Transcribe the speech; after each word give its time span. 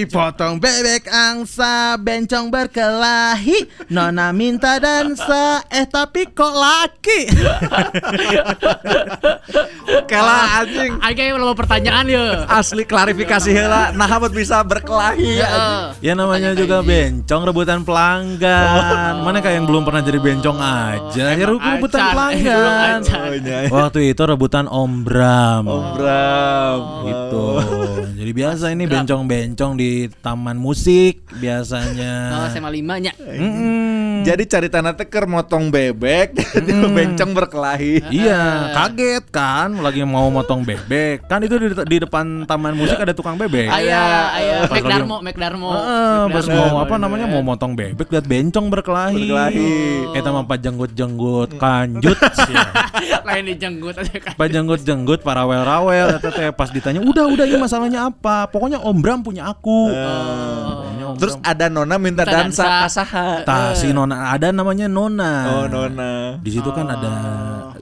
Hei, 0.00 0.08
potong 0.08 0.56
bebek 0.56 1.12
angsa, 1.12 2.00
bencong 2.00 2.48
berkelahi, 2.48 3.68
nona 3.92 4.32
minta 4.32 4.80
dansa, 4.80 5.60
eh 5.68 5.84
tapi 5.84 6.24
kok 6.32 6.56
laki? 6.56 7.28
Kela 10.08 10.64
anjing 10.64 10.96
Aing 11.04 11.16
kayak 11.20 11.36
mau 11.36 11.52
pertanyaan 11.52 12.08
ya. 12.08 12.48
asli 12.48 12.88
klarifikasi 12.88 13.52
heula 13.52 13.92
nah 13.92 14.08
buat 14.16 14.32
bisa 14.32 14.64
berkelahi 14.64 15.44
anjing. 15.44 16.00
ya 16.00 16.16
namanya 16.16 16.56
juga 16.56 16.80
bencong 16.80 17.42
rebutan 17.44 17.84
pelanggan. 17.84 19.20
Mana 19.20 19.44
kayak 19.44 19.60
yang 19.60 19.68
belum 19.68 19.84
pernah 19.84 20.00
jadi 20.00 20.16
bencong 20.16 20.56
aja, 20.56 21.36
ya 21.36 21.44
rebutan 21.44 22.00
acan, 22.00 22.12
pelanggan. 22.16 22.98
Oh. 23.68 23.84
Waktu 23.84 24.16
itu 24.16 24.22
rebutan 24.24 24.64
Om 24.64 25.04
Bram. 25.04 25.68
Om 25.68 25.84
Bram 25.92 26.80
Gitu. 27.04 27.44
Jadi 28.20 28.36
biasa 28.36 28.64
ini 28.76 28.84
bencong-bencong 28.84 29.72
di 29.80 30.04
taman 30.20 30.60
musik 30.60 31.24
Oh, 31.30 31.40
biasanya. 31.40 32.44
SMA 32.52 32.68
5 32.68 33.00
nya. 33.00 33.12
Mm-mm. 33.16 34.20
jadi 34.20 34.44
cari 34.44 34.68
tanah 34.68 34.92
teker 34.92 35.24
motong 35.24 35.72
bebek 35.72 36.36
jadi 36.60 36.84
bencong 36.92 37.32
berkelahi 37.32 38.04
Iya, 38.12 38.76
kaget 38.76 39.24
kan 39.32 39.80
lagi 39.80 40.04
mau 40.04 40.28
motong 40.28 40.60
bebek. 40.60 41.24
Kan 41.24 41.40
itu 41.48 41.56
di, 41.56 41.72
di 41.72 41.96
depan 42.04 42.44
taman 42.44 42.76
musik 42.76 43.00
ada 43.00 43.16
tukang 43.16 43.40
bebek. 43.40 43.72
Aya, 43.72 44.28
aya 44.36 44.54
Pas 44.68 44.84
Mac 44.84 44.84
Darmo, 44.84 45.16
Mac 45.24 45.36
Darmo. 45.40 45.72
Heeh, 45.72 46.20
pas 46.28 46.46
mau 46.52 46.84
apa 46.84 46.94
namanya 47.00 47.24
mau 47.24 47.40
motong 47.40 47.72
bebek 47.72 48.12
lihat 48.12 48.26
bencong 48.28 48.66
berkelahi. 48.68 49.16
Berkelahi. 49.16 49.72
Eta 50.12 50.28
mah 50.28 50.44
jenggut-jenggut 50.60 51.56
kanjut 51.56 52.18
sih. 52.36 52.56
Lain 53.26 53.44
dijenggut 53.48 53.96
aja 53.96 54.16
kan. 54.20 54.36
Pas 54.36 54.52
jenggut-jenggut 54.52 55.24
para 55.24 55.40
rawel-rawel 55.40 56.20
eta 56.20 56.28
teh 56.28 56.52
pas 56.52 56.68
ditanya, 56.68 57.00
"Udah, 57.00 57.24
udah 57.24 57.44
ini 57.48 57.56
masalahnya 57.56 58.09
apa?" 58.09 58.09
Pokoknya 58.46 58.78
Om 58.78 58.96
Bram 58.98 59.20
punya 59.20 59.46
aku. 59.46 59.90
Om 59.90 61.16
terus 61.16 61.34
Bram- 61.34 61.48
ada 61.48 61.66
nona 61.66 61.96
minta 61.96 62.22
Minta 62.22 62.32
dansa 62.32 62.62
dansa. 62.62 62.80
kasaha 62.86 63.26
Tah, 63.42 63.70
si 63.72 63.90
Nona 63.90 64.30
ada 64.30 64.50
namanya 64.50 64.86
Nona. 64.86 65.32
oh 65.50 65.64
nona. 65.66 66.38
Di 66.38 66.50
situ 66.50 66.70
kan 66.70 66.86
ada 66.86 67.12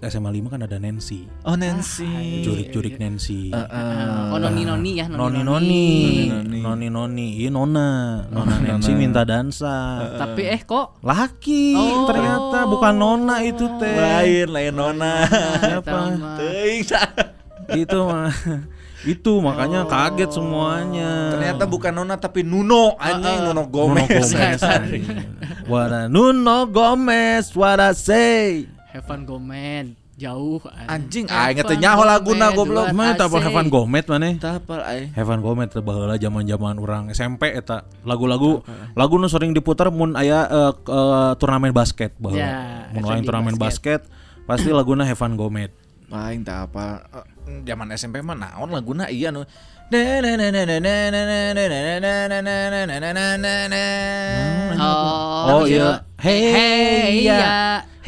SMA 0.01 0.31
5 0.31 0.49
kan 0.49 0.61
ada 0.63 0.77
Nancy. 0.77 1.27
oh 1.43 1.53
Nancy. 1.53 2.41
Jurik-jurik 2.41 2.97
Nancy. 2.97 3.51
Oh, 3.53 4.39
noni 4.39 4.63
noni 4.63 4.91
ya, 4.97 5.07
Noni 5.07 5.43
noni 5.43 5.85
noni 6.31 6.59
noni 6.59 6.87
noni 6.89 7.27
iya 7.37 7.51
nona. 7.51 7.89
Nona 8.29 8.55
Nancy 8.59 8.93
minta 8.93 9.23
dansa. 9.23 10.01
Tapi 10.17 10.47
eh 10.47 10.63
kok? 10.63 11.03
Laki 11.03 11.75
Oh. 11.75 12.07
ternyata. 12.07 12.65
Bukan 12.65 12.95
nona 12.95 13.43
itu 13.43 13.67
teh. 13.77 13.93
Lain 13.93 14.47
lain 14.49 14.73
nona. 14.73 15.13
Siapa? 15.61 15.91
Sama. 15.91 16.33
Teuing. 16.39 16.85
itu 17.69 17.99
mah 18.01 18.33
itu 19.07 19.33
makanya 19.39 19.87
kaget 19.87 20.31
semuanya. 20.35 21.37
Ternyata 21.39 21.65
bukan 21.71 21.93
nona 21.95 22.19
tapi 22.19 22.43
Nuno 22.43 22.99
anjing 22.99 23.47
Nuno 23.47 23.63
Nuno 23.63 23.65
Gomez. 23.71 24.35
Gomez 24.35 24.61
what 25.71 25.95
a 25.95 26.11
Nuno 26.11 26.67
Gomez 26.67 27.55
what 27.55 27.79
I 27.79 27.95
say. 27.95 28.67
Heaven 28.91 29.23
Gomen 29.29 30.09
jauh 30.19 30.59
Anjing, 30.91 31.31
aing 31.31 31.63
teh 31.63 31.79
nyaho 31.79 32.03
laguna, 32.03 32.51
goblok. 32.51 32.91
mana 32.91 33.15
tak 33.15 33.31
apa 33.31 33.39
Heaven 33.39 33.71
Gomez 33.71 34.03
mana? 34.11 34.35
Tapal 34.35 34.83
ai. 34.83 35.15
Heaven 35.15 35.39
Gomez 35.39 35.71
teh 35.71 35.79
baheula 35.79 36.19
zaman-zaman 36.19 36.75
orang 36.83 37.15
SMP 37.15 37.55
eta. 37.55 37.87
Lagu-lagu 38.03 38.67
lagu 38.99 39.15
nu 39.15 39.31
sering 39.31 39.55
diputar 39.55 39.95
mun 39.95 40.19
aya 40.19 40.43
eh, 40.51 41.33
turnamen 41.39 41.71
basket 41.71 42.19
baheula. 42.19 42.43
Ya, 42.43 42.91
mun 42.91 43.07
lain 43.07 43.23
turnamen 43.23 43.55
basket. 43.55 44.03
pasti 44.49 44.73
laguna 44.75 45.07
Heaven 45.07 45.39
Gomez. 45.39 45.71
Aing 46.09 46.41
tak 46.45 46.73
apa. 46.73 47.05
Eh, 47.13 47.61
Zaman 47.69 47.93
SMP 47.97 48.21
mah 48.25 48.37
naon 48.37 48.73
laguna 48.73 49.09
iya 49.13 49.29
nu. 49.29 49.45
Oh, 55.49 55.65
iya. 55.65 56.05
Hey, 56.21 57.25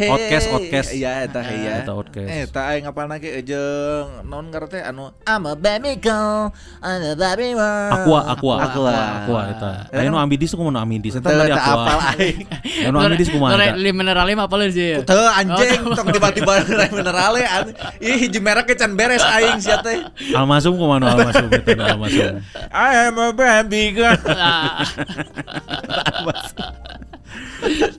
Hey. 0.00 0.08
Outcast, 0.08 0.46
outcast. 0.48 0.90
Iya 0.96 1.28
eta 1.28 1.40
hey 1.44 1.60
ya. 1.60 1.84
Eta 1.84 1.92
outcast. 1.92 2.24
Eta 2.24 2.60
aing 2.72 2.88
ngapal 2.88 3.04
lagi 3.04 3.28
jeung 3.44 4.24
non 4.24 4.48
ngerti 4.48 4.80
anu 4.80 5.12
I'm 5.28 5.44
a 5.44 5.52
baby 5.52 6.00
girl, 6.00 6.48
I'm 6.80 7.04
a 7.04 7.12
baby 7.12 7.52
girl. 7.52 7.92
Aqua, 7.92 8.20
Aqua, 8.32 8.54
Aqua. 8.64 8.92
Aqua 8.96 9.40
eta. 9.52 9.70
Aya 9.92 10.08
nu 10.08 10.16
Amidis 10.16 10.56
ku 10.56 10.64
nu 10.64 10.80
Amidis 10.80 11.20
eta 11.20 11.28
tadi 11.28 11.52
tak 11.52 11.60
apal 11.60 12.00
aing. 12.16 12.38
Aya 12.80 12.88
nu 12.88 12.96
Amidis 12.96 13.28
kumaha 13.28 13.60
eta? 13.60 13.76
Li 13.76 13.90
mineralnya 13.92 14.48
apa 14.48 14.54
lu 14.56 14.72
sih? 14.72 15.04
Teu 15.04 15.20
anjing 15.20 15.84
tong 15.92 16.08
tiba-tiba 16.08 16.52
minerale 16.96 17.44
an- 17.44 17.76
Ih 18.00 18.16
hiji 18.24 18.40
merek 18.40 18.72
can 18.80 18.96
beres 18.96 19.20
aing 19.20 19.60
sia 19.60 19.84
teh. 19.84 20.00
Almasum 20.32 20.80
kumaha 20.80 21.12
Almasum 21.12 21.52
eta 21.52 21.76
Almasum. 21.92 22.40
I 22.72 22.88
am 23.04 23.20
a 23.20 23.36
baby 23.36 23.92
girl. 23.92 24.16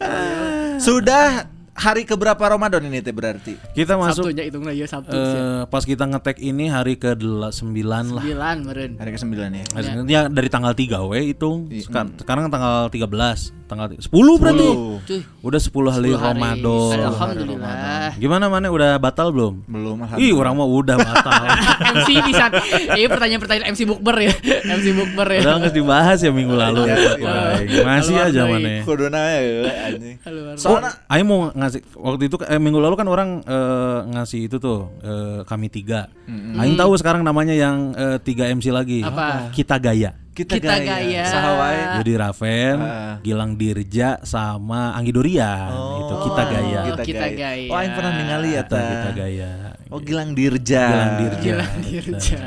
Ah, 0.01 0.78
Sudah 0.81 1.45
hari 1.71 2.03
keberapa 2.03 2.41
Ramadan 2.41 2.83
ini 2.85 2.99
teh 2.99 3.15
berarti? 3.15 3.55
Kita 3.71 3.95
masuk 3.95 4.27
Sabtunya 4.27 4.43
hitungnya 4.47 4.73
ya 4.75 4.87
Sabtu 4.87 5.15
sih. 5.15 5.39
eh, 5.39 5.61
pas 5.67 5.83
kita 5.83 6.03
ngetek 6.05 6.37
ini 6.39 6.67
hari 6.67 6.99
ke 6.99 7.15
9 7.15 7.23
lah. 7.41 7.51
Sembilan 7.53 8.55
meren. 8.63 8.91
Hari 8.99 9.09
ke-9 9.15 9.33
ya. 9.39 9.63
Ya 10.05 10.21
dari 10.27 10.49
tanggal 10.51 10.73
3 10.75 11.01
we 11.07 11.31
hitung. 11.31 11.71
Sekarang, 11.71 12.13
sekarang 12.19 12.43
tanggal 12.51 12.91
13, 12.91 13.55
tanggal 13.71 13.87
10 13.95 14.11
berarti. 14.11 14.67
Cuy. 15.07 15.19
Udah 15.47 15.59
10 15.63 15.95
hari 15.95 16.11
10 16.11 16.19
hari. 16.19 16.41
Ramadan. 16.43 16.97
Alhamdulillah. 17.07 18.11
Gimana 18.19 18.45
mana 18.51 18.67
udah 18.67 18.99
batal 18.99 19.31
belum? 19.31 19.63
Belum 19.63 19.95
Ih, 20.19 20.35
orang 20.35 20.59
mah 20.59 20.67
udah 20.67 20.99
batal. 20.99 21.43
MC 21.95 22.09
bisa. 22.27 22.45
Ini 22.99 23.07
pertanyaan-pertanyaan 23.07 23.71
MC 23.71 23.87
Bukber 23.87 24.15
ya. 24.19 24.33
MC 24.67 24.85
Bukber 24.91 25.27
ya. 25.31 25.41
Udah 25.47 25.53
nggak 25.63 25.73
dibahas 25.73 26.19
ya 26.19 26.31
minggu 26.35 26.51
lalu. 26.51 26.83
Iya, 26.83 26.95
ya. 26.99 27.11
iya. 27.15 27.79
Wah, 27.79 27.95
Masih 27.95 28.15
aja 28.19 28.41
mana. 28.43 28.69
Kuduna 28.83 29.21
ya 29.39 29.71
anjing. 29.88 30.15
Soalnya 30.59 30.91
Ayo 31.07 31.23
mau 31.23 31.39
ngasih 31.55 31.81
waktu 31.95 32.23
itu 32.27 32.35
eh, 32.43 32.59
minggu 32.59 32.79
lalu 32.83 32.95
kan 32.99 33.07
orang 33.07 33.39
eh, 33.47 33.99
ngasih 34.11 34.51
itu 34.51 34.59
tuh 34.59 34.91
eh, 34.99 35.39
kami 35.47 35.71
tiga. 35.71 36.11
Aing 36.59 36.75
tahu 36.75 36.91
sekarang 36.99 37.23
namanya 37.23 37.55
yang 37.55 37.95
eh, 37.95 38.17
tiga 38.19 38.51
MC 38.51 38.67
lagi. 38.75 38.99
Apa? 38.99 39.55
Kita 39.55 39.79
gaya. 39.79 40.11
Kita, 40.31 40.58
Kita 40.58 40.74
gaya. 40.74 40.88
gaya. 40.97 41.24
Sahawai. 41.25 41.78
Jadi 42.00 42.12
Raven, 42.16 42.78
Ah. 42.80 43.16
Gilang 43.19 43.53
Dirja 43.53 44.19
sama 44.24 44.92
Anggi 44.92 45.12
Durian. 45.12 45.72
itu 46.00 46.16
kita 46.24 46.44
gaya. 46.46 46.80
Kita 46.86 47.03
Kita 47.03 47.25
gaya. 47.30 47.68
Oh, 47.68 47.75
aing 47.75 47.94
pernah 47.94 48.14
ningali 48.14 48.50
ya 48.52 48.64
Kita, 48.64 48.74
ta. 48.74 48.84
kita 48.88 49.09
gaya. 49.14 49.52
Oh, 49.88 50.00
Gilang 50.00 50.31
Dirja. 50.31 50.84
Gilang 50.88 51.14
Dirja. 51.18 51.42
Gilang 51.44 51.75
Dirja. 51.81 52.40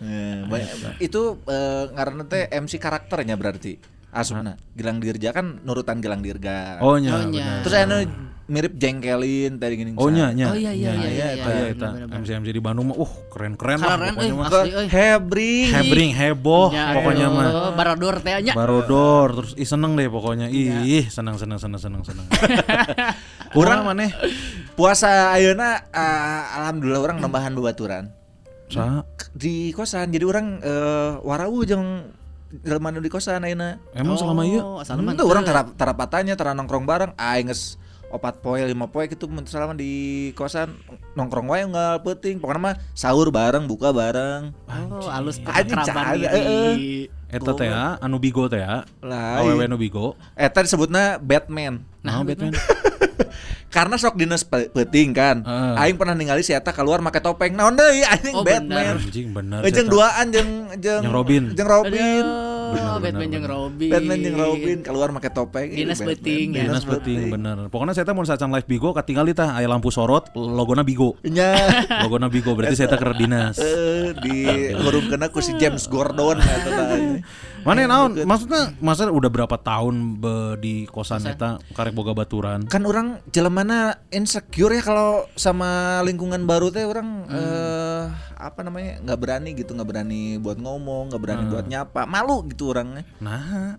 Eh, 0.00 0.38
banyak- 0.44 0.98
itu 1.00 1.22
eh, 1.44 1.84
ngaranna 1.90 2.24
teh 2.24 2.46
MC 2.48 2.78
karakternya 2.78 3.34
berarti. 3.34 3.74
Asupna. 4.12 4.60
Gilang 4.76 5.00
Dirja 5.00 5.32
kan 5.32 5.64
nurutan 5.64 6.04
Gilang 6.04 6.20
Dirga. 6.20 6.76
Oh 6.84 7.00
nya. 7.00 7.16
Oh, 7.16 7.24
nya. 7.24 7.32
benar. 7.32 7.60
Terus 7.64 7.76
anu 7.80 7.96
mirip 8.44 8.76
jengkelin 8.76 9.56
tadi 9.56 9.74
gini. 9.80 9.90
Oh 9.96 10.12
nya 10.12 10.28
nya. 10.36 10.52
Oh, 10.52 10.56
iya, 10.58 10.68
iya, 10.76 10.92
iya, 10.92 11.08
iya, 11.08 11.26
iya. 11.40 11.44
Benar, 11.72 12.04
benar. 12.04 12.20
MC 12.20 12.28
MC 12.44 12.48
di 12.52 12.60
Bandung 12.60 12.92
mah 12.92 13.00
uh 13.00 13.12
keren-keren 13.32 13.80
lah 13.80 13.96
Keren, 13.96 14.12
pokoknya 14.12 14.28
eh, 14.28 14.36
mah. 14.36 14.48
asli, 14.52 14.70
euy. 14.76 14.86
Hebring. 14.92 15.68
Hebring 15.72 16.12
heboh 16.12 16.68
Ya, 16.76 16.92
pokoknya 16.92 17.26
mah. 17.32 17.48
Barodor 17.72 18.14
teh 18.20 18.32
nya. 18.44 18.52
Barodor 18.52 19.28
terus 19.40 19.52
ih 19.56 19.64
seneng 19.64 19.96
deh 19.96 20.12
pokoknya. 20.12 20.52
Ih, 20.52 21.08
seneng 21.08 21.40
seneng 21.40 21.56
seneng 21.56 21.80
seneng 21.80 22.02
seneng. 22.04 22.26
Kurang 23.56 23.88
mana? 23.88 24.12
Puasa 24.76 25.32
ayeuna 25.32 25.88
eh, 25.88 26.42
alhamdulillah 26.60 27.00
orang 27.00 27.16
nambahan 27.16 27.56
babaturan. 27.56 28.12
Sa 28.68 29.08
Di 29.32 29.72
kosan 29.72 30.12
jadi 30.12 30.28
orang 30.28 30.60
eh, 30.60 31.12
warau 31.24 31.64
jeung 31.64 32.20
jelema 32.54 32.88
nu 32.88 33.00
di 33.00 33.08
kosan 33.08 33.40
ayeuna. 33.40 33.80
emang 33.92 34.14
selama 34.14 34.44
iya 34.44 34.60
Oh, 34.60 34.76
asal 34.76 34.98
mah 34.98 35.12
Itu 35.12 35.24
orang 35.24 35.42
tarap 35.42 35.72
tarapatanya 35.72 36.34
tara 36.34 36.52
nongkrong 36.52 36.84
bareng 36.84 37.12
aing 37.16 37.48
geus 37.48 37.80
opat 38.08 38.38
poe 38.38 38.60
lima 38.60 38.84
poe 38.86 39.08
gitu 39.08 39.24
selama 39.42 39.72
di 39.72 39.92
kosan 40.32 40.76
nongkrong 41.12 41.48
wae 41.48 41.64
enggak 41.64 42.04
penting 42.04 42.36
pokoknya 42.36 42.60
mah 42.62 42.74
sahur 42.92 43.32
bareng 43.32 43.64
buka 43.64 43.88
bareng 43.88 44.52
Oh, 44.68 45.08
halus 45.08 45.40
kerabat 45.40 45.80
cahaya, 45.82 46.28
diri. 46.28 47.08
Eta 47.26 47.56
teh 47.56 47.64
ya, 47.64 47.96
anu 47.96 48.20
bigo 48.20 48.44
teh 48.44 48.60
ya. 48.60 48.84
lah 49.00 49.40
Awewe 49.40 49.64
iya. 49.64 49.66
nu 49.66 49.80
bigo. 49.80 50.12
eta 50.36 50.60
disebutna 50.60 51.16
Batman 51.16 51.80
Nah, 52.04 52.20
Batman. 52.20 52.52
Karena 53.72 53.96
sok 53.96 54.20
dinas 54.20 54.44
pe- 54.44 54.68
peuting 54.68 55.16
kan. 55.16 55.40
Heeh. 55.40 55.74
Aing 55.80 55.96
pernah 55.96 56.12
ningali 56.12 56.44
si 56.44 56.52
eta 56.52 56.76
keluar 56.76 57.00
make 57.00 57.18
topeng. 57.24 57.56
Naon 57.56 57.72
deui 57.72 58.04
anjing 58.04 58.36
Oh, 58.36 58.44
Batman. 58.44 59.00
Anjing 59.00 59.32
bener. 59.32 59.60
Jeung 59.72 59.88
duaan 59.88 60.26
jeung 60.28 60.50
jeung 60.76 61.02
Jeung 61.02 61.14
Robin. 61.16 61.42
Jeung 61.56 61.70
Robin. 61.72 62.24
Aduh, 62.72 63.00
Batman 63.00 63.28
jeung 63.32 63.46
Robin. 63.48 63.90
Batman 63.90 64.18
jeung 64.20 64.36
Robin 64.36 64.78
keluar 64.84 65.08
make 65.08 65.32
topeng. 65.32 65.72
Dinas 65.72 66.04
Batman. 66.04 66.08
peuting, 66.12 66.46
ya. 66.52 66.62
Dinas 66.68 66.84
penting 66.84 67.18
bener. 67.32 67.56
Pokoknya 67.72 67.96
saya 67.96 68.12
mau 68.12 68.28
sacan 68.28 68.52
live 68.52 68.68
Bigo 68.68 68.92
katingali 68.92 69.32
tah 69.32 69.56
aya 69.56 69.64
lampu 69.64 69.88
sorot 69.88 70.28
logona 70.36 70.84
Bigo. 70.84 71.16
Nya. 71.24 71.56
Logona 72.04 72.28
Bigo 72.28 72.52
berarti 72.52 72.76
saya 72.76 72.92
ke 72.92 73.00
dinas. 73.16 73.56
Eh, 73.56 74.12
di 74.20 74.36
huruf 74.76 75.08
kena 75.08 75.32
ku 75.32 75.40
si 75.40 75.56
James 75.56 75.88
Gordon 75.88 76.36
eta 76.44 76.68
tah. 76.68 76.92
Mana 77.62 77.86
naon? 77.86 78.18
Maksudnya 78.26 78.74
masa 78.82 79.06
udah 79.08 79.30
berapa 79.30 79.56
tahun 79.58 80.18
be 80.18 80.58
di 80.58 80.74
kosan 80.90 81.22
eta 81.26 81.62
karek 81.74 81.94
boga 81.94 82.12
baturan. 82.14 82.66
kan 82.66 82.82
orang 82.86 83.22
jelemana 83.30 84.02
insecure 84.10 84.74
ya 84.74 84.82
kalau 84.82 85.26
sama 85.38 86.02
lingkungan 86.02 86.42
baru 86.46 86.74
teh 86.74 86.82
orang 86.86 87.26
eh 87.30 88.04
apa 88.36 88.60
namanya 88.66 88.98
nggak 89.06 89.20
berani 89.22 89.50
gitu 89.54 89.70
nggak 89.78 89.88
berani 89.88 90.36
buat 90.42 90.58
ngomong 90.58 91.14
nggak 91.14 91.22
berani 91.22 91.44
buat 91.46 91.66
nyapa 91.70 92.02
malu 92.10 92.42
gitu 92.50 92.74
orangnya. 92.74 93.06
Nah, 93.22 93.78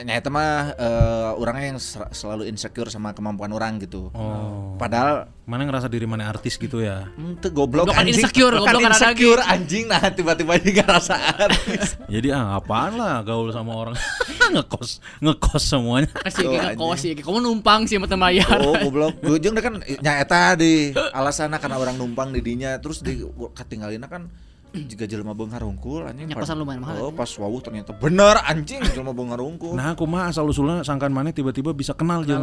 nyata 0.00 0.28
mah 0.28 0.72
eh, 0.72 1.30
orangnya 1.36 1.66
yang 1.70 1.80
sel- 1.80 2.10
selalu 2.10 2.48
insecure 2.48 2.88
sama 2.88 3.12
kemampuan 3.12 3.52
orang 3.52 3.76
gitu. 3.78 4.08
Oh. 4.12 4.74
padahal 4.74 5.28
Mana 5.42 5.66
ngerasa 5.66 5.90
diri 5.90 6.06
mana 6.06 6.30
artis 6.30 6.54
gitu 6.54 6.78
ya? 6.78 7.10
tuh 7.42 7.50
goblok 7.50 7.90
Goblok 7.90 7.98
kan 7.98 8.06
anjing. 8.06 8.14
insecure, 8.14 8.54
goblok 8.54 8.66
kan 8.66 8.74
ada 8.78 8.94
insecure 8.94 9.42
anjing. 9.42 9.84
Nah 9.90 10.02
tiba-tiba 10.08 10.54
juga 10.62 10.82
rasa 10.86 11.18
artis. 11.18 11.98
Jadi 12.14 12.30
ah 12.30 12.56
apaan 12.56 12.94
lah 12.94 13.26
gaul 13.26 13.50
sama 13.50 13.74
orang? 13.74 13.94
Ngekos 14.54 15.02
ngekos 15.18 15.62
semuanya. 15.66 16.10
Kasih 16.26 16.46
Oh, 16.46 16.52
kayak 16.54 16.74
kos 16.78 16.98
sih, 17.02 17.12
kamu 17.18 17.38
numpang 17.42 17.90
sih 17.90 17.98
sama 17.98 18.06
bayar. 18.06 18.54
Oh 18.62 18.74
goblok. 18.78 19.18
Deh 19.18 19.62
kan 19.62 19.82
Nyata 19.82 20.54
di 20.54 20.94
Alasannya 20.94 21.58
karena 21.58 21.76
orang 21.78 21.98
numpang 21.98 22.30
di 22.30 22.38
dinya. 22.38 22.78
Terus 22.78 23.02
di 23.02 23.18
Ketinggalin 23.54 24.02
kan 24.06 24.30
Jika 24.90 25.04
jelema 25.04 25.32
beunghar 25.32 25.60
hungkul 25.60 26.02
anjing 26.02 26.24
Ya, 26.24 26.34
pas- 26.34 26.44
kosan 26.44 26.56
lumayan 26.56 26.80
mahal, 26.80 26.96
Oh 26.98 27.10
pas 27.10 27.28
wawuh 27.28 27.60
ternyata 27.60 27.92
bener 27.92 28.40
anjing 28.42 28.80
jelema 28.86 29.10
beunghar 29.10 29.38
hungkul 29.38 29.72
Nah, 29.72 29.92
aku 29.92 30.04
mah 30.04 30.26
asal 30.26 30.44
usulnya 30.44 30.80
sangkan 30.80 31.08
mana 31.08 31.28
tiba-tiba 31.28 31.70
bisa 31.70 31.92
kenal 31.92 32.22
jeung 32.22 32.40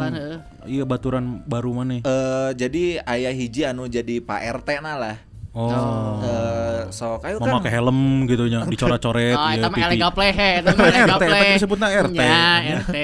iya 0.64 0.84
baturan 0.84 1.42
baru 1.44 1.72
mana. 1.72 2.00
Eh 2.00 2.50
jadi 2.54 3.02
ayah 3.02 3.31
hiji 3.31 3.62
anu 3.64 3.86
jadi 3.86 4.20
Pak 4.20 4.40
RT 4.62 4.70
nah 4.80 4.96
lah 4.96 5.18
Oh. 5.50 6.22
Eh 6.22 6.94
sok 6.94 7.26
ayo 7.26 7.42
Mau 7.42 7.50
kan 7.50 7.54
pakai 7.60 7.74
helm 7.74 7.98
gitu 8.26 8.46
nya 8.46 8.62
dicoret-coret 8.72 9.34
Oh, 9.34 9.50
ya, 9.50 9.66
pipi. 9.66 9.81
elega 9.81 10.08
plehe, 10.14 10.50
eta 10.62 10.70
mah 10.78 10.86
RT, 10.86 10.94
elega 10.94 11.10
tapi 11.10 11.26
plehe. 11.26 11.54
disebutna 11.58 11.88
RT. 11.90 12.16
Ya, 12.16 12.46
RT. 12.80 12.96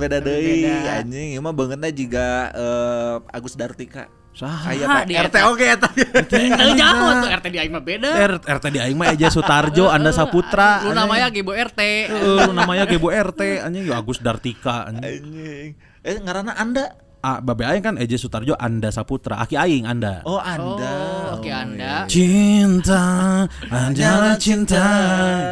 Beda 0.00 0.18
deui 0.18 0.64
anjing 0.88 1.28
ieu 1.36 1.40
mah 1.40 1.52
beungeutna 1.52 1.92
jiga 1.92 2.48
eh, 2.48 3.16
Agus 3.30 3.52
Dartika 3.52 4.08
Saha? 4.32 4.72
Ah, 4.80 5.04
di 5.04 5.12
RT 5.12 5.36
oke 5.44 5.60
eta 5.66 5.88
Teu 6.32 6.70
jauh 6.72 7.10
tuh 7.20 7.28
RT 7.30 7.46
di 7.48 7.58
aing 7.60 7.68
mah 7.70 7.84
beda. 7.84 8.08
R- 8.08 8.40
RT 8.42 8.64
di 8.68 8.80
aing 8.80 8.96
mah 8.96 9.12
Eja 9.12 9.28
Sutarjo, 9.28 9.86
Anda 9.86 10.08
Saputra. 10.10 10.80
Lu 10.82 10.92
namanya 10.92 11.28
Gebo 11.28 11.52
RT. 11.52 11.80
Heeh, 12.08 12.42
lu 12.42 12.52
namanya 12.52 12.84
Gebo 12.84 13.08
RT 13.08 13.60
anjing 13.60 13.86
Agus 13.88 14.18
Dartika 14.18 14.88
anjing. 14.88 15.76
Eh 16.00 16.16
ngaranna 16.18 16.54
Anda 16.54 16.96
Ah, 17.22 17.38
babe 17.38 17.62
aing 17.62 17.78
kan 17.80 17.94
Eja 17.94 18.18
Sutarjo 18.18 18.58
Anda 18.58 18.90
Saputra. 18.90 19.38
Aki 19.38 19.54
aing 19.54 19.86
Anda. 19.86 20.26
Oh 20.26 20.42
Anda 20.42 20.90
Oh, 21.30 21.38
oke 21.38 21.46
Anda. 21.46 22.02
Cinta, 22.10 23.46
adalah 23.62 24.34
cinta 24.36 24.82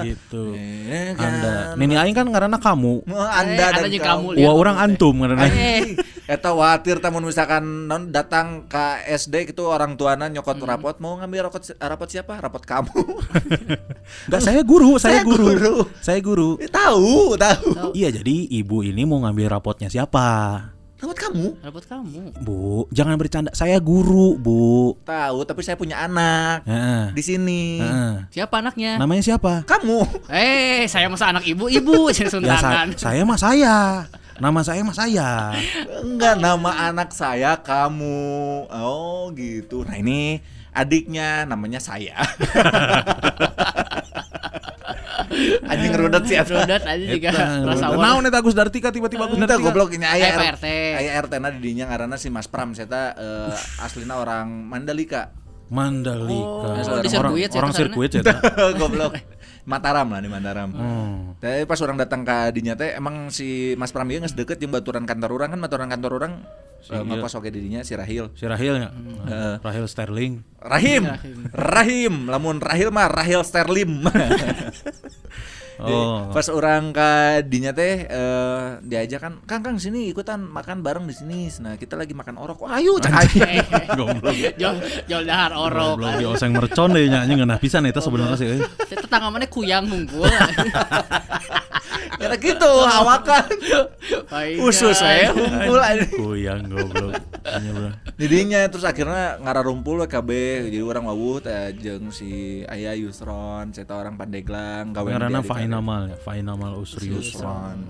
gitu. 0.03 0.51
Eh, 0.59 1.15
Anda. 1.15 1.79
Nini 1.79 1.95
aing 1.95 2.11
kan 2.11 2.27
ngaranna 2.27 2.59
kamu. 2.59 3.07
Oh, 3.07 3.15
Eh, 3.15 3.31
Anda 3.39 3.71
dan 3.71 3.75
Anda 3.77 3.89
jeung 3.89 4.03
kamu. 4.03 4.27
Wah, 4.35 4.55
orang 4.57 4.77
antum 4.83 5.15
ngaranna. 5.15 5.47
Eh, 6.31 6.39
eta 6.39 6.55
watir 6.55 7.03
tamun 7.03 7.27
misalkan 7.27 7.91
non 7.91 8.15
datang 8.15 8.71
ke 8.71 8.79
SD 9.11 9.51
gitu 9.51 9.67
orang 9.67 9.99
tuana 9.99 10.31
nyokot 10.31 10.63
rapot 10.63 10.95
mau 11.03 11.19
ngambil 11.19 11.51
rapot 11.51 11.59
rapot 11.75 12.07
siapa? 12.07 12.39
Rapot 12.39 12.63
kamu. 12.63 12.95
Enggak, 14.31 14.39
saya 14.41 14.63
guru, 14.63 14.95
saya, 15.03 15.21
Saya 15.21 15.27
guru. 15.27 15.45
guru. 15.51 15.77
Saya 15.99 16.21
guru. 16.23 16.51
Eh, 16.63 16.71
tahu, 16.71 17.35
tahu. 17.35 17.91
Iya, 17.99 18.15
jadi 18.15 18.47
ibu 18.47 18.87
ini 18.87 19.03
mau 19.03 19.19
ngambil 19.19 19.51
rapotnya 19.51 19.91
siapa? 19.91 20.71
Rapot 21.03 21.19
kamu? 21.19 21.47
Rapot 21.65 21.83
kamu. 21.83 22.21
Bu, 22.45 22.87
jangan 22.93 23.19
bercanda. 23.19 23.51
Saya 23.51 23.83
guru, 23.83 24.39
Bu. 24.39 24.95
Tahu, 25.03 25.39
tapi 25.43 25.67
saya 25.67 25.75
punya 25.75 25.99
anak 25.99 26.63
Heeh. 26.63 27.05
di 27.11 27.23
sini. 27.25 27.81
Heeh. 27.81 28.31
Siapa 28.31 28.63
anaknya? 28.63 29.03
Namanya 29.03 29.25
siapa? 29.25 29.67
Kamu. 29.67 30.31
Eh, 30.31 30.87
saya 30.87 31.11
masa 31.11 31.33
anak 31.33 31.43
ibu-ibu 31.43 32.07
Ya, 32.07 32.29
saya 32.31 32.31
sa- 32.31 32.87
saya 32.95 33.23
mah 33.27 33.41
saya. 33.41 34.07
Nama 34.41 34.61
saya 34.65 34.81
mah 34.81 34.97
saya. 34.97 35.53
Enggak, 36.01 36.41
nama 36.41 36.89
anak 36.89 37.13
saya 37.13 37.61
kamu. 37.61 38.65
Oh, 38.73 39.29
gitu. 39.37 39.85
Nah, 39.85 40.01
ini 40.01 40.41
adiknya 40.73 41.45
namanya 41.45 41.77
saya. 41.77 42.17
Anjing 45.71 45.95
rudet 45.95 46.25
sih 46.27 46.37
eta. 46.41 46.53
Rodat 46.53 46.83
aja 46.85 47.05
juga 47.07 47.31
rasa 47.63 47.95
Naon 47.95 48.27
eta 48.27 48.43
Agus 48.43 48.57
Dartika 48.57 48.91
tiba-tiba 48.91 49.31
Agus 49.31 49.39
Entah 49.39 49.57
Dartika. 49.57 49.71
goblok 49.71 49.95
ini 49.95 50.03
aya 50.03 50.35
RT. 50.57 50.67
Aya 50.99 51.11
RT 51.23 51.33
na 51.39 51.49
di 51.55 51.61
dinya 51.63 51.87
ngaranna 51.87 52.19
si 52.19 52.29
Mas 52.35 52.51
Pram 52.51 52.75
saya 52.75 53.15
eh, 53.15 53.85
aslina 53.85 54.19
orang 54.19 54.51
Mandalika. 54.51 55.31
Mandalika. 55.71 56.67
Oh, 56.67 56.75
orang 56.75 57.07
sirkuit 57.07 57.51
ya, 57.55 57.59
orang 57.63 57.73
sirkuit 57.73 58.11
ya. 58.11 58.23
goblok. 58.75 59.15
Mataram 59.69 60.09
lah 60.09 60.21
di 60.25 60.29
Mataram. 60.33 60.71
Hmm. 60.73 61.37
Tapi 61.41 61.69
pas 61.69 61.81
orang 61.85 62.01
datang 62.01 62.25
ke 62.25 62.37
dinya 62.57 62.75
teh 62.77 62.97
emang 62.97 63.29
si 63.29 63.77
Mas 63.77 63.93
Pram 63.93 64.09
ieu 64.09 64.21
geus 64.21 64.33
deket 64.33 64.57
jeung 64.61 64.73
baturan 64.73 65.05
kantor 65.05 65.37
orang 65.37 65.57
kan 65.57 65.61
baturan 65.61 65.89
kantor 65.89 66.13
orang 66.17 66.35
Si 66.81 66.97
uh, 66.97 67.05
ieu. 67.05 67.13
ngekos 67.13 67.37
oge 67.37 67.53
di 67.53 67.61
dinya 67.61 67.85
si 67.85 67.93
Rahil. 67.93 68.33
Si 68.33 68.49
Rahil 68.49 68.81
ya. 68.81 68.89
Heeh. 69.29 69.55
Rahil 69.61 69.85
Sterling. 69.85 70.41
Rahim. 70.65 71.05
Rahim, 71.53 72.15
lamun 72.25 72.57
Rahil 72.57 72.89
mah 72.89 73.13
Rahil 73.13 73.45
Sterlim. 73.45 74.01
Oh. 75.85 76.29
Pas 76.33 76.47
orang 76.53 76.93
ke 76.93 77.11
dinya 77.49 77.73
teh 77.73 78.05
eh, 78.05 78.67
diajak 78.85 79.21
kan, 79.21 79.33
Kang 79.49 79.63
Kang 79.65 79.77
sini 79.81 80.09
ikutan 80.13 80.41
makan 80.41 80.85
bareng 80.85 81.05
di 81.09 81.15
sini. 81.17 81.49
Nah, 81.61 81.77
kita 81.77 81.97
lagi 81.97 82.13
makan 82.13 82.37
orok. 82.37 82.65
Wah, 82.67 82.81
ayo 82.81 82.97
cek 83.01 83.13
aja. 83.13 83.47
Goblok. 83.99 84.35
Jol 84.57 84.77
jol 85.09 85.23
dahar 85.25 85.53
orok. 85.57 85.97
Goblok 85.97 86.15
di 86.21 86.25
oseng 86.29 86.53
mercon 86.57 86.93
deh 86.93 87.09
nya 87.09 87.25
anjing 87.25 87.41
ngeunah 87.41 87.59
pisan 87.61 87.89
eta 87.89 88.01
sebenarnya 88.01 88.37
sih. 88.37 88.61
tetangga 88.89 89.29
mana 89.33 89.47
kuyang 89.49 89.89
hungkul. 89.89 90.29
Karena 92.19 92.37
gitu, 92.41 92.73
hawakan. 92.87 93.51
Usus 94.65 94.99
saya 94.99 95.31
hunkul 95.31 95.79
aja. 95.79 96.07
Kuyang 96.11 96.67
goblok. 96.67 97.21
Didinya 98.17 98.67
terus 98.69 98.85
akhirnya 98.85 99.41
ngararumpul 99.41 100.05
KB 100.05 100.31
jadi 100.69 100.79
orang 100.85 101.09
wawuh 101.09 101.41
teh 101.41 101.73
jeung 101.79 102.13
si 102.13 102.63
Aya 102.69 102.93
Yusron, 102.97 103.73
saya 103.73 103.89
orang 103.97 104.17
Pandeglang, 104.21 104.93
gawe 104.93 105.09
Karena 105.09 105.41
Fainamal 105.41 106.13
ya, 106.13 106.17
Fainamal 106.21 106.73
Usrius. 106.77 107.33
Yusron. 107.33 107.89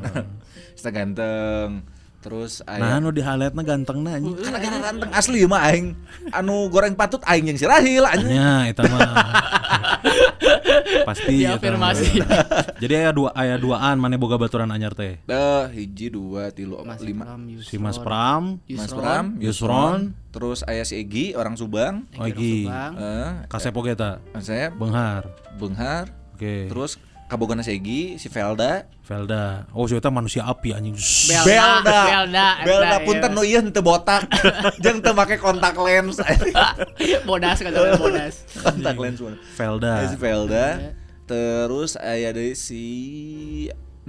Kita 0.76 0.90
ganteng. 0.96 1.82
Terus 2.20 2.60
Nah, 2.68 2.76
aya 2.76 3.00
anu 3.00 3.08
di 3.16 3.24
highlightna 3.24 3.64
ganteng 3.64 4.04
na 4.04 4.20
anjing. 4.20 4.36
Karena 4.36 4.60
gara 4.60 4.78
ganteng 4.92 5.10
asli 5.16 5.40
mah 5.48 5.72
aing 5.72 5.96
anu 6.36 6.68
goreng 6.68 6.92
patut 6.92 7.24
aing 7.24 7.48
yang 7.48 7.56
si 7.56 7.64
Rahil 7.64 8.04
anjing. 8.04 8.36
Nya 8.36 8.68
eta 8.68 8.84
mah. 8.84 9.00
Pasti 11.06 11.44
eta 11.44 11.58
Diafirmasi. 11.58 12.20
mah. 12.20 12.28
Jadi 12.78 12.92
aya 12.96 13.10
dua 13.10 13.30
aya 13.32 13.56
duaan 13.56 13.96
mana 13.96 14.16
boga 14.16 14.36
baturan 14.36 14.68
anyar 14.68 14.92
teh. 14.92 15.20
Dah 15.24 15.68
hiji 15.68 16.08
dua 16.08 16.50
tilu 16.50 16.80
Mas 16.82 17.00
lima. 17.00 17.24
Pram, 17.26 17.42
Yusron. 17.48 17.68
Si 17.68 17.76
Mas 17.76 17.98
Pram, 17.98 18.42
Mas 18.58 18.68
Yusron. 18.68 19.00
Pram, 19.00 19.26
Yusron, 19.38 19.98
terus 20.30 20.58
aya 20.64 20.82
si 20.82 20.96
Egi 20.96 21.32
orang 21.34 21.54
Subang. 21.54 22.04
Ogi, 22.16 22.66
Subang. 22.66 22.92
Eh, 22.96 23.28
Kasep 23.48 23.74
oge 23.74 23.92
eta. 23.92 24.20
saya 24.40 24.70
Benghar. 24.72 25.28
Benghar, 25.56 26.08
Oke. 26.34 26.68
terus 26.68 26.96
kabogona 27.30 27.62
si 27.62 27.78
Egi, 27.78 28.18
si 28.18 28.26
Velda, 28.26 28.90
Velda. 29.06 29.70
Oh, 29.70 29.86
si 29.86 29.94
eta 29.94 30.10
manusia 30.10 30.42
api 30.42 30.74
anjing. 30.74 30.98
Belda, 30.98 31.46
Belda, 31.46 32.00
Belda, 32.10 32.46
Belda 32.66 32.86
eta, 32.90 33.06
punten 33.06 33.30
iya. 33.30 33.36
nu 33.38 33.42
ieu 33.46 33.60
henteu 33.62 33.82
botak, 33.86 34.26
jeung 34.82 34.98
teu 34.98 35.14
make 35.14 35.38
kontak 35.38 35.78
lens, 35.78 36.18
bodas 37.28 37.58
kan 37.62 37.70
sampai 37.70 37.94
bodas. 37.94 38.34
kontak 38.58 38.96
lens. 38.98 39.18
Velda. 39.54 39.92
Aya 40.02 40.08
si 40.10 40.18
Velda, 40.18 40.66
terus 41.30 41.94
aya 41.94 42.34
deui 42.34 42.58
si 42.58 42.82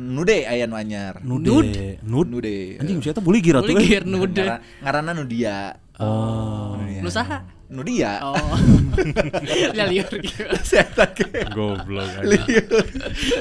Nude 0.01 0.47
aya 0.49 0.65
nu 0.65 0.79
anyar. 0.79 1.21
Nude. 1.21 2.01
Nud. 2.01 2.25
Nude. 2.31 2.79
Anjing 2.81 3.03
si 3.03 3.11
eta 3.11 3.21
buli 3.21 3.43
gira 3.43 3.61
tuh. 3.61 3.75
Boleh 3.75 3.85
euy. 3.85 3.91
gir 3.91 4.03
nude. 4.07 4.41
Ngara- 4.41 4.63
Ngaranna 4.81 5.11
Nudia. 5.13 5.77
Oh. 5.99 6.79
Nudia. 6.79 7.60
Nusaha? 7.71 7.79
Nudia. 7.79 8.11
Oh. 8.21 8.35
Ya 9.77 9.87
liur 9.87 10.11
gitu. 10.19 10.43
Saya 10.67 10.83
ke 10.91 11.47
Goblok 11.55 12.11
liur. 12.27 12.83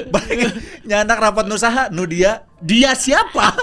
Baik 0.07 0.39
nyandak 0.87 1.19
rapat 1.19 1.45
nusaha 1.45 1.91
Nudia. 1.91 2.47
Dia 2.61 2.93
siapa? 2.93 3.57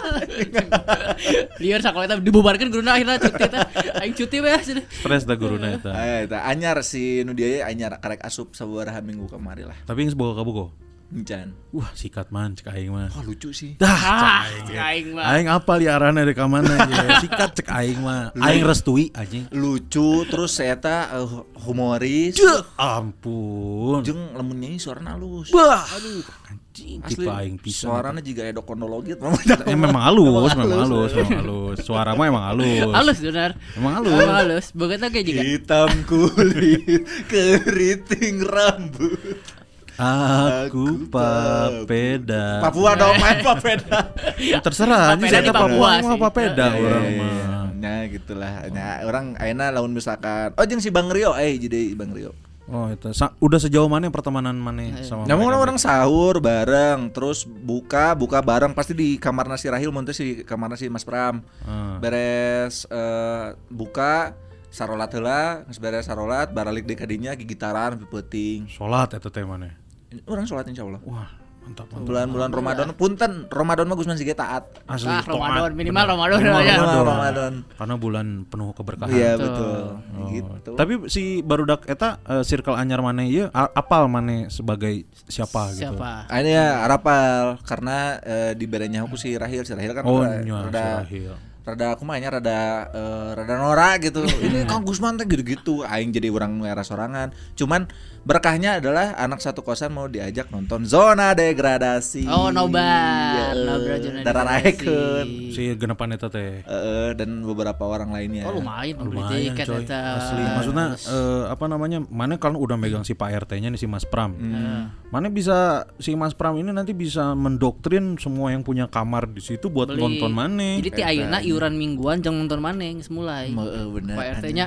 Liur 1.62 1.78
sakola 1.78 2.10
eta 2.10 2.18
dibubarkeun 2.18 2.68
guruna 2.68 2.98
akhirnya 2.98 3.22
cuti 3.22 3.42
eta. 3.46 3.60
Aing 4.02 4.14
cuti 4.14 4.36
we 4.42 4.50
sini. 4.60 4.82
Stres 4.90 5.22
dah 5.22 5.38
guruna 5.38 5.78
eta. 5.78 5.94
Aya 5.94 6.26
eta 6.26 6.38
anyar 6.44 6.82
si 6.82 7.22
Nudia 7.24 7.46
ye 7.48 7.60
anyar 7.62 8.02
karek 8.02 8.20
asup 8.26 8.58
sabaraha 8.58 9.00
minggu 9.00 9.30
kamari 9.30 9.64
lah. 9.64 9.78
Tapi 9.86 10.04
geus 10.04 10.18
boga 10.18 10.42
kabugo. 10.42 10.87
Encan. 11.08 11.56
Wah, 11.72 11.88
sikat 11.96 12.28
man 12.28 12.52
cek 12.52 12.68
aing 12.68 12.92
mah. 12.92 13.08
Wah 13.08 13.24
lucu 13.24 13.48
sih. 13.48 13.80
Dah, 13.80 13.88
Ah, 13.88 14.44
cek 14.44 14.76
aing. 14.76 14.76
aing 14.76 15.06
mah. 15.16 15.24
Aing 15.32 15.48
apa 15.48 15.72
li 15.80 15.88
arahna 15.88 16.20
dari 16.20 16.36
ka 16.36 16.44
mana 16.44 16.68
ya. 16.84 17.16
Sikat 17.24 17.56
cek 17.56 17.68
aing 17.72 18.04
mah. 18.04 18.28
Aing 18.36 18.60
restui 18.60 19.08
anjing. 19.16 19.48
Lucu 19.48 20.28
terus 20.28 20.52
saya 20.52 20.76
ta 20.76 21.08
eh, 21.16 21.24
humoris. 21.64 22.36
Cek 22.36 22.76
ampun. 22.76 24.04
Jeung 24.04 24.36
lamun 24.36 24.60
nyanyi 24.60 24.76
suarana 24.76 25.16
halus. 25.16 25.48
Bah, 25.48 25.80
aduh 25.88 26.20
anjing 26.44 27.00
Asli 27.00 27.24
tipe 27.24 27.32
aing 27.32 27.56
pisan. 27.56 27.88
suaranya 27.88 28.20
juga 28.20 28.44
endokrinologi 28.44 29.16
Eh, 29.64 29.72
memang 29.72 30.04
halus, 30.04 30.52
memang 30.52 30.84
halus, 30.84 31.10
memang 31.16 31.40
halus. 31.40 31.76
Suara 31.88 32.12
mah 32.12 32.28
emang 32.28 32.44
halus. 32.52 32.84
Halus 32.84 33.18
benar. 33.24 33.50
Emang 33.80 33.92
halus. 33.96 34.12
Emang 34.12 34.36
halus. 34.36 34.66
Begitu 34.76 35.04
kayak 35.08 35.24
juga. 35.24 35.40
Hitam 35.40 35.90
kulit, 36.04 37.00
keriting 37.32 38.44
rambut. 38.44 39.56
Aku 39.98 41.10
papeda. 41.10 42.62
Papua 42.62 42.94
dong, 42.94 43.18
main 43.18 43.42
papeda. 43.48 44.14
Terserah, 44.62 45.12
Papeda 45.12 45.18
ini 45.18 45.26
saya 45.28 45.50
Papua 45.50 45.90
Papua 45.98 46.16
papeda 46.22 46.66
Iya, 46.70 46.78
orang 46.80 47.02
Eh, 47.04 47.16
mah. 47.18 47.66
Nya 47.74 47.94
gitulah. 48.06 48.52
Nya 48.68 48.86
orang 49.02 49.34
ayeuna 49.36 49.70
lamun 49.70 49.90
misalkan 49.92 50.50
oh 50.52 50.64
jeung 50.64 50.78
si 50.78 50.88
Bang 50.88 51.06
Rio 51.08 51.34
eh 51.34 51.50
jadi 51.56 51.94
Bang 51.94 52.10
Rio. 52.10 52.30
Oh, 52.66 52.84
itu 52.86 53.10
Sa- 53.10 53.32
udah 53.38 53.56
sejauh 53.56 53.88
mana 53.88 54.06
pertemanan 54.06 54.52
mana 54.52 54.84
sama 55.00 55.24
Namun 55.24 55.48
mereka? 55.48 55.62
orang 55.62 55.76
sahur 55.78 56.36
bareng, 56.36 57.08
terus 57.08 57.42
buka 57.42 58.12
buka 58.12 58.38
bareng 58.38 58.70
pasti 58.70 58.92
di 58.92 59.08
kamar 59.16 59.48
nasi 59.48 59.66
Rahil 59.66 59.88
mun 59.88 60.04
teh 60.04 60.12
si 60.12 60.42
kamar 60.42 60.68
nasi 60.68 60.86
Mas 60.86 61.00
Pram. 61.00 61.40
Ah. 61.62 61.96
Beres 61.98 62.84
eh, 62.86 63.46
buka 63.66 64.36
sarolat 64.68 65.08
heula, 65.10 65.64
geus 65.64 65.80
beres 65.80 66.04
sarolat 66.04 66.52
baralik 66.52 66.84
di 66.84 66.92
kadinya 66.92 67.32
gigitaran 67.32 68.04
peuting. 68.04 68.68
Sholat 68.68 69.16
itu 69.16 69.26
teh 69.26 69.42
mana? 69.42 69.77
Orang 70.24 70.44
salat 70.44 70.64
insyaallah. 70.64 71.00
Wah, 71.02 71.28
mantap 71.60 71.84
mantap. 71.86 72.00
Bulan-bulan 72.02 72.48
Ramadan 72.50 72.86
punten 72.92 73.32
Ramadan 73.46 73.84
mah 73.84 73.94
Gusman 73.94 74.16
sige 74.16 74.32
taat. 74.32 74.64
Asli 74.84 75.04
Ah. 75.06 75.20
Ramadan 75.20 75.72
minimal. 75.72 76.04
Ramadan 76.08 76.38
Minimal 76.38 76.62
ya. 76.62 76.74
Ramadan. 76.74 77.04
Ramadan. 77.06 77.52
Karena 77.74 77.94
bulan 77.94 78.26
penuh 78.44 78.72
keberkahan. 78.72 79.10
Iya 79.10 79.32
Betul. 79.34 79.52
betul. 79.52 79.80
Oh. 80.16 80.28
Gitu. 80.30 80.70
Tapi 80.74 80.92
si 81.06 81.22
barudak 81.40 81.84
eta 81.84 82.16
eh, 82.22 82.40
circle 82.42 82.72
anyar 82.74 83.00
mana 83.00 83.20
ieu 83.22 83.52
a- 83.52 83.68
apal 83.70 84.06
mana 84.06 84.48
sebagai 84.48 85.04
siapa, 85.26 85.68
gitu. 85.70 85.92
Siapa? 85.92 86.24
Ini 86.30 86.50
ya 86.50 86.66
rapal 86.84 87.60
karena 87.62 87.96
eh, 88.18 88.52
di 88.54 88.64
berenya 88.64 89.04
aku 89.04 89.14
si 89.14 89.34
Rahil, 89.34 89.60
si 89.62 89.72
Rahil 89.72 89.92
kan 89.92 90.02
Oh, 90.02 90.20
rada, 90.20 90.40
nya 90.40 90.56
rada, 90.62 91.04
si 91.04 91.20
Rahil. 91.20 91.32
rada 91.60 91.86
aku 91.92 92.02
mainnya 92.02 92.32
rada 92.32 92.60
eh, 92.88 93.30
rada 93.34 93.54
norak 93.56 94.00
gitu. 94.02 94.24
Ini 94.40 94.64
Kang 94.64 94.82
Gusman 94.82 95.16
teh 95.16 95.26
gitu-gitu. 95.26 95.84
Aing 95.84 96.10
jadi 96.10 96.28
orang 96.28 96.64
era 96.64 96.80
sorangan. 96.80 97.28
Cuman 97.54 97.84
berkahnya 98.28 98.76
adalah 98.76 99.16
anak 99.16 99.40
satu 99.40 99.64
kosan 99.64 99.88
mau 99.88 100.04
diajak 100.04 100.52
nonton 100.52 100.84
zona 100.84 101.32
degradasi. 101.32 102.28
Oh, 102.28 102.52
nobar. 102.52 103.56
Iya, 103.56 103.64
Nobar 103.64 103.96
zona 104.04 104.20
Darah 104.20 104.60
degradasi. 104.60 105.48
Si 105.48 105.62
genepan 105.72 106.12
eta 106.12 106.28
teh. 106.28 106.60
Eh, 106.60 107.10
dan 107.16 107.40
beberapa 107.40 107.88
orang 107.88 108.12
lainnya. 108.12 108.44
Oh 108.44 108.52
lumayan 108.52 109.00
Lumayan 109.00 109.56
tiket 109.56 109.64
coy. 109.64 109.80
eta. 109.80 110.00
Asli. 110.20 110.42
Maksudnya 110.44 110.86
eh, 110.94 111.44
apa 111.48 111.64
namanya? 111.66 112.04
Mana 112.04 112.36
kan 112.36 112.52
udah 112.52 112.76
megang 112.76 113.00
si 113.00 113.16
Pak 113.16 113.48
RT-nya 113.48 113.72
nih 113.72 113.80
si 113.80 113.88
Mas 113.88 114.04
Pram. 114.04 114.36
Hmm. 114.36 114.92
Mana 115.08 115.32
bisa 115.32 115.88
si 115.96 116.12
Mas 116.12 116.36
Pram 116.36 116.52
ini 116.60 116.68
nanti 116.68 116.92
bisa 116.92 117.32
mendoktrin 117.32 118.20
semua 118.20 118.52
yang 118.52 118.60
punya 118.60 118.84
kamar 118.86 119.24
di 119.24 119.40
situ 119.40 119.72
buat 119.72 119.88
Beli. 119.88 120.04
nonton 120.04 120.36
mana. 120.36 120.76
Jadi 120.76 120.90
ti 120.92 121.00
ayeuna 121.00 121.40
iuran 121.40 121.80
mingguan 121.80 122.20
jangan 122.20 122.44
nonton 122.44 122.60
maneh 122.60 122.92
geus 122.92 123.08
mulai. 123.08 123.48
Mau, 123.48 123.64
eh, 123.64 123.88
bener. 123.88 124.12
Pak 124.12 124.26
RT-nya 124.44 124.66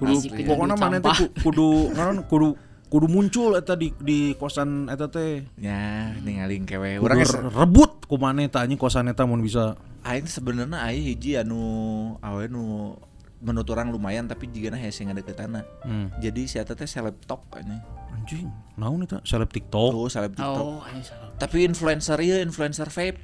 kudu 0.00 0.16
pokoknya 0.48 0.76
mana 0.80 0.96
teh 0.96 1.12
ku- 1.12 1.32
kudu 1.44 1.68
kudu 2.32 2.48
kudu 2.90 3.06
muncul 3.06 3.54
eta 3.54 3.78
di 3.78 3.94
di 4.02 4.34
kosan 4.34 4.90
eta 4.90 5.06
teh. 5.06 5.46
Ya, 5.56 6.10
ningali 6.18 6.58
kewe. 6.66 6.98
Re- 6.98 7.46
rebut 7.54 8.04
ku 8.10 8.18
maneh 8.18 8.50
tah 8.50 8.66
anjing 8.66 8.76
kosan 8.76 9.06
eta 9.06 9.22
mun 9.24 9.40
bisa. 9.40 9.78
aing 10.00 10.24
sebenarnya 10.26 10.80
aing 10.80 11.04
hiji 11.12 11.36
anu 11.36 11.60
awe 12.24 12.48
nu 12.48 12.96
menurut 13.40 13.68
orang 13.72 13.92
lumayan 13.92 14.26
tapi 14.26 14.50
jigana 14.50 14.76
hese 14.76 15.06
ngadeketana. 15.06 15.62
Hmm. 15.86 16.10
Jadi 16.18 16.50
si 16.50 16.56
eta 16.58 16.74
teh 16.74 16.88
seleb 16.90 17.14
tok 17.24 17.46
ini. 17.62 17.78
Anjing, 18.10 18.50
naon 18.74 19.06
eta? 19.06 19.22
Seleb 19.22 19.48
TikTok. 19.54 19.92
Oh, 19.94 20.10
seleb 20.10 20.34
TikTok. 20.34 20.82
Oh. 20.82 20.82
Tapi 21.38 21.64
influencer 21.64 22.18
ieu 22.20 22.42
influencer 22.42 22.90
vape 22.90 23.16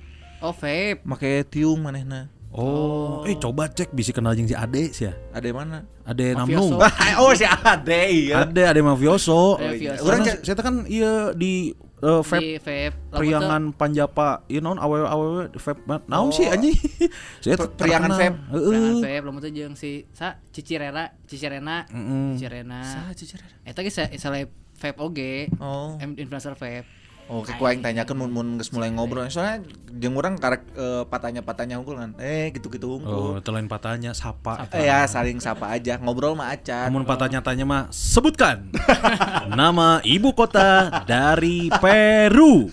Oh, 0.45 0.53
vape. 0.53 1.01
make 1.05 1.49
tiung 1.49 1.81
manehna. 1.83 2.29
Oh, 2.57 3.21
eh 3.29 3.37
coba 3.37 3.69
cek 3.69 3.93
bisa 3.93 4.17
kenal 4.17 4.33
jeung 4.33 4.49
si 4.49 4.57
Ade 4.57 4.89
sih 4.97 5.05
ya. 5.05 5.13
Ada 5.37 5.53
mana? 5.53 5.85
Ade. 6.09 6.33
Namnung. 6.33 6.81
oh 7.21 7.33
si 7.37 7.45
Ade 7.45 8.01
iya. 8.09 8.49
Ade 8.49 8.65
Ade 8.65 8.81
Mafioso. 8.81 9.61
Ade 9.61 9.77
Mafioso. 9.77 10.03
Orang 10.09 10.25
saya 10.25 10.57
kan 10.65 10.89
iya 10.89 11.37
di 11.37 11.77
eh, 12.01 12.21
vape 12.25 12.41
Di 12.41 12.51
vape. 12.57 12.97
Priangan 13.13 13.77
Panjapa, 13.77 14.49
naon 14.49 14.81
awewe 14.81 15.05
awewe 15.05 15.43
vape 15.53 16.09
naon 16.09 16.33
sih 16.33 16.49
anjing. 16.49 16.73
Saya 17.45 17.61
priangan 17.61 18.17
vape. 18.17 18.37
Heeh. 18.57 18.73
Priangan 18.73 19.05
vape 19.05 19.25
lamun 19.29 19.41
teu 19.45 19.53
jeung 19.53 19.77
si 19.77 20.09
sa 20.17 20.41
Cici 20.49 20.81
Rera, 20.81 21.13
Cici 21.29 21.45
Rena. 21.45 21.85
Mm-mm. 21.93 22.41
Cici 22.41 22.49
Rena. 22.49 22.81
Saha 22.89 23.13
cicer? 23.13 23.45
Eta 23.69 23.85
ge 23.85 23.93
sa- 23.93 24.09
seleb 24.17 24.49
vape 24.81 24.97
oge. 24.97 25.53
Oh. 25.61 26.01
Influencer 26.01 26.57
vape. 26.57 27.06
Oh, 27.27 27.43
ke 27.43 27.59
kuaing 27.59 27.83
tanyakeun 27.83 28.15
mun 28.15 28.31
mun 28.31 28.49
geus 28.55 28.71
mulai 28.71 28.87
ngobrol. 28.89 29.27
Soalnya 29.27 29.67
jeung 29.91 30.15
urang 30.15 30.39
karek 30.39 30.63
eh, 30.73 31.03
patanya-patanya 31.05 31.75
unggul 31.77 31.99
kan. 31.99 32.15
Eh, 32.17 32.55
gitu-gitu 32.55 32.87
Oh, 32.87 32.97
unggul. 33.03 33.43
telain 33.43 33.67
patahnya 33.67 34.15
sapa. 34.15 34.71
Eh, 34.71 34.87
ya 34.87 35.03
saling 35.05 35.43
sapa 35.43 35.75
aja, 35.75 35.99
ngobrol 35.99 36.39
mah 36.39 36.55
acan. 36.55 36.87
Namun 36.87 37.03
patahnya 37.03 37.43
tanya 37.43 37.67
mah 37.67 37.83
sebutkan 37.91 38.71
nama 39.59 39.99
ibu 40.07 40.31
kota 40.31 41.03
dari 41.03 41.67
Peru. 41.83 42.71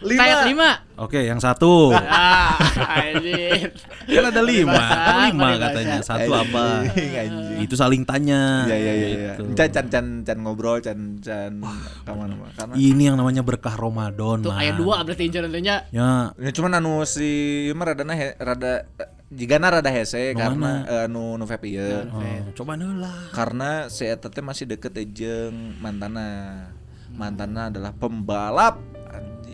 Kayak 0.00 0.48
lima. 0.48 0.70
Oke, 1.00 1.24
yang 1.24 1.40
satu. 1.40 1.96
Ah, 1.96 2.52
anjir. 3.00 3.72
Kan 4.04 4.24
ada 4.28 4.42
lima, 4.44 4.76
kan 4.76 5.32
lima 5.32 5.48
katanya. 5.56 5.98
Satu 6.04 6.30
apa? 6.36 6.84
Itu 7.56 7.74
saling 7.74 8.04
tanya. 8.04 8.68
Iya 8.68 8.76
iya 8.76 8.92
iya 8.92 9.08
iya. 9.08 9.32
Gitu. 9.40 9.56
Can 9.56 9.68
can 9.72 9.86
can 9.88 10.06
can 10.20 10.38
ngobrol 10.44 10.78
can 10.84 11.16
can 11.24 11.64
kaman 12.04 12.36
mah. 12.36 12.52
Karena 12.52 12.74
Ini 12.76 13.02
yang 13.08 13.16
namanya 13.16 13.40
berkah 13.40 13.72
Ramadan, 13.72 14.44
Tuh 14.44 14.52
Man. 14.52 14.60
aya 14.60 14.72
dua 14.76 15.00
berarti 15.00 15.32
tentunya. 15.32 15.88
Ya, 15.88 16.36
ya 16.36 16.50
cuman 16.52 16.76
anu 16.76 17.08
si 17.08 17.68
ieu 17.70 17.74
mah 17.74 17.92
radana 17.92 18.12
he, 18.12 18.36
rada 18.36 18.84
jigana 19.32 19.72
rada 19.72 19.88
hese 19.88 20.36
karena 20.36 20.84
eh, 20.84 21.06
anu 21.08 21.40
nu 21.40 21.44
vape 21.48 21.72
ieu. 21.72 22.04
oh, 22.12 22.52
coba 22.52 22.76
lah. 22.76 23.32
Karena 23.32 23.88
si 23.88 24.04
eta 24.04 24.28
teh 24.28 24.44
masih 24.44 24.68
deket 24.68 24.92
jeung 25.16 25.80
mantana. 25.80 26.68
Mantana 27.12 27.68
adalah 27.72 27.92
pembalap. 27.96 28.80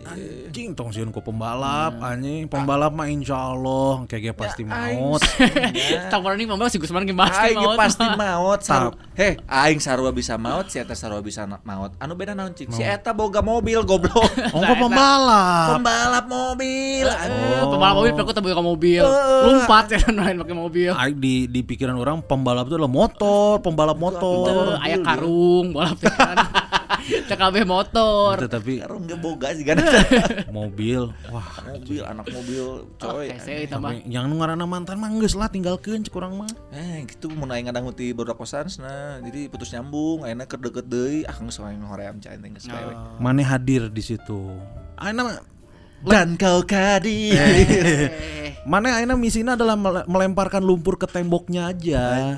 Anjing. 0.09 0.69
Sieun 0.89 1.09
ku 1.09 1.19
pembalap 1.19 1.99
anjing. 1.99 2.45
Pembalap 2.45 2.91
mah 2.91 3.05
insyaallah 3.05 4.05
kayak 4.05 4.33
pasti 4.33 4.63
maut. 4.63 5.21
Tak 6.09 6.17
pernah 6.17 6.35
nih 6.35 6.47
mama 6.47 6.65
si 6.65 6.77
Gusman 6.77 7.03
ge 7.03 7.13
pasti 7.13 7.53
Aing 7.53 7.59
mau. 7.59 7.75
pasti 7.75 8.05
maut 8.09 8.59
saru. 8.59 8.89
Heh, 9.13 9.35
aing 9.45 9.77
sarua 9.77 10.09
bisa 10.09 10.35
maut, 10.35 10.65
si 10.65 10.77
eta 10.77 10.93
sarua 10.93 11.19
bisa 11.19 11.43
maut. 11.45 11.93
Anu 11.97 12.13
beda 12.13 12.33
naon 12.33 12.51
cik? 12.51 12.71
Si 12.71 12.81
eta 12.81 13.11
boga 13.11 13.39
mobil 13.39 13.81
goblok. 13.81 14.25
Oh, 14.49 14.61
kok 14.61 14.77
pembalap. 14.77 15.77
Pembalap 15.77 16.25
mobil. 16.25 17.05
Eh, 17.05 17.61
Pembalap 17.61 17.95
mobil 17.95 18.11
aku 18.11 18.31
tapi 18.31 18.49
ke 18.49 18.63
mobil. 18.63 19.03
Lompat 19.03 19.85
ya 19.89 19.99
main 20.17 20.35
pakai 20.35 20.55
mobil. 20.55 20.91
Ai, 20.91 21.13
di 21.13 21.45
di 21.45 21.61
pikiran 21.61 21.93
orang 21.93 22.19
pembalap 22.19 22.65
itu 22.65 22.75
adalah 22.75 22.89
motor, 22.89 23.61
pembalap 23.61 23.95
motor. 23.95 24.73
Tuh, 24.73 24.81
aya 24.81 24.97
karung 24.99 25.71
balap 25.71 25.97
teh 25.97 26.09
kan. 26.09 26.37
TKB 27.29 27.55
motor. 27.69 28.33
Tetapi 28.41 28.81
Karung 28.81 29.05
ge 29.05 29.15
boga 29.15 29.53
sih 29.53 29.61
kan. 29.61 29.77
mobil, 30.57 31.13
wah. 31.29 31.45
mobil, 31.69 32.01
anak 32.01 32.25
mobil, 32.33 32.65
Oh, 32.89 33.21
coy. 33.21 33.29
eta 33.29 33.77
mah. 33.77 33.93
Tapi 33.93 34.09
yang 34.09 34.25
nu 34.25 34.41
ngaranna 34.41 34.65
mantan 34.65 34.97
mah 34.97 35.13
geus 35.21 35.37
lah 35.37 35.49
tinggalkeun 35.53 36.01
cek 36.01 36.15
urang 36.17 36.35
mah. 36.41 36.49
Eh, 36.73 37.05
gitu 37.05 37.29
mun 37.29 37.53
aing 37.53 37.69
ngadangu 37.69 37.93
ti 37.93 38.09
barudak 38.11 38.37
kosan 38.41 38.65
nah, 38.81 39.21
jadi 39.21 39.47
putus 39.47 39.71
nyambung, 39.73 40.25
ayeuna 40.25 40.49
keur 40.49 40.59
deket 40.61 40.85
deui, 40.89 41.23
ah 41.29 41.37
geus 41.37 41.61
aing 41.61 41.85
hoream 41.85 42.17
ca 42.17 42.33
teh 42.33 42.49
geus 42.49 42.65
pewe. 42.65 42.93
Mane 43.21 43.45
hadir 43.45 43.87
di 43.93 44.01
situ. 44.01 44.49
Mah 44.99 45.58
Dan 46.03 46.39
kau 46.39 46.63
kadir. 46.63 47.35
Eh, 47.35 48.07
Mana 48.69 49.01
aina 49.01 49.17
misinya 49.17 49.57
adalah 49.57 49.73
mele- 49.73 50.05
melemparkan 50.05 50.61
lumpur 50.61 50.99
ke 50.99 51.09
temboknya 51.09 51.73
aja. 51.73 52.37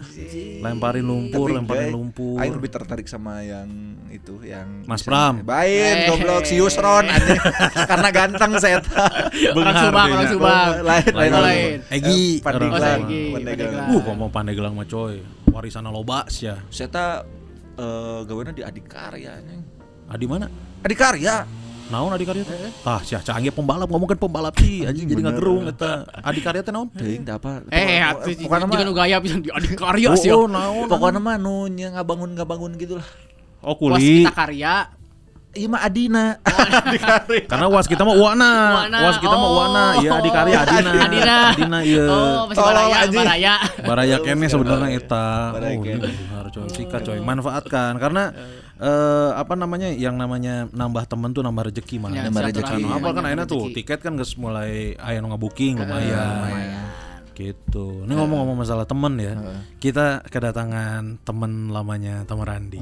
Lemparin 0.64 1.04
lumpur, 1.04 1.50
Tapi, 1.50 1.58
lemparin 1.60 1.88
guys, 1.90 1.92
lumpur. 1.92 2.38
Aing 2.40 2.54
lebih 2.56 2.72
tertarik 2.72 3.08
sama 3.10 3.44
yang 3.44 3.68
itu 4.08 4.40
yang 4.46 4.86
Mas 4.88 5.04
Pram. 5.04 5.44
Bain, 5.44 6.06
Eh. 6.06 6.08
goblok 6.08 6.48
si 6.48 6.56
Yusron. 6.56 7.10
Karena 7.92 8.10
ganteng 8.16 8.56
saya 8.62 8.80
Orang 9.52 9.76
Subang, 9.76 10.08
orang 10.08 10.30
Subang. 10.32 10.70
Lain, 10.82 11.12
lain, 11.12 11.12
Lain, 11.12 11.32
lain. 11.36 11.78
Egi, 11.90 12.40
Pandeglang. 12.40 13.02
Oh. 13.04 13.32
Pandeglang. 13.36 13.88
Uh, 13.92 14.02
ngomong 14.08 14.30
Pandeglang 14.32 14.74
mah 14.78 14.88
coy. 14.88 15.20
Warisan 15.52 15.84
loba 15.84 16.32
ya. 16.32 16.64
Saya 16.72 16.88
tak 16.88 17.16
eh 17.76 18.20
gawena 18.24 18.56
di 18.56 18.64
Adikarya 18.64 19.36
anjing. 19.36 19.62
Ah 20.08 20.16
di 20.16 20.28
mana? 20.30 20.48
Adikarya. 20.80 21.44
Naon 21.92 22.16
Adikarya 22.16 22.42
teh? 22.42 22.56
Ah, 22.82 23.04
sia 23.04 23.20
canggih 23.20 23.52
pembalap 23.52 23.86
ngomongkan 23.86 24.16
pembalap 24.16 24.56
sih 24.56 24.88
anjing 24.88 25.06
jadi 25.06 25.22
ngagerung 25.22 25.68
eta. 25.68 26.08
Adikarya 26.24 26.64
teh 26.64 26.72
naon? 26.72 26.88
Teuing 26.90 27.22
da 27.22 27.36
apa? 27.36 27.60
Eh, 27.68 28.00
Pokoknya- 28.00 28.64
atuh 28.64 28.68
mah 28.72 28.80
nu 28.82 28.94
gaya 28.96 29.18
bisa 29.20 29.36
di 29.38 29.52
adik 29.52 29.76
karya 29.76 30.08
Oh, 30.08 30.16
sih. 30.16 30.32
oh, 30.32 30.48
naon? 30.48 30.88
pokoknya 30.88 31.20
mah 31.20 31.36
nu 31.36 31.68
nya 31.68 31.92
ngabangun-ngabangun 31.92 32.80
gitu 32.80 32.96
lah. 32.96 33.08
Oh, 33.60 33.76
kuli. 33.76 34.24
kita 34.24 34.32
karya. 34.32 34.88
Iya 35.52 35.68
mah 35.68 35.84
Adina. 35.84 36.40
Karena 37.52 37.68
was 37.68 37.84
kita 37.84 38.08
mah 38.08 38.16
Wana. 38.16 38.88
Was 38.88 39.20
kita 39.20 39.36
mah 39.36 39.50
Oh. 39.52 39.60
Wana. 39.60 39.86
Iya 40.00 40.10
Adikari 40.16 40.52
Adina. 40.56 40.92
Adina. 41.06 41.36
Adina 41.52 41.78
iya. 41.84 42.06
Oh, 42.08 42.48
masih 42.48 42.64
baraya, 42.64 42.98
baraya. 43.06 43.54
Baraya 43.84 44.18
kene 44.24 44.48
sebenarnya 44.48 44.88
eta. 44.96 45.28
Baraya 45.52 45.76
Oh, 45.76 45.84
benar 45.84 46.46
coy. 46.50 46.68
Sikat 46.72 47.02
coy. 47.04 47.20
Manfaatkan 47.20 48.00
karena 48.00 48.32
eh 48.82 49.32
apa 49.38 49.54
namanya 49.54 49.94
yang 49.94 50.18
namanya 50.18 50.66
nambah 50.74 51.06
temen 51.06 51.30
tuh 51.38 51.46
nambah 51.46 51.70
rezeki 51.70 52.02
mah. 52.02 52.10
Ya, 52.10 52.26
Nambah 52.26 52.50
rezeki. 52.50 52.82
Apa 52.82 53.10
kan 53.14 53.22
nambah 53.22 53.22
akhirnya 53.30 53.46
tuh 53.46 53.70
tiket 53.70 54.00
kan 54.02 54.18
geus 54.18 54.34
mulai 54.42 54.98
aya 54.98 55.22
nu 55.22 55.30
ngabuking 55.30 55.78
lumayan. 55.78 56.81
Gitu. 57.32 58.04
Ini 58.04 58.14
ngomong-ngomong 58.14 58.58
masalah 58.58 58.84
temen 58.84 59.14
ya. 59.16 59.34
Kita 59.78 60.22
kedatangan 60.24 61.24
temen 61.24 61.70
lamanya 61.70 62.22
Tamarandi. 62.24 62.78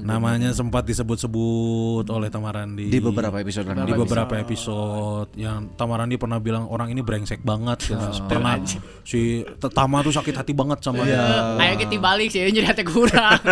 Namanya 0.00 0.50
sempat 0.50 0.86
disebut-sebut 0.86 2.06
oleh 2.06 2.28
Tamarandi 2.28 2.88
Di 2.88 3.02
beberapa 3.02 3.36
episode 3.36 3.66
kan. 3.66 3.82
di 3.82 3.92
beberapa 3.92 4.34
episode 4.34 5.28
yang 5.34 5.74
Tamarandi 5.74 6.16
pernah 6.16 6.38
bilang 6.38 6.64
orang 6.64 6.88
ini 6.88 7.02
brengsek 7.02 7.42
banget 7.42 7.90
gitu. 7.90 8.06
pernah 8.24 8.56
si 9.02 9.42
Tama 9.60 10.00
tuh 10.00 10.10
sakit 10.10 10.32
hati 10.32 10.52
banget 10.52 10.78
sama 10.80 11.02
dia 11.02 11.58
Ayo 11.58 11.74
kita 11.76 11.98
balik 11.98 12.30
sih 12.30 12.42
jadi 12.44 12.70
hati 12.70 12.82
kurang. 12.82 13.40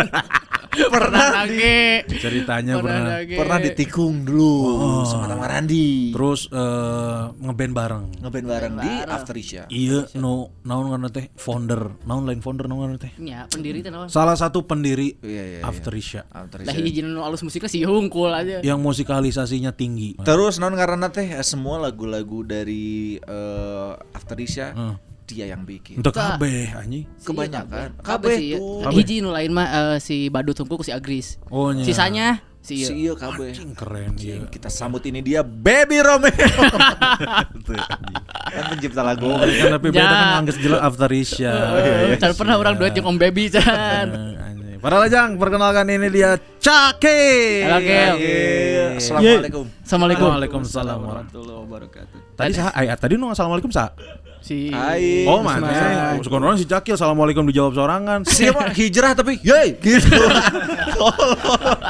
Pernah 0.69 1.43
lagi. 1.43 2.05
ceritanya 2.13 2.77
pernah 2.77 3.19
lagi. 3.19 3.35
Pernah 3.35 3.57
ditikung 3.59 4.21
dulu 4.21 4.53
sama 5.03 5.25
Tamarandi. 5.27 6.13
terus 6.13 6.45
eh, 6.47 7.23
ngeband 7.35 7.73
bareng 7.73 8.05
Ngeband 8.21 8.45
bareng 8.47 8.73
di 8.77 8.93
Afterisha. 9.03 9.65
iya 9.67 9.98
no 10.15 10.53
naon 10.63 10.91
ngaranna 10.91 11.09
teh? 11.09 11.27
Founder. 11.35 11.95
Naon 12.05 12.23
lain 12.23 12.39
founder 12.39 12.65
naon 12.67 12.79
ngaranna 12.85 13.01
teh? 13.01 13.11
Ya, 13.17 13.45
pendiri 13.47 13.81
teh 13.81 13.91
naon? 13.91 14.07
salah 14.07 14.35
satu 14.35 14.63
pendiri 14.63 15.17
Iya, 15.19 15.27
iya, 15.27 15.43
iya. 15.59 15.63
Afterisha 15.63 16.21
Afterisha. 16.29 16.69
Lah 16.69 16.75
hiji 16.75 17.01
nu 17.01 17.21
alus 17.21 17.41
musiknya 17.41 17.67
si 17.67 17.83
hungkul 17.83 18.31
aja. 18.31 18.61
yang 18.61 18.79
musikalisasinya 18.79 19.73
tinggi. 19.73 20.15
Terus 20.21 20.57
non 20.57 20.73
karena 20.73 21.09
teh? 21.09 21.27
Eh, 21.29 21.43
semua 21.43 21.79
lagu-lagu 21.79 22.43
dari 22.43 23.17
eh, 23.17 23.91
Afterisha 24.13 24.73
dia 25.29 25.45
yang 25.45 25.61
bikin. 25.61 26.01
untuk 26.01 26.09
kabeh 26.11 26.73
anjing 26.73 27.05
Kebanyakan. 27.21 27.93
Kabeh 28.01 28.33
Kabeh 28.33 28.35
sih. 28.35 28.49
tuh. 28.57 28.89
Hiji 28.89 29.21
nu 29.21 29.29
lain 29.29 29.53
mah 29.53 29.67
eh, 29.69 29.97
si 30.01 30.25
Badut 30.27 30.57
Tungku 30.57 30.81
si 30.81 30.89
Agris. 30.89 31.37
oh 31.47 31.69
nya. 31.69 31.85
Sisanya 31.85 32.27
si 32.59 32.81
Si 32.81 33.05
iya 33.05 33.13
kabeh. 33.13 33.53
Anjing, 33.53 33.71
keren 33.71 34.17
dia 34.17 34.41
Kita 34.45 34.67
sambut 34.67 35.05
ini 35.05 35.21
dia 35.21 35.45
Baby 35.45 36.01
Romeo. 36.01 36.33
kan 38.49 38.63
pencipta 38.67 39.01
lagu. 39.01 39.29
kan 39.29 39.77
tapi 39.77 39.87
beda 39.93 40.05
kan 40.05 40.29
angges 40.43 40.57
jelas 40.57 40.81
Afterisha 40.81 41.53
Eh, 42.09 42.17
Can 42.17 42.33
pernah 42.33 42.57
orang 42.57 42.75
duet 42.75 42.91
jeung 42.91 43.07
Om 43.07 43.17
Baby. 43.17 43.53
Eh, 43.53 43.61
anjing. 43.61 44.77
Para 44.79 44.95
lajang, 44.95 45.35
perkenalkan 45.35 45.91
ini 45.91 46.07
dia 46.07 46.39
Cake. 46.63 47.67
Halo, 47.67 47.79
Kel. 47.83 48.15
Assalamualaikum. 48.95 49.65
Assalamualaikum. 49.83 50.27
Waalaikumsalam 50.31 50.99
warahmatullahi 51.03 51.59
wabarakatuh. 51.67 52.17
Tadi 52.39 52.51
sah, 52.55 52.71
ay, 52.71 52.87
tadi 52.95 53.19
nu 53.19 53.27
assalamualaikum 53.27 53.67
sah. 53.67 53.91
Si. 54.39 54.71
Oh 55.27 55.43
mana? 55.43 56.15
Suka 56.23 56.39
orang 56.39 56.55
si 56.55 56.65
Cakil 56.65 56.95
assalamualaikum 56.95 57.43
dijawab 57.51 57.75
sorangan. 57.75 58.23
Siapa 58.23 58.71
hijrah 58.79 59.11
tapi 59.11 59.37
yey 59.43 59.75
gitu. 59.83 60.07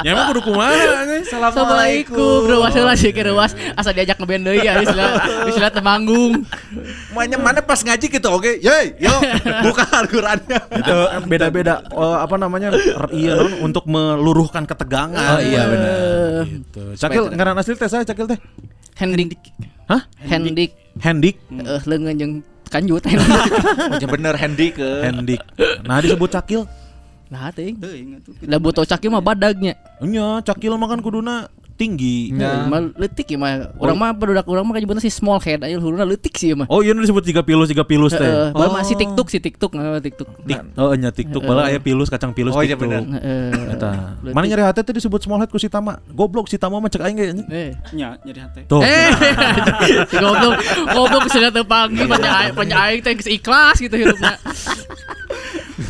Ya 0.00 0.14
emang 0.14 0.30
kudu 0.32 0.54
kumaha? 0.54 1.02
Assalamualaikum. 1.18 2.46
Rewas 2.46 2.74
lah 2.78 2.94
sih 2.94 3.10
ke 3.10 3.26
rewas. 3.26 3.52
Asa 3.74 3.90
diajak 3.90 4.16
ngeband 4.22 4.46
deui 4.46 4.62
ya 4.62 4.78
istilah 4.80 5.10
istilah 5.50 5.70
temanggung. 5.74 6.46
Makanya 7.12 7.36
mana 7.42 7.60
pas 7.60 7.82
ngaji 7.82 8.06
gitu 8.06 8.28
oke. 8.30 8.62
Yey, 8.62 8.96
yo 9.02 9.12
buka 9.66 9.84
Al-Qur'annya. 9.90 10.60
Itu 10.72 10.96
beda-beda 11.26 11.82
oh, 11.90 12.16
apa 12.22 12.38
namanya? 12.38 12.70
iya 13.10 13.34
untuk 13.60 13.84
meluruhkan 13.90 14.62
ketegangan. 14.64 15.36
Oh, 15.36 15.40
iya, 15.42 15.62
benar. 15.66 16.46
Gitu. 16.46 16.82
Cakil 16.96 17.22
ngaran 17.34 17.58
asli 17.58 17.74
teh 17.74 17.90
saya 17.90 18.06
Cakil 18.06 18.30
teh. 18.30 18.38
Hendik. 19.00 19.40
Hah? 19.88 20.02
Hendik. 20.20 20.76
Hendik. 21.00 21.36
Eh 21.48 21.80
leungeun 21.88 22.16
jeung 22.20 22.32
kanjut. 22.68 23.00
Oh, 24.00 24.08
bener 24.12 24.36
Hendy 24.36 24.68
ke. 24.70 24.88
Hendik. 25.08 25.40
Nah 25.88 26.04
disebut 26.04 26.28
Cakil. 26.28 26.68
Nah 27.32 27.48
teuing. 27.54 28.20
Lah 28.44 28.58
butuh 28.60 28.84
caki 28.84 29.06
mah 29.08 29.22
badagnya. 29.22 29.78
Nya, 30.02 30.42
Cakil 30.44 30.74
mah 30.74 30.88
kan 30.90 31.00
kuduna 31.00 31.46
tinggi. 31.80 32.36
Ya. 32.36 32.68
Mah 32.68 32.92
leutik 32.92 33.24
ya 33.32 33.40
mah. 33.40 33.72
Urang 33.80 33.96
mah 33.96 34.12
barudak 34.12 34.44
urang 34.44 34.68
mah 34.68 34.76
kajebutna 34.76 35.00
si 35.00 35.08
small 35.08 35.40
head 35.40 35.64
aya 35.64 35.80
huruna 35.80 36.04
leutik 36.04 36.36
sih 36.36 36.52
mah. 36.52 36.68
Oh 36.68 36.84
iya 36.84 36.92
nu 36.92 37.00
disebut 37.00 37.24
tiga 37.24 37.40
pilus 37.40 37.72
tiga 37.72 37.88
pilus 37.88 38.12
teh. 38.12 38.52
Mah 38.52 38.84
si 38.84 38.92
TikTok 38.92 39.32
si 39.32 39.40
TikTok 39.40 39.72
nah 39.72 39.96
TikTok. 39.96 40.28
Tik, 40.44 40.76
oh 40.76 40.92
nya 40.92 41.08
TikTok 41.08 41.40
bala 41.48 41.72
aya 41.72 41.80
pilus 41.80 42.12
kacang 42.12 42.36
pilus 42.36 42.52
Oh, 42.52 42.60
iya 42.60 42.76
TikTok. 42.76 42.84
bener. 42.84 43.02
Heeh. 43.16 43.72
Eta. 43.72 43.90
Mana 44.36 44.44
nyari 44.44 44.62
hati 44.68 44.84
teh 44.84 44.92
disebut 44.92 45.24
small 45.24 45.40
head 45.40 45.48
ku 45.48 45.56
si 45.56 45.72
Tama. 45.72 46.04
Goblok 46.12 46.52
si 46.52 46.60
Tama 46.60 46.76
mah 46.76 46.92
cek 46.92 47.00
aing 47.00 47.16
ge. 47.16 47.26
Eh. 47.48 47.72
nya 47.96 48.20
nyari 48.20 48.40
hati 48.44 48.60
Tuh. 48.68 48.84
Eh, 48.84 49.08
si 50.10 50.16
goblok, 50.20 50.60
goblok 50.92 51.24
sudah 51.32 51.48
terpanggil 51.48 52.04
panjang 52.04 52.34
aing, 52.34 52.52
panjang 52.52 52.80
aing 52.84 53.00
teh 53.00 53.12
geus 53.16 53.30
ikhlas 53.30 53.80
gitu 53.80 53.96
hidupnya. 53.96 54.36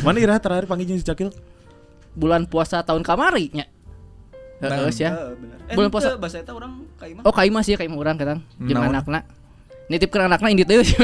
Mana 0.05 0.17
ira 0.23 0.39
terakhir 0.39 0.69
panggil 0.71 0.95
jeung 0.95 0.99
si 1.01 1.05
Cakil? 1.05 1.33
Bulan 2.15 2.47
puasa 2.47 2.79
tahun 2.79 3.03
kamari 3.03 3.51
nya. 3.51 3.65
Heeh 4.61 4.93
ya. 4.95 5.09
eh, 5.67 5.73
Bulan 5.73 5.89
puasa. 5.89 6.15
bahasa 6.15 6.37
eta 6.37 6.51
orang 6.51 6.85
kaimah 6.95 7.21
Oh, 7.23 7.33
kaimah 7.33 7.61
sih 7.61 7.73
kaimah 7.73 7.97
urang 7.97 8.15
katang. 8.15 8.39
Jeung 8.59 8.77
anakna. 8.79 9.25
Nitipkeun 9.89 10.23
anakna 10.23 10.47
indit 10.47 10.63
deui. 10.65 10.87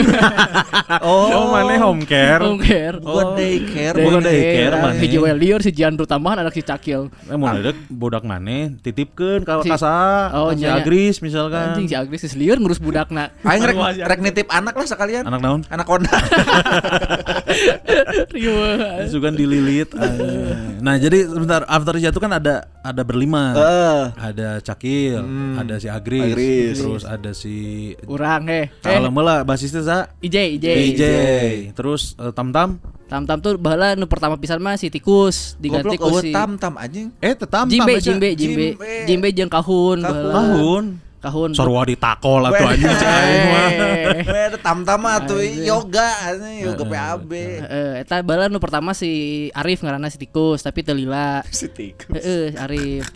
Oh, 1.04 1.52
mana 1.52 1.76
home 1.78 2.08
care. 2.08 2.40
Home 2.40 2.56
care. 2.58 2.96
Bukan 2.96 3.36
daycare. 3.36 4.00
Bukan 4.00 4.22
daycare, 4.22 4.76
mana? 4.78 4.96
Hiji 4.96 5.18
we 5.18 5.28
lieur 5.34 5.60
si 5.60 5.76
Jiandro 5.76 6.08
tambahan 6.08 6.40
anak 6.40 6.54
si 6.54 6.64
Cakil. 6.64 7.12
Eh 7.26 7.36
mau 7.36 7.52
ledek 7.52 7.76
budak 7.90 8.24
mana 8.24 8.72
titipkeun 8.78 9.44
ka 9.44 9.60
Si- 9.60 9.68
kasa 9.68 10.32
Oh, 10.32 10.56
si 10.56 10.64
nya, 10.64 10.72
nya. 10.72 10.80
Agris 10.80 11.20
misalkan. 11.20 11.76
Anjing 11.76 11.88
si 11.88 11.96
Agris 11.96 12.24
geus 12.24 12.34
lieur 12.34 12.56
ngurus 12.56 12.80
budakna. 12.80 13.36
Aing 13.44 13.60
rek, 13.62 13.76
rek 14.00 14.20
nitip 14.22 14.48
anak 14.48 14.72
lah 14.72 14.88
sekalian. 14.88 15.28
Anak 15.28 15.40
naon? 15.42 15.62
Anak 15.68 15.84
Honda. 15.86 16.08
Rieuh. 18.30 19.08
Sugan 19.10 19.34
dililit. 19.34 19.92
Nah, 20.80 20.96
jadi 20.96 21.26
sebentar 21.26 21.66
after 21.66 21.98
jatuh 21.98 22.22
kan 22.22 22.32
ada 22.34 22.72
ada 22.88 23.02
berlima. 23.04 23.52
Eh. 23.52 24.04
Ada 24.16 24.64
Cakil, 24.64 25.20
ada 25.60 25.76
si 25.76 25.88
Agris, 25.88 26.32
Agris. 26.32 26.76
terus 26.80 27.04
ada 27.04 27.32
si 27.32 27.56
Urang 28.08 28.48
eh. 28.48 28.72
Eh, 28.72 28.96
Kalau 28.96 29.12
mela 29.12 29.44
basisnya 29.44 29.84
sa 29.84 29.98
IJ, 30.24 30.56
IJ. 30.56 30.66
DJ, 30.72 31.04
terus 31.76 32.16
eh, 32.16 32.32
Tam 32.32 32.56
Tam, 32.56 32.80
Tam-tam 33.08 33.40
tuh 33.40 33.56
bahala 33.56 33.96
nu 33.96 34.04
pertama 34.04 34.36
pisan 34.36 34.60
mah 34.60 34.76
si 34.76 34.92
tikus 34.92 35.56
diganti 35.64 35.96
ku 35.96 36.12
si 36.20 36.36
tam-tam 36.36 36.76
anjing. 36.76 37.08
eh 37.24 37.32
tetam 37.32 37.64
Jimbe, 37.64 37.96
Tam, 37.96 38.04
Jimbe. 38.04 38.30
Jimbe, 38.36 38.68
Jimbe. 38.76 38.96
Jimbe 39.08 39.28
jeung 39.32 39.48
kahun, 39.48 40.04
Kahun. 40.04 40.86
Kahun. 41.20 41.52
Sarwa 41.54 41.82
ditakol 41.84 42.42
atuh 42.46 42.64
Weh. 42.64 42.74
anjing 42.74 42.94
cek 42.94 43.10
aing 43.10 43.44
mah. 43.50 43.68
Eh, 43.68 44.26
Weh, 44.26 44.44
ada 44.54 44.58
tam-tam 44.62 45.00
mah 45.02 45.18
tuh 45.26 45.42
yoga 45.42 46.10
anjing, 46.30 46.70
yoga 46.70 46.84
PAB. 46.86 47.32
Heeh, 47.34 47.92
eta 48.06 48.22
baheula 48.22 48.48
nu 48.50 48.62
pertama 48.62 48.94
si 48.94 49.10
Arif 49.54 49.82
ngaranna 49.82 50.10
si 50.14 50.18
tikus 50.22 50.62
tapi 50.62 50.86
teu 50.86 50.94
lila. 50.94 51.42
Si 51.58 51.68
tikus. 51.70 52.14
Heeh, 52.14 52.54
Arif. 52.58 53.10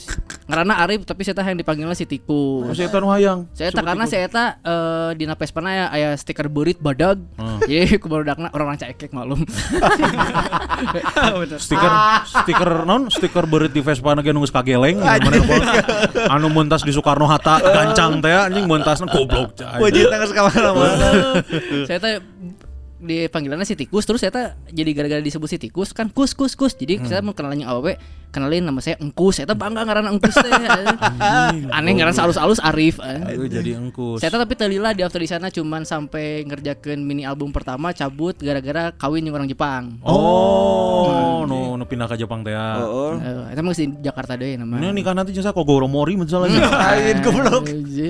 Ngaranna 0.50 0.82
Arif 0.82 1.06
tapi 1.06 1.22
saya 1.22 1.46
yang 1.46 1.60
dipanggilnya 1.60 1.94
si 1.94 2.10
tikus. 2.10 2.74
Masih 2.74 2.90
eta 2.90 2.98
nu 2.98 3.14
hayang. 3.14 3.46
Saya 3.54 3.70
karena 3.72 4.06
saya 4.10 4.26
eta 4.26 4.46
eh, 4.62 5.10
dina 5.16 5.38
Vespana 5.38 5.70
ya 5.74 5.86
aya 5.94 6.10
stiker 6.18 6.50
berit 6.50 6.82
badag. 6.82 7.22
Jadi 7.70 8.02
kubardakna 8.02 8.50
orang-orang 8.52 8.82
cekek 8.82 9.14
malum. 9.14 9.42
Stiker 11.62 11.94
stiker 12.26 12.72
non 12.84 13.08
stiker 13.14 13.46
beureut 13.46 13.72
di 13.72 13.82
Vespa 13.82 14.18
ge 14.20 14.32
nunggu 14.34 14.50
kageleng 14.50 14.98
anu 16.28 16.48
muntas 16.50 16.82
di 16.84 16.92
Soekarno 16.92 17.30
Hatta 17.30 17.62
gancang 17.92 18.24
teh 18.24 18.32
anjing 18.32 18.66
muntasna 18.66 19.08
goblok 19.12 19.52
cai. 19.60 19.80
Wajib 19.84 20.08
tangga 20.08 20.28
ke 20.32 20.42
mana-mana. 20.42 21.10
saya 21.84 22.00
teh 22.00 22.14
di 23.02 23.26
panggilannya 23.26 23.66
si 23.66 23.74
tikus 23.74 24.06
terus 24.06 24.22
saya 24.22 24.54
jadi 24.66 24.92
gara-gara 24.94 25.20
disebut 25.20 25.48
si 25.48 25.58
tikus 25.58 25.90
kan 25.90 26.08
kus 26.08 26.32
kus 26.32 26.54
kus 26.54 26.74
jadi 26.74 27.02
saya 27.02 27.20
mau 27.20 27.34
kenalin 27.34 27.66
awewe 27.66 27.98
kenalin 28.30 28.62
nama 28.62 28.78
saya 28.78 28.96
engkus 28.98 29.36
saya 29.36 29.50
bangga 29.50 29.82
ngaranna 29.82 30.08
engkus 30.08 30.32
teh 30.32 30.48
aneh 31.76 31.92
ngaran 31.92 32.14
alus-alus 32.14 32.62
Arif 32.62 33.02
eh. 33.02 33.20
Aduh 33.28 33.50
jadi 33.50 33.76
engkus. 33.76 34.22
saya 34.22 34.32
tapi 34.32 34.54
telila 34.54 34.94
di 34.94 35.02
after 35.02 35.18
di 35.18 35.26
sana 35.26 35.50
cuman 35.50 35.82
sampai 35.82 36.46
ngerjakeun 36.46 37.02
mini 37.02 37.26
album 37.26 37.50
pertama 37.50 37.90
cabut 37.92 38.38
gara-gara 38.38 38.94
kawin 38.94 39.26
jeung 39.26 39.34
orang 39.34 39.50
Jepang 39.50 39.98
Oh, 40.06 41.42
nu 41.44 41.74
nu 41.74 41.84
pindah 41.84 42.06
ke 42.06 42.16
Jepang 42.16 42.40
teh. 42.42 42.54
ya. 42.54 42.80
Oh, 42.80 43.18
Eh, 43.18 43.52
eta 43.52 43.60
mah 43.60 43.72
geus 43.72 43.82
di 43.82 44.00
Jakarta 44.00 44.34
deui 44.34 44.56
nama 44.56 44.78
Ini 44.78 44.94
nikah 44.94 45.12
nanti 45.12 45.34
jasa 45.34 45.52
Kogoro 45.52 45.86
Mori 45.86 46.16
misalnya. 46.16 46.70
lain 46.70 47.18
goblok. 47.20 47.66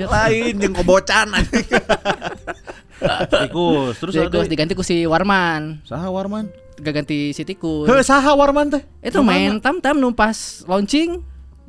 Lain 0.05 0.53
jeung 0.59 0.75
kobocan 0.75 1.31
anjing. 1.31 1.65
Tikus. 3.31 3.95
Terus 3.97 4.13
Tikus 4.13 4.47
diganti 4.47 4.73
ku 4.77 4.83
si 4.85 5.03
Warman 5.05 5.81
saha 5.85 6.07
Warman? 6.09 6.49
gak 6.81 6.97
ganti 6.97 7.29
si 7.29 7.45
tikus 7.45 7.85
Heuh 7.85 8.01
saha 8.01 8.33
Warman 8.33 8.73
teh? 8.73 8.81
itu 9.05 9.21
main 9.21 9.61
tam 9.61 9.77
tam 9.77 10.01
numpas 10.01 10.65
launching 10.65 11.21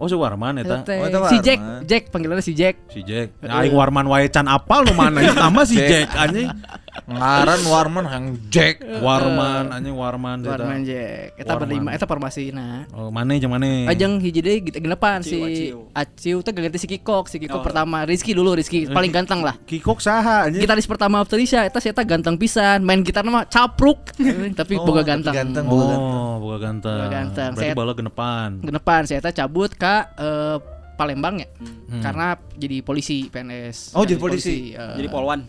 Oh 0.03 0.11
si 0.11 0.18
Warman 0.18 0.59
eta. 0.59 0.83
Oh, 0.83 1.07
eta 1.07 1.31
si. 1.31 1.38
Jack 1.38 1.61
Jack 1.87 2.03
panggilannya 2.11 2.42
si 2.42 2.59
Jack 2.59 2.75
Si 2.90 3.07
Jack. 3.07 3.38
Nah, 3.38 3.62
aing 3.62 3.71
Warman 3.71 4.11
wae 4.11 4.27
can 4.27 4.51
apal 4.51 4.83
nu 4.83 4.99
mana? 4.99 5.23
Tambah 5.31 5.62
si 5.62 5.79
Jack 5.79 6.11
anjing. 6.18 6.51
Ngaran 7.03 7.61
Warman 7.65 8.05
yang 8.05 8.25
Jack. 8.49 8.85
Warman 9.01 9.73
anjing 9.73 9.93
Warman 9.93 10.41
eta. 10.41 10.51
Warman 10.55 10.81
Jack. 10.83 11.35
Eta 11.35 11.49
Warman. 11.49 11.61
berlima 11.65 11.89
eta 11.91 12.05
formasina. 12.05 12.85
Oh, 12.93 13.09
mana 13.09 13.33
jeung 13.35 13.49
mana? 13.49 13.89
Ajeng 13.89 14.21
hiji 14.21 14.41
deui 14.41 14.61
gitu 14.61 14.77
genepan 14.77 15.21
si 15.21 15.73
Aciu, 15.91 16.41
teh 16.41 16.53
ganti 16.53 16.77
si 16.77 16.85
Kikok, 16.87 17.27
si 17.27 17.37
Kikok 17.39 17.59
Oh. 17.59 17.65
pertama 17.65 18.05
Rizky 18.05 18.33
dulu 18.33 18.53
Rizky 18.53 18.85
paling 18.87 19.09
ganteng 19.09 19.41
lah. 19.41 19.57
Kikok 19.59 19.99
saha 19.99 20.47
anjing? 20.47 20.61
Gitaris 20.61 20.85
pertama 20.85 21.19
Afterisha 21.19 21.65
eta 21.65 21.81
saya 21.81 21.97
ganteng 21.97 22.37
pisan, 22.37 22.83
main 22.83 23.01
gitar 23.01 23.25
mah 23.25 23.45
capruk 23.45 24.13
tapi 24.61 24.77
Oh, 24.77 24.85
boga 24.85 25.01
ganteng. 25.03 25.33
ganteng. 25.33 25.65
Boga 25.65 25.95
Oh, 25.95 26.37
boga 26.39 26.59
ganteng. 26.61 26.99
Boga 26.99 27.09
ganteng. 27.11 27.51
Berarti 27.53 27.67
Saya- 27.67 27.79
bala 27.79 27.93
genepan. 27.95 28.51
Genepan 28.61 29.03
saya 29.05 29.19
eta 29.19 29.33
cabut 29.33 29.73
ke 29.73 29.95
eh, 30.13 30.57
Palembang 30.93 31.41
ya. 31.41 31.49
Hmm. 31.57 32.05
Karena 32.05 32.27
jadi 32.53 32.85
polisi 32.85 33.27
PNS. 33.27 33.97
Oh, 33.97 34.05
jadi 34.05 34.21
polisi. 34.21 34.77
eh. 34.77 34.95
Jadi 34.95 35.09
polwan. 35.09 35.41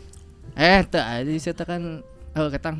Eh, 0.53 0.81
teu 0.85 1.01
jadi 1.01 1.33
saya 1.41 1.53
teh 1.57 1.65
kan 1.65 1.81
eh 2.33 2.49
ketang. 2.53 2.77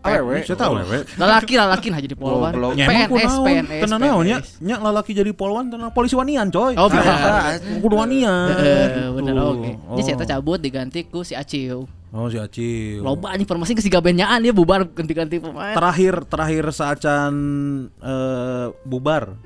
Awewe. 0.00 0.40
Saya 0.48 0.56
tahu 0.56 0.80
lewe. 0.80 1.04
Lalaki 1.20 1.60
lalaki 1.60 1.86
nah 1.92 2.00
jadi 2.00 2.16
polwan. 2.16 2.56
PNS 2.56 3.08
kunaon? 3.12 3.44
PNS. 3.44 3.80
Tenan 3.84 3.98
naon 4.00 4.24
nya? 4.24 4.38
PNS. 4.40 4.50
Nya 4.64 4.76
lalaki 4.80 5.12
jadi 5.12 5.30
polwan 5.36 5.68
tenan 5.68 5.92
polisi 5.92 6.16
wanian 6.16 6.48
coy. 6.48 6.72
Oh, 6.80 6.88
benar. 6.88 7.60
Kudu 7.60 7.94
wanian. 8.00 8.48
Heeh, 8.48 9.12
bener 9.12 9.34
Tuh. 9.36 9.52
oke. 9.52 9.70
Jadi 10.00 10.02
saya 10.08 10.16
cabut 10.24 10.56
diganti 10.56 11.04
ku 11.04 11.20
si 11.20 11.36
Aciu. 11.36 11.84
Oh 12.10 12.26
si 12.26 12.42
Acil. 12.42 13.06
Loba 13.06 13.30
anjing 13.30 13.46
formasi 13.46 13.70
ke 13.70 13.82
si 13.84 13.86
gabenyaan 13.86 14.42
dia 14.42 14.50
bubar 14.50 14.82
ganti-ganti 14.82 15.38
pemain. 15.38 15.78
Terakhir 15.78 16.26
terakhir 16.26 16.64
saacan 16.74 17.34
eh, 18.02 18.66
bubar 18.82 19.38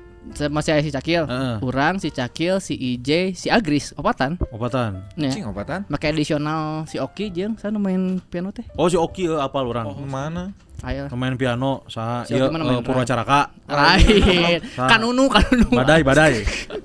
masih 0.49 0.71
ada 0.75 0.81
si 0.83 0.91
Cakil, 0.91 1.23
Heeh. 1.29 1.55
kurang 1.61 1.95
si 2.01 2.09
Cakil, 2.09 2.57
si 2.59 2.73
IJ, 2.75 3.37
si 3.37 3.47
Agris, 3.47 3.93
opatan. 3.95 4.35
obatan. 4.51 5.05
Ya. 5.15 5.29
Cing 5.31 5.45
obatan. 5.47 5.85
Make 5.87 6.09
additional 6.11 6.83
si 6.89 6.97
Oki 6.97 7.29
jeung 7.31 7.55
saya 7.55 7.71
main 7.77 8.17
piano 8.27 8.49
teh. 8.49 8.65
Oh 8.75 8.89
si 8.89 8.97
Oki 8.97 9.29
eh, 9.29 9.37
apal 9.37 9.69
orang. 9.69 9.85
Mana? 10.09 10.51
Ayo. 10.83 11.07
Pemain 11.07 11.33
piano 11.39 11.87
saha 11.87 12.27
Si 12.27 12.35
ieu 12.35 12.51
eh, 12.51 12.81
Purwacaraka. 12.83 13.55
Lain. 13.65 14.59
Kanunu, 14.91 15.25
kanunu. 15.31 15.69
Badai 15.71 16.01
badai. 16.03 16.33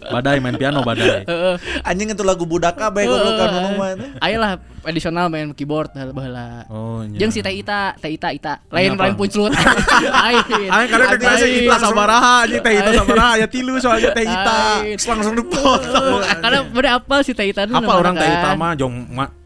Badai 0.09 0.39
main 0.39 0.57
piano 0.57 0.81
badai. 0.87 1.27
Heeh. 1.31 1.55
Anjing 1.83 2.15
itu 2.15 2.23
lagu 2.23 2.47
budaka 2.47 2.89
bae 2.89 3.05
goblok 3.05 3.35
kan 3.37 3.49
nu 3.51 3.71
mah. 3.77 3.91
Ayolah 4.23 4.63
additional 4.87 5.27
main 5.29 5.53
keyboard 5.53 5.93
baheula. 5.93 6.65
Oh 6.71 7.03
nya. 7.05 7.19
Jeung 7.19 7.33
si 7.35 7.43
Teh 7.43 7.53
Ita, 7.53 7.99
Teh 7.99 8.15
Ita. 8.15 8.63
Lain 8.71 8.95
Apa? 8.95 9.11
lain 9.11 9.15
punclut. 9.19 9.53
Lain. 10.25 10.69
Aing 10.71 10.89
kadang 10.89 11.09
teh 11.11 11.19
geus. 11.21 11.43
Ita 11.45 11.77
sabaraha 11.83 12.35
anjing 12.47 12.63
teh 12.63 12.73
Ita 12.79 12.91
sabaraha 12.95 13.31
aya 13.37 13.47
tilu 13.51 13.75
soalnya 13.83 14.11
teh 14.15 14.25
Ita. 14.25 14.87
Langsung 14.97 15.35
dipotong. 15.35 16.23
Karena 16.41 16.59
bener 16.65 16.91
apa 17.03 17.17
si 17.27 17.33
Teh 17.35 17.51
Ita 17.51 17.67
dulu 17.67 17.77
Apal 17.77 17.85
namanya 17.85 18.01
orang 18.01 18.15
teh 18.17 18.31
kan. 18.31 18.55
Mah 18.57 18.73
jong 18.79 18.95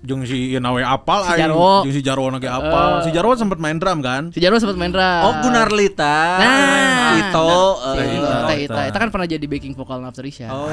jong 0.04 0.28
si 0.28 0.52
Ina 0.52 0.70
we 0.76 0.84
apal 0.84 1.24
Si 1.24 1.32
aing. 1.32 1.40
Jarwo. 1.48 1.72
Jeung 1.88 1.94
si 1.96 2.02
Jarwo 2.04 2.28
ge 2.36 2.48
apal. 2.48 3.00
Si 3.02 3.10
Jarwo 3.10 3.32
sempat 3.34 3.58
main 3.58 3.80
drum 3.80 4.04
kan? 4.04 4.28
Si 4.30 4.38
Jarwo 4.38 4.60
sempat 4.60 4.76
main 4.76 4.92
drum. 4.92 5.20
Oh 5.24 5.32
Gunarlita. 5.40 6.16
Nah, 6.38 7.16
Ito. 7.18 7.48
Ita. 7.96 8.52
Ita. 8.54 8.80
Ita 8.92 8.98
kan 9.00 9.08
pernah 9.08 9.24
jadi 9.24 9.44
backing 9.48 9.72
vokal 9.72 10.04
Naftarisha. 10.04 10.52
Oh 10.52 10.68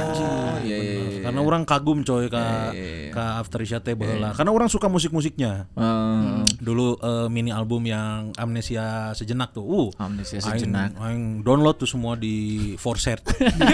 iya 0.62 0.78
iya. 0.78 0.78
iya. 0.78 1.22
Karena 1.24 1.40
orang 1.42 1.64
kagum 1.64 2.04
coy 2.04 2.28
ka 2.28 2.42
Iya, 2.42 2.76
iya, 2.76 2.94
iya. 3.08 3.12
ka 3.16 3.26
After 3.40 3.60
Isya 3.64 3.80
teh 3.80 3.96
baheula. 3.96 4.36
Karena 4.36 4.52
orang 4.52 4.68
suka 4.68 4.92
musik-musiknya. 4.92 5.72
Eh, 5.74 6.44
Dulu 6.60 7.00
eh, 7.00 7.28
mini 7.32 7.56
album 7.56 7.88
yang 7.88 8.36
Amnesia 8.36 9.16
sejenak 9.16 9.56
tuh. 9.56 9.64
Uh. 9.64 9.88
Amnesia 9.96 10.44
sejenak. 10.44 10.94
Aing 11.00 11.46
download 11.46 11.80
tuh 11.80 11.88
semua 11.88 12.20
di 12.20 12.76
Forset. 12.76 13.24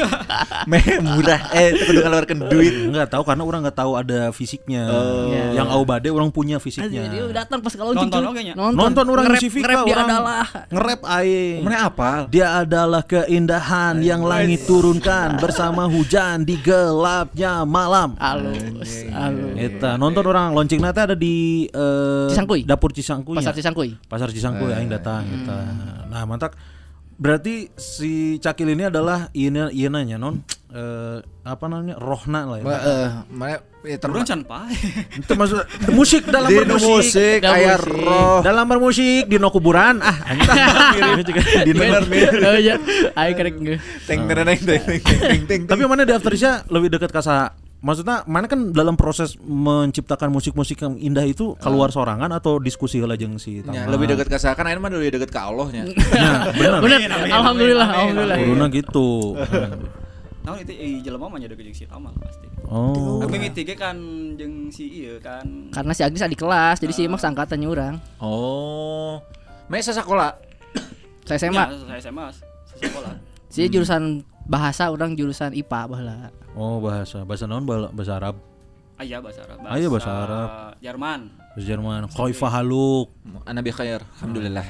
Meh 0.69 1.01
murah. 1.01 1.49
Eh 1.55 1.73
ngeluarkan 1.73 2.37
duit. 2.45 2.93
Enggak 2.93 3.09
tahu 3.09 3.25
karena 3.25 3.43
orang 3.43 3.61
nggak 3.65 3.77
tahu 3.77 3.97
ada 3.97 4.29
fisiknya. 4.29 4.85
Iya. 5.27 5.46
Yang 5.53 5.69
Aubade 5.71 6.09
orang 6.11 6.29
punya 6.33 6.57
fisiknya. 6.57 7.07
Dia 7.07 7.23
datang 7.31 7.59
pas 7.61 7.73
kalau 7.75 7.91
Nonton 7.93 8.21
nya? 8.41 8.53
Nonton 8.55 9.05
orang 9.07 9.25
nge-rap, 9.29 9.41
si 9.41 9.47
Vika 9.47 9.63
nge-rap 9.63 9.79
dia 9.85 9.95
orang 9.95 10.07
adalah 10.09 10.45
nge-rap 10.71 11.01
aing. 11.21 11.59
Mana 11.63 11.77
apal? 11.87 12.19
Dia 12.31 12.47
adalah 12.63 13.03
keindahan 13.05 13.95
yang 14.03 14.21
langit 14.23 14.65
turunkan 14.67 15.37
bersama 15.43 15.87
hujan 15.87 16.43
di 16.43 16.55
gelapnya 16.59 17.63
malam. 17.63 18.15
halus, 18.17 19.05
halus. 19.11 19.55
Eta 19.57 19.95
nonton 19.97 20.23
orang 20.27 20.53
launching 20.53 20.81
nanti 20.81 20.99
ada 21.01 21.15
di 21.17 21.67
eh, 21.69 22.27
Cisangkuy? 22.31 22.63
dapur 22.65 22.91
Cisangkuy. 22.93 23.37
Pasar 23.37 23.53
ya? 23.53 23.57
Cisangkuy. 23.61 23.89
Pasar 24.05 24.29
Cisangkuy 24.29 24.71
aing 24.73 24.89
datang 24.89 25.25
eta. 25.25 25.57
Nah, 26.07 26.23
mantap. 26.23 26.76
Berarti 27.17 27.73
si 27.73 28.37
Cakil 28.37 28.77
ini 28.77 28.93
adalah 28.93 29.33
ieu 29.33 29.49
ieu 29.73 29.89
nanya 29.89 30.21
non 30.21 30.45
eh, 30.69 31.17
apa 31.41 31.65
namanya? 31.65 31.97
Rohna 31.97 32.45
lah 32.45 32.57
ya. 32.61 32.65
Eh, 32.69 33.09
mana 33.33 33.57
ya 33.81 33.97
terus 33.97 34.21
can 34.27 34.43
maksud 35.33 35.63
musik 35.95 36.27
dalam 36.29 36.51
di 36.51 36.61
bermusik. 36.61 36.85
musik 36.85 37.39
musik. 37.41 38.05
roh. 38.05 38.39
Dalam 38.45 38.65
bermusik 38.69 39.25
di 39.25 39.41
no 39.41 39.49
kuburan 39.49 39.97
ah 40.03 40.17
anjing 40.29 41.01
mirip 41.09 41.25
juga 41.25 41.41
di 41.67 41.71
Bener 41.73 42.03
nih. 42.05 42.21
Oh 42.47 42.57
iya, 42.59 42.75
ayo 43.17 43.31
kerek 43.33 43.55
nge. 43.57 43.75
Teng 44.05 44.29
teng 44.29 44.45
teng 44.61 45.01
teng 45.01 45.41
teng. 45.49 45.61
Tapi 45.65 45.81
mana 45.89 46.05
di 46.05 46.13
Afterisha 46.13 46.69
lebih 46.69 46.93
dekat 46.93 47.09
ke 47.09 47.21
saha? 47.23 47.66
Maksudnya 47.77 48.25
mana 48.25 48.49
kan 48.49 48.73
dalam 48.73 48.97
proses 48.97 49.37
menciptakan 49.37 50.33
musik-musik 50.33 50.81
yang 50.81 50.97
indah 50.97 51.21
itu 51.21 51.53
keluar 51.61 51.93
sorangan 51.93 52.33
atau 52.33 52.57
diskusi 52.57 52.97
heula 52.97 53.13
jeung 53.13 53.37
si 53.37 53.61
Ya, 53.61 53.85
Tama? 53.85 53.93
lebih 53.93 54.17
dekat 54.17 54.33
ke 54.33 54.37
saya 54.41 54.57
kan 54.57 54.65
aing 54.65 54.81
mah 54.81 54.89
lebih 54.89 55.13
dekat 55.13 55.29
ke 55.29 55.37
Allahnya. 55.37 55.85
Ya, 56.17 56.49
bener. 56.57 56.81
Bener, 56.81 56.99
alhamdulillah, 57.29 57.87
alhamdulillah. 57.87 58.37
Kuruna 58.41 58.65
gitu. 58.73 59.09
Naon 60.47 60.63
itu 60.63 60.73
eh 60.73 61.03
jelema 61.03 61.27
mah 61.27 61.37
nyadeu 61.37 61.59
jeung 61.59 61.75
si 61.75 61.83
Tamal 61.85 62.15
pasti. 62.17 62.47
Oh. 62.65 63.19
Tapi 63.19 63.35
mimiti 63.35 63.61
ge 63.61 63.75
kan 63.75 63.99
jeung 64.39 64.71
si 64.73 64.87
ieu 65.03 65.19
kan. 65.19 65.43
Karena 65.75 65.91
si 65.91 66.01
Agnes 66.07 66.23
adik 66.23 66.39
kelas, 66.39 66.79
jadi 66.79 66.93
si 66.95 67.03
Imak 67.05 67.19
sangkatannya 67.19 67.67
orang. 67.67 67.93
Oh. 68.17 69.19
Mesa 69.67 69.91
sekolah. 69.91 70.33
Saya 71.27 71.45
SMA. 71.45 71.59
Ya, 71.59 71.99
saya 71.99 72.09
SMA 72.09 72.25
sekolah. 72.79 73.13
Si 73.51 73.67
jurusan 73.67 74.23
bahasa, 74.47 74.89
orang 74.89 75.13
jurusan 75.13 75.51
IPA 75.53 75.81
baheula. 75.91 76.31
Oh, 76.55 76.79
bahasa. 76.79 77.21
Bahasa 77.27 77.45
Bala- 77.45 77.91
bahasa 77.93 78.13
Arab. 78.17 78.35
Aya 78.97 79.21
bahasa 79.21 79.45
Arab. 79.45 79.57
Ah, 79.61 79.77
iya, 79.77 79.87
bahasa 79.93 80.09
Arab. 80.09 80.49
Jerman. 80.81 81.19
Bahasa 81.53 81.65
Jerman. 81.69 82.01
Kaifa 82.09 82.47
haluk. 82.49 83.13
Anabi 83.45 83.69
khair. 83.69 84.01
Alhamdulillah. 84.17 84.65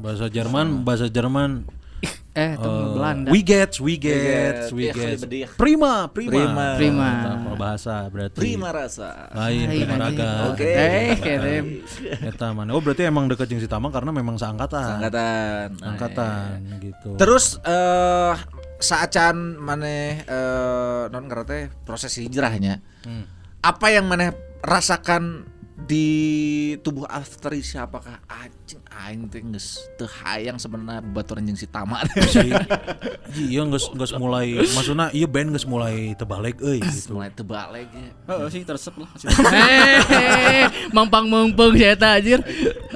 Bahasa 0.00 0.26
Jerman, 0.32 0.80
bahasa 0.88 1.06
Jerman. 1.12 1.68
Eh, 2.32 2.56
itu 2.56 2.64
eh, 2.64 2.88
Belanda. 2.96 3.28
We 3.28 3.44
get, 3.44 3.76
we 3.76 4.00
get. 4.00 4.16
get, 4.16 4.72
we 4.72 4.88
Iya, 4.88 5.20
get. 5.20 5.52
Prima, 5.60 6.08
prima. 6.08 6.32
Prima. 6.32 6.66
Prima. 6.80 7.10
Kalau 7.28 7.56
bahasa 7.60 8.08
berarti. 8.08 8.40
Prima 8.40 8.72
rasa. 8.72 9.28
Lain 9.36 9.68
prima 9.68 9.94
raga. 10.00 10.30
Oke. 10.56 10.64
Eh, 10.64 11.12
kirim. 11.20 11.64
Eta 12.24 12.56
mana? 12.56 12.72
Oh, 12.72 12.80
berarti 12.80 13.04
emang 13.04 13.28
deket 13.28 13.52
jeung 13.52 13.60
si 13.60 13.68
Tamang 13.68 13.92
karena 13.92 14.16
memang 14.16 14.40
seangkatan. 14.40 14.96
Angkatan. 14.96 15.66
Angkatan 15.84 16.56
gitu. 16.80 17.20
Terus 17.20 17.60
eh 17.68 18.32
saacan 18.82 19.56
maneh 19.56 20.26
eh 20.26 21.04
non 21.08 21.30
teh 21.46 21.70
proses 21.86 22.12
hijrahnya. 22.18 22.82
Hmm. 23.06 23.24
Apa 23.62 23.94
yang 23.94 24.10
maneh 24.10 24.34
rasakan 24.62 25.46
di 25.82 26.08
tubuh 26.78 27.08
Afterisha 27.10 27.90
apakah 27.90 28.22
anjing 28.30 28.78
aing 28.92 29.26
teh 29.26 29.42
geus 29.42 29.82
teu 29.98 30.06
hayang 30.06 30.54
sebenarnya 30.60 31.02
baturan 31.02 31.42
jeung 31.42 31.58
si 31.58 31.66
Tama. 31.66 32.06
si 32.32 32.52
iya 33.50 33.62
geus 33.66 33.90
geus 33.90 34.12
mulai 34.14 34.62
maksudna 34.62 35.10
iya 35.10 35.26
band 35.26 35.56
geus 35.56 35.66
mulai 35.66 36.14
tebalik 36.14 36.62
euy 36.62 36.78
gitu. 36.78 37.18
Mulai 37.18 37.34
tebalik 37.34 37.88
ya. 37.90 38.10
Heeh 38.30 38.48
sih 38.52 38.62
tersep 38.62 38.94
lah. 38.94 39.10
Mampang 40.96 41.26
mempeng 41.26 41.74
saya 41.74 41.98
eta 41.98 42.08
anjir. 42.14 42.40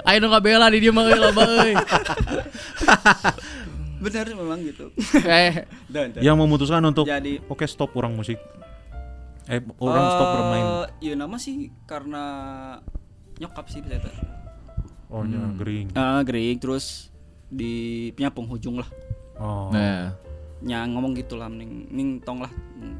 Ayo 0.06 0.18
nu 0.22 0.30
kabela 0.30 0.70
di 0.70 0.78
dieu 0.78 0.94
mah 0.94 1.10
euy 1.10 1.18
loba 1.18 1.42
euy. 1.42 1.74
Benar 3.98 4.28
memang 4.28 4.60
gitu. 4.60 4.92
Eh, 5.24 5.64
Dan 5.86 6.12
dan. 6.12 6.20
Yang 6.20 6.36
memutuskan 6.36 6.82
untuk 6.82 7.04
Jadi- 7.04 7.40
oke 7.42 7.64
stop 7.64 7.94
orang 7.94 8.12
musik. 8.12 8.36
Eh 9.46 9.62
orang 9.78 10.04
stop 10.10 10.28
bermain. 10.32 10.66
Ya 10.98 11.14
nama 11.14 11.36
sih 11.36 11.56
karena 11.84 12.24
nyokap 13.36 13.66
sih 13.66 13.80
saya 13.80 14.00
teh. 14.00 14.14
Oh 15.06 15.22
nya 15.22 15.38
gering. 15.54 15.94
Ah, 15.94 16.20
gering 16.20 16.58
terus 16.58 17.08
di 17.46 17.72
punya 18.12 18.28
penghujung 18.28 18.76
lah. 18.76 18.88
Oh. 19.36 19.70
Nah, 19.70 20.12
Nya 20.56 20.82
ngomong 20.82 21.12
gitu 21.12 21.36
lah 21.36 21.46
mending 21.46 21.84
ning 21.86 22.08
tong 22.18 22.40
lah 22.40 22.48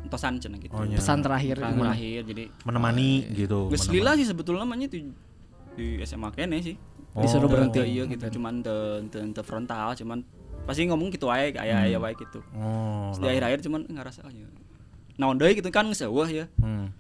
tosan 0.07 0.37
cenah 0.37 0.61
gitu. 0.61 0.71
Oh, 0.71 0.85
nya. 0.85 0.95
pesan 0.95 1.19
terakhir 1.19 1.57
Pesan 1.57 1.75
terakhir 1.75 2.21
jadi 2.29 2.45
Menemani 2.63 3.11
gitu. 3.33 3.73
Geus 3.73 3.89
menemani. 3.89 3.97
lila 3.97 4.11
sih 4.15 4.27
sebetulnya 4.29 4.63
namanya 4.63 4.87
di 4.87 5.09
di 5.73 5.87
SMA 6.05 6.29
kene 6.31 6.61
sih. 6.61 6.77
Disuruh 7.17 7.49
Oh. 7.49 7.51
berhenti. 7.51 7.81
Teu 7.81 7.89
iya 7.89 8.05
gitu 8.05 8.39
cuman 8.39 8.61
teu 8.61 8.79
teu 9.09 9.25
teu 9.33 9.41
frontal 9.43 9.97
cuman 9.97 10.21
pasti 10.67 10.83
ngomong 10.91 11.09
gitu 11.15 11.31
aja 11.31 11.63
kayak 11.63 11.87
aya 11.87 11.99
wae 12.03 12.15
gitu. 12.19 12.43
Oh. 12.59 13.15
Di 13.15 13.27
akhir-akhir 13.31 13.63
cuman 13.65 13.87
ngerasa 13.87 14.27
oh, 14.27 14.33
ya. 14.35 14.47
Naon 15.17 15.39
deui 15.39 15.55
gitu 15.55 15.71
kan 15.71 15.87
geus 15.87 16.03
eueuh 16.03 16.29
ya. 16.29 16.45
Hmm. 16.59 16.91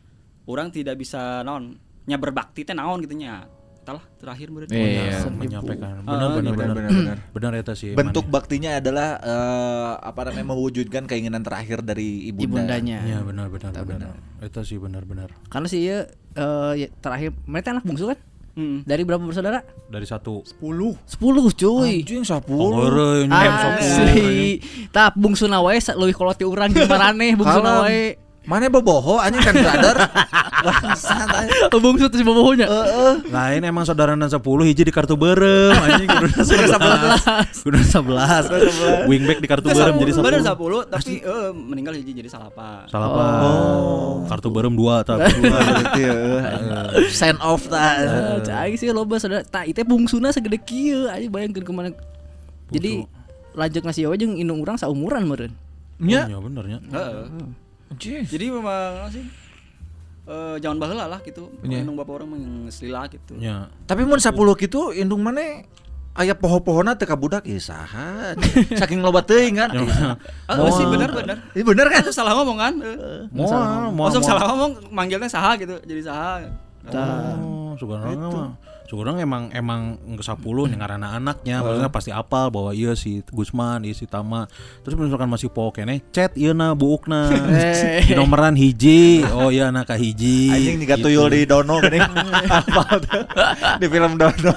Orang 0.47 0.71
tidak 0.71 0.97
bisa 0.97 1.43
naon 1.43 1.77
nya 2.07 2.17
berbakti 2.17 2.63
teh 2.63 2.73
naon 2.73 3.03
gitu 3.03 3.19
nya. 3.19 3.51
Talah 3.87 4.03
terakhir 4.19 4.51
berarti. 4.51 4.75
Iya. 4.75 5.27
menyampaikan. 5.31 6.03
Ah, 6.03 6.11
Benar 6.11 6.29
benar 6.35 6.53
benar, 6.55 6.55
benar. 6.55 6.75
benar, 6.75 6.91
benar. 6.91 7.19
Benar 7.31 7.53
eta 7.55 7.75
sih. 7.79 7.95
bentuk 7.95 8.27
Mane. 8.27 8.35
baktinya 8.35 8.71
adalah 8.79 9.09
eh, 9.23 9.93
apa 10.03 10.21
namanya 10.27 10.47
mewujudkan 10.55 11.07
keinginan 11.07 11.43
terakhir 11.43 11.83
dari 11.83 12.31
ibunda. 12.31 12.63
Ibundanya. 12.67 12.99
Iya 13.03 13.19
benar 13.27 13.47
benar 13.51 13.71
benar. 13.83 14.15
Eta 14.43 14.63
sih 14.63 14.79
benar 14.79 15.03
benar. 15.07 15.35
Karena 15.51 15.67
sih 15.71 15.83
ieu 15.87 16.03
eh, 16.35 16.73
ya, 16.83 16.89
terakhir 17.03 17.35
mereka 17.47 17.75
anak 17.75 17.87
bungsu 17.87 18.11
kan? 18.11 18.19
Mm. 18.57 18.89
Dari 18.89 19.03
berapa 19.05 19.21
bersaudara? 19.21 19.61
dari 19.87 20.09
satu 20.09 20.41
10. 20.41 20.97
10 21.05 21.53
cuy. 21.53 22.01
Anjing 22.01 22.25
10. 22.25 22.49
heureuy, 22.49 23.29
nyem 23.29 23.53
sok 23.55 23.73
Asli. 23.77 24.49
Tah 24.89 25.13
bungsuna 25.13 25.61
wae 25.61 25.77
sa- 25.77 25.93
leuwih 25.93 26.17
kolot 26.17 26.35
ti 26.35 26.49
urang 26.49 26.73
jeung 26.73 26.89
marane 26.89 27.37
bungsuna 27.37 27.85
Kalem. 27.85 28.17
Mana 28.47 28.71
boboho 28.71 29.19
anjing 29.19 29.43
kan 29.43 29.55
brother. 29.59 29.97
Bangsat 30.63 31.29
anjing. 31.29 31.67
Oh, 31.67 31.81
Bungsu 31.83 32.07
tuh 32.07 32.19
si 32.19 32.25
bobohonya. 32.25 32.67
lain 33.27 33.63
emang 33.63 33.83
saudara 33.83 34.15
10 34.15 34.39
hiji 34.39 34.83
di 34.87 34.93
kartu 34.95 35.19
berem 35.19 35.75
anjing 35.75 36.07
kudu 36.07 36.31
11 36.47 37.67
kudu 37.67 37.79
11 37.83 39.11
wingback 39.11 39.39
di 39.43 39.49
kartu 39.51 39.69
berem 39.69 39.95
jadi 39.99 40.13
Bener 40.17 40.41
10 40.41 40.47
sepuluh 40.47 40.81
tapi 40.87 41.21
eh, 41.21 41.51
meninggal 41.53 41.99
hiji 41.99 42.15
jadi 42.15 42.31
salapan. 42.31 42.87
salah 42.87 43.11
apa 43.11 43.27
kartu 44.31 44.49
berem 44.49 44.73
2 44.73 45.05
tapi 45.05 45.31
Berarti 45.43 46.03
ya. 46.07 46.17
Sign 47.11 47.37
off 47.43 47.67
ta. 47.67 47.99
Eh, 47.99 48.39
Cai 48.47 48.73
sih 48.79 48.89
loba 48.95 49.19
saudara. 49.19 49.43
Tah 49.43 49.67
itu 49.67 49.83
bungsuna 49.83 50.31
segede 50.31 50.63
kieu 50.63 51.11
anjing 51.11 51.31
bayangkeun 51.35 51.67
ke 51.67 51.73
mana. 51.75 51.91
Jadi 52.71 53.05
lanjut 53.53 53.83
ngasih 53.83 54.07
wae 54.07 54.19
jeung 54.19 54.39
indung 54.39 54.63
urang 54.63 54.79
saumuran 54.79 55.27
meureun. 55.27 55.53
Nya. 55.97 56.29
ya 56.29 56.37
bener 56.37 56.65
nya 56.69 56.79
Heeh. 56.93 57.66
Anjing. 57.93 58.23
Jadi 58.27 58.45
memang 58.51 59.11
sih 59.11 59.25
eh 60.27 60.57
jangan 60.59 60.77
baheula 60.83 61.07
lah 61.07 61.21
gitu. 61.23 61.55
Iya. 61.63 61.87
Indung 61.87 61.95
bapak 61.95 62.23
orang 62.23 62.35
yang 62.35 62.55
selila 62.67 63.07
gitu. 63.07 63.39
ya 63.39 63.71
Tapi 63.87 64.03
mun 64.03 64.19
10 64.19 64.35
gitu 64.35 64.91
indung 64.91 65.23
mana 65.23 65.63
aya 66.17 66.33
poho-pohona 66.33 66.97
teh 66.99 67.07
ka 67.07 67.15
budak 67.15 67.47
ieu 67.47 67.63
saha. 67.63 68.35
Saking 68.81 69.05
loba 69.05 69.23
teuing 69.23 69.61
kan. 69.61 69.71
Oh, 70.51 70.71
sih 70.75 70.87
bener 70.89 71.15
bener. 71.15 71.37
Ini 71.55 71.63
bener 71.63 71.87
kan? 71.93 72.03
Salah 72.11 72.35
ngomong 72.43 72.59
kan? 72.59 72.75
Eh. 72.83 73.23
mau 73.31 73.47
mau 73.95 74.11
Masuk 74.11 74.27
salah 74.27 74.51
ngomong 74.51 74.91
manggilnya 74.91 75.31
saha 75.31 75.55
gitu. 75.61 75.79
Jadi 75.87 76.03
saha. 76.03 76.43
Oh, 76.91 77.75
sekarang 77.79 78.19
mah 78.19 78.51
sekarang 78.87 79.19
emang 79.19 79.51
emang 79.51 79.99
ke 80.17 80.23
10 80.23 80.71
yang 80.71 80.81
karena 80.81 81.19
anaknya 81.19 81.63
maksudnya 81.63 81.91
pasti 81.91 82.11
apal 82.15 82.55
bahwa 82.55 82.71
iya 82.71 82.95
si 82.95 83.23
Gusman, 83.35 83.83
iya 83.83 83.95
si 83.95 84.07
Tama. 84.07 84.47
Terus 84.87 84.95
misalkan 84.95 85.27
masih 85.27 85.51
po 85.51 85.75
kene 85.75 86.03
chat 86.15 86.33
ieu 86.39 86.55
na 86.55 86.73
buukna. 86.73 87.29
di 88.09 88.15
nomoran 88.15 88.55
hiji. 88.55 89.27
Oh 89.35 89.51
iya 89.51 89.75
anak 89.75 89.91
ka 89.91 89.97
hiji. 89.99 90.55
Anjing 90.55 90.77
juga 90.87 90.97
tuyul 91.05 91.27
di 91.35 91.43
Dono 91.45 91.83
gini. 91.83 91.99
Apa 91.99 92.83
tuh? 93.03 93.23
Di 93.83 93.87
film 93.91 94.15
Dono. 94.15 94.55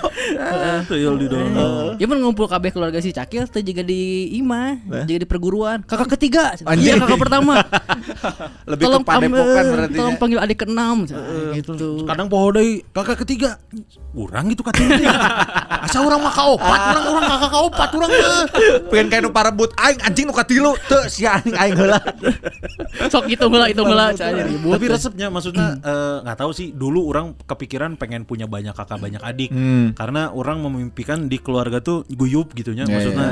tuyul 0.86 1.16
di 1.20 1.28
dono. 1.28 1.96
Ya 1.98 2.06
mun 2.06 2.22
ngumpul 2.22 2.46
kabeh 2.46 2.72
keluarga 2.74 3.02
si 3.02 3.12
Cakil 3.12 3.50
teh 3.50 3.62
juga 3.66 3.82
di 3.84 4.34
Ima, 4.38 4.78
juga 5.06 5.20
di 5.20 5.28
perguruan. 5.28 5.82
Kakak 5.84 6.18
ketiga. 6.18 6.56
Iya 6.60 7.02
kakak 7.02 7.20
pertama. 7.20 7.62
Lebih 8.72 8.86
ke 8.86 9.00
padepokan 9.04 9.64
eh, 9.64 9.72
berarti. 9.74 9.98
Tolong 9.98 10.18
panggil 10.18 10.40
adik 10.40 10.58
keenam 10.66 10.98
gitu. 11.06 12.06
Kadang 12.06 12.28
poho 12.28 12.54
deui 12.54 12.82
kakak 12.94 13.26
ketiga. 13.26 13.60
Urang 14.20 14.52
gitu 14.52 14.62
katiga. 14.62 15.16
Asa 15.80 16.04
urang 16.04 16.20
mah 16.20 16.30
kaopat, 16.30 16.80
urang 16.92 17.06
urang 17.10 17.26
kakak 17.26 17.50
kaopat 17.50 17.90
urang 17.96 18.12
mah. 18.12 18.44
Pengen 18.92 19.08
kayak 19.08 19.22
nu 19.24 19.32
parebut 19.32 19.72
aing 19.80 20.00
anjing 20.04 20.28
nu 20.28 20.36
katilu 20.36 20.76
teu 20.86 21.08
si 21.08 21.24
anjing 21.24 21.56
aing 21.56 21.72
heula. 21.72 22.00
Sok 23.08 23.32
itu 23.32 23.40
heula 23.42 23.66
itu 23.66 23.80
heula 23.80 24.12
cai 24.12 24.36
ribut. 24.44 24.76
Tapi 24.76 24.86
resepnya 24.92 25.32
maksudnya 25.32 25.80
eh, 25.80 26.18
nggak 26.22 26.38
tahu 26.38 26.52
sih. 26.52 26.76
Dulu 26.76 27.08
orang 27.08 27.32
kepikiran 27.40 27.96
pengen 27.96 28.28
punya 28.28 28.44
banyak 28.44 28.76
kakak 28.76 29.00
banyak 29.00 29.24
adik 29.24 29.50
Hmm. 29.50 29.96
karena 29.96 30.30
orang 30.30 30.62
memimpikan 30.62 31.26
di 31.26 31.40
keluarga 31.40 31.80
tuh 31.80 32.04
guyup 32.12 32.52
gitunya. 32.54 32.84
Ya, 32.84 32.92
Maksudnya 32.92 33.30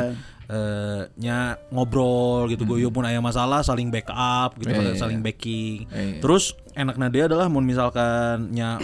eh, 0.47 1.01
nya 1.15 1.37
ngobrol 1.69 2.47
gitu 2.47 2.63
guyup 2.63 2.91
pun 2.91 3.03
ada 3.03 3.19
masalah 3.19 3.59
saling 3.61 3.87
backup 3.87 4.55
gitu 4.55 4.71
Ya, 4.71 4.91
ya, 4.91 4.95
saling 4.95 5.19
ya. 5.19 5.25
backing. 5.25 5.77
Ya, 5.85 5.99
ya. 5.99 6.19
Terus 6.19 6.43
enaknya 6.71 7.07
dia 7.09 7.23
adalah 7.25 7.47
mun 7.47 7.63
misalkan 7.63 8.51
nya 8.51 8.77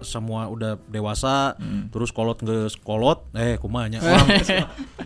semua 0.00 0.48
udah 0.48 0.80
dewasa 0.86 1.54
terus 1.88 2.08
kolot 2.08 2.40
geus 2.40 2.74
kolot 2.74 3.20
eh 3.32 3.54
kumanya 3.54 4.00
orang 4.04 4.28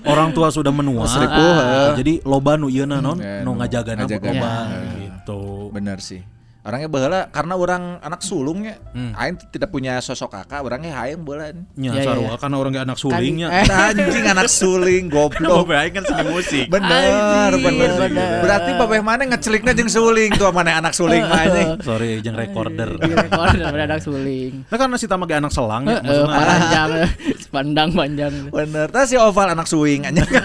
orang 0.07 0.29
tua 0.31 0.49
sudah 0.49 0.71
menua 0.71 1.05
Seripuh, 1.05 1.55
Ah, 1.59 1.93
jadi 1.93 2.23
loba 2.23 2.55
nu 2.55 2.71
ieu 2.71 2.87
na 2.87 2.99
non 2.99 3.19
Ya, 3.19 3.43
nu 3.43 3.59
ngajagana. 3.59 4.07
loba 4.07 4.55
Ya. 4.71 4.81
gitu 5.03 5.69
Bener 5.75 5.99
sih. 5.99 6.23
Orangnya 6.69 6.85
baheula 6.87 7.21
karena 7.33 7.55
orang 7.57 7.97
anak 7.99 8.21
sulungnya. 8.21 8.77
Aing 8.93 9.41
tidak 9.49 9.73
punya 9.73 9.97
sosok 9.99 10.29
kakak, 10.31 10.61
orangnya 10.61 10.93
hayang 10.95 11.25
beulan. 11.25 11.65
nya 11.75 11.97
Ya, 11.97 12.05
ya, 12.05 12.13
ya. 12.13 12.37
karena 12.37 12.57
orang 12.61 12.71
gak 12.71 12.85
anak 12.85 12.99
sulingnya 12.99 13.49
Anjing 13.89 14.27
anak 14.29 14.47
suling 14.47 15.09
goblok. 15.09 15.65
aing 15.71 15.97
kan 15.97 16.05
seni 16.05 16.29
musik 16.29 16.67
Bener, 16.69 17.57
bener, 17.57 17.91
bener. 17.97 18.45
Berarti 18.45 18.71
babeh 18.77 19.01
mana 19.01 19.25
ngeceliknya 19.25 19.73
jeung 19.73 19.89
suling 19.89 20.29
tuh 20.37 20.53
mana 20.53 20.77
anak 20.77 20.93
suling 20.93 21.25
mah 21.25 21.41
anjing. 21.41 21.69
sorry 21.81 22.21
jeung 22.21 22.37
recorder 22.37 23.01
Di 23.01 23.09
rekor 23.09 23.49
daripada 23.49 23.85
anak 23.89 24.01
suling. 24.03 24.69
nah 24.69 24.77
karena 24.77 24.97
si 25.01 25.07
tama 25.09 25.25
ge 25.25 25.35
anak 25.35 25.51
selang 25.51 25.83
ya 25.83 25.99
Eh, 25.99 26.03
maksudnya 26.05 26.37
panjang, 26.37 26.91
pandang 27.55 27.89
panjang. 27.91 28.33
Bener, 28.51 28.87
tas 28.93 29.09
si 29.09 29.17
oval 29.17 29.49
anak 29.49 29.65
suing 29.65 30.05
anjing. 30.05 30.29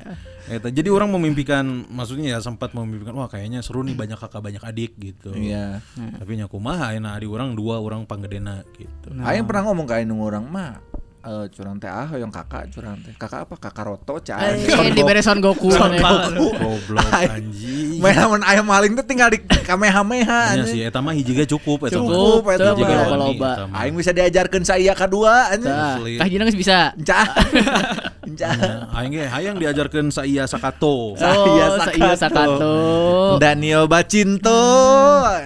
Eta. 0.50 0.68
jadi 0.74 0.90
orang 0.90 1.14
memimpikan 1.14 1.62
maksudnya 1.86 2.34
ya 2.34 2.38
sempat 2.42 2.74
memimpikan 2.74 3.14
wah 3.14 3.30
kayaknya 3.30 3.62
seru 3.62 3.86
nih 3.86 3.94
banyak 3.94 4.18
kakak 4.18 4.42
banyak 4.42 4.62
adik 4.66 4.98
gitu 4.98 5.30
Iya. 5.30 5.78
tapi 6.18 6.34
nya 6.34 6.50
kumaha 6.50 6.90
ayeuna 6.90 7.14
adik 7.14 7.30
orang 7.30 7.54
dua 7.54 7.78
orang 7.78 8.02
panggedena 8.02 8.66
gitu 8.74 9.14
Aing 9.22 9.46
pernah 9.46 9.62
ngomong 9.70 9.86
ke 9.86 9.94
aing 10.02 10.10
orang 10.10 10.44
mah 10.50 10.82
eh 11.22 11.46
curang 11.50 11.76
teh 11.76 11.86
ah 11.86 12.08
yang 12.10 12.28
kakak 12.28 12.68
curang 12.68 12.96
teh. 12.98 13.12
Kakak 13.14 13.44
apa? 13.44 13.54
Kakak 13.58 13.84
Roto 13.86 14.16
cai. 14.18 14.56
Eh, 14.62 14.90
di 14.90 15.02
bereson 15.02 15.38
Goku. 15.38 15.68
goblok 15.68 17.04
anjing 17.12 18.00
Main 18.00 18.16
lamun 18.16 18.40
ayam 18.40 18.64
maling 18.64 18.92
teh 18.94 19.04
tinggal 19.04 19.28
di 19.28 19.38
kamehameha 19.42 20.24
Nya 20.50 20.64
anjing. 20.64 20.66
si 20.66 20.78
eta 20.80 20.98
mah 20.98 21.12
hiji 21.12 21.32
ge 21.34 21.44
cukup 21.46 21.84
eta. 21.84 21.96
Cukup, 21.96 22.42
eta 22.48 22.72
Cukup, 22.72 22.82
mah. 22.82 22.96
loba-loba. 23.04 23.52
Aing 23.74 23.94
bisa 23.94 24.10
diajarkeun 24.10 24.64
saya 24.64 24.92
kedua 24.92 25.52
anjing. 25.52 25.68
Tah, 26.16 26.26
Jina 26.26 26.42
geus 26.44 26.56
bisa. 26.56 26.92
Encah. 26.94 27.26
Encah. 28.30 28.52
Nah, 28.56 28.96
aing 28.96 29.12
ge 29.12 29.24
hayang 29.24 29.56
diajarkeun 29.56 30.08
saia 30.08 30.44
sakato. 30.44 31.14
Saya 31.14 31.36
Oh, 31.36 31.76
Sakato. 31.76 31.96
Iya 31.96 32.12
Sakato. 32.14 32.74
Daniel 33.36 33.84
Bacinto. 33.84 34.62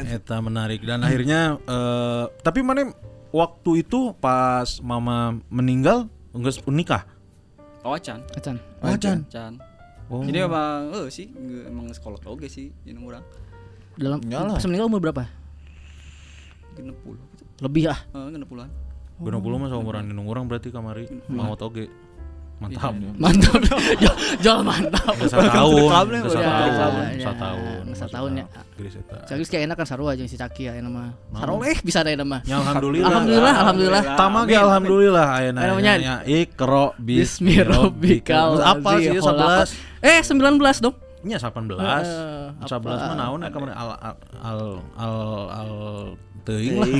Eta 0.05 0.39
menarik 0.39 0.81
dan 0.81 1.01
akhirnya 1.01 1.59
eh, 1.61 2.25
tapi 2.41 2.61
mana 2.61 2.87
waktu 3.35 3.83
itu 3.83 4.15
pas 4.23 4.79
mama 4.79 5.43
meninggal 5.51 6.07
geus 6.31 6.63
nikah. 6.71 7.03
Oh, 7.83 7.99
Can. 7.99 8.23
Acan. 8.39 8.57
Wajan. 8.81 9.19
Can. 9.27 9.59
Oh. 10.07 10.23
Jadi 10.23 10.39
emang 10.47 10.95
eh 10.95 11.11
sih 11.11 11.27
nge- 11.29 11.67
emang 11.69 11.91
sekolah 11.91 12.23
oge 12.31 12.47
sih 12.47 12.71
jadi 12.87 12.97
orang. 13.03 13.25
Dalam 13.99 14.23
Nyalah. 14.23 14.57
pas 14.57 14.65
meninggal 14.65 14.87
umur 14.87 15.01
berapa? 15.03 15.27
Genep 16.79 16.97
puluh 17.03 17.21
gitu. 17.35 17.45
Lebih 17.61 17.91
lah. 17.91 17.99
Eh, 18.15 18.29
genep 18.31 18.49
puluhan. 18.49 18.71
Bener 19.15 19.41
puluh 19.43 19.57
mah 19.59 19.71
seumuran 19.71 20.11
dengan 20.11 20.27
orang 20.27 20.45
berarti 20.47 20.69
kamari 20.71 21.07
mau 21.31 21.55
toge. 21.59 21.91
Mantap. 22.55 22.95
Mantap. 23.19 23.61
Jual- 23.99 24.19
Jual 24.45 24.61
mantap. 24.63 25.15
Satu 25.27 25.49
tahun, 25.51 25.75
udah 25.85 26.31
satu 26.31 26.41
tahun, 26.41 27.05
Ya, 27.13 27.21
satu 27.21 27.21
ya. 27.21 27.33
tahun, 27.35 27.85
Satu 27.93 28.13
tahun 28.15 28.31
ya. 28.35 28.45
Cakis 29.25 29.49
kayak 29.49 29.63
enak 29.67 29.77
kan 29.77 29.87
sarua 29.87 30.11
aja 30.15 30.25
si 30.25 30.35
Caki 30.35 30.63
ya 30.65 30.73
nama. 30.79 31.13
Saroleh 31.31 31.77
bisa 31.81 32.01
ada 32.01 32.15
nama. 32.15 32.39
Ya 32.43 32.59
alhamdulillah. 32.59 33.11
Alhamdulillah, 33.11 33.55
alhamdulillah. 33.57 34.03
Tama 34.15 34.39
ge 34.45 34.57
alhamdulillah 34.57 35.27
ayeuna 35.35 35.61
Ayeuna 35.61 35.83
nya. 35.83 35.95
nya 35.99 36.15
ikro 36.25 36.95
Bismi 36.97 37.59
rabbikal 37.61 38.59
Apa 38.59 38.99
sih 38.99 39.13
ladzi 39.13 39.71
11? 40.01 40.01
Eh 40.01 40.19
19 40.23 40.85
dong. 40.85 40.95
Nya 41.25 41.37
18. 41.37 42.05
Eh, 42.05 42.49
11 42.65 42.85
mah 42.85 43.17
naon 43.17 43.41
ya 43.41 43.49
kemarin 43.49 43.75
al 43.75 43.89
al 43.97 44.15
al 44.41 44.61
al, 44.95 45.17
al 45.51 45.71
teuing 46.45 46.77
lah. 46.79 46.87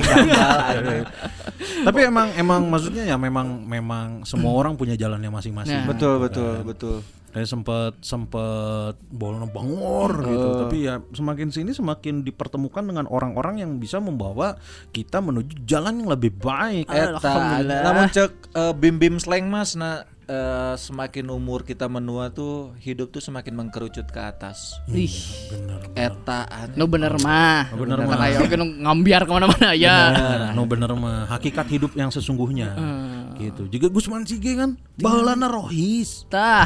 Tapi 1.87 1.99
emang 2.01 2.27
emang 2.35 2.65
maksudnya 2.67 3.05
ya 3.05 3.15
memang 3.15 3.63
memang 3.63 4.25
semua 4.25 4.57
orang 4.57 4.75
punya 4.75 4.97
jalannya 4.97 5.29
masing-masing. 5.29 5.85
Nah. 5.85 5.87
Betul, 5.93 6.17
betul, 6.17 6.65
betul. 6.65 6.97
Saya 7.35 7.51
sempet 7.51 7.99
sempet 7.99 8.95
bolong 9.11 9.51
bangor 9.51 10.23
gitu. 10.23 10.47
Tapi 10.65 10.77
ya 10.87 11.03
semakin 11.11 11.51
sini 11.51 11.75
semakin 11.75 12.23
dipertemukan 12.23 12.79
dengan 12.79 13.05
orang-orang 13.11 13.59
yang 13.59 13.71
bisa 13.75 13.99
membawa 13.99 14.55
kita 14.95 15.19
menuju 15.19 15.67
jalan 15.67 15.99
yang 15.99 16.09
lebih 16.15 16.31
baik. 16.31 16.87
Eta, 16.87 17.59
namun 17.61 18.07
cek 18.07 18.55
eh, 18.55 18.73
bim-bim 18.73 19.19
slang 19.19 19.51
mas 19.51 19.75
nah 19.75 20.07
eh, 20.25 20.73
semakin 20.75 21.29
umur 21.29 21.61
kita 21.61 21.85
menua 21.85 22.29
tuh 22.29 22.73
hidup 22.77 23.09
tuh 23.09 23.19
semakin 23.19 23.53
mengkerucut 23.53 24.05
ke 24.05 24.17
atas. 24.17 24.77
Ih. 24.87 25.11
Bener. 25.49 25.79
Eta 25.93 26.45
aneh. 26.45 26.75
Nu 26.75 26.85
bener 26.85 27.13
mah. 27.19 27.69
Bener 27.71 27.97
Karena 27.99 28.15
mah. 28.15 28.27
ya 28.27 28.37
oke 28.39 28.55
nu 28.55 28.65
ngambiar 28.65 29.21
ke 29.23 29.31
mana-mana 29.31 29.69
ya. 29.71 29.97
Bener, 30.11 30.39
no 30.51 30.63
bener 30.65 30.89
mah 30.93 31.29
hakikat 31.29 31.67
hidup 31.67 31.91
yang 31.93 32.09
sesungguhnya. 32.09 32.73
Hmm. 32.73 33.13
Gitu. 33.35 33.67
Juga 33.69 33.87
Gusman 33.89 34.23
Sige 34.23 34.55
kan 34.55 34.73
baheulana 34.95 35.45
rohis. 35.45 36.23
Tah. 36.25 36.65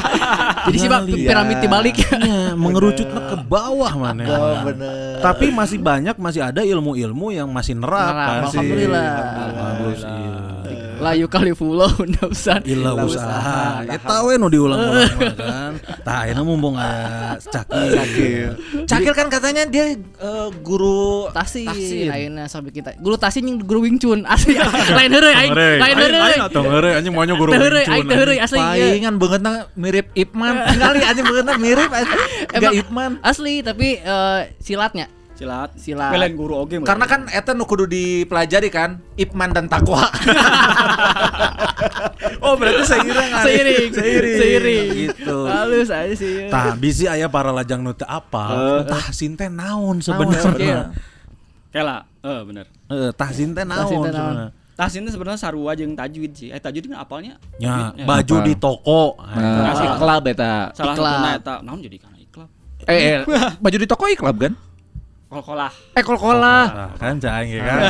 Jadi 0.68 0.76
sih 0.76 0.86
Pak 0.86 1.00
Iya. 1.04 1.28
piramid 1.28 1.58
dibalik. 1.58 1.96
Ya, 2.22 2.54
mengerucutnya 2.54 3.20
ke 3.28 3.36
bawah 3.44 3.92
mana. 3.96 4.22
Oh, 4.28 4.56
bener. 4.62 5.18
Tapi 5.18 5.50
masih 5.50 5.80
banyak 5.80 6.14
masih 6.16 6.44
ada 6.44 6.62
ilmu-ilmu 6.62 7.32
yang 7.32 7.48
masih 7.48 7.74
nerap 7.74 8.12
Nerap, 8.12 8.28
kan. 8.28 8.40
alhamdulillah. 8.46 9.08
Bagus 9.52 10.00
iya. 10.04 10.32
Layu 11.02 11.26
kali 11.26 11.50
fulo 11.50 11.90
nafsan. 12.14 12.62
Ila 12.62 12.94
usaha. 13.02 13.82
Eta 13.82 14.22
we 14.22 14.38
nu 14.38 14.46
diulang-ulang 14.46 15.10
mah 15.18 15.34
kan. 15.34 15.72
Tah 16.06 16.16
ayeuna 16.22 16.42
mumpung 16.46 16.78
aya 16.78 17.34
cakil. 17.42 18.54
Cakil 18.86 19.12
kan 19.12 19.26
katanya 19.26 19.66
dia 19.66 19.98
eh, 19.98 20.48
guru 20.62 21.26
Tasin, 21.34 21.66
Tasin. 21.66 22.06
ayeuna 22.06 22.46
sampai 22.46 22.70
kita. 22.70 22.94
Guru 23.02 23.18
tasin 23.18 23.50
yang 23.50 23.58
guru 23.60 23.82
Wing 23.82 23.98
Chun. 23.98 24.22
Asli. 24.32 24.54
Lain 24.94 25.10
heureuy 25.10 25.34
aing. 25.34 25.52
Lain 25.52 25.96
heureuy. 25.98 26.22
Lain 26.22 26.40
atuh 26.46 26.62
heureuy 26.62 26.92
anjing 26.94 27.12
moanya 27.12 27.34
guru 27.34 27.50
Wing 27.50 27.58
aing 27.58 27.82
Chun, 27.82 28.06
teu 28.06 28.16
heureuy 28.22 28.38
asli. 28.38 28.58
iya. 28.62 28.86
Palingan 28.94 29.14
beungeutna 29.18 29.52
mirip 29.74 30.06
Ipman. 30.14 30.54
Kali 30.78 31.00
anjing 31.02 31.24
beungeutna 31.26 31.54
mirip. 31.58 31.90
Enggak 31.90 32.54
Emang 32.62 32.74
Ipman. 32.78 33.10
Asli 33.26 33.66
tapi 33.66 33.98
eh, 33.98 34.40
silatnya. 34.62 35.10
Silat. 35.42 35.70
Silat. 35.74 36.10
Pelain 36.14 36.34
guru 36.38 36.54
oge. 36.54 36.78
mah. 36.78 36.86
Karena 36.86 37.06
kan 37.10 37.26
eta 37.26 37.50
nu 37.50 37.66
kudu 37.66 37.90
dipelajari 37.90 38.70
kan 38.70 39.02
Ipman 39.18 39.50
dan 39.50 39.66
takwa. 39.66 40.06
oh 42.46 42.54
berarti 42.54 42.86
seiring. 42.86 43.30
Seiring, 43.42 43.90
seiring. 43.90 44.38
seiring. 44.38 44.86
Gitu. 45.10 45.38
Halus 45.50 45.90
aja 45.90 46.14
sih. 46.14 46.46
Tah 46.46 46.78
bisi 46.78 47.10
aya 47.10 47.26
para 47.26 47.50
lajang 47.50 47.82
nu 47.82 47.90
teu 47.90 48.06
apal. 48.06 48.86
Tahsin 48.86 49.34
teh 49.34 49.50
naon 49.50 49.98
sebenarnya? 49.98 50.94
Kela, 51.72 52.04
eh 52.22 52.40
bener. 52.46 52.66
Heeh, 52.86 53.10
tahsin 53.16 53.50
teh 53.56 53.64
Tahsin 53.66 53.98
naon 53.98 54.06
teh 54.06 54.14
naon? 54.14 54.14
sebenarnya? 54.14 54.50
Tahsin 54.72 55.04
itu 55.04 55.12
sebenarnya 55.12 55.40
sarua 55.40 55.76
jeung 55.76 55.92
tajwid 55.92 56.32
sih. 56.32 56.48
Eh 56.48 56.60
tajwid 56.62 56.88
kan 56.88 57.02
apalnya? 57.02 57.36
Ya, 57.60 57.92
Tajwid, 57.92 58.08
baju 58.08 58.34
Apa? 58.40 58.46
di 58.46 58.54
toko. 58.56 59.04
Nah, 59.20 59.72
Asli. 59.74 59.86
iklab 59.90 60.24
eta. 60.30 60.54
Salah 60.72 60.94
Iklab. 60.96 61.12
satu 61.12 61.28
eta. 61.38 61.54
Naon 61.60 61.78
jadi 61.84 61.96
kana 62.00 62.16
iklab? 62.16 62.48
Eh, 62.88 62.98
eh, 62.98 63.20
baju 63.60 63.76
di 63.76 63.86
toko 63.86 64.04
iklab 64.08 64.36
kan? 64.40 64.52
Kol-kolah. 65.32 65.72
Eh 65.96 66.04
kol-kola. 66.04 66.56
Nah, 66.68 66.90
kan 67.00 67.16
cang 67.16 67.48
ya 67.48 67.60
kan. 67.64 67.80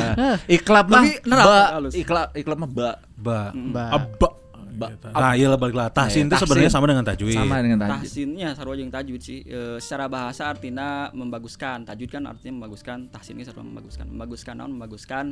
Iklab 0.47 0.87
mah 0.87 1.03
Tapi 1.03 1.11
nerap, 1.27 1.47
ba. 1.51 1.63
halus. 1.75 1.93
Iklab 1.99 2.29
iklab 2.39 2.59
mah 2.63 2.71
ba. 2.71 2.91
Ba. 3.19 3.41
Ba. 3.51 3.85
Abba. 3.99 4.29
Gitu. 4.73 5.07
Nah, 5.11 5.33
iya 5.35 5.47
lah 5.51 5.59
balik 5.59 5.75
lah. 5.75 5.91
Tahsin 5.91 6.31
itu 6.31 6.39
sebenarnya 6.39 6.71
sama 6.71 6.87
dengan 6.87 7.03
tajwid. 7.03 7.35
Sama 7.35 7.59
dengan 7.59 7.79
tajwid. 7.83 7.99
Tahsinnya 8.07 8.49
sarua 8.55 8.75
jeung 8.79 8.95
tajwid 8.95 9.23
sih. 9.23 9.43
Eh, 9.43 9.77
secara 9.83 10.07
bahasa 10.07 10.47
artinya 10.47 11.11
membaguskan. 11.11 11.83
Tajwid 11.83 12.11
kan 12.15 12.23
artinya 12.31 12.63
membaguskan. 12.63 13.11
Tahsin 13.11 13.35
ini 13.35 13.43
sarua 13.43 13.67
membaguskan. 13.67 14.07
Membaguskan 14.07 14.55
naon? 14.63 14.71
Membaguskan 14.79 15.25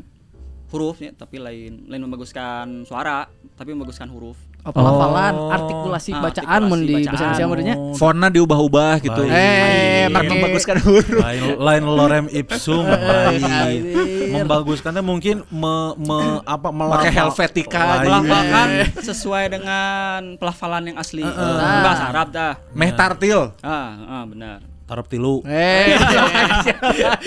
hurufnya 0.71 1.11
tapi 1.19 1.43
lain 1.43 1.91
lain 1.91 2.03
membaguskan 2.07 2.87
suara 2.87 3.27
tapi 3.55 3.71
membaguskan 3.71 4.11
huruf. 4.11 4.50
Oh, 4.61 4.71
pelafalan, 4.71 5.33
Oh. 5.33 5.49
artikulasi 5.51 6.13
Ah, 6.13 6.21
bacaan 6.23 6.61
mun 6.63 6.81
di 6.81 6.93
bahasa 7.01 7.17
Indonesia 7.17 7.45
menurutnya. 7.45 7.77
Fontnya 7.95 8.29
diubah-ubah 8.29 8.93
gitu. 9.01 9.23
Eh, 9.25 10.05
pakai 10.07 10.29
membaguskan 10.29 10.77
huruf. 10.81 11.09
lain 11.11 11.43
lain 11.57 11.83
lorem 11.87 12.25
ipsum. 12.29 12.85
Anjir. 13.31 13.83
membaguskannya 14.31 15.01
mungkin 15.01 15.43
me, 15.49 15.75
me- 15.97 16.45
apa 16.45 16.69
melafal- 16.69 17.03
Pakai 17.03 17.13
Helvetica, 17.15 17.81
Lain. 17.81 18.07
Melafalkan 18.07 18.69
sesuai 19.01 19.45
dengan 19.51 20.21
pelafalan 20.37 20.83
yang 20.87 20.97
asli. 20.97 21.23
Eh, 21.23 21.33
bahasa 21.81 22.05
Arab 22.07 22.29
dah. 22.31 22.55
Meh 22.71 22.93
tartil. 22.93 23.57
Ah, 23.59 23.91
ah 24.13 24.25
benar. 24.25 24.59
tarap 24.83 25.07
tilu 25.07 25.39
Eh, 25.47 25.95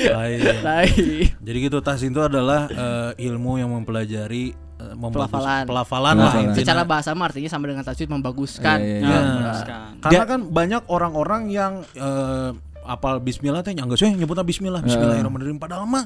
lain 0.10 0.39
lain. 0.60 1.32
jadi 1.39 1.58
gitu 1.62 1.80
tahsin 1.80 2.12
itu 2.12 2.19
adalah 2.19 2.67
eh, 2.67 3.12
ilmu 3.24 3.56
yang 3.56 3.72
mempelajari 3.72 4.52
membagus- 4.93 5.27
Pelafalan. 5.27 5.63
pelafalan 5.65 6.15
lah 6.15 6.34
intinya. 6.36 6.56
Secara 6.56 6.82
bahasa 6.84 7.10
mah 7.12 7.25
artinya 7.25 7.47
sama 7.47 7.65
dengan 7.65 7.82
tajwid 7.82 8.08
membaguskan. 8.08 8.77
Iya, 8.77 8.93
iya, 8.93 8.99
Nah, 8.99 9.10
Ya. 9.10 9.19
membaguskan. 9.23 9.79
Karena 9.99 10.25
kan 10.25 10.39
banyak 10.47 10.82
orang-orang 10.88 11.41
yang 11.47 11.73
eh, 11.93 12.49
apal 12.84 13.17
bismillah 13.17 13.60
teh 13.60 13.71
nyanggeus 13.71 14.01
we 14.01 14.12
nyebutna 14.12 14.41
bismillah 14.41 14.79
bismillahirrahmanirrahim 14.79 15.56
padahal 15.58 15.86
mah 15.86 16.03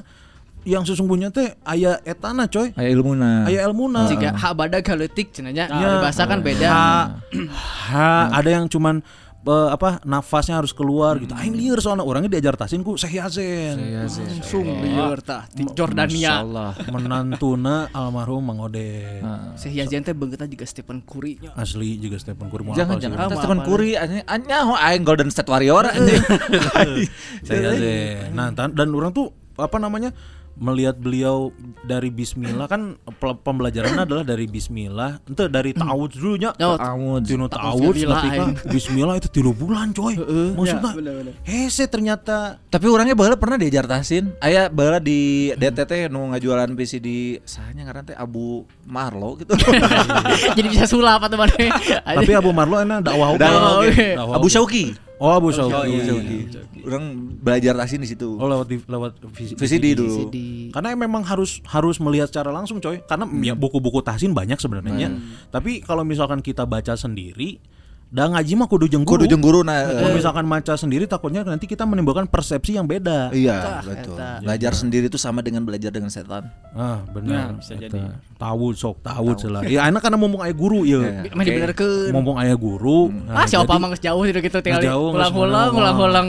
yang 0.62 0.82
sesungguhnya 0.82 1.26
teh 1.28 1.58
aya 1.62 1.98
etana 2.02 2.46
coy 2.46 2.70
Aya 2.72 2.88
ilmuna. 2.88 3.46
aya 3.46 3.62
ilmuna 3.62 4.06
Jika 4.06 4.30
hak 4.32 4.52
badak 4.54 4.82
galetik 4.82 5.30
cenanya 5.32 5.66
Ya. 5.66 5.98
bahasa 5.98 6.22
kan 6.22 6.38
beda. 6.38 6.66
ha, 6.66 7.18
ha 7.90 8.10
ada 8.32 8.50
yang 8.52 8.66
cuman 8.66 9.02
eh, 9.40 9.68
apa 9.70 10.02
nafasnya 10.02 10.58
harus 10.58 10.72
keluar 10.72 11.16
gitu. 11.16 11.30
Aing 11.32 11.54
lieur 11.54 11.78
soalnya 11.78 12.02
orangnya 12.02 12.36
diajar 12.36 12.54
tasin 12.54 12.82
ku 12.82 12.98
Syekh 12.98 13.18
Yasin. 13.18 13.76
Langsung 13.78 14.66
lieur 14.82 15.18
tah 15.20 15.46
di 15.50 15.62
Jordania. 15.70 16.42
Menantuna 16.94 17.88
almarhum 17.90 18.42
Mang 18.42 18.60
Ode. 18.60 19.22
Syekh 19.54 19.78
Yazin 19.78 20.02
teh 20.02 20.12
beungeutna 20.12 20.46
juga 20.46 20.64
Stephen 20.64 21.00
Curry 21.00 21.38
nya. 21.40 21.50
asli 21.54 21.96
juga 21.96 22.18
Stephen 22.18 22.48
Curry 22.48 22.62
mau 22.64 22.74
Jangan. 22.74 22.96
Jangan 22.98 23.16
Ah, 23.18 23.36
Stephen. 23.36 23.60
Curry 23.62 23.90
anjing. 23.94 24.24
Anyaho 24.24 24.74
aing 24.74 25.02
Golden 25.02 25.30
State 25.30 25.48
Warrior 25.48 25.84
anjing. 25.86 26.22
Syekh 27.46 27.60
Yasin. 27.62 28.32
Nah 28.34 28.50
dan 28.52 28.88
orang 28.90 29.12
tuh 29.12 29.30
apa 29.58 29.74
namanya 29.76 30.14
melihat 30.58 30.98
beliau 30.98 31.54
dari 31.82 32.10
Bismillah 32.10 32.66
kan 32.66 32.98
pembelajarannya 33.18 34.02
adalah 34.04 34.24
dari 34.26 34.50
Bismillah 34.50 35.22
itu 35.24 35.46
dari 35.46 35.70
ta'awud 35.72 36.10
dulu 36.12 36.34
nya 36.36 36.50
Oh, 36.58 36.74
Amun. 36.76 37.22
Tino 37.22 37.46
ta'awud 37.46 37.94
Bismillah, 37.94 38.20
ketika 38.20 38.44
Bismillah 38.68 39.14
itu 39.16 39.28
tilu 39.30 39.54
bulan 39.54 39.94
coy 39.94 40.18
maksudnya 40.54 40.92
hese 41.46 41.86
ternyata 41.86 42.58
Tapi 42.68 42.86
orangnya 42.90 43.14
baheula 43.16 43.38
pernah 43.38 43.56
diajar 43.56 43.88
tahsin. 43.88 44.34
Aya 44.42 44.68
baheula 44.68 45.00
di 45.00 45.50
DTT 45.56 46.12
nu 46.12 46.28
ngajualan 46.34 46.68
PC 46.76 47.00
di 47.00 47.38
sahanya 47.46 47.88
ngaran 47.88 48.12
teh 48.12 48.16
Abu 48.18 48.66
Marlo 48.84 49.38
gitu. 49.40 49.56
Jadi 50.58 50.68
bisa 50.68 50.84
sulap 50.84 51.24
atau 51.24 51.40
mana? 51.40 51.54
tapi 52.04 52.32
Abu 52.36 52.50
Marlo 52.52 52.76
enak 52.82 53.00
dakwah 53.06 53.34
Abu. 54.36 54.46
Syauki. 54.52 55.07
Oh 55.18 55.30
Abu 55.30 55.50
Syauki 55.50 55.74
Oh, 55.74 55.84
iya, 55.84 56.14
Orang 56.80 57.04
belajar 57.36 57.74
tahsin 57.74 58.00
di 58.00 58.08
situ. 58.08 58.28
oh 58.32 58.46
lewat 58.46 58.66
di, 58.66 58.76
lewat 58.80 59.12
visi- 59.30 59.54
VCD 59.54 59.92
dulu. 59.92 60.30
di 60.30 60.70
karena 60.70 60.94
memang 60.94 61.20
harus 61.22 61.60
harus 61.64 61.98
melihat 61.98 62.26
secara 62.26 62.48
langsung 62.48 62.78
coy. 62.78 63.02
Karena 63.02 63.26
ya 63.42 63.52
buku-buku 63.52 64.00
tahsin 64.00 64.32
banyak 64.32 64.56
sebenarnya. 64.56 65.12
Tapi 65.48 65.80
kalau 65.80 66.02
misalkan 66.02 66.38
kita 66.38 66.64
baca 66.64 66.94
sendiri 66.94 67.60
dah 68.08 68.24
ngaji 68.26 68.52
mah 68.54 68.64
kudu 68.64 68.86
jeung 68.86 69.04
guru 69.04 69.20
Kudu 69.20 69.28
jeung 69.28 69.40
guru 69.40 69.60
nah. 69.60 69.84
kalau 69.84 70.12
misalkan 70.12 70.42
baca 70.42 70.72
sendiri 70.74 71.04
takutnya 71.04 71.44
nanti 71.44 71.64
kita 71.64 71.84
menimbulkan 71.84 72.24
persepsi 72.24 72.72
yang 72.72 72.84
beda 72.84 73.28
Iya, 73.30 73.56
Tah, 73.58 73.80
betul. 73.84 74.16
eta. 74.16 74.30
Belajar 74.40 74.72
sendiri 74.72 75.06
itu 75.06 75.16
sama 75.16 75.38
dengan 75.38 75.60
belajar 75.60 75.90
dengan 75.90 76.08
setan. 76.08 76.48
ah 76.72 77.04
benar 77.06 77.52
Ya, 77.52 77.54
bisa 77.54 77.72
Eta. 77.74 77.82
jadi. 77.86 78.00
tawud 78.34 78.74
sok 78.74 78.96
tawud 79.02 79.36
celah 79.36 79.60
ya 79.62 79.84
enak 79.84 80.00
karena 80.00 80.16
mumpung 80.16 80.40
aya 80.40 80.52
guru 80.52 80.82
ya 80.82 81.04
Iya. 81.20 81.30
mah 81.30 81.44
dibenerkeun. 81.44 82.10
mumpung 82.10 82.36
aya 82.36 82.54
guru 82.54 83.12
Ah 83.28 83.44
siapa 83.44 83.76
mah 83.76 83.88
geus 83.90 84.00
jauh 84.00 84.24
gitu 84.24 84.56
tinggal 84.58 84.80
Jauh, 84.80 85.10
geus 85.10 85.28
ulang-ulang 85.28 85.66
ngomong. 85.66 85.78
ulang-ulang. 85.78 86.26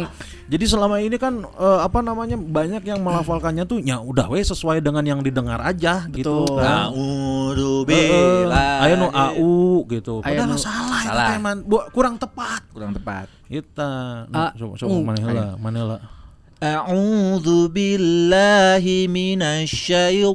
Jadi 0.50 0.66
selama 0.66 0.98
ini 0.98 1.14
kan 1.22 1.46
eh, 1.46 1.80
apa 1.86 2.02
namanya 2.02 2.34
banyak 2.34 2.82
yang 2.82 3.06
melafalkannya 3.06 3.70
tuh 3.70 3.78
ya 3.86 4.02
udah 4.02 4.26
we 4.34 4.42
sesuai 4.42 4.82
dengan 4.82 5.06
yang 5.06 5.22
didengar 5.22 5.62
aja 5.62 6.10
gitu 6.10 6.50
Betul. 6.50 6.58
kan. 6.58 6.90
A'udzu 6.90 7.86
billahi. 7.86 8.82
Aya 8.82 8.96
nu 8.98 9.14
au 9.14 9.86
gitu. 9.86 10.26
Padahal 10.26 10.58
salah, 10.58 11.06
salah. 11.06 11.30
Itu 11.30 11.38
teman. 11.38 11.58
Kurang 11.94 12.16
tepat. 12.18 12.66
kurang 12.74 12.98
tepat. 12.98 13.30
Kita 13.46 13.90
A- 14.34 14.54
coba 14.58 14.74
coba 14.74 14.90
u. 14.90 15.06
mana 15.06 15.20
heula, 15.22 15.46
mana 15.62 15.78
heula. 15.86 15.98
A'udzu 16.60 17.70
billahi 17.70 19.06
minasy 19.06 20.26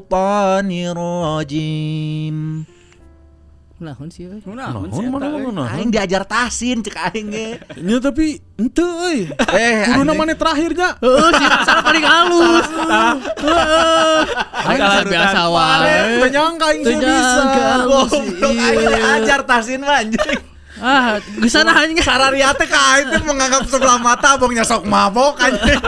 Naon 3.74 4.06
sih 4.06 4.30
euy? 4.30 4.38
Nah, 4.54 4.70
Nah, 4.70 4.86
si 4.86 5.02
mana. 5.10 5.66
Aing 5.74 5.90
diajar 5.90 6.22
tahsin 6.22 6.78
cek 6.78 6.94
aing 7.10 7.26
ge. 7.26 7.58
Ya 7.82 7.98
tapi 7.98 8.38
ente 8.54 8.86
euy. 8.86 9.26
Eh, 9.50 9.82
anjing. 9.82 10.14
mana 10.14 10.30
terakhirnya? 10.38 10.94
Heeh, 11.02 11.28
sih 11.34 11.46
salah 11.66 11.82
paling 11.82 12.06
halus. 12.06 12.66
Heeh. 12.70 14.22
Aing 14.62 14.78
Kalah 14.78 15.02
biasa 15.02 15.40
wae. 15.50 15.98
Teu 16.22 16.28
nyangka 16.30 16.66
aing 16.70 16.82
sih 16.86 16.96
bisa. 17.02 17.42
Teu 17.50 17.74
Goblok 17.82 18.54
aing 18.54 18.78
diajar 18.94 19.40
tahsin 19.42 19.82
mah 19.82 19.98
anjing. 20.06 20.40
Ah, 20.78 21.18
geus 21.18 21.50
sana 21.50 21.74
anjing. 21.74 21.98
Sarariate 21.98 22.64
ka 22.70 22.78
aing 22.94 23.10
teh 23.10 23.22
menganggap 23.26 23.66
sebelah 23.66 23.98
mata 23.98 24.38
abang 24.38 24.54
nyasok 24.54 24.86
mabok 24.86 25.34
anjing. 25.42 25.82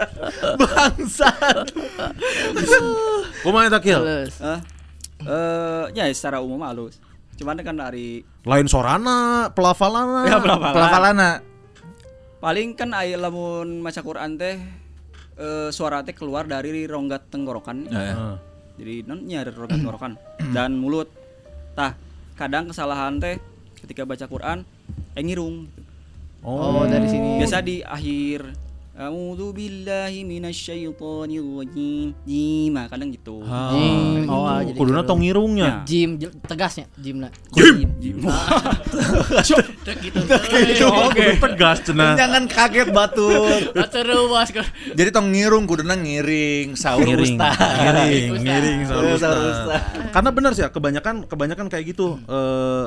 Bangsat. 0.62 1.66
Kumaha 3.42 3.66
eta 3.66 3.82
kill? 3.82 4.06
Eh, 5.26 5.84
ya 5.94 6.04
secara 6.10 6.42
umum 6.42 6.60
halus. 6.62 6.98
Cuman 7.38 7.58
kan 7.62 7.76
dari 7.78 8.22
Lain 8.44 8.66
sorana, 8.66 9.48
pelafalana. 9.54 10.26
ya 10.28 10.36
pelafalan. 10.42 10.74
Pelafalana. 10.74 11.30
Paling 12.42 12.74
kan 12.74 12.90
aya 12.92 13.14
lamun 13.16 13.78
maca 13.78 14.02
Quran 14.02 14.34
teh 14.34 14.58
eh, 15.38 15.68
suara 15.70 16.02
teh 16.02 16.12
keluar 16.12 16.44
dari 16.44 16.84
rongga 16.90 17.22
tenggorokan. 17.30 17.86
Heeh. 17.86 18.34
Jadi 18.82 18.94
non 19.06 19.22
nya 19.24 19.46
dari 19.46 19.54
rongga 19.54 19.78
tenggorokan 19.78 20.12
dan 20.56 20.74
mulut. 20.74 21.06
Tah, 21.72 21.94
kadang 22.34 22.68
kesalahan 22.68 23.22
teh 23.22 23.38
ketika 23.82 24.02
baca 24.02 24.26
Quran 24.26 24.66
eh 25.14 25.22
ngirung. 25.22 25.70
Oh, 26.42 26.82
dari 26.90 27.06
sini. 27.06 27.38
Biasa 27.38 27.62
di 27.62 27.78
akhir 27.86 28.50
A'udzu 28.92 29.56
billahi 29.56 30.20
minasyaitonir 30.20 31.40
rajim. 31.40 32.12
Jim, 32.28 32.76
nah, 32.76 32.92
kadang 32.92 33.08
gitu. 33.08 33.40
Jim. 33.40 34.28
Oh, 34.28 34.44
ah, 34.44 34.60
jadi 34.60 34.76
Kuduna 34.76 35.00
gitu. 35.00 35.08
tong 35.08 35.20
ngirungnya. 35.24 35.68
Jim 35.88 36.20
jel- 36.20 36.36
tegasnya 36.44 36.84
Jimna. 37.00 37.32
Jim. 37.56 37.88
Jim. 37.96 38.16
gitu. 39.96 40.18
Oke, 41.08 41.40
tegas 41.40 41.78
cenah. 41.88 42.20
Jangan 42.20 42.44
kaget 42.44 42.88
batur. 42.92 43.48
Seru 43.88 44.28
bos. 44.28 44.52
Jadi 44.92 45.08
tong 45.08 45.32
ngirung 45.32 45.64
kuduna 45.64 45.96
ngiring 45.96 46.76
sahur 46.76 47.08
Ngiring, 47.08 47.40
ustaz. 47.40 47.56
ngiring, 47.56 48.28
Ustaz. 48.28 48.44
ngiring 48.44 48.78
sahur 48.84 49.02
Sahur 49.02 49.16
ustaz. 49.16 49.36
ustaz. 49.40 49.80
Karena 50.12 50.30
benar 50.36 50.50
sih 50.52 50.62
ya, 50.62 50.68
kebanyakan 50.68 51.14
kebanyakan 51.24 51.66
kayak 51.72 51.96
gitu. 51.96 52.20
Eh 52.28 52.84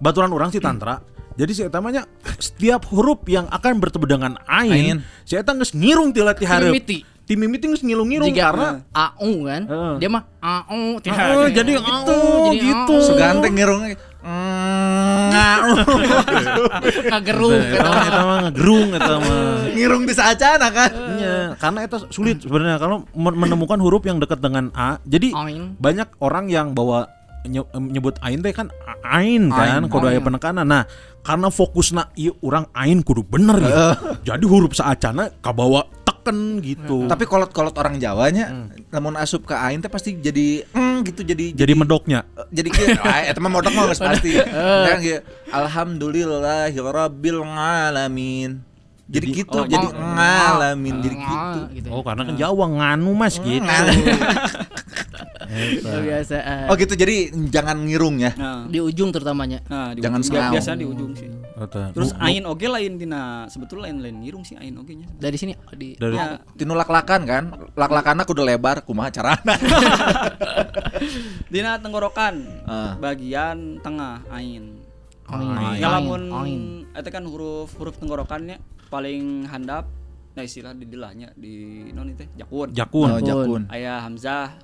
baturan 0.00 0.32
orang 0.32 0.48
sih 0.48 0.58
tantra. 0.58 0.98
Jadi 1.32 1.52
si 1.52 1.62
etamanya 1.62 2.04
setiap 2.36 2.84
huruf 2.88 3.24
yang 3.26 3.48
akan 3.48 3.78
bertemu 3.78 4.06
dengan 4.06 4.32
Ain. 4.44 4.72
ain, 4.72 4.96
si 5.22 5.34
eta 5.34 5.52
geus 5.52 5.72
ngirung 5.72 6.10
ti 6.10 6.20
lati 6.20 6.44
hareup. 6.44 6.72
Timimiti. 6.72 6.98
Tim 7.22 7.38
mimiti 7.38 7.70
geus 7.70 7.86
ngilung-ngirung 7.86 8.28
Jika 8.28 8.50
karena 8.50 8.68
AU 8.90 9.32
kan, 9.46 9.62
Heeh. 9.64 9.94
dia 10.02 10.08
mah 10.10 10.22
AU. 10.42 10.98
Oh, 10.98 11.46
jadi 11.46 11.72
gitu, 11.78 12.12
oh, 12.12 12.50
jadi 12.50 12.58
gitu. 12.58 12.94
AU. 12.98 13.06
Suganteng 13.06 13.52
ngirungnya. 13.54 13.94
Mm, 14.22 15.30
Ngagerung 17.10 17.52
Eta 17.58 17.66
gitu. 17.74 17.82
mah 17.82 18.04
eta 18.06 18.20
mah 18.22 18.36
ngegerung 18.46 18.88
eta 18.94 19.14
mah. 19.18 19.66
ngirung 19.72 20.02
di 20.06 20.14
saacana 20.14 20.68
kan. 20.70 20.90
Iya, 21.18 21.36
karena 21.58 21.78
itu 21.82 21.96
sulit 22.10 22.38
sebenarnya 22.38 22.78
kalau 22.78 23.02
men- 23.14 23.38
menemukan 23.38 23.78
huruf 23.78 24.02
yang 24.02 24.18
dekat 24.18 24.38
dengan 24.38 24.70
a. 24.74 24.98
Jadi 25.02 25.34
banyak 25.78 26.18
orang 26.18 26.46
yang 26.46 26.70
bawa 26.70 27.06
nyebut 27.44 28.14
ain 28.20 28.38
teh 28.38 28.50
kan 28.50 28.70
ain 29.02 29.50
kan 29.50 29.82
Ain. 29.82 29.90
kudu 29.90 30.06
aya 30.06 30.18
Ain. 30.18 30.24
penekanan. 30.24 30.62
Nah, 30.62 30.84
karena 31.20 31.48
fokusna 31.48 32.10
ieu 32.14 32.34
orang 32.40 32.66
ain 32.72 33.00
kudu 33.00 33.22
bener 33.22 33.58
ya. 33.58 33.76
Jadi 34.22 34.44
huruf 34.46 34.72
saacana 34.72 35.30
kabawa 35.38 35.86
teken 36.02 36.62
gitu. 36.62 37.06
Tapi 37.06 37.26
kolot-kolot 37.26 37.74
orang 37.74 37.98
Jawanya, 37.98 38.70
namun 38.88 39.18
asup 39.18 39.42
ke 39.44 39.54
ain 39.54 39.78
teh 39.78 39.90
pasti 39.90 40.14
jadi 40.14 40.62
mm, 40.66 41.02
gitu 41.04 41.22
jadi 41.22 41.50
jadi 41.52 41.72
medoknya. 41.74 42.22
jadi 42.48 42.68
kieu 42.70 42.94
ah, 43.06 43.26
eta 43.26 43.42
mah 43.42 43.50
modok 43.50 43.74
mah 43.74 43.90
pasti. 43.90 44.38
Kan 44.38 44.98
kieu 45.00 45.18
alhamdulillahirabbil 45.50 47.42
alamin. 47.42 48.62
Jadi 49.12 49.28
Jadi- 49.28 49.44
gitu, 49.44 49.58
oh, 49.60 49.66
jadi 49.68 49.82
oh, 49.84 49.92
ngalamin 49.92 50.94
jadi 51.04 51.16
Ah, 51.20 51.26
gitu. 51.28 51.60
gitu. 51.76 51.88
Oh, 51.92 52.00
karena 52.00 52.22
kan 52.24 52.32
Jawa 52.38 52.64
nganu 52.70 53.12
Mas 53.12 53.36
gitu. 53.36 53.60
Kebiasaan. 55.44 56.66
Oh 56.66 56.74
gitu, 56.74 56.92
jadi 56.92 57.16
jangan 57.48 57.76
ngirung 57.80 58.16
ya. 58.18 58.32
Nah, 58.32 58.64
Di 58.64 58.78
ujung 58.78 59.08
terutamanya. 59.08 59.60
nah 59.66 59.90
di 59.90 60.00
Jangan 60.00 60.20
ujung. 60.20 60.50
biasanya 60.50 60.78
di 60.78 60.86
ujung 60.86 61.12
sih. 61.12 61.28
Eta. 61.54 61.92
Terus 61.92 62.10
nu- 62.10 62.20
ain 62.20 62.42
oge 62.44 62.66
lain 62.66 62.92
tina 62.96 63.22
sebetulnya 63.46 63.86
lain 63.86 63.98
lain 64.00 64.16
ngirung 64.20 64.42
sih 64.42 64.56
ain 64.56 64.74
oge 64.74 64.94
nya. 64.94 65.06
Dari 65.12 65.36
sini 65.36 65.52
di 65.72 65.94
dari 65.94 66.14
Ya, 66.14 66.40
Tinu 66.52 66.72
lak-lakan 66.72 67.20
kan, 67.22 67.44
lak-lakanna 67.72 68.22
kudu 68.22 68.42
lebar 68.42 68.82
kumaha 68.82 69.10
carana. 69.10 69.54
dina 71.48 71.76
tenggorokan 71.76 72.34
Ah. 72.64 72.94
bagian 72.96 73.78
tengah 73.78 74.22
ain. 74.28 74.80
Ain. 75.24 75.78
Ya 75.78 75.88
lamun 75.90 76.28
Ain. 76.34 76.62
eta 76.92 77.08
kan 77.08 77.24
huruf 77.24 77.72
huruf 77.74 77.96
tenggorokannya 77.96 78.58
paling 78.88 79.46
handap 79.46 79.88
nah 80.32 80.40
istilah 80.40 80.72
di 80.72 80.88
dilahnya 80.88 81.28
di 81.36 81.52
non 81.92 82.08
itu 82.08 82.24
jakun. 82.32 82.72
Jakun. 82.72 83.08
Oh, 83.08 83.20
jakun. 83.20 83.62
Aya 83.68 84.00
hamzah, 84.00 84.56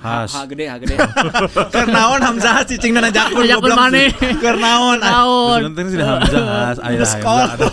Has. 0.00 0.32
ha, 0.32 0.40
ha 0.40 0.48
gede, 0.48 0.64
ha 0.64 0.80
gede. 0.80 0.96
Kernaon 1.76 2.20
Hamzah 2.24 2.64
cicing 2.64 2.96
dana 2.96 3.12
jakun. 3.12 3.44
Jakun 3.44 3.68
goblok. 3.68 3.80
maneh. 3.84 4.08
Kernaon. 4.40 4.98
Terus 5.04 5.64
nanti 5.68 5.90
sudah 5.92 6.08
Hamzah, 6.08 6.42
Has, 6.48 6.78
aya 6.80 6.96
Geus 6.96 7.14
Hamzah, 7.20 7.68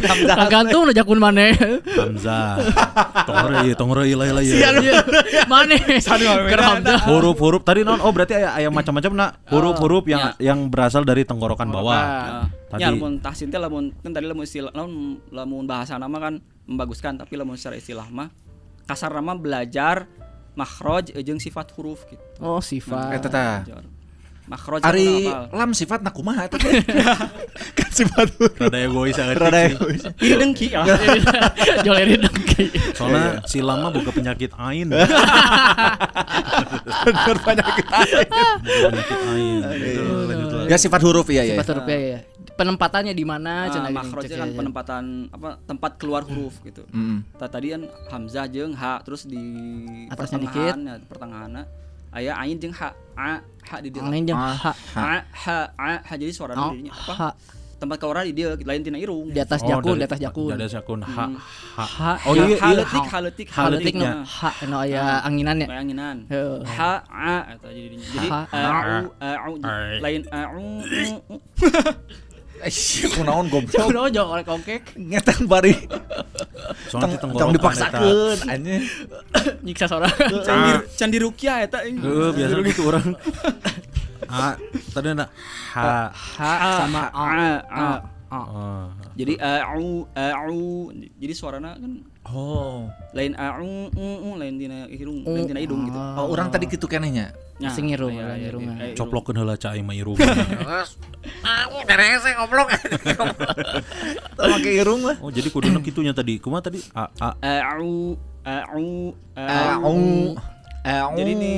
Hamzah. 0.00 0.36
Tergantung 0.40 0.80
udah 0.88 0.96
jakun 0.96 1.18
mana. 1.20 1.44
Hamzah. 1.84 2.56
Tongrei, 3.28 3.70
tongrei 3.76 4.12
lah 4.16 4.26
lah 4.32 4.42
Iya, 4.42 4.68
ya. 4.80 4.94
Mana? 5.44 5.76
Keram 6.48 6.80
dah. 6.80 7.00
Huruf-huruf 7.04 7.62
tadi 7.68 7.84
non 7.84 8.00
oh 8.00 8.10
berarti 8.10 8.32
aya 8.32 8.56
aya 8.56 8.68
macam-macam 8.72 9.12
nak 9.12 9.30
huruf-huruf 9.52 10.08
yang 10.08 10.22
Ya. 10.38 10.54
yang 10.54 10.70
berasal 10.70 11.02
dari 11.02 11.26
tenggorokan 11.26 11.68
bawah. 11.68 12.00
Tadi- 12.72 12.80
ya 12.80 12.88
lamun 12.88 13.20
tahsin 13.20 13.52
teh 13.52 13.60
lamun 13.60 13.92
kan 14.00 14.16
tadi 14.16 14.24
lamun 14.24 14.48
istilah 14.48 14.72
lamun 14.72 15.20
lamun 15.28 15.68
bahasa 15.68 16.00
nama 16.00 16.16
kan 16.16 16.40
membaguskan 16.66 17.18
tapi 17.18 17.36
lamun 17.36 17.58
secara 17.58 17.76
istilah 17.78 18.06
mah 18.08 18.30
kasar 18.86 19.14
nama 19.14 19.34
belajar 19.34 20.06
makhraj 20.52 21.12
jeung 21.24 21.40
sifat 21.40 21.72
huruf 21.72 22.04
gitu. 22.08 22.24
Oh, 22.42 22.60
sifat. 22.60 23.16
Eta 23.16 23.28
tah. 23.32 23.64
Belajar. 23.64 23.84
Makhraj 24.42 24.82
Ari 24.82 25.30
apa? 25.30 25.54
lam 25.54 25.70
sifat 25.70 26.02
nak 26.02 26.18
kumaha 26.18 26.50
eta 26.50 26.58
teh? 26.58 26.82
Kan 27.78 27.90
sifat 27.94 28.26
Rada 28.58 28.74
egois 28.74 29.14
agak 29.14 29.38
Rada 29.38 29.70
egois. 29.70 30.02
Iri 30.18 30.34
dengki 30.34 30.66
ya. 30.74 30.82
Jolerin 31.86 32.26
dengki. 32.26 32.74
Soalnya 32.90 33.38
si 33.46 33.62
lama 33.62 33.94
buka 33.94 34.10
penyakit 34.10 34.50
ain. 34.58 34.90
Bener 37.06 37.36
penyakit 37.38 37.86
ain. 37.86 38.26
Penyakit 38.66 39.18
ain. 39.30 39.60
Gitu. 39.78 40.56
Ya 40.66 40.76
sifat 40.76 41.00
huruf 41.06 41.30
iya 41.30 41.46
ya. 41.46 41.54
Sifat 41.54 41.78
huruf 41.78 41.86
ya, 41.86 42.18
ya. 42.18 42.20
Penempatannya 42.52 43.12
di 43.12 43.24
mana? 43.24 43.64
Nah, 43.64 43.72
cenah 43.72 43.88
gini, 43.88 43.96
makhrajnya 43.96 44.28
cek 44.28 44.38
kan 44.38 44.46
aja. 44.46 44.56
penempatan 44.56 45.04
apa 45.30 45.48
tempat 45.62 45.90
keluar 45.96 46.22
huruf 46.22 46.60
gitu. 46.60 46.84
Mm. 46.88 47.24
Ta- 47.34 47.48
tadi 47.48 47.70
kan 47.70 47.82
hamzah 48.08 48.44
jeung 48.46 48.72
ha 48.72 49.00
terus 49.00 49.24
di 49.24 49.40
Atasnya 50.06 50.36
pertengahan 50.38 50.78
ya 50.78 50.94
pertengahan 51.02 51.50
aya 52.10 52.32
ain 52.36 52.56
jeung 52.56 52.74
ha 52.74 52.92
a 53.14 53.40
ha 53.40 53.76
di 53.78 53.88
dia 53.88 54.00
Angin 54.00 54.24
jeung 54.26 54.36
Ah, 54.36 54.52
ha. 54.54 54.72
ha 54.92 55.16
ha 55.24 55.58
a 55.72 55.92
ha 55.98 56.12
jadi 56.14 56.28
suara 56.28 56.52
Oh, 56.54 56.70
dirinya 56.70 56.92
apa 56.92 57.12
ha. 57.14 57.30
tempat 57.74 57.96
keluar 57.96 58.22
di 58.22 58.30
dia 58.32 58.52
lain 58.54 58.78
tina 58.80 58.94
irung 58.94 59.26
Di 59.26 59.40
atas 59.40 59.58
Oh, 59.58 59.72
jakun, 59.72 59.96
dari- 59.96 59.98
di 59.98 60.06
atas 60.06 60.20
jakun. 60.20 60.46
Di 60.46 60.54
atas 60.54 60.72
jakun. 60.72 60.98
Ha. 61.02 61.24
Ha. 61.74 61.84
Ha. 61.88 62.12
Oh 62.22 62.32
iya, 62.32 62.46
iya. 62.46 62.58
haletik 62.60 63.04
haletik 63.08 63.46
Haletik 63.50 63.94
nu 63.96 64.04
nah. 64.04 64.22
ha 64.22 64.50
nu 64.62 64.76
aya 64.76 65.02
anginannya. 65.20 65.66
Kayak 65.66 65.82
anginan 65.82 66.16
ha 66.68 66.92
a 67.08 67.36
eta 67.50 67.68
jadi 67.68 67.96
jadi 67.96 68.28
a'u 68.52 68.98
a'u 69.18 69.52
Ai. 69.62 69.96
lain 69.98 70.22
a'u 70.28 70.62
u, 70.78 71.02
u. 71.32 71.36
kunaon 73.10 73.46
goblok. 73.50 73.74
Jauh 73.74 74.08
jauh 74.08 74.28
oleh 74.30 74.44
kongkek 74.46 74.94
Ngeteng 74.94 75.50
bari. 75.50 75.74
Soalnya 76.86 77.18
Tong 77.18 77.34
tenggorokan 77.34 77.50
eta. 77.50 77.56
dipaksakeun 77.58 78.38
anjing. 78.46 78.82
nyiksa 79.62 79.86
suara. 79.90 80.08
Can 80.46 80.58
di- 80.62 80.82
can 80.94 81.08
di 81.10 81.18
rukyah 81.18 81.56
eta. 81.66 81.78
Heeh, 81.82 82.30
biasa 82.32 82.54
gitu 82.62 82.82
orang. 82.86 83.06
Ah, 84.30 84.54
tadi 84.94 85.12
ada 85.12 85.26
ha. 85.74 86.08
Ha 86.14 86.52
sama 86.86 87.02
a. 87.10 87.24
a 87.26 87.50
a 87.68 87.86
A. 88.32 88.40
Oh. 88.48 88.88
jadi 89.12 89.36
a'u 89.36 90.08
a'u 90.16 90.88
jadi 91.20 91.36
suarana 91.36 91.76
kan 91.76 92.00
Oh. 92.22 92.86
lain 93.12 93.34
a'u 93.34 93.90
u, 93.92 94.06
u, 94.24 94.30
lain 94.38 94.54
tina 94.56 94.86
hidung 94.86 95.26
lain 95.26 95.42
tina 95.44 95.58
hidung 95.58 95.84
gitu 95.84 95.98
Oh, 95.98 96.30
orang 96.30 96.48
tadi 96.48 96.70
gitu 96.70 96.86
kenehnya. 96.86 97.34
Nah, 97.58 97.70
Sing 97.70 97.90
irung, 97.90 98.14
iya, 98.14 98.24
lain 98.30 98.40
iya, 98.40 98.48
irungan. 98.50 98.74
iya, 98.78 98.84
irung. 98.90 98.98
Coplokeun 98.98 99.36
heula 99.38 99.54
cai 99.54 99.82
mah 99.82 99.94
irung. 99.94 100.16
Teu 104.36 104.44
make 104.52 104.70
irung 104.72 105.02
lah. 105.06 105.16
Oh, 105.20 105.30
jadi 105.30 105.48
kuduna 105.50 105.78
kitunya 105.86 106.14
tadi. 106.14 106.38
Kumaha 106.38 106.62
tadi? 106.70 106.80
A 106.94 107.10
a 107.20 107.28
a'u 107.42 108.16
a'u 108.42 108.88
A'u. 110.82 111.14
Jadi 111.14 111.32
di 111.38 111.52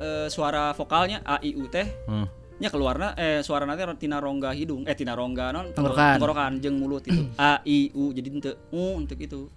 eh, 0.00 0.26
suara 0.32 0.72
vokalnya 0.72 1.20
a 1.20 1.36
i 1.40 1.52
u 1.52 1.68
teh 1.68 1.84
Hmm. 2.08 2.24
nya 2.54 2.70
keluarna 2.70 3.18
eh 3.18 3.42
suara 3.42 3.66
nanti 3.66 3.82
tina 3.98 4.22
rongga 4.22 4.54
hidung 4.54 4.86
eh 4.86 4.94
tina 4.94 5.12
rongga 5.18 5.50
non 5.50 5.74
Tenggorokan. 5.74 6.16
tenggorokan 6.16 6.52
jeung 6.62 6.78
mulut 6.78 7.02
itu 7.02 7.26
a 7.40 7.58
i 7.66 7.90
u 7.92 8.14
jadi 8.14 8.28
ente 8.30 8.52
u 8.70 8.94
untuk 8.94 9.18
itu 9.18 9.50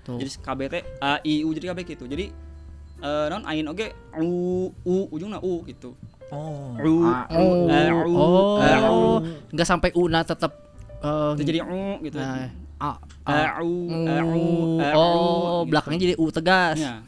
Tuh. 0.00 0.16
jadi 0.16 0.30
KB 0.36 0.60
teh 0.68 0.82
a 0.98 1.20
i 1.20 1.44
u 1.44 1.50
jadi 1.50 1.70
KB 1.70 1.78
gitu 1.86 2.04
jadi 2.04 2.32
eh, 3.00 3.26
non 3.28 3.44
ain 3.44 3.66
oge 3.66 3.92
u 4.16 4.28
u 4.82 4.94
ujungna 5.08 5.38
u 5.40 5.60
gitu 5.64 5.92
Oh. 6.30 6.78
u 6.78 7.02
Oh, 7.02 7.66
A'u. 7.66 8.06
oh, 8.14 8.62
A'u. 8.62 9.18
enggak 9.50 9.66
sampai 9.66 9.90
una 9.98 10.22
tetap 10.22 10.54
eh, 11.02 11.34
itu 11.34 11.42
jadi 11.42 11.58
u 11.66 11.98
gitu 12.00 12.22
nah, 12.22 12.46
a, 12.78 12.90
a, 13.26 13.32
a'u 13.58 13.66
a'u 13.90 14.30
u, 14.30 14.46
a'u 14.78 14.94
oh, 14.94 15.10
gitu. 15.60 15.74
belakangnya 15.74 16.00
jadi 16.00 16.14
u 16.16 16.24
tegas. 16.30 16.78
Ya. 16.78 17.02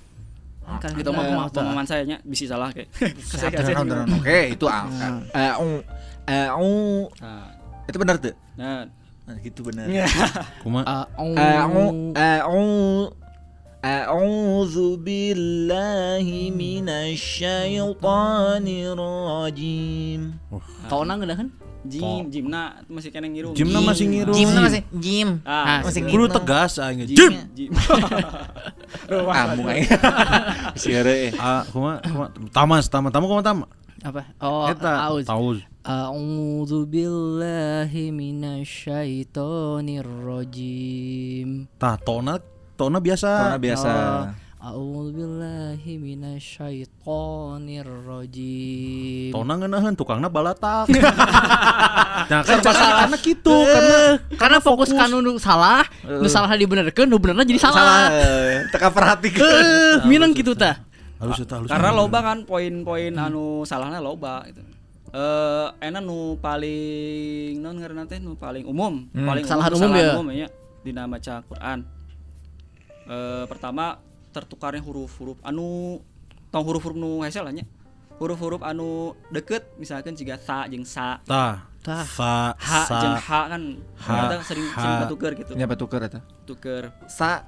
Kan 0.63 0.91
Gitu 0.95 1.07
kita 1.07 1.11
mah 1.15 1.51
pemahaman 1.51 1.87
saya 1.87 2.03
nya 2.03 2.19
bisa 2.23 2.51
salah 2.51 2.71
kayak. 2.71 2.91
Oke, 4.19 4.39
itu 4.55 4.67
angkat. 4.67 5.13
A'u. 5.35 5.71
A'u. 6.27 6.75
Nah, 7.19 7.47
Itu 7.87 7.97
benar 7.99 8.17
tuh. 8.19 8.35
nah, 9.32 9.36
Nah, 9.36 9.44
gitu 9.44 9.60
benar. 9.68 9.86
kumaha? 10.64 10.86
A, 10.88 11.24
u, 11.24 11.36
A'u. 11.36 11.84
A'u. 12.16 12.66
أعوذ 13.78 14.98
بالله 15.06 16.28
من 16.58 16.88
الشيطان 16.90 18.66
الرجيم 18.68 20.22
Kau 20.90 21.06
nang 21.06 21.22
geudah 21.22 21.38
kan? 21.38 21.48
Jim, 21.88 22.28
Jimna 22.28 22.84
masih 22.92 23.14
kena 23.16 23.32
ngirung. 23.32 23.56
Jimna 23.56 23.80
masih 23.80 24.12
ngiru. 24.12 24.34
Jim 24.36 24.50
masih 24.52 24.82
Jim 24.92 25.30
Ah, 25.48 25.86
masih 25.88 26.04
gitu. 26.04 26.20
Kudu 26.20 26.26
tegas 26.36 26.82
aing. 26.84 27.06
Jim. 27.08 27.16
Jim. 27.16 27.32
Jim. 27.56 27.72
Ambung 29.08 29.72
aja 29.72 29.88
Si 30.76 30.92
heureuy. 30.92 31.32
Ah, 31.40 31.64
kumaha? 31.72 32.04
Kumaha? 32.04 32.30
Tamas, 32.52 32.92
tama, 32.92 33.08
tama 33.08 33.30
kumaha 33.30 33.46
tama? 33.46 33.66
Apa? 34.03 34.35
Oh, 34.43 34.67
Eta 34.67 35.07
aus. 35.07 35.23
tauz. 35.27 35.63
A'udzu 35.83 36.87
billahi 36.87 38.11
minasyaitonir 38.11 40.07
rajim. 40.07 41.67
Tah 41.79 41.95
tona 41.99 42.39
tona 42.75 42.99
biasa. 42.99 43.31
Tona 43.47 43.59
biasa. 43.63 43.91
A'udzu 44.63 45.11
billahi 45.15 45.93
minasyaitonir 46.03 47.87
rajim. 47.87 49.31
Tona 49.35 49.55
ngeunaheun 49.59 49.95
tukangna 49.95 50.27
balatak. 50.27 50.91
nah 52.31 52.43
kan 52.47 52.59
karena 52.63 53.19
gitu 53.19 53.55
karena 53.67 53.99
karena 54.39 54.59
fokus 54.63 54.91
kan 54.91 55.11
nu 55.11 55.39
salah, 55.39 55.83
nu 56.07 56.27
salah 56.27 56.51
dibenerkeun, 56.55 57.07
nu 57.07 57.19
benerna 57.23 57.43
jadi 57.43 57.59
Salah. 57.59 57.75
salah. 58.11 58.67
Teka 58.71 58.89
perhatikan. 58.91 59.43
Eh, 59.47 59.95
minang 60.07 60.31
gitu 60.35 60.55
tah. 60.55 60.79
Halus 61.23 61.39
eta 61.39 61.55
halus. 61.63 61.71
Karena 61.71 61.91
loba 61.95 62.19
kan 62.21 62.39
poin-poin 62.43 63.15
anu 63.15 63.63
salahnya 63.63 64.03
loba 64.03 64.43
gitu. 64.51 64.61
Eh 65.13 65.69
enak 65.87 66.03
nu 66.03 66.35
paling 66.41 67.61
non 67.63 67.79
ngaranna 67.79 68.09
teh 68.11 68.19
nu 68.19 68.35
paling 68.35 68.65
umum, 68.67 69.07
paling 69.13 69.45
Kesalahan 69.45 69.73
umum 69.77 69.91
kesalahan 69.93 70.09
ya? 70.09 70.13
umum 70.19 70.29
ya 70.35 70.49
dina 70.83 71.07
baca 71.07 71.35
Quran. 71.47 71.79
Eh 73.07 73.45
pertama 73.47 74.03
tertukarnya 74.33 74.81
huruf-huruf 74.83 75.37
anu 75.45 76.01
tong 76.49 76.65
huruf-huruf 76.65 76.97
nu 76.97 77.21
hese 77.23 77.45
lah 77.45 77.53
nya. 77.53 77.63
Huruf-huruf 78.17 78.65
anu 78.65 79.13
deket 79.35 79.69
misalkan 79.77 80.15
jika 80.15 80.39
sa 80.39 80.65
jeung 80.71 80.87
sa, 80.87 81.19
tah 81.27 81.67
Tah. 81.83 82.07
sa 82.07 82.55
ha 82.55 82.81
sa 82.87 82.95
jeung 83.03 83.19
ha 83.19 83.41
kan 83.51 83.63
Ha, 83.99 84.13
kita 84.15 84.35
sering 84.47 84.67
ha. 84.71 84.79
sering 84.79 84.97
ketuker 85.03 85.31
gitu. 85.35 85.53
Nyapa 85.59 85.75
tuker 85.75 86.01
eta? 86.07 86.21
Tuker. 86.47 86.95
Sa 87.11 87.43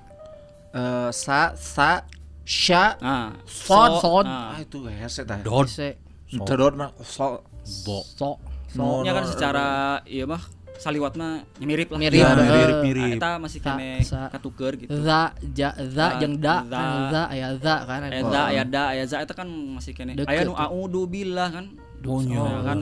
eh, 0.75 1.11
sa 1.15 1.55
sa 1.55 2.03
sya 2.45 2.97
Nah, 2.99 3.33
Sod, 3.45 3.91
so, 3.95 4.21
sod. 4.21 4.25
nah. 4.25 4.53
ah 4.53 4.59
itu 4.59 4.85
hese 4.87 5.25
tah. 5.25 5.41
dod 5.41 5.65
Se 5.67 5.97
Tedot 6.31 6.75
mah 6.75 6.93
so 7.01 7.41
bo 7.83 8.05
so 8.05 8.37
No, 8.75 9.01
Ya 9.01 9.13
kan 9.13 9.23
secara 9.25 9.67
iya 10.05 10.27
mah 10.27 10.43
saliwat 10.75 11.15
mah 11.15 11.47
mirip 11.57 11.89
lah. 11.89 11.97
Mirip, 11.97 12.19
Ya, 12.19 12.35
mirip 12.35 12.75
Nah, 12.75 12.83
mirip 12.83 13.13
eta 13.15 13.31
masih 13.39 13.61
Sa- 13.61 13.71
kene 13.71 13.91
sa- 14.03 14.27
katuker 14.29 14.75
gitu. 14.75 14.91
za 14.99 15.31
ja 15.49 15.71
za 15.79 16.19
jeung 16.19 16.37
da 16.37 16.61
za. 16.61 16.75
kan 16.75 16.91
za 17.09 17.23
aya 17.31 17.49
za 17.55 17.75
kan 17.87 18.01
ada. 18.03 18.11
Aya 18.11 18.23
da, 18.27 18.41
aya 18.45 18.65
da, 18.67 18.83
aya 18.91 19.05
za 19.07 19.17
eta 19.19 19.31
kan 19.33 19.47
masih 19.47 19.95
kene. 19.95 20.19
Aya 20.21 20.43
nu 20.43 20.51
tuh. 20.51 20.59
a'udzu 20.59 21.03
billah 21.07 21.49
kan. 21.49 21.67
Oh, 22.05 22.21
Ya 22.21 22.37
nyo. 22.37 22.45
kan 22.61 22.77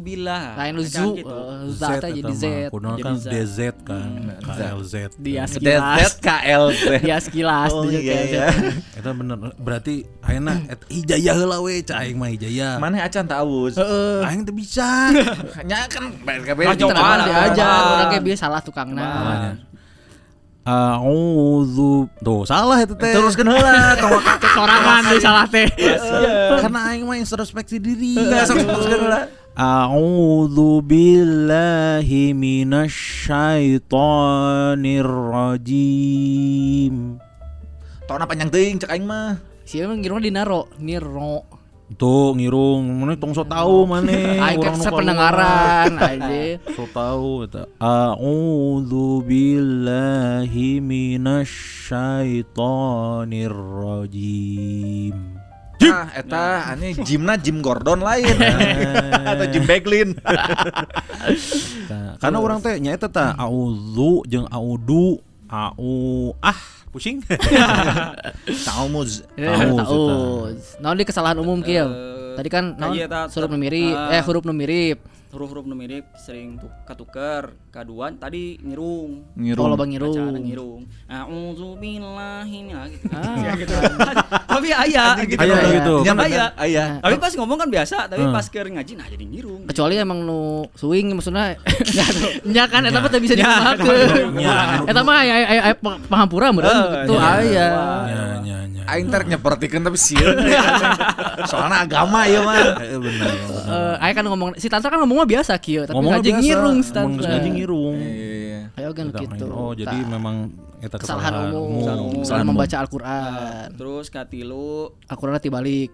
billah. 0.00 0.56
lain 0.56 0.74
Kan 0.74 0.88
zu 0.88 1.06
gitu. 1.14 1.28
eh, 1.28 1.68
za 1.70 1.88
teh 1.96 2.10
jadi 2.10 2.32
Z 2.32 2.44
Kuno 2.68 2.90
Jadi 2.92 3.02
kan. 3.02 3.14
DZ 3.22 3.58
kan 3.80 4.08
KLZ 4.40 4.94
dia 5.16 5.44
DZ 5.44 5.52
sekilas 5.52 6.10
KLZ. 6.16 6.82
dia 7.04 7.16
sekilas 7.18 7.70
Oh 7.70 7.84
dia 7.84 8.00
iya 8.00 8.18
iya. 8.24 8.46
Eta 8.96 9.12
bener 9.12 9.36
berarti 9.54 9.94
ayeuna 10.22 10.64
et 10.66 10.80
hijayah 10.86 11.34
heula 11.34 11.60
we 11.60 11.80
cai 11.80 12.08
aing 12.08 12.16
mah 12.16 12.28
hijayah 12.28 12.76
Mana 12.76 13.04
acan 13.04 13.24
tak 13.24 13.38
awus? 13.38 13.76
Heeh. 13.76 14.24
aing 14.24 14.42
teu 14.42 14.52
bisa 14.52 15.12
Nya 15.68 15.84
kan 15.86 16.08
coba 16.74 17.00
lah, 17.20 17.26
diajar, 17.26 17.68
coba. 17.68 17.92
orang 17.94 18.08
kayak 18.10 18.24
biasa 18.24 18.40
salah 18.40 18.60
tukangna. 18.60 19.04
A'udzu 20.60 22.04
Tuh 22.20 22.44
salah 22.44 22.84
itu 22.84 22.92
teh 22.92 23.16
Teruskeun 23.16 23.48
heula 23.48 23.96
tong 23.96 24.20
Sorangan 24.52 25.08
deui 25.08 25.16
salah 25.20 25.48
teh. 25.48 25.64
Karena 26.60 26.92
aing 26.92 27.08
mah 27.08 27.16
introspeksi 27.16 27.80
diri 27.80 28.12
sok 28.18 28.68
teruskeun 28.68 29.08
heula. 29.08 29.24
A'udzu 29.56 30.84
billahi 30.84 32.36
minasyaitonir 32.36 35.08
rajim 35.32 37.16
Tona 38.10 38.26
panjang 38.26 38.50
teuing 38.50 38.82
cek 38.82 38.90
aing 38.90 39.06
mah. 39.06 39.38
Siapa 39.62 39.86
emang 39.86 40.02
ngira 40.02 40.18
dinaro, 40.18 40.66
niro. 40.82 41.46
Tuh 42.00 42.32
ngirung. 42.32 43.04
Mana 43.04 43.12
tong 43.20 43.36
so 43.36 43.44
tahu 43.44 43.84
mana? 43.84 44.08
Aing 44.48 44.64
kan 44.64 44.80
sependengaran 44.80 46.00
aja. 46.00 46.56
so 46.72 46.88
tahu 46.96 47.44
eta. 47.44 47.68
A'udzu 47.76 49.20
billahi 49.20 50.80
minasyaitonir 50.80 53.52
rajim 53.52 55.40
Ah, 55.80 56.12
eta 56.12 56.76
ane 56.76 56.92
gymna 56.92 57.40
Jim 57.40 57.64
Gordon 57.64 58.04
lain. 58.04 58.36
Atau 59.32 59.48
Jim 59.48 59.64
Beglin. 59.64 60.12
Tah, 61.88 62.20
karena 62.20 62.36
orang 62.36 62.60
teh 62.60 62.76
nyaeta 62.76 63.08
tah 63.08 63.32
a'udzu 63.36 64.28
jeung 64.28 64.44
a'udu 64.48 65.20
a'u 65.48 66.36
ah 66.44 66.79
pusing 66.90 67.22
Taumuz. 68.66 69.22
Tahu, 69.34 69.76
Tahu. 69.78 70.02
Naon 70.78 70.96
di 70.96 71.06
kesalahan 71.06 71.38
umum 71.38 71.58
kieu? 71.60 71.86
Eh, 71.86 72.34
Tadi 72.34 72.48
kan 72.48 72.64
naon 72.74 72.94
iya, 72.94 73.06
ta- 73.06 73.26
huruf 73.26 73.46
ta- 73.46 73.52
nu 73.52 73.58
mirip, 73.58 73.92
ah. 73.92 74.10
eh 74.10 74.22
huruf 74.22 74.42
nu 74.42 74.52
mirip. 74.52 74.98
Huruf-huruf 75.30 75.62
nu 75.62 75.72
mirip 75.72 76.10
sering 76.16 76.58
tu- 76.58 76.66
katuker. 76.82 77.54
Kaduan 77.70 78.18
tadi 78.18 78.58
ngirung. 78.58 79.30
Kalau 79.54 79.78
bang 79.78 79.94
Bacaan 79.94 80.34
ngiru. 80.34 80.42
ngirung. 80.42 80.80
A'udzu 81.06 81.78
billahi 81.78 82.58
min 82.60 82.74
gitu. 82.90 83.14
Ah, 83.14 83.38
Ya, 83.38 83.52
gitu. 83.62 83.74
Tapi 84.26 84.68
aya 84.68 85.04
gitu. 85.22 85.38
Aya 85.38 85.54
Aya. 85.54 85.70
gitu 85.72 85.94
Nya 86.00 86.12
Kan 86.12 86.26
aya. 86.26 86.44
Aya. 86.56 86.84
Tapi 86.98 87.14
pas 87.16 87.30
ngomong 87.32 87.56
kan 87.56 87.68
biasa, 87.68 87.96
tapi 88.06 88.22
Hmm. 88.22 88.34
pas 88.34 88.42
keur 88.44 88.66
ngaji 88.66 88.92
nah 88.92 89.06
jadi 89.06 89.24
ngirung. 89.24 89.62
Kecuali 89.64 89.94
emang 89.96 90.18
nu 90.20 90.40
swing 90.74 91.14
maksudnya 91.14 91.54
nya 92.50 92.64
kan 92.66 92.82
eta 92.84 92.98
mah 92.98 93.10
bisa 93.12 93.34
dimaafkeun. 93.34 94.34
nya. 94.34 94.82
Eta 94.84 95.00
mah 95.00 95.16
aya 95.16 95.34
aya 95.38 95.60
aya 95.64 95.74
pahampura 96.04 96.50
meureun 96.50 96.74
Eh, 96.74 96.90
gitu 97.06 97.14
nya. 97.14 97.22
aya. 97.22 97.68
nya 98.02 98.20
nya 98.36 98.58
nya 98.66 98.82
Aing 98.88 99.06
ter 99.06 99.22
nyepertikeun 99.24 99.86
tapi 99.86 99.94
sieun. 99.94 100.34
Soalnya 101.46 101.86
agama 101.86 102.26
ieu 102.26 102.42
mah. 102.42 102.74
Bener 102.80 103.30
Eh, 103.70 103.94
aya 104.00 104.12
kan 104.12 104.24
ngomong 104.24 104.50
si 104.56 104.66
Tantra 104.66 104.90
kan 104.90 104.98
ngomong 104.98 105.19
mah 105.20 105.28
biasa 105.28 105.52
kieu, 105.56 105.82
tapi 105.82 105.92
ngomong 105.92 106.12
ngaji 106.14 106.30
ngirung 106.34 106.78
si 106.78 106.90
ngomong 106.90 106.96
Tantra. 106.96 107.30
ngaji 107.30 107.48
ngirung 107.52 107.96
Iya. 108.00 108.60
Ayo 108.72 108.90
kan 108.90 109.06
gitu. 109.12 109.46
oh 109.46 109.72
jadi 109.72 109.96
memang 110.02 110.48
eta 110.80 110.96
kesalahan 110.96 111.32
kesalahan 111.36 111.52
umum, 111.52 111.60
umum 111.60 111.76
Kesalahan 111.76 112.00
umum. 112.00 112.08
dalam 112.08 112.24
Kesalahan 112.24 112.46
membaca. 112.48 112.76
Al-Qur'an. 112.80 113.66
Terus 113.70 114.06
katilu 114.08 114.72
Al-Qur'an 115.04 115.36
dibalik. 115.36 115.90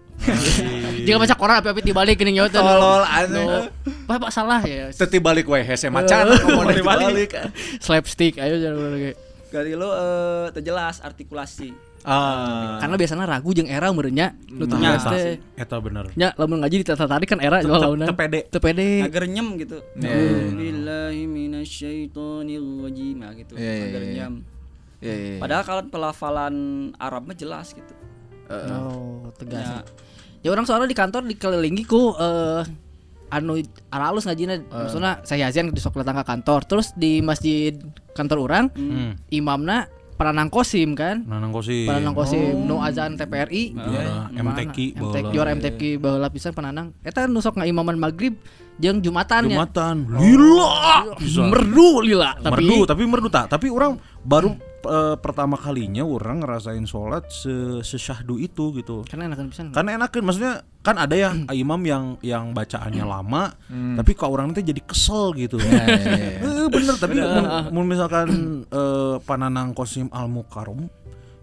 Jika 1.03 1.17
baca 1.17 1.35
Quran 1.35 1.55
api-api 1.59 1.81
dibalik 1.83 2.15
geuning 2.15 2.35
nyawa 2.37 2.47
teh. 2.47 2.57
Tolol 2.57 3.03
aneh. 3.03 3.67
Wah, 4.07 4.17
Pak 4.17 4.31
salah 4.31 4.61
ya. 4.63 4.87
Teti 4.89 5.19
balik 5.19 5.45
we 5.45 5.59
hese 5.59 5.91
macan 5.91 6.31
dibalik. 6.71 7.35
Slapstick 7.77 8.39
ayo 8.39 8.55
jangan 8.57 8.87
lagi. 8.89 9.11
katilu 9.47 9.87
eh 9.87 10.47
terjelas 10.51 10.99
artikulasi. 10.99 11.71
Ah. 12.07 12.79
Karena 12.79 12.95
biasanya 12.95 13.27
ragu 13.27 13.51
jeung 13.51 13.67
era 13.67 13.91
merenya 13.91 14.31
nu 14.47 14.63
Nah, 14.63 14.95
tugas 14.95 15.03
eta, 15.03 15.11
teh. 15.11 15.35
eta 15.59 15.75
bener 15.77 16.07
Nya 16.15 16.31
lamun 16.33 16.63
ngaji 16.63 16.75
ditata 16.79 17.03
tarik 17.03 17.27
kan 17.27 17.43
era 17.43 17.59
jual 17.59 17.75
launan. 17.75 18.07
tepede. 18.07 18.47
Teu 18.47 18.63
pede. 18.63 19.03
Agar 19.03 19.27
nyem 19.27 19.59
gitu. 19.59 19.83
Iya. 19.93 20.15
Billahi 20.49 21.27
minasyaitonir 21.27 22.63
rajim 22.81 23.15
nah, 23.19 23.31
gitu. 23.35 23.53
Iya, 23.53 23.71
iya, 23.73 23.85
Agar 23.85 24.01
iya. 24.01 24.13
nyem. 24.15 24.33
Padahal 25.37 25.63
kalau 25.63 25.83
pelafalan 25.85 26.55
Arab 26.95 27.27
mah 27.27 27.35
jelas 27.35 27.75
gitu. 27.75 27.93
Oh, 28.47 29.27
tegas. 29.35 29.67
Ya. 29.67 29.83
Ya 30.39 30.49
orang 30.49 30.63
soalnya 30.63 30.87
di 30.87 30.95
kantor 30.95 31.27
dikelilingi 31.27 31.83
ku 31.83 32.15
eh 32.15 32.63
anu 33.27 33.59
aralus 33.91 34.23
ngajina 34.23 34.63
maksudnya 34.63 35.19
saya 35.21 35.51
Yazian 35.51 35.67
di 35.67 35.81
sok 35.83 35.99
datang 35.99 36.15
ke 36.15 36.23
kantor 36.23 36.63
terus 36.63 36.95
di 36.95 37.19
masjid 37.19 37.75
kantor 38.15 38.47
orang 38.47 38.65
Hmm. 38.71 39.19
imamna 39.27 39.91
peranang 40.17 40.49
kosim 40.49 40.97
kan 40.97 41.21
Nanang 41.23 41.53
kosi. 41.53 41.85
peranang 41.85 42.11
kosim 42.11 42.65
nu 42.65 42.81
azan 42.81 43.13
TPRI 43.13 43.71
Juara 43.71 44.33
Mana? 44.33 44.57
MTQ 44.57 44.75
MTQ 44.97 45.13
baheula. 45.13 45.31
juara 45.31 45.49
MTQ 45.53 45.81
baheula 45.97 46.27
pisan 46.27 46.51
penanang 46.51 46.91
eta 47.05 47.29
nu 47.29 47.37
sok 47.37 47.61
ngaimaman 47.61 47.95
maghrib 47.95 48.33
jeung 48.77 48.97
jumatan 48.99 49.49
ya 49.49 49.61
Jumatan. 49.61 49.95
Lila. 50.17 50.73
Bisa. 51.17 51.41
merdu 51.45 52.01
lila 52.01 52.33
tapi 52.35 52.65
merdu 52.65 52.77
tapi 52.83 53.01
merdu 53.05 53.29
tak 53.29 53.45
tapi 53.47 53.69
orang 53.69 53.97
baru 54.21 54.57
eh, 54.85 55.15
pertama 55.17 55.57
kalinya 55.57 56.05
orang 56.05 56.43
ngerasain 56.45 56.85
sholat 56.85 57.25
se 57.31 57.81
sesyahdu 57.81 58.37
itu 58.37 58.75
gitu. 58.77 59.01
Karena 59.07 59.33
enakan 59.33 59.47
pisan 59.49 59.65
karena 59.73 59.97
enakan 59.97 60.21
maksudnya 60.23 60.53
kan 60.85 60.95
ada 60.95 61.15
ya 61.17 61.35
imam 61.51 61.81
yang 61.83 62.05
yang 62.23 62.55
bacaannya 62.55 63.03
lama 63.03 63.51
tapi 63.69 64.11
kok 64.15 64.31
orang 64.31 64.53
nanti 64.53 64.63
jadi 64.63 64.81
kesel 64.85 65.33
gitu. 65.35 65.57
Eh, 66.47 66.67
bener 66.69 66.95
tapi 66.99 67.17
mun, 67.17 67.45
mun 67.73 67.85
misalkan 67.87 68.27
eh, 68.67 69.15
pananang 69.23 69.71
kosim 69.71 70.11
al 70.11 70.27
mukarom 70.27 70.85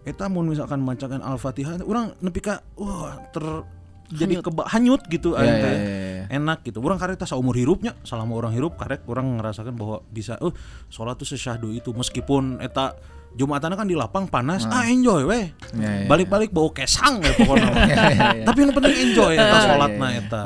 eta 0.05 0.29
mun 0.29 0.53
misalkan 0.53 0.85
bacakan 0.85 1.25
al 1.25 1.41
fatihah 1.41 1.81
orang 1.85 2.13
nepi 2.21 2.41
ka 2.45 2.61
wah 2.77 3.17
ter 3.33 3.65
jadi 4.13 4.45
keba 4.45 4.69
hanyut 4.69 5.01
gitu 5.09 5.33
iya, 5.33 5.55
teh. 5.59 5.75
iya, 5.75 5.81
iya. 5.81 6.25
enak 6.29 6.61
gitu. 6.63 6.79
Orang 6.85 7.01
karek 7.01 7.17
tas 7.17 7.33
seumur 7.33 7.57
hidupnya 7.57 7.97
selama 8.05 8.37
orang 8.37 8.53
hidup 8.53 8.77
karek 8.77 9.03
orang 9.09 9.41
ngerasakan 9.41 9.75
bahwa 9.75 10.05
bisa 10.13 10.37
eh 10.45 10.53
sholat 10.93 11.17
tuh 11.17 11.25
sesyahdu 11.25 11.73
itu 11.73 11.91
meskipun 11.91 12.61
eta 12.61 12.95
Jumatan 13.35 13.75
kan 13.75 13.87
di 13.91 13.99
lapang 13.99 14.31
panas, 14.31 14.63
ah 14.71 14.87
enjoy 14.87 15.27
weh. 15.27 15.51
Iya, 15.75 16.07
iya, 16.07 16.07
Balik-balik 16.07 16.55
bau 16.55 16.71
kesang 16.71 17.19
ya 17.19 17.35
pokoknya. 17.35 17.71
Tapi 18.47 18.59
yang 18.63 18.71
penting 18.71 18.95
enjoy 19.11 19.35
eta 19.43 19.59
sholatna 19.59 20.09
eta. 20.15 20.43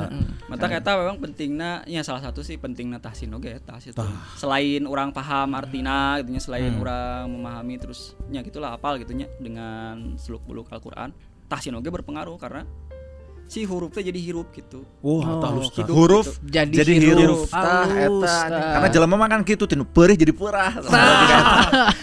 Mata 0.49 0.65
eta 0.65 0.91
memang 0.97 1.21
pentingna 1.21 1.85
ya 1.85 2.01
salah 2.01 2.25
satu 2.25 2.41
sih 2.41 2.57
pentingna 2.57 2.97
tahsin 2.97 3.29
oge 3.37 3.61
eta 3.61 3.77
sih 3.77 3.93
tuh. 3.93 4.09
Selain 4.33 4.81
orang 4.89 5.13
paham 5.13 5.53
artina 5.53 6.17
gitu 6.17 6.33
nya 6.33 6.41
selain 6.41 6.73
orang 6.81 7.29
memahami 7.29 7.77
terus 7.77 8.17
nya 8.33 8.41
gitulah 8.41 8.73
apal 8.73 8.97
gitu 8.97 9.13
nya 9.13 9.29
dengan 9.37 10.17
seluk 10.17 10.41
beluk 10.49 10.73
Al-Qur'an. 10.73 11.13
Tahsin 11.45 11.77
oge 11.77 11.93
berpengaruh 11.93 12.41
karena 12.41 12.65
si 13.49 13.65
huruf 13.65 13.89
teh 13.89 14.05
jadi 14.05 14.21
hirup 14.21 14.53
gitu 14.53 14.85
Wah, 15.01 15.41
halus 15.41 15.73
tah. 15.73 15.81
hidup 15.81 15.89
huruf 15.91 16.25
gitu. 16.37 16.53
Jadi 16.53 16.75
jadi 16.75 16.93
hirup. 16.93 17.17
hirup 17.17 17.39
tah 17.49 17.81
Halus, 17.81 18.29
eta 18.29 18.61
karena 18.69 18.87
jelema 18.87 19.15
mah 19.15 19.27
kan 19.27 19.41
kitu 19.41 19.65
tinu 19.65 19.83
perih 19.83 20.13
jadi 20.13 20.29
perah 20.31 20.69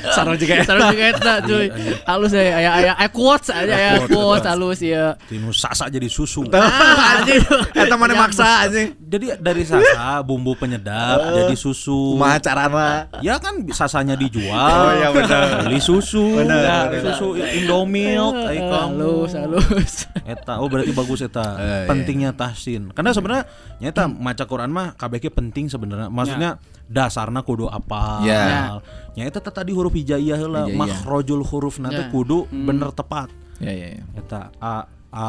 sarua 0.08 0.34
juga 0.34 0.54
eta 0.56 0.66
Sarung 0.66 0.88
juga 0.90 1.04
eta 1.08 1.32
cuy. 1.40 1.66
Halus 2.02 2.30
ya 2.32 2.42
aya 2.42 2.70
aya 2.72 2.92
aya 2.94 3.08
quotes 3.08 3.48
aja 3.48 3.62
ya 3.70 3.92
Quotes, 4.02 4.42
halus 4.44 4.80
ya. 4.80 5.14
Tinu 5.24 5.50
sasa 5.52 5.86
jadi 5.86 6.08
susu. 6.08 6.42
Anjing. 7.12 7.42
eta 7.72 7.94
mana 7.94 8.14
maksa 8.16 8.66
anjing 8.66 8.98
Jadi 8.98 9.38
dari 9.38 9.62
sasa 9.62 10.18
bumbu 10.20 10.54
penyedap 10.54 11.22
jadi 11.36 11.54
susu. 11.54 12.16
kumaha 12.16 12.38
carana 12.38 13.06
Ya 13.20 13.38
kan 13.38 13.62
sasanya 13.70 14.14
dijual. 14.14 14.50
Oh, 14.50 14.90
iya, 14.92 15.08
benar. 15.10 15.62
Beli 15.62 15.78
susu. 15.78 16.36
Benar, 16.36 16.90
Ya, 16.90 17.00
Susu 17.12 17.38
Indomilk 17.38 18.34
ai 18.42 18.58
kamu. 18.58 18.98
Halus 18.98 19.32
halus. 19.32 19.92
Eta 20.24 20.58
oh 20.58 20.66
berarti 20.66 20.90
bagus 20.90 21.20
eta. 21.20 21.35
Eh, 21.38 21.64
iya. 21.82 21.86
Pentingnya 21.86 22.30
tahsin. 22.32 22.90
Karena 22.90 23.10
sebenarnya 23.10 23.44
nyata 23.78 24.06
maca 24.06 24.44
Quran 24.44 24.70
mah 24.70 24.94
KBG 24.94 25.28
penting 25.30 25.66
sebenarnya. 25.66 26.08
Maksudnya 26.08 26.50
dasarna 26.86 27.40
kudu 27.40 27.66
apa. 27.66 28.22
Ya. 28.22 28.78
Nya 29.12 29.22
eta 29.24 29.38
teh 29.38 29.50
tadi 29.50 29.70
huruf 29.70 29.92
hijaiyah 29.92 30.36
heula, 30.36 30.62
Hijaiyah. 30.64 30.76
makhrajul 30.76 31.42
huruf 31.42 31.76
nanti 31.76 32.00
Ya. 32.00 32.08
kudu 32.08 32.46
bener 32.46 32.90
tepat. 32.90 33.28
ya 33.56 33.72
ya 33.72 33.88
ya 33.90 34.04
Eta 34.14 34.52
a 34.58 34.84
a 35.08 35.26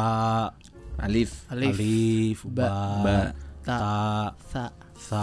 alif 0.98 1.48
Alif. 1.48 1.72
alif 1.74 2.38
ba, 2.44 2.68
ba, 3.00 3.16
ta 3.62 3.78
Sa. 4.44 4.64
sa 4.94 5.22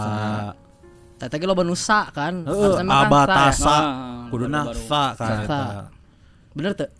Tata 1.16 1.34
ge 1.34 1.46
loba 1.46 1.62
nu 1.62 1.72
sa 1.72 2.10
kan. 2.10 2.44
Kan 2.44 2.84
ya. 2.84 3.00
abatasa 3.00 3.72
Ah, 3.72 4.28
kuduna 4.28 4.68
sa 4.74 5.16
kan. 5.16 5.88
Bener 6.52 6.74
teu? 6.74 6.92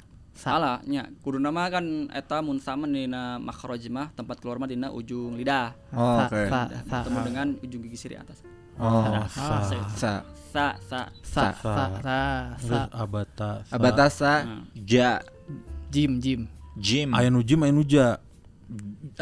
Salah 0.46 0.78
nya. 0.86 1.10
Kudu 1.26 1.42
nama 1.42 1.66
kan 1.66 2.06
eta 2.14 2.38
mun 2.38 2.62
sama 2.62 2.86
dina 2.86 3.42
makhraj 3.42 3.82
mah 3.90 4.14
tempat 4.14 4.38
keluar 4.38 4.62
mah 4.62 4.70
dina 4.70 4.94
ujung 4.94 5.34
lidah. 5.34 5.74
Oh, 5.90 6.22
oke. 6.22 6.46
sa. 6.46 6.70
bertemu 6.86 7.18
dengan 7.26 7.46
ujung 7.58 7.82
gigi 7.90 7.98
siri 7.98 8.14
atas. 8.14 8.46
Oh 8.78 9.02
sa 9.26 9.66
sa. 9.66 9.74
sa 9.90 9.90
sa. 9.98 10.14
Sa, 10.56 11.02
Sa. 11.20 11.44
sa, 11.60 11.82
sa, 12.00 12.16
sa. 12.56 12.78
abata 12.94 13.66
sa. 13.66 13.74
abatasa 13.74 14.32
ja. 14.72 15.18
Jim, 15.90 16.18
jim. 16.22 16.40
jim. 16.78 17.08
Aya 17.10 17.28
nu 17.28 17.42
jim 17.42 17.60
aya 17.66 17.72
nu 17.74 17.82
ja. 17.82 18.22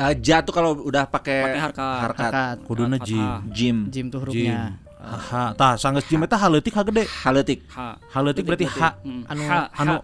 Ah, 0.00 0.16
ja 0.16 0.40
tuh 0.40 0.52
kalau 0.56 0.72
udah 0.88 1.04
pakai 1.08 1.56
harkat. 1.56 1.98
harkat. 2.08 2.56
Kuduna 2.68 3.00
jim. 3.00 3.24
Jim. 3.48 3.76
Jim 3.88 4.06
tuh 4.12 4.20
hurufnya. 4.22 4.76
ha 5.04 5.52
tah 5.52 5.76
sanggeus 5.76 6.08
jim 6.08 6.20
eta 6.24 6.36
haleutik 6.36 6.72
ha 6.76 6.82
gede. 6.84 7.04
Haletik. 7.24 7.58
Ha. 7.72 7.96
Haleutik 8.12 8.44
berarti 8.44 8.66
ha. 8.68 8.90
Hmm. 9.04 9.22
Anu 9.28 9.42
ha 9.48 9.60
anu 9.76 9.94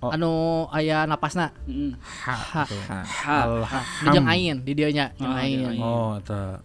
Oh. 0.00 0.08
anu 0.08 0.64
aya 0.72 1.04
napasna. 1.04 1.52
Mm. 1.68 1.92
Ha. 2.24 2.32
ha 2.32 2.64
ha 2.64 3.38
Ha. 3.68 3.80
Di 4.00 4.08
jeung 4.16 4.24
ain 4.24 4.56
di 4.64 4.72
dieu 4.72 4.88
nya, 4.88 5.12
jeung 5.20 5.28
jeung 5.28 5.36
ain. 5.36 5.76
oh 5.76 6.16
eta 6.16 6.64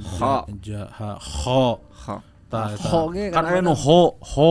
Ho. 0.00 0.48
ja 0.64 0.88
ha 0.88 1.12
ho 1.20 1.76
ho 1.76 2.16
tah 2.48 2.72
eta 2.72 2.88
Ho 2.88 3.12
ge 3.12 3.28
kan 3.28 3.44
aya 3.44 3.60
nu 3.60 3.76
ho 3.76 4.16
ho 4.16 4.50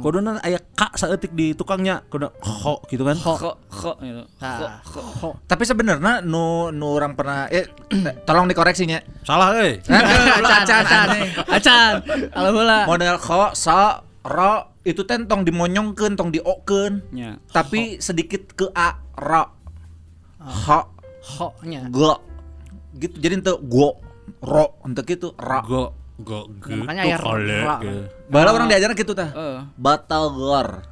kuduna 0.00 0.38
aya 0.40 0.56
ka 0.72 0.88
saeutik 0.96 1.34
di 1.34 1.52
tukangnya 1.52 2.00
kudu 2.08 2.30
ho 2.40 2.78
gitu 2.88 3.02
kan 3.04 3.18
kho 3.18 3.52
kho 3.68 3.92
gitu 4.00 4.22
Tah. 4.38 4.78
Ho. 5.20 5.34
tapi 5.44 5.66
sebenarnya 5.66 6.22
nu 6.22 6.70
nu 6.70 6.94
orang 6.94 7.12
pernah 7.18 7.50
eh 7.52 7.66
tolong 8.22 8.46
dikoreksinya 8.48 9.02
salah 9.26 9.58
euy 9.58 9.82
Acan, 10.38 10.62
acan, 10.62 11.08
acan. 11.52 11.92
Kalau 12.32 12.50
heula. 12.54 12.86
model 12.86 13.18
kho 13.18 13.42
sa 13.52 13.98
ro 14.24 14.77
itu 14.88 15.04
teh 15.04 15.20
tong 15.28 15.44
dimonyongkeun 15.44 16.16
tong 16.16 16.32
diokeun 16.32 17.04
nya 17.12 17.36
tapi 17.52 18.00
sedikit 18.00 18.56
ke 18.56 18.72
a 18.72 18.96
ro 19.20 19.44
ho. 20.40 20.80
Ho 21.28 21.48
nya. 21.60 21.84
go 21.92 22.16
gitu 22.96 23.20
jadi 23.20 23.36
ente 23.36 23.52
go 23.68 24.00
ro 24.40 24.80
ente 24.88 25.04
gitu 25.04 25.36
ra. 25.36 25.60
Go 25.60 25.92
go 26.16 26.48
ge 26.56 26.72
makanya 26.80 27.02
aya 27.04 27.16
ra. 27.20 27.76
bala 28.32 28.48
orang 28.56 28.72
diajarin 28.72 28.96
gitu 28.96 29.12
tah. 29.12 29.28
Eh 29.36 29.60
batagor 29.76 30.88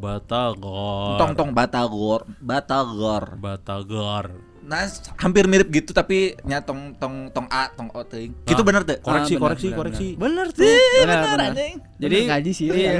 Batagor 0.00 1.20
tong 1.20 1.32
tong 1.36 1.50
batagor 1.52 2.24
batagor 2.40 3.36
Batagor 3.36 4.32
nah 4.60 4.84
hampir 5.16 5.44
mirip 5.44 5.66
gitu 5.68 5.90
tapi 5.90 6.36
nya 6.42 6.60
tong 6.60 6.92
tong 6.94 7.26
tong 7.28 7.48
a 7.48 7.72
tong 7.72 7.88
o 7.88 8.00
teuing 8.02 8.36
gitu 8.44 8.60
Ah. 8.60 8.66
bener 8.66 8.82
tuh 8.82 9.00
koreksi 9.00 9.32
benar, 9.32 9.42
koreksi 9.42 9.66
benar, 9.66 9.78
koreksi 9.78 10.06
Bener 10.14 10.46
tuh. 10.50 10.76
benar 11.00 11.18
benar 11.24 11.50
Jadi 11.50 11.68
jadi 11.98 12.18
gaji 12.26 12.50
sih 12.50 12.66
ya. 12.76 12.92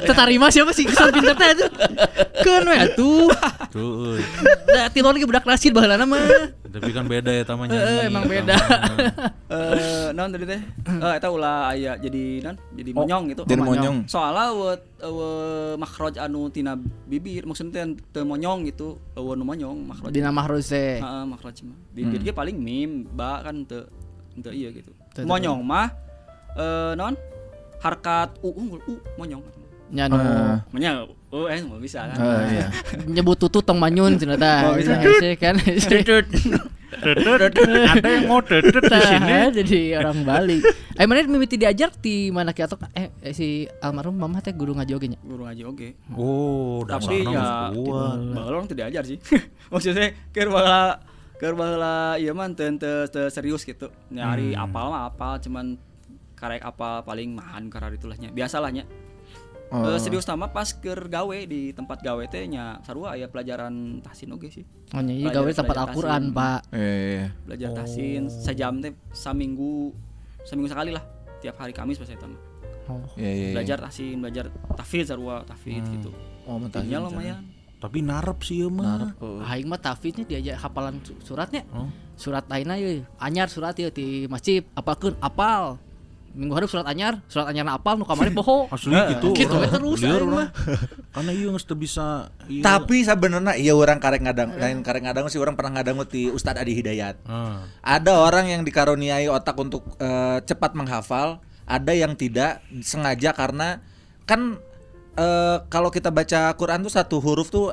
Tetarima 0.00 0.46
siapa 0.48 0.70
sih 0.70 0.84
kesan 0.84 1.10
pinter 1.10 1.34
teh 1.34 1.48
atuh. 1.48 1.70
Keun 2.38 2.62
we 2.64 2.76
atuh. 2.76 3.26
tuh. 3.68 4.14
Da 4.64 4.86
tilon 4.88 5.16
ge 5.16 5.26
budak 5.26 5.42
nasid 5.42 5.70
baheulana 5.70 6.06
mah. 6.06 6.22
Tapi 6.70 6.90
kan 6.90 7.04
beda 7.06 7.30
ya 7.30 7.44
tamanya. 7.46 7.78
Heeh, 7.78 8.10
emang 8.10 8.24
beda. 8.26 8.56
eh 9.46 10.08
naon 10.10 10.30
tadi 10.34 10.44
teh 10.44 10.60
eh 10.60 11.12
eta 11.16 11.28
ulah 11.30 11.70
aya 11.70 11.94
jadi 11.96 12.42
naon 12.42 12.56
jadi 12.74 12.90
monyong 12.90 13.22
gitu. 13.30 13.42
jadi 13.46 13.62
monyong. 13.62 14.10
soalnya 14.10 14.50
wet 14.54 14.82
ewe 15.00 15.30
makhraj 15.78 16.14
anu 16.18 16.50
tina 16.50 16.74
bibir 17.06 17.46
maksudnya 17.46 17.86
teu 18.10 18.26
monyong 18.26 18.66
gitu. 18.70 18.98
Nu 19.14 19.44
monyong 19.46 19.76
makhraj. 19.86 20.10
Dina 20.10 20.34
mahruz 20.34 20.70
teh. 20.70 20.98
Heeh, 20.98 21.24
makhraj 21.26 21.62
mah. 21.62 21.78
Bibir 21.94 22.20
ge 22.22 22.32
paling 22.34 22.58
mim 22.58 23.06
ba 23.14 23.40
kan 23.46 23.62
teu 23.66 23.86
teu 24.42 24.52
iya 24.52 24.74
gitu. 24.74 24.90
Monyong 25.22 25.62
mah 25.62 25.88
eh 26.58 26.92
naon 26.98 27.14
harkat 27.82 28.34
u 28.42 28.50
unggul 28.56 28.80
u 28.90 28.94
monyong. 29.20 29.42
Nya 29.86 30.10
nu. 30.10 30.18
Eh. 30.18 30.58
U 31.36 31.44
eh 31.52 31.60
mau 31.60 31.76
bisa 31.76 32.08
kan 32.08 32.16
Oh, 32.16 32.40
iya. 32.48 32.72
nyebut 33.14 33.36
tutut 33.36 33.60
tong 33.60 33.76
manyun 33.76 34.16
cenah. 34.16 34.72
Oh, 34.72 34.80
bisa. 34.80 34.96
Hese 34.96 35.36
kan. 35.36 35.60
ada 36.96 38.08
yang 38.08 38.24
mau 38.24 38.40
dedet 38.40 38.80
di 38.80 39.00
sini? 39.04 39.28
Tah, 39.28 39.48
jadi 39.52 39.80
orang 40.00 40.18
Bali. 40.24 40.58
Eh 40.96 41.04
mana 41.04 41.28
mimiti 41.28 41.60
diajar 41.60 41.92
di 41.92 42.32
mana 42.32 42.56
ki? 42.56 42.64
Atau 42.64 42.80
eh, 42.96 43.12
eh, 43.20 43.36
si 43.36 43.68
almarhum 43.84 44.16
mama 44.16 44.40
teh 44.40 44.56
guru 44.56 44.72
ngaji 44.72 44.96
oge 44.96 45.12
nya. 45.12 45.20
guru 45.20 45.44
ngaji 45.44 45.62
oge 45.68 45.88
oh 46.16 46.80
tapi 46.88 47.20
ya 47.20 47.68
orang 48.32 48.64
teu 48.64 48.80
diajar 48.80 49.04
sih. 49.04 49.20
Maksudnya 49.68 50.16
keur 50.32 50.48
baheula 50.48 51.04
keur 51.36 51.52
baheula 51.52 52.16
ieu 52.16 52.32
mah 52.32 52.48
teu 52.56 53.28
serius 53.28 53.68
gitu. 53.68 53.92
Nyari 54.08 54.56
apal 54.56 54.88
mah 54.88 55.12
apal 55.12 55.36
cuman 55.36 55.76
karek 56.32 56.64
apal 56.64 57.04
paling 57.04 57.36
mahan 57.36 57.68
karena 57.68 57.92
itulahnya 57.92 58.28
biasalahnya 58.32 58.88
Oh. 59.66 59.82
Eh, 59.82 59.98
serius 59.98 60.22
nama 60.24 60.46
pas 60.46 60.70
keur 60.70 61.10
gawe 61.10 61.38
di 61.42 61.74
tempat 61.74 61.98
gawe 61.98 62.22
teh 62.26 62.46
nya 62.46 62.78
sarua 62.86 63.18
aya 63.18 63.26
pelajaran 63.26 63.98
tahsin 63.98 64.30
oge 64.30 64.48
sih 64.52 64.64
Oh 64.94 65.02
nya 65.02 65.10
ieu 65.10 65.26
gawe 65.26 65.50
tempat 65.50 65.76
Al-Qur'an. 65.90 66.30
Pak. 66.30 66.70
Iya, 66.70 66.78
iya, 66.78 67.06
iya. 67.10 67.26
belajar 67.42 67.70
tahsin 67.74 68.30
sejam 68.30 68.78
teh 68.78 68.94
saminggu 69.10 69.90
seminggu 70.42 70.70
sekali 70.70 70.94
lah 70.94 71.02
tiap 71.38 71.58
hari 71.58 71.74
Kamis 71.74 71.98
pas 71.98 72.06
eta 72.06 72.24
mah 72.24 72.38
Oh. 72.86 73.02
Iya, 73.18 73.26
iya, 73.26 73.30
iya. 73.34 73.54
belajar 73.58 73.78
tahsin 73.82 74.22
belajar 74.22 74.46
tahfidz 74.78 75.10
sarua 75.10 75.42
tahfidz 75.42 75.90
gitu 75.90 76.14
oh 76.46 76.54
mentah 76.54 76.86
Jadinya 76.86 77.02
lumayan 77.02 77.42
tapi 77.76 77.98
narep 77.98 78.38
sih 78.40 78.62
ieu 78.62 78.70
mah 78.70 79.18
Aing 79.42 79.66
mah 79.66 79.76
tafidnya 79.76 80.22
diajak 80.22 80.56
hafalan 80.56 81.02
su- 81.02 81.18
suratnya. 81.20 81.66
Oh. 81.70 81.90
Surat 82.14 82.46
aina 82.48 82.78
ye, 82.78 83.04
anyar 83.20 83.52
surat 83.52 83.76
ye 83.76 83.92
di 83.92 84.24
masjid, 84.26 84.64
apalkeun 84.72 85.12
apal. 85.20 85.76
Minggu 86.36 86.52
hari 86.52 86.66
surat 86.66 86.84
anyar, 86.84 87.24
surat 87.26 87.48
anyarna 87.48 87.74
apal 87.74 87.96
nu 87.96 88.04
kamari 88.04 88.28
poho. 88.36 88.68
asli 88.68 88.92
gitu 88.92 89.32
Gitu 89.32 89.48
we 89.48 89.56
orang. 89.58 89.72
terus 89.72 89.98
Liar 89.98 90.12
aing 90.12 90.20
orang. 90.22 90.36
mah. 90.36 90.48
karena 91.10 91.30
ieu 91.32 91.48
geus 91.48 91.64
teu 91.64 91.74
bisa 91.74 92.06
ieu. 92.44 92.60
tapi 92.60 93.00
sebenarnya 93.00 93.56
iya 93.56 93.72
orang 93.72 93.96
karek 93.96 94.20
ngadang 94.20 94.52
lain 94.52 94.78
karek 94.80 95.02
ngadang 95.02 95.26
sih 95.26 95.36
orang 95.36 95.56
pernah 95.56 95.72
ngadang 95.74 95.96
di 96.06 96.28
Ustadz 96.28 96.60
Adi 96.60 96.76
Hidayat 96.76 97.16
Ah. 97.24 97.64
ada 97.80 98.20
orang 98.20 98.46
yang 98.46 98.62
dikaruniai 98.62 99.26
otak 99.26 99.56
untuk 99.56 99.96
eh, 99.96 100.38
cepat 100.40 100.72
menghafal 100.72 101.40
ada 101.64 101.90
yang 101.90 102.12
tidak 102.12 102.60
sengaja 102.78 103.32
karena 103.32 103.80
kan 104.22 104.60
eh, 105.14 105.56
kalau 105.66 105.88
kita 105.88 106.10
baca 106.10 106.52
Quran 106.52 106.84
tuh 106.84 106.92
satu 106.92 107.16
huruf 107.16 107.48
tuh 107.48 107.72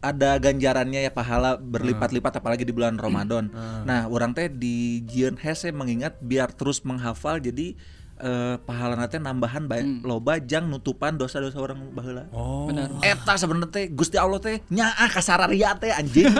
ada 0.00 0.40
ganjarannya 0.40 1.04
ya 1.04 1.12
pahala 1.12 1.60
berlipat-lipat 1.60 2.40
apalagi 2.40 2.64
di 2.64 2.72
bulan 2.72 2.96
Ramadan. 2.96 3.52
Nah, 3.84 4.08
orang 4.08 4.32
teh 4.32 4.48
di 4.48 5.04
Jian 5.04 5.36
Hese 5.36 5.70
mengingat 5.76 6.16
biar 6.24 6.56
terus 6.56 6.80
menghafal 6.82 7.36
jadi 7.38 7.76
eh, 8.20 8.54
pahala 8.58 8.94
nanti 8.94 9.16
nambahan 9.16 9.64
baik 9.64 9.84
loba 10.02 10.38
jang 10.38 10.66
nutupan 10.66 11.14
dosa-dosa 11.14 11.56
orang 11.56 11.90
baheula. 11.90 12.28
oh 12.30 12.66
benar 12.66 12.92
Eta 13.00 13.32
sebenarnya 13.34 13.68
teh 13.70 13.84
Gusti 13.88 14.14
Allah 14.14 14.38
teh 14.38 14.60
nyaah 14.68 15.08
kasararia 15.08 15.72
teh 15.74 15.90
anjing. 15.90 16.28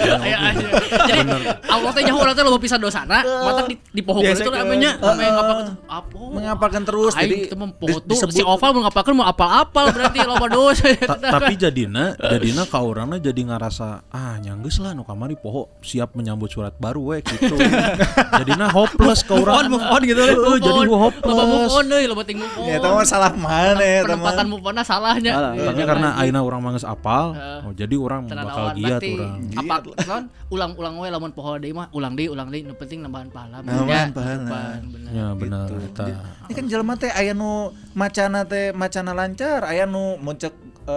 Aja. 0.00 0.66
Jadi 1.06 1.22
Allah 1.62 1.90
teh 1.92 2.02
nyaho 2.02 2.18
urang 2.18 2.34
teh 2.34 2.42
loba 2.42 2.58
pisan 2.58 2.78
dosana, 2.78 3.20
mata 3.22 3.62
di 3.64 3.76
di 3.78 4.00
poho 4.00 4.20
Biasa 4.20 4.42
itu 4.42 4.50
ke- 4.50 4.56
namanya. 4.56 4.90
Ame 4.98 5.24
ngapalkeun 5.24 5.68
apa? 5.86 6.16
Mengapalkan 6.30 6.82
terus 6.82 7.12
jadi 7.14 7.36
disebut- 7.46 8.32
si 8.32 8.42
Oval 8.42 8.70
mau 8.72 8.82
ngapalkeun 8.84 9.14
mau 9.14 9.26
apal-apal 9.26 9.90
berarti 9.90 10.18
loba 10.28 10.46
dosa. 10.48 10.88
Ta- 10.96 11.20
tapi 11.20 11.54
jadina 11.54 12.16
jadina 12.18 12.64
ka 12.64 12.80
urangna 12.80 13.16
jadi 13.16 13.38
ngarasa 13.42 14.02
ah 14.08 14.34
nyanggeus 14.38 14.80
lah 14.80 14.92
nu 14.92 15.02
kamari 15.02 15.36
poho 15.36 15.68
siap 15.80 16.12
menyambut 16.12 16.48
surat 16.48 16.74
baru 16.74 17.00
we 17.06 17.18
gitu 17.22 17.54
jadina 18.38 18.68
hopeless 18.68 19.22
ka 19.22 19.36
urang 19.36 19.59
on 19.60 19.66
move 19.68 19.84
on 19.84 20.00
gitu 20.02 20.20
lah. 20.20 20.34
Oh, 20.34 20.56
jadi 20.56 20.80
hopeless. 20.88 21.28
Loba 21.28 21.44
move 21.44 21.68
on 21.70 21.84
deui, 21.86 22.04
loba 22.08 22.22
ting 22.24 22.38
move 22.40 22.54
on. 22.56 22.64
Ya 22.64 22.74
itu 22.80 22.88
mah 22.88 23.04
salah 23.04 23.32
mana 23.36 23.76
ya 23.78 24.00
teman. 24.00 24.04
Penempatan 24.08 24.46
move 24.48 24.64
on 24.64 24.74
salahnya. 24.80 25.32
Salah. 25.36 25.52
Iya, 25.52 25.62
Tapi 25.68 25.76
jangan 25.76 25.88
karena 25.92 26.08
aina 26.16 26.38
orang 26.40 26.60
manges 26.60 26.82
apal, 26.82 27.36
oh, 27.36 27.72
jadi 27.72 27.94
orang 27.94 28.20
bakal 28.26 28.66
giat 28.74 29.00
orang. 29.04 29.36
apa 29.52 29.74
non 30.08 30.24
ulang-ulang 30.48 30.94
we 30.96 31.08
lamun 31.08 31.30
poho 31.30 31.60
deui 31.60 31.70
mah 31.70 31.92
ulang 31.92 32.16
deui 32.16 32.26
ulang 32.26 32.48
deui 32.48 32.64
nu 32.64 32.74
penting 32.74 33.04
nambahan 33.04 33.28
pahala 33.28 33.60
Nambahan 33.60 34.08
pahala. 34.10 34.80
Ya 35.12 35.26
benar 35.36 35.68
Gitu. 35.68 35.86
eta. 35.92 36.04
Ini 36.48 36.52
kan 36.56 36.64
jelema 36.66 36.94
teh 36.96 37.12
aya 37.12 37.36
nu 37.36 37.70
macana 37.92 38.42
teh 38.42 38.72
macana 38.72 39.12
lancar, 39.12 39.62
aya 39.62 39.84
nu 39.84 40.16
muncul 40.18 40.50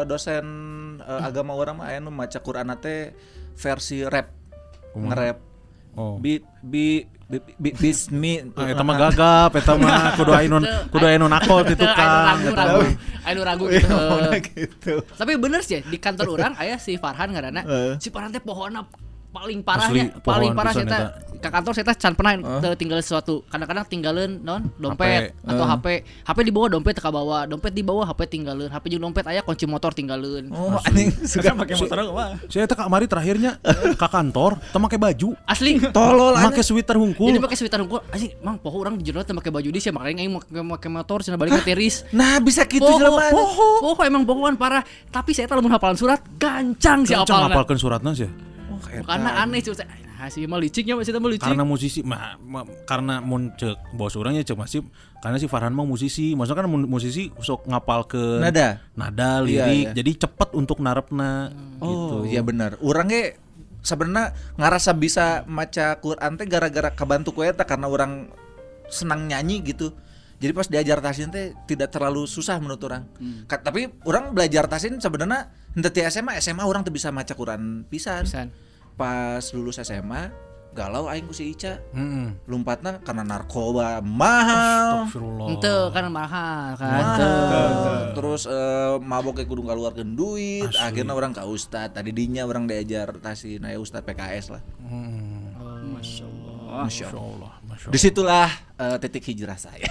dosen 0.07 0.45
eh, 0.99 1.22
agama 1.22 1.53
orang 1.53 1.78
mah 1.78 1.91
aya 1.91 1.99
nu 1.99 2.09
maca 2.09 2.39
Quran 2.39 2.72
teh 2.80 3.14
versi 3.53 4.01
rap. 4.01 4.34
Nge-rap. 4.93 5.38
Oh. 5.93 6.18
Bi, 6.18 6.41
bi 6.61 7.05
bismi 7.58 8.34
Ah, 8.54 8.68
eta 8.68 8.82
mah 8.82 8.96
gagap, 9.00 9.52
eta 9.54 9.74
mah 9.74 10.12
kudu 10.18 10.32
anu 10.32 10.58
kudu 10.90 11.06
anu 11.06 11.26
nakol 11.26 11.64
di 11.64 11.74
anu 11.74 11.82
tukang. 11.82 12.38
ragu 12.48 12.48
eta 12.48 12.64
anu 13.24 13.42
ragu 13.42 13.66
Iya, 13.68 13.80
gitu 13.80 14.62
gitu. 14.68 14.94
tapi 15.16 15.32
bener 15.38 15.62
sih 15.62 15.80
di 15.82 15.98
kantor 15.98 16.28
orang 16.34 16.54
aya 16.56 16.76
si 16.76 16.98
Farhan 16.98 17.32
ngaranna 17.32 17.62
Heeh. 17.64 17.94
si 17.98 18.10
Farhan 18.10 18.30
teh 18.30 18.40
pohona 18.40 18.84
paling 19.34 19.60
Asli, 19.60 19.66
parahnya 19.66 20.04
paling 20.22 20.52
pohon 20.54 20.60
parah 20.62 20.72
sih 20.72 20.86
eta. 20.86 21.00
ke 21.34 21.50
kantor 21.50 21.72
saya 21.74 21.92
can 21.92 22.14
pernah 22.14 22.32
teu 22.62 22.72
tinggal 22.78 23.02
sesuatu 23.02 23.44
kadang-kadang 23.50 23.84
tinggalin 23.84 24.40
non 24.40 24.64
dompet 24.78 25.34
HP. 25.34 25.50
atau 25.50 25.66
HP 25.66 25.86
HP 26.24 26.38
di 26.40 26.52
bawah 26.54 26.70
dompet 26.72 26.94
teka 26.96 27.10
bawa 27.10 27.44
dompet 27.44 27.74
di 27.74 27.84
bawah 27.84 28.06
HP 28.06 28.30
tinggalin 28.30 28.70
HP 28.70 28.94
jeung 28.94 29.04
dompet 29.04 29.26
aya 29.26 29.42
kunci 29.42 29.66
motor 29.66 29.92
tinggalin 29.92 30.48
Oh, 30.54 30.78
anjing 30.80 31.10
suka 31.34 31.52
pakai 31.52 31.76
motor 31.76 31.98
apa? 32.00 32.26
Saya 32.48 32.64
eta 32.64 32.78
kamari 32.78 33.10
terakhirnya 33.10 33.58
ke 34.02 34.08
kantor, 34.08 34.62
teu 34.70 34.80
make 34.80 34.96
baju. 34.96 35.30
asli 35.44 35.82
tolol 35.98 36.38
Make 36.38 36.62
sweater 36.62 36.96
hungkul. 36.96 37.34
Jadi 37.34 37.42
pakai 37.42 37.58
sweater 37.58 37.80
unggul, 37.82 38.00
anjing, 38.08 38.32
mang 38.40 38.56
poho 38.56 38.78
orang 38.80 38.96
di 38.96 39.04
jurnal 39.04 39.26
make 39.26 39.50
baju 39.50 39.68
di 39.68 39.80
sih 39.82 39.90
makanya 39.90 40.22
aing 40.24 40.32
make 40.32 40.48
make 40.54 40.88
motor 40.88 41.20
cenah 41.20 41.36
balik 41.36 41.58
ke 41.60 41.74
tiris. 41.74 42.06
Nah, 42.14 42.38
bisa 42.38 42.64
gitu 42.70 42.86
Poho, 42.86 43.02
jelema. 43.02 43.34
poho, 43.34 43.68
poho 43.82 44.02
emang 44.06 44.24
pohoan 44.24 44.56
parah. 44.56 44.86
Tapi 45.10 45.34
saya 45.34 45.50
teh 45.50 45.58
lamun 45.58 45.74
hafalan 45.74 45.98
surat 45.98 46.22
gancang 46.38 47.04
si 47.04 47.12
Kencang 47.12 47.26
apalna. 47.26 47.52
ngapalkeun 47.52 47.80
suratna 47.82 48.12
sih. 48.14 48.53
Karena 49.02 49.30
aneh 49.39 49.60
cuy. 49.60 49.74
Nah, 50.14 50.32
si 50.32 50.46
mah 50.46 50.56
liciknya 50.56 50.96
masih 50.96 51.12
mah 51.14 51.28
licik. 51.28 51.44
Karena 51.44 51.64
musisi 51.64 52.00
mah 52.00 52.39
ma- 52.39 52.64
karena 52.86 53.20
mun 53.20 53.52
cek 53.52 53.91
bos 53.91 54.14
orangnya 54.14 54.39
cek 54.41 54.56
masih 54.56 54.86
karena 55.20 55.36
si 55.36 55.48
Farhan 55.48 55.72
mah 55.72 55.84
musisi. 55.84 56.32
Maksudnya 56.32 56.64
kan 56.64 56.70
mun 56.70 56.86
musisi 56.86 57.28
sok 57.36 57.66
ngapal 57.66 58.06
ke 58.06 58.39
Nada. 58.39 58.80
nada, 58.94 59.41
Iya, 59.41 59.68
lirik. 59.68 59.76
iya. 59.82 59.91
Jadi 59.94 60.12
cepet 60.18 60.50
untuk 60.54 60.80
narepna 60.80 61.52
gitu. 61.76 62.16
Oh, 62.16 62.24
iya 62.24 62.39
benar. 62.39 62.80
Orangnya 62.80 63.36
sebenarnya 63.80 64.32
ngerasa 64.56 64.96
bisa 64.96 65.26
maca 65.44 66.00
Quran 66.00 66.32
teh 66.34 66.48
gara-gara 66.48 66.88
kebantu 66.89 67.34
ku 67.34 67.41
eta 67.41 67.64
karena 67.64 67.86
orang 67.86 68.32
senang 68.88 69.28
nyanyi 69.28 69.60
gitu. 69.66 69.91
Jadi 70.38 70.52
pas 70.52 70.68
diajar 70.68 71.00
tasin 71.00 71.28
teh 71.30 71.52
tidak 71.66 71.88
terlalu 71.89 72.24
susah 72.26 72.60
menurut 72.60 72.80
orang. 72.84 73.04
Ka- 73.44 73.60
tapi 73.60 73.88
orang 74.04 74.32
belajar 74.32 74.68
tasin 74.68 74.96
sebenarnya 74.98 75.48
henteu 75.72 75.88
ti 75.89 76.00
SMA, 76.02 76.36
SMA 76.38 76.64
orang 76.64 76.80
tuh 76.82 76.91
bisa 76.91 77.12
maca 77.12 77.32
Quran 77.32 77.84
pisan. 77.88 78.24
Pisan. 78.24 78.48
Pas 78.94 79.44
lulus 79.54 79.82
SMA 79.82 80.30
galau 80.74 81.06
aing 81.06 81.30
ku 81.30 81.34
si 81.38 81.54
Ica. 81.54 81.78
Heeh. 81.94 82.34
Lompatna 82.50 82.98
karena 83.06 83.22
narkoba 83.22 84.02
mahal. 84.02 85.06
Astagfirullah. 85.06 85.48
Ente 85.54 85.76
kan 85.94 86.06
mahal 86.10 86.74
kan. 86.76 87.02
Mahal. 87.02 87.74
Terus 88.18 88.50
eh, 88.50 88.98
maboknya 89.00 89.46
kudu 89.46 89.62
keluarkan 89.62 90.18
duit. 90.18 90.74
Akhirnya 90.82 91.14
orang 91.14 91.32
ke 91.32 91.46
ustad. 91.46 91.94
Tadi 91.94 92.10
dinya 92.10 92.44
orang 92.50 92.66
diajar 92.66 93.14
tasin 93.22 93.62
aya 93.64 93.78
ustad 93.78 94.02
PKS 94.02 94.58
lah. 94.58 94.62
Allah. 94.89 95.78
Masya 95.94 96.26
Masya 96.26 96.26
Allah, 96.26 96.84
Masya 96.89 97.06
Allah. 97.14 97.54
Di 97.88 97.98
situlah 97.98 98.48
eh, 98.74 98.98
titik 98.98 99.24
hijrah 99.26 99.56
saya. 99.56 99.90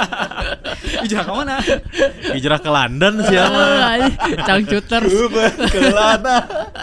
Ijah 1.06 1.22
ke 1.22 1.32
mana? 1.32 1.56
Hijrah 2.32 2.58
ke 2.58 2.68
London 2.68 3.14
siapa? 3.24 3.62
Cangcuters. 4.48 5.12
Kelana. 5.70 6.36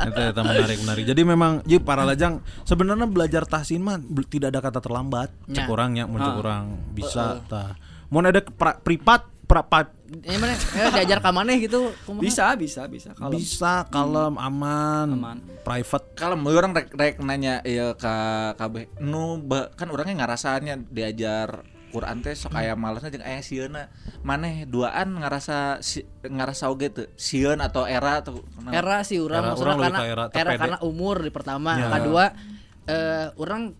Itu 0.08 0.20
itu 0.22 0.42
menarik 0.42 0.78
menarik. 0.82 1.04
Jadi 1.06 1.22
memang 1.22 1.52
jadi 1.64 1.80
para 1.80 2.04
lajang 2.04 2.40
sebenarnya 2.64 3.06
belajar 3.06 3.44
tahsin 3.44 3.82
mah 3.82 3.98
tidak 4.28 4.54
ada 4.54 4.60
kata 4.60 4.80
terlambat. 4.80 5.30
Cek 5.48 5.64
Ya. 5.64 5.66
orangnya, 5.68 6.04
mun 6.06 6.20
cek 6.20 6.36
orang 6.38 6.64
bisa 6.92 7.42
tah. 7.46 7.76
Mun 8.08 8.24
ada 8.24 8.40
pra- 8.40 8.78
privat 8.78 9.26
pra- 9.44 9.68
Ini 10.08 10.40
mana 10.40 10.56
ya, 10.56 10.88
diajar 10.96 11.20
ka 11.20 11.36
maneh 11.36 11.60
gitu. 11.60 11.92
kumaha? 12.08 12.24
Bisa, 12.24 12.56
bisa, 12.56 12.88
bisa. 12.88 13.12
Kalau 13.12 13.36
bisa 13.36 13.84
kalem 13.92 14.40
aman, 14.40 15.08
Aman. 15.12 15.38
private 15.62 16.16
Kalau 16.16 16.40
mau 16.40 16.50
orang 16.50 16.72
rek, 16.72 16.96
rek 16.96 17.16
nanya 17.20 17.60
ya 17.62 17.92
ke 17.92 18.16
KB, 18.56 19.04
nu 19.04 19.44
ba- 19.44 19.68
kan 19.76 19.92
orangnya 19.92 20.24
ngerasanya 20.24 20.80
diajar 20.88 21.68
Quran 21.88 22.20
teh 22.20 22.36
sok 22.36 22.56
aya 22.56 22.76
malesna 22.76 23.08
jeung 23.08 23.24
aya 23.24 23.44
sieuna. 23.44 23.92
Maneh 24.24 24.64
duaan 24.64 25.20
ngerasa 25.20 25.80
si, 25.80 26.04
ngerasa 26.24 26.68
oge 26.68 26.88
teu 26.88 27.06
sieun 27.16 27.60
atau 27.60 27.84
era 27.84 28.24
atau 28.24 28.44
kenapa? 28.44 28.72
era 28.72 28.98
sih 29.04 29.20
maksudnya 29.20 29.56
orang 29.56 29.78
karena 29.80 30.00
ke 30.00 30.08
era 30.08 30.24
era, 30.52 30.60
karena 30.60 30.78
umur 30.84 31.20
di 31.20 31.32
pertama 31.32 31.80
Ya. 31.80 31.88
kedua 31.92 32.26
eh 32.88 33.28
orang 33.40 33.72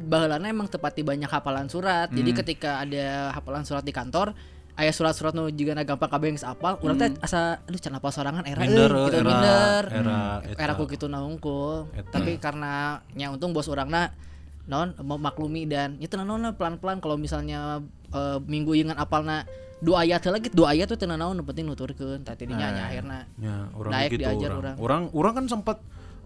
baheulana 0.00 0.46
emang 0.48 0.66
tepati 0.66 1.02
banyak 1.02 1.28
hafalan 1.28 1.68
surat 1.68 2.08
jadi 2.08 2.30
ketika 2.32 2.80
ada 2.80 3.34
hafalan 3.36 3.66
surat 3.66 3.82
di 3.82 3.92
kantor 3.92 4.32
aya 4.80 4.92
surat-surat 4.96 5.36
nu 5.36 5.52
juga 5.52 5.76
gampang 5.84 6.08
kabeh 6.08 6.32
geus 6.32 6.46
apal 6.48 6.80
urang 6.80 6.96
teh 6.96 7.12
asa 7.20 7.60
aduh 7.68 7.76
can 7.76 7.92
apal 7.92 8.08
sorangan 8.08 8.48
era. 8.48 8.64
Minder, 8.64 8.88
gitu 8.88 9.16
era- 9.20 9.28
minder. 9.28 9.82
era 9.92 10.20
eta. 10.40 10.56
era 10.56 10.72
ku 10.80 10.88
kitu 10.88 11.04
na 11.04 11.20
hungkul 11.20 11.92
Eta. 11.92 12.16
tapi 12.16 12.40
karena 12.40 13.04
nya 13.12 13.28
untung 13.28 13.52
bos 13.52 13.68
orangna 13.68 14.16
non 14.64 14.96
memaklumi 14.96 15.68
dan 15.68 16.00
itu 16.00 16.16
naon 16.16 16.56
pelan-pelan 16.56 17.04
kalau 17.04 17.20
misalnya 17.20 17.84
eh, 18.16 18.38
minggu 18.40 18.72
ingan 18.72 18.96
apalna 18.96 19.44
dua 19.84 20.04
ayat 20.04 20.20
gitu 20.20 20.64
dua 20.64 20.72
ayat 20.72 20.88
tuh 20.88 21.04
naon 21.04 21.36
nu 21.36 21.44
penting 21.44 21.68
nuturkeun 21.68 22.24
tah 22.24 22.36
tidinya 22.36 22.72
nya 22.72 22.82
akhirna. 22.88 23.18
Ya, 23.36 23.68
Naik 23.68 24.16
gitu 24.16 24.24
diajar 24.24 24.50
orang. 24.56 24.76
Orang 24.80 25.02
orang 25.12 25.32
kan 25.36 25.44
sempat 25.48 25.76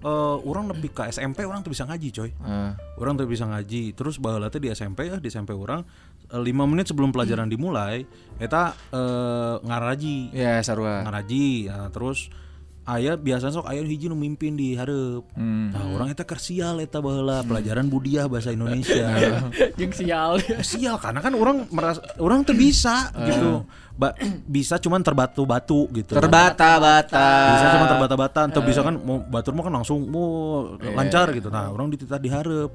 eh, 0.04 0.36
orang 0.44 0.68
lebih 0.68 0.92
ke 0.92 1.08
SMP 1.08 1.48
orang 1.48 1.64
tuh 1.64 1.72
bisa 1.72 1.88
ngaji 1.88 2.08
coy. 2.12 2.30
Eh, 2.30 2.72
Orang 3.00 3.16
tuh 3.16 3.24
bisa 3.24 3.48
ngaji. 3.48 3.96
Terus 3.96 4.20
teh 4.20 4.60
di 4.60 4.68
SMP 4.70 5.08
ya, 5.08 5.16
di 5.16 5.28
SMP 5.32 5.56
orang 5.56 5.80
eh, 6.28 6.40
lima 6.44 6.68
menit 6.68 6.92
sebelum 6.92 7.10
pelajaran 7.10 7.48
dimulai 7.48 8.04
eta 8.36 8.76
eh, 8.92 9.54
ngaraji. 9.64 10.36
ya 10.36 10.60
sarua. 10.60 11.02
Ngaraji. 11.08 11.72
Ya, 11.72 11.88
terus 11.88 12.28
aya 12.84 13.16
biasanya 13.16 13.56
sok 13.56 13.68
aya 13.68 13.80
hiji 13.80 14.12
nu 14.12 14.16
mimpin 14.16 14.56
di 14.56 14.76
hareup. 14.76 15.24
Hmm. 15.32 15.72
Nah, 15.72 15.88
orang 15.96 16.12
eta 16.12 16.28
kersial 16.28 16.84
eta 16.84 17.00
baheula 17.00 17.40
pelajaran 17.40 17.88
budiah 17.88 18.28
bahasa 18.28 18.52
Indonesia. 18.52 19.08
jeung 19.80 19.92
sial 19.96 20.36
sial 20.60 21.00
karena 21.00 21.24
kan 21.24 21.32
orang 21.32 21.64
merasa 21.72 22.04
orang 22.20 22.44
tuh 22.44 22.52
bisa 22.52 23.08
gitu. 23.24 23.64
Ba- 23.94 24.16
bisa 24.44 24.76
cuman 24.76 25.00
terbatu-batu 25.00 25.88
gitu. 25.96 26.12
Terbata-bata. 26.12 27.30
bisa 27.56 27.66
cuma 27.72 27.86
terbata-bata 27.88 28.40
atau 28.50 28.62
bisa 28.66 28.80
kan 28.84 28.94
mau 29.00 29.22
batur 29.22 29.56
mah 29.56 29.64
kan 29.64 29.74
langsung 29.80 30.04
mau 30.10 30.26
lancar 30.76 31.32
gitu 31.32 31.48
nah 31.48 31.70
orang 31.70 31.88
dititah 31.90 32.20
diharap 32.20 32.70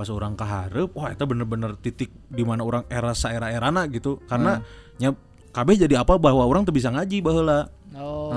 pas 0.00 0.08
orang 0.08 0.32
keharap 0.32 0.88
wah 0.96 1.12
itu 1.12 1.24
bener-bener 1.28 1.76
titik 1.76 2.08
di 2.32 2.40
mana 2.40 2.64
orang 2.64 2.88
era 2.88 3.12
era 3.12 3.52
erana 3.52 3.84
gitu 3.92 4.16
karena 4.24 4.64
nya 4.96 5.12
KB 5.52 5.68
jadi 5.76 6.00
apa 6.00 6.16
bahwa 6.16 6.40
orang 6.46 6.64
tuh 6.64 6.72
bisa 6.72 6.88
ngaji 6.88 7.20
baheula 7.20 7.68
oh 8.00 8.32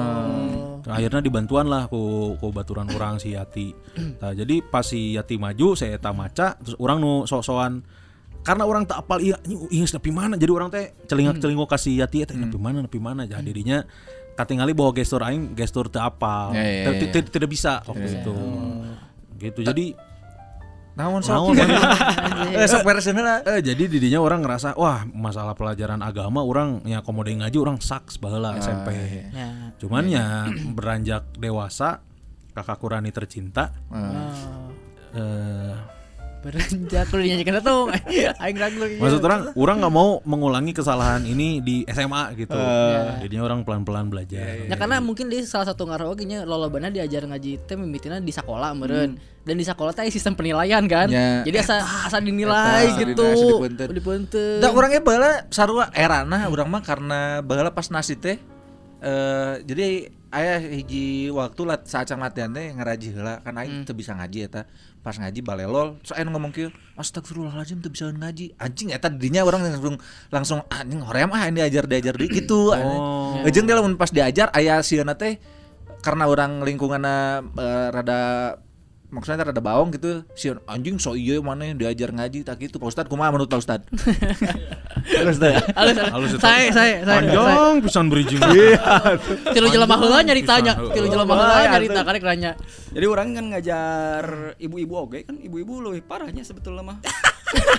akhirnya 0.88 1.22
dibantuan 1.24 1.68
lah 1.72 1.88
ku, 1.88 2.34
ku 2.40 2.52
baturan 2.52 2.90
orang 2.92 3.20
si 3.22 3.36
Yati. 3.36 3.72
Nah 4.22 4.32
jadi 4.36 4.60
pas 4.64 4.84
si 4.84 5.16
Yati 5.16 5.40
maju 5.40 5.76
saya 5.76 5.96
eta 5.96 6.12
maca 6.12 6.60
terus 6.60 6.76
orang 6.80 7.00
nu 7.00 7.24
sok-sokan. 7.24 7.84
Karena 8.44 8.68
orang 8.68 8.84
tak 8.84 9.08
apal 9.08 9.24
iya 9.24 9.40
ini 9.48 9.88
nepi 9.88 10.12
mana? 10.12 10.36
Jadi 10.36 10.52
orang 10.52 10.68
teh 10.68 10.92
celingak 11.08 11.40
celingok 11.40 11.70
kasih 11.72 12.04
Yati 12.04 12.28
eta 12.28 12.34
nepi 12.36 12.60
mana 12.60 12.84
nepi 12.84 13.00
mana? 13.00 13.24
Jadi 13.24 13.48
dirinya 13.48 13.88
katingali 14.34 14.74
bawa 14.76 14.92
gestur 14.92 15.24
aing 15.24 15.56
gestur 15.56 15.88
teu 15.88 16.04
apal. 16.04 16.52
Ya, 16.52 16.92
ya, 16.92 16.92
ya. 16.92 17.22
tidak 17.24 17.50
bisa 17.50 17.80
waktu 17.88 18.20
itu. 18.20 18.36
Gitu. 19.40 19.60
Jadi 19.64 19.96
Naon 20.94 21.22
sok? 21.26 21.58
Eh 22.54 22.70
sok 22.70 22.86
beresin 22.86 23.18
heula. 23.18 23.42
Eh, 23.50 23.66
jadi 23.66 23.90
didinya 23.90 24.22
orang 24.22 24.46
ngerasa 24.46 24.78
wah 24.78 25.02
masalah 25.10 25.58
pelajaran 25.58 25.98
agama 26.06 26.46
orang 26.46 26.86
ya 26.86 27.02
komode 27.02 27.34
ngaji 27.34 27.58
orang 27.58 27.82
saks 27.82 28.22
baheula 28.22 28.54
SMP 28.62 28.94
ya. 29.34 29.74
Cuman 29.82 30.06
ya. 30.06 30.46
beranjak 30.78 31.34
dewasa 31.34 32.06
kakak 32.54 32.78
Kurani 32.78 33.10
tercinta 33.10 33.74
eh 35.14 35.93
beranjak 36.44 37.08
lu 37.16 37.20
dinyanyikan 37.24 37.64
tuh 37.64 37.88
aing 38.44 38.58
ragu 38.60 38.78
lagi 38.78 39.00
maksud 39.00 39.24
orang 39.24 39.42
orang 39.56 39.76
nggak 39.80 39.94
mau 39.96 40.20
mengulangi 40.28 40.76
kesalahan 40.76 41.24
ini 41.24 41.64
di 41.64 41.76
SMA 41.88 42.36
gitu. 42.36 42.58
Jadinya 43.24 43.44
orang 43.48 43.60
pelan-pelan 43.64 44.12
belajar. 44.12 44.68
Ya 44.68 44.76
karena 44.76 45.00
mungkin 45.00 45.32
di 45.32 45.46
salah 45.48 45.72
satu 45.72 45.88
ngaruh 45.88 46.12
oge 46.12 46.28
nya 46.28 46.44
lolobana 46.44 46.92
diajar 46.92 47.24
ngaji 47.24 47.64
teh 47.64 47.80
mimitina 47.80 48.20
di 48.20 48.34
sekolah 48.34 48.76
meureun. 48.76 49.16
Dan 49.44 49.60
di 49.60 49.66
sekolah 49.68 49.92
teh 49.92 50.08
sistem 50.08 50.36
penilaian 50.36 50.84
kan. 50.88 51.08
Ya. 51.12 51.44
Jadi 51.44 51.58
asa 51.60 51.84
asa 51.84 52.20
dinilai 52.20 52.92
Eta, 52.92 53.00
gitu. 53.04 53.28
dipunten. 53.28 53.88
Dipunten. 53.92 54.58
Da 54.60 54.72
urangnya 54.72 55.02
baheula 55.04 55.48
sarua 55.52 55.92
erana 55.96 56.48
urang 56.52 56.68
mah 56.68 56.84
karena 56.84 57.40
baheula 57.44 57.72
pas 57.72 57.88
nasi 57.88 58.20
teh 58.20 58.40
eh 59.04 59.54
jadi 59.68 60.08
aya 60.34 60.58
hiji 60.58 61.30
waktu 61.30 61.62
lat 61.68 61.86
saat 61.86 62.10
latihan 62.16 62.50
teh 62.50 62.74
ngaraji 62.74 63.08
heula 63.14 63.44
kan 63.44 63.54
aing 63.60 63.86
teu 63.86 63.94
bisa 63.94 64.16
ngaji 64.18 64.50
eta 64.50 64.66
pas 65.04 65.20
ngaji 65.20 65.44
balelol 65.44 66.00
so 66.00 66.16
aing 66.16 66.32
ngomong 66.32 66.56
kieu 66.56 66.72
astagfirullahalazim 66.96 67.84
teu 67.84 67.92
bisa 67.92 68.08
ngaji. 68.08 68.56
Anjing 68.56 68.96
eta 68.96 69.12
didinya 69.12 69.44
orang 69.44 69.68
langsung 69.68 69.96
langsung 70.32 70.60
anjing 70.72 71.04
hoream 71.04 71.30
ah 71.36 71.44
ini 71.52 71.60
diajar 71.60 71.86
diajar 71.86 72.16
deui 72.16 72.32
gitu. 72.32 72.72
Oh. 72.72 73.44
jeung 73.52 73.68
dia 73.68 73.76
lamun 73.76 74.00
pas 74.00 74.10
diajar 74.10 74.48
aya 74.56 74.80
sieuna 74.80 75.20
teh 75.20 75.38
karena 76.00 76.32
orang 76.32 76.64
lingkunganna 76.64 77.44
eh, 77.44 77.88
rada 77.92 78.22
maksudnya 79.14 79.46
rada 79.46 79.62
baong 79.62 79.94
gitu 79.94 80.26
si 80.34 80.50
anjing 80.66 80.98
so 80.98 81.14
iya 81.14 81.38
mana 81.38 81.64
yang 81.64 81.78
diajar 81.78 82.10
ngaji 82.10 82.42
tak 82.42 82.58
gitu 82.60 82.76
Pak 82.76 82.90
Ustad 82.90 83.06
kumaha 83.06 83.30
menurut 83.30 83.46
Pak 83.46 83.62
Ustad 83.62 83.82
Halus, 85.04 85.36
Halus 85.76 85.98
halus. 86.00 86.30
itu. 86.32 86.40
Saya, 86.40 86.72
saya, 86.72 86.94
saya. 87.04 87.20
Panjang 87.20 87.84
pisan 87.84 88.08
bridging. 88.08 88.40
Tilu 89.56 89.68
jelema 89.68 90.00
heula 90.00 90.24
nyaritanya, 90.24 90.80
Pisan, 90.80 90.96
tilu 90.96 91.06
heuh. 91.06 91.12
jelema 91.12 91.34
heula 91.36 91.56
nyarita 91.68 92.00
karek 92.02 92.24
nanya. 92.24 92.52
Jadi 92.88 93.06
orang 93.06 93.28
kan 93.36 93.46
ngajar 93.52 94.24
ibu-ibu 94.58 94.94
oke 94.98 95.20
kan 95.28 95.36
ibu-ibu 95.38 95.84
lebih 95.84 96.08
parahnya 96.08 96.40
sebetulnya 96.42 96.88
mah. 96.88 96.98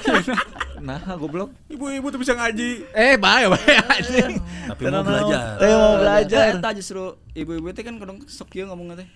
nah 0.86 1.00
goblok 1.16 1.50
Ibu-ibu 1.66 2.06
tuh 2.08 2.20
bisa 2.20 2.36
ngaji. 2.36 2.92
eh 2.92 3.16
bae 3.16 3.48
bae 3.48 3.72
anjing 3.80 4.38
Tapi 4.68 4.82
mau 4.86 5.00
belajar. 5.00 5.56
eh 5.58 5.72
mau 5.72 5.94
belajar 5.96 6.44
Eta 6.54 6.70
justru 6.76 7.02
ibu-ibu 7.32 7.72
teh 7.72 7.82
kan 7.82 7.96
kadang 7.96 8.20
sok 8.28 8.52
kieu 8.52 8.68
ngomong 8.68 8.94
teh. 8.94 9.08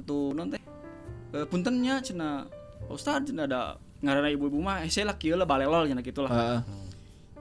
Atuh 0.00 0.32
non 0.32 0.48
teh. 0.48 0.62
Eh 1.30 1.44
puntennya 1.44 2.00
cenah 2.00 2.48
Pak 2.80 2.94
Ustad 2.94 3.24
cenah 3.24 3.44
ada 3.44 3.60
ngaranna 4.00 4.30
ibu-ibu 4.30 4.58
mah 4.58 4.80
eh 4.80 4.88
saya 4.88 5.10
lah 5.10 5.16
kieu 5.16 5.34
lah 5.34 5.44
balelol 5.44 5.84
cenah 5.84 6.00
gitulah. 6.00 6.30
Heeh. 6.30 6.60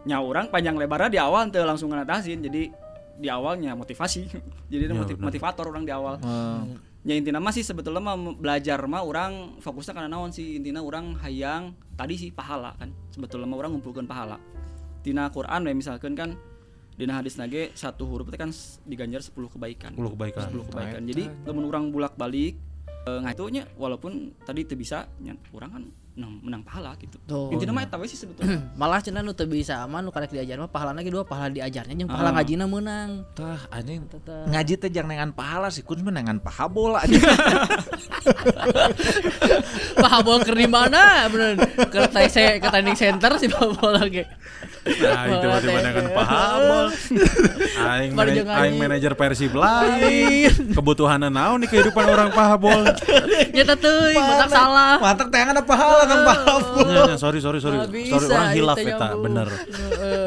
Nya 0.04 0.20
orang 0.20 0.48
panjang 0.48 0.76
lebarnya 0.76 1.10
di 1.10 1.20
awal 1.20 1.48
teu 1.48 1.64
langsung 1.64 1.92
nganatasin 1.92 2.40
jadi 2.40 2.72
di 3.18 3.28
awalnya 3.28 3.74
motivasi. 3.74 4.28
jadi 4.72 4.84
Ya, 4.86 4.94
motiv- 4.94 5.20
motivator 5.20 5.66
orang 5.66 5.84
di 5.84 5.92
awal. 5.92 6.20
Heeh. 6.20 6.62
Ya 7.08 7.16
intinya 7.16 7.40
mah 7.40 7.56
sih 7.56 7.64
sebetulnya 7.64 8.04
mah 8.04 8.16
belajar 8.36 8.84
mah 8.84 9.00
orang 9.00 9.62
fokusnya 9.64 9.96
karena 9.96 10.12
naon 10.12 10.36
sih 10.36 10.60
intinya 10.60 10.84
orang 10.84 11.16
hayang 11.18 11.72
tadi 11.96 12.20
sih 12.20 12.30
pahala 12.30 12.76
kan 12.76 12.92
sebetulnya 13.10 13.48
mah 13.48 13.56
orang 13.58 13.72
ngumpulkan 13.74 14.04
pahala 14.04 14.36
tina 15.02 15.32
Quran 15.32 15.64
we 15.64 15.72
misalkan 15.72 16.12
kan 16.14 16.36
dina 17.00 17.16
hadis 17.16 17.40
nage 17.40 17.72
satu 17.72 18.04
huruf 18.04 18.28
itu 18.28 18.36
kan 18.36 18.52
diganjar 18.84 19.24
10 19.24 19.40
kebaikan 19.48 19.92
10 19.96 20.14
kebaikan. 20.18 20.48
10 20.52 20.68
kebaikan 20.68 21.02
jadi 21.06 21.24
lamun 21.48 21.64
orang 21.66 21.84
bulak 21.90 22.20
balik 22.20 22.60
eh, 23.08 23.20
ngatunya 23.24 23.64
walaupun 23.80 24.36
tadi 24.44 24.68
itu 24.68 24.76
bisa 24.76 25.08
nya, 25.24 25.34
orang 25.56 25.70
kan 25.72 25.84
menang, 26.18 26.34
menang 26.42 26.62
pahala 26.66 26.98
gitu 26.98 27.22
Tuh. 27.24 27.54
intinya 27.54 27.78
mah 27.78 27.86
eta 27.86 27.96
we 27.96 28.10
sih 28.10 28.18
sebetulnya 28.18 28.58
Malah 28.82 29.00
cenah 29.00 29.22
nu 29.22 29.32
teu 29.32 29.46
bisa 29.46 29.86
mah 29.86 30.02
nu 30.02 30.10
karek 30.10 30.34
diajar 30.34 30.58
mah 30.58 30.66
pahalana 30.68 31.00
ge 31.00 31.14
dua 31.14 31.22
pahala 31.22 31.54
diajarnya 31.54 31.94
jeung 31.94 32.10
pahala 32.10 32.30
Ah. 32.30 32.36
ngajina 32.36 32.66
meunang. 32.66 33.22
tah 33.32 33.62
anjing 33.70 34.10
ngaji 34.26 34.74
teh 34.76 34.90
jangan 34.90 35.08
nengan 35.08 35.30
pahala 35.32 35.70
sih 35.70 35.86
kun 35.86 36.02
mah 36.02 36.10
nengan 36.10 36.42
paha 36.42 36.66
bola 36.66 37.06
anjing 37.06 37.22
Paha 39.98 40.18
bola 40.22 40.42
keur 40.42 40.56
di 40.56 40.68
mana? 40.68 41.26
Bener. 41.28 41.58
Keur 41.90 42.06
TC 42.08 42.62
ke 42.62 42.68
training 42.68 42.98
center 42.98 43.32
si 43.38 43.48
paha 43.48 43.68
bola 43.72 44.02
ge. 44.06 44.24
Nah, 44.88 45.28
itu 45.28 45.48
teh. 45.68 45.74
kan 45.92 46.08
pahabol. 46.16 46.86
Aing 47.78 48.12
ngaji. 48.16 48.40
aing 48.48 48.76
manajer 48.80 49.14
Persib 49.14 49.52
lain. 49.52 50.48
Kebutuhan 50.72 51.28
naon 51.28 51.60
di 51.60 51.68
kehidupan 51.68 52.06
orang 52.08 52.30
pahabol. 52.32 52.88
Nyata 53.56 53.76
teuing, 53.76 54.16
mantap 54.16 54.50
salah. 54.50 54.96
mantap 55.02 55.28
teh 55.28 55.42
ada 55.44 55.60
pahala 55.60 56.07
kan 56.08 56.20
paha 56.24 56.56
Nya, 56.88 57.02
nya, 57.14 57.18
sorry 57.20 57.40
sorry 57.44 57.60
sorry. 57.60 57.78
Bisa, 57.92 58.16
sorry 58.16 58.26
orang 58.32 58.52
hilaf 58.56 58.78
eta, 58.80 59.08
bener. 59.20 59.48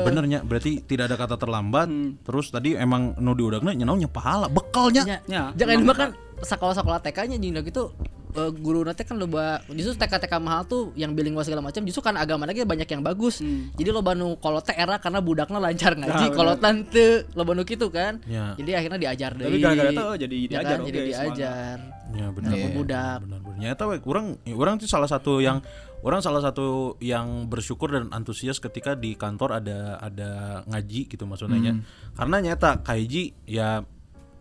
Benernya 0.04 0.38
berarti 0.44 0.84
tidak 0.84 1.10
ada 1.10 1.16
kata 1.16 1.36
terlambat. 1.40 1.88
Terus 2.22 2.52
tadi 2.52 2.76
emang 2.76 3.16
nu 3.16 3.32
diudagna 3.32 3.72
nya 3.72 3.88
naonnya 3.88 4.10
pahala, 4.10 4.46
bekalnya. 4.52 5.02
Nya. 5.06 5.18
Ya, 5.24 5.42
Jangan 5.56 5.74
emang 5.80 5.88
mah 5.88 5.96
kan 5.96 6.10
sekolah-sekolah 6.40 7.00
TK-nya 7.04 7.36
jeung 7.36 7.60
gitu 7.64 7.92
eh, 8.34 8.50
guru 8.54 8.86
nanti 8.86 9.02
kan 9.02 9.16
loba 9.18 9.62
justru 9.70 9.94
TK-TK 9.98 10.34
mahal 10.38 10.62
tuh 10.66 10.94
yang 10.94 11.14
bilingual 11.14 11.42
segala 11.42 11.62
macam 11.64 11.82
justru 11.82 12.02
kan 12.02 12.14
agama 12.14 12.46
lagi 12.46 12.62
banyak 12.62 12.86
yang 12.86 13.02
bagus. 13.02 13.42
Hmm. 13.42 13.70
Jadi 13.74 13.90
loba 13.90 14.14
nu 14.14 14.38
teh 14.38 14.76
era 14.76 14.96
karena 15.02 15.18
budakna 15.18 15.58
lancar 15.58 15.96
ngaji, 15.96 16.26
bener. 16.30 16.36
kolotan 16.36 16.74
teu 16.86 17.26
loba 17.34 17.52
nu 17.56 17.62
kitu 17.66 17.90
kan. 17.90 18.22
Ya. 18.26 18.54
Jadi 18.54 18.70
akhirnya 18.76 18.98
diajar 18.98 19.30
Tapi 19.34 19.42
deui. 19.46 19.62
gara-gara 19.62 19.90
itu 19.90 20.06
jadi 20.26 20.36
Ya 20.40 20.48
diajar, 20.48 20.76
kan, 20.78 20.86
jadi 20.86 20.98
oke, 20.98 21.08
diajar. 21.08 21.76
Ya 22.10 22.26
benar. 22.34 22.50
Sama 22.50 22.68
budak. 22.74 23.18
Benar 23.22 23.40
benar. 23.44 23.58
Nyata 23.60 23.82
we 23.86 23.96
kurang 24.02 24.26
orang 24.50 24.74
tuh 24.82 24.88
salah 24.90 25.08
satu 25.10 25.38
yang 25.38 25.62
orang 26.00 26.20
salah 26.24 26.40
satu 26.40 26.96
yang 26.98 27.46
bersyukur 27.46 27.92
dan 27.92 28.08
antusias 28.10 28.56
ketika 28.58 28.96
di 28.96 29.14
kantor 29.14 29.60
ada 29.60 30.00
ada 30.00 30.30
ngaji 30.66 31.06
gitu 31.06 31.24
maksudnya 31.28 31.58
nya. 31.60 31.72
Karena 32.16 32.36
nyata 32.40 32.80
kaiji 32.82 33.36
ya 33.46 33.84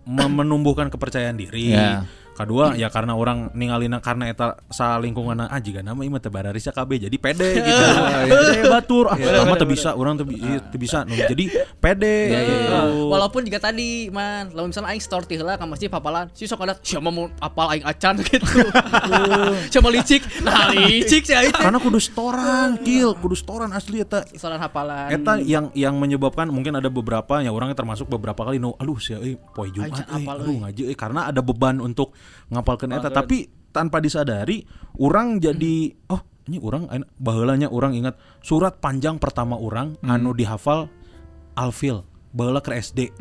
menumbuhkan 0.10 0.90
kepercayaan 0.90 1.38
diri. 1.38 1.76
Ya. 1.76 2.08
Kedua 2.40 2.72
ya 2.80 2.88
karena 2.88 3.20
orang 3.20 3.52
ningalina 3.52 4.00
karena 4.00 4.32
eta 4.32 4.56
sa 4.72 4.96
lingkungan 4.96 5.44
ah 5.44 5.60
jika 5.60 5.84
nama 5.84 6.00
imah 6.00 6.24
teh 6.24 6.32
bararisnya 6.32 6.72
KB 6.72 7.12
jadi 7.12 7.18
pede 7.20 7.50
gitu. 7.68 7.84
Pede 8.32 8.64
batur 8.72 9.12
ah 9.12 9.20
lama 9.20 9.60
teu 9.60 9.68
bisa 9.68 9.92
orang 9.92 10.16
teu 10.16 10.24
bisa 10.80 11.04
jadi 11.04 11.46
pede 11.84 12.16
gitu. 12.32 13.12
Walaupun 13.12 13.44
juga 13.44 13.60
tadi 13.60 14.08
man, 14.08 14.56
lamun 14.56 14.72
misalnya 14.72 14.96
aing 14.96 15.04
store 15.04 15.28
ti 15.28 15.36
heula 15.36 15.60
ka 15.60 15.68
masjid 15.68 15.92
papalan, 15.92 16.32
si 16.32 16.48
sok 16.48 16.64
ada 16.64 16.80
siapa 16.80 17.12
mau 17.12 17.28
apal 17.44 17.76
aing 17.76 17.84
acan 17.84 18.16
gitu. 18.32 18.48
Siapa 19.68 19.88
licik? 19.92 20.24
Nah, 20.40 20.72
licik 20.72 21.28
sih 21.28 21.36
aing 21.36 21.52
teh. 21.52 21.60
Karena 21.60 21.84
kudu 21.84 22.00
setoran, 22.00 22.80
kill, 22.88 23.20
kudu 23.20 23.36
setoran 23.36 23.76
asli 23.76 24.00
eta 24.00 24.24
Soalan 24.40 24.64
hafalan. 24.64 25.12
Eta 25.12 25.44
yang 25.44 25.76
yang 25.76 26.00
menyebabkan 26.00 26.48
mungkin 26.48 26.80
ada 26.80 26.88
beberapa 26.88 27.44
ya 27.44 27.52
orangnya 27.52 27.76
termasuk 27.76 28.08
beberapa 28.08 28.48
kali 28.48 28.64
no 28.64 28.80
aduh 28.80 28.96
sih 28.96 29.20
euy 29.20 29.36
poe 29.36 29.68
Jumat 29.68 30.08
aduh 30.08 30.64
ngaji 30.64 30.96
karena 30.96 31.28
ada 31.28 31.44
beban 31.44 31.84
untuk 31.84 32.16
ngapalkeun 32.52 32.96
eta. 32.96 33.10
Tapi 33.10 33.50
tanpa 33.70 34.02
disadari 34.02 34.66
orang 34.98 35.38
jadi 35.38 35.94
oh 36.10 36.22
ini 36.50 36.58
orang 36.58 36.90
baheulanya 37.22 37.70
orang 37.70 37.94
ingat 37.94 38.18
surat 38.42 38.82
panjang 38.82 39.22
pertama 39.22 39.54
orang 39.54 39.94
anu 40.02 40.34
dihafal 40.34 40.90
alfil 41.54 42.02
baheula 42.34 42.62
ke 42.66 42.74
SD 42.74 43.14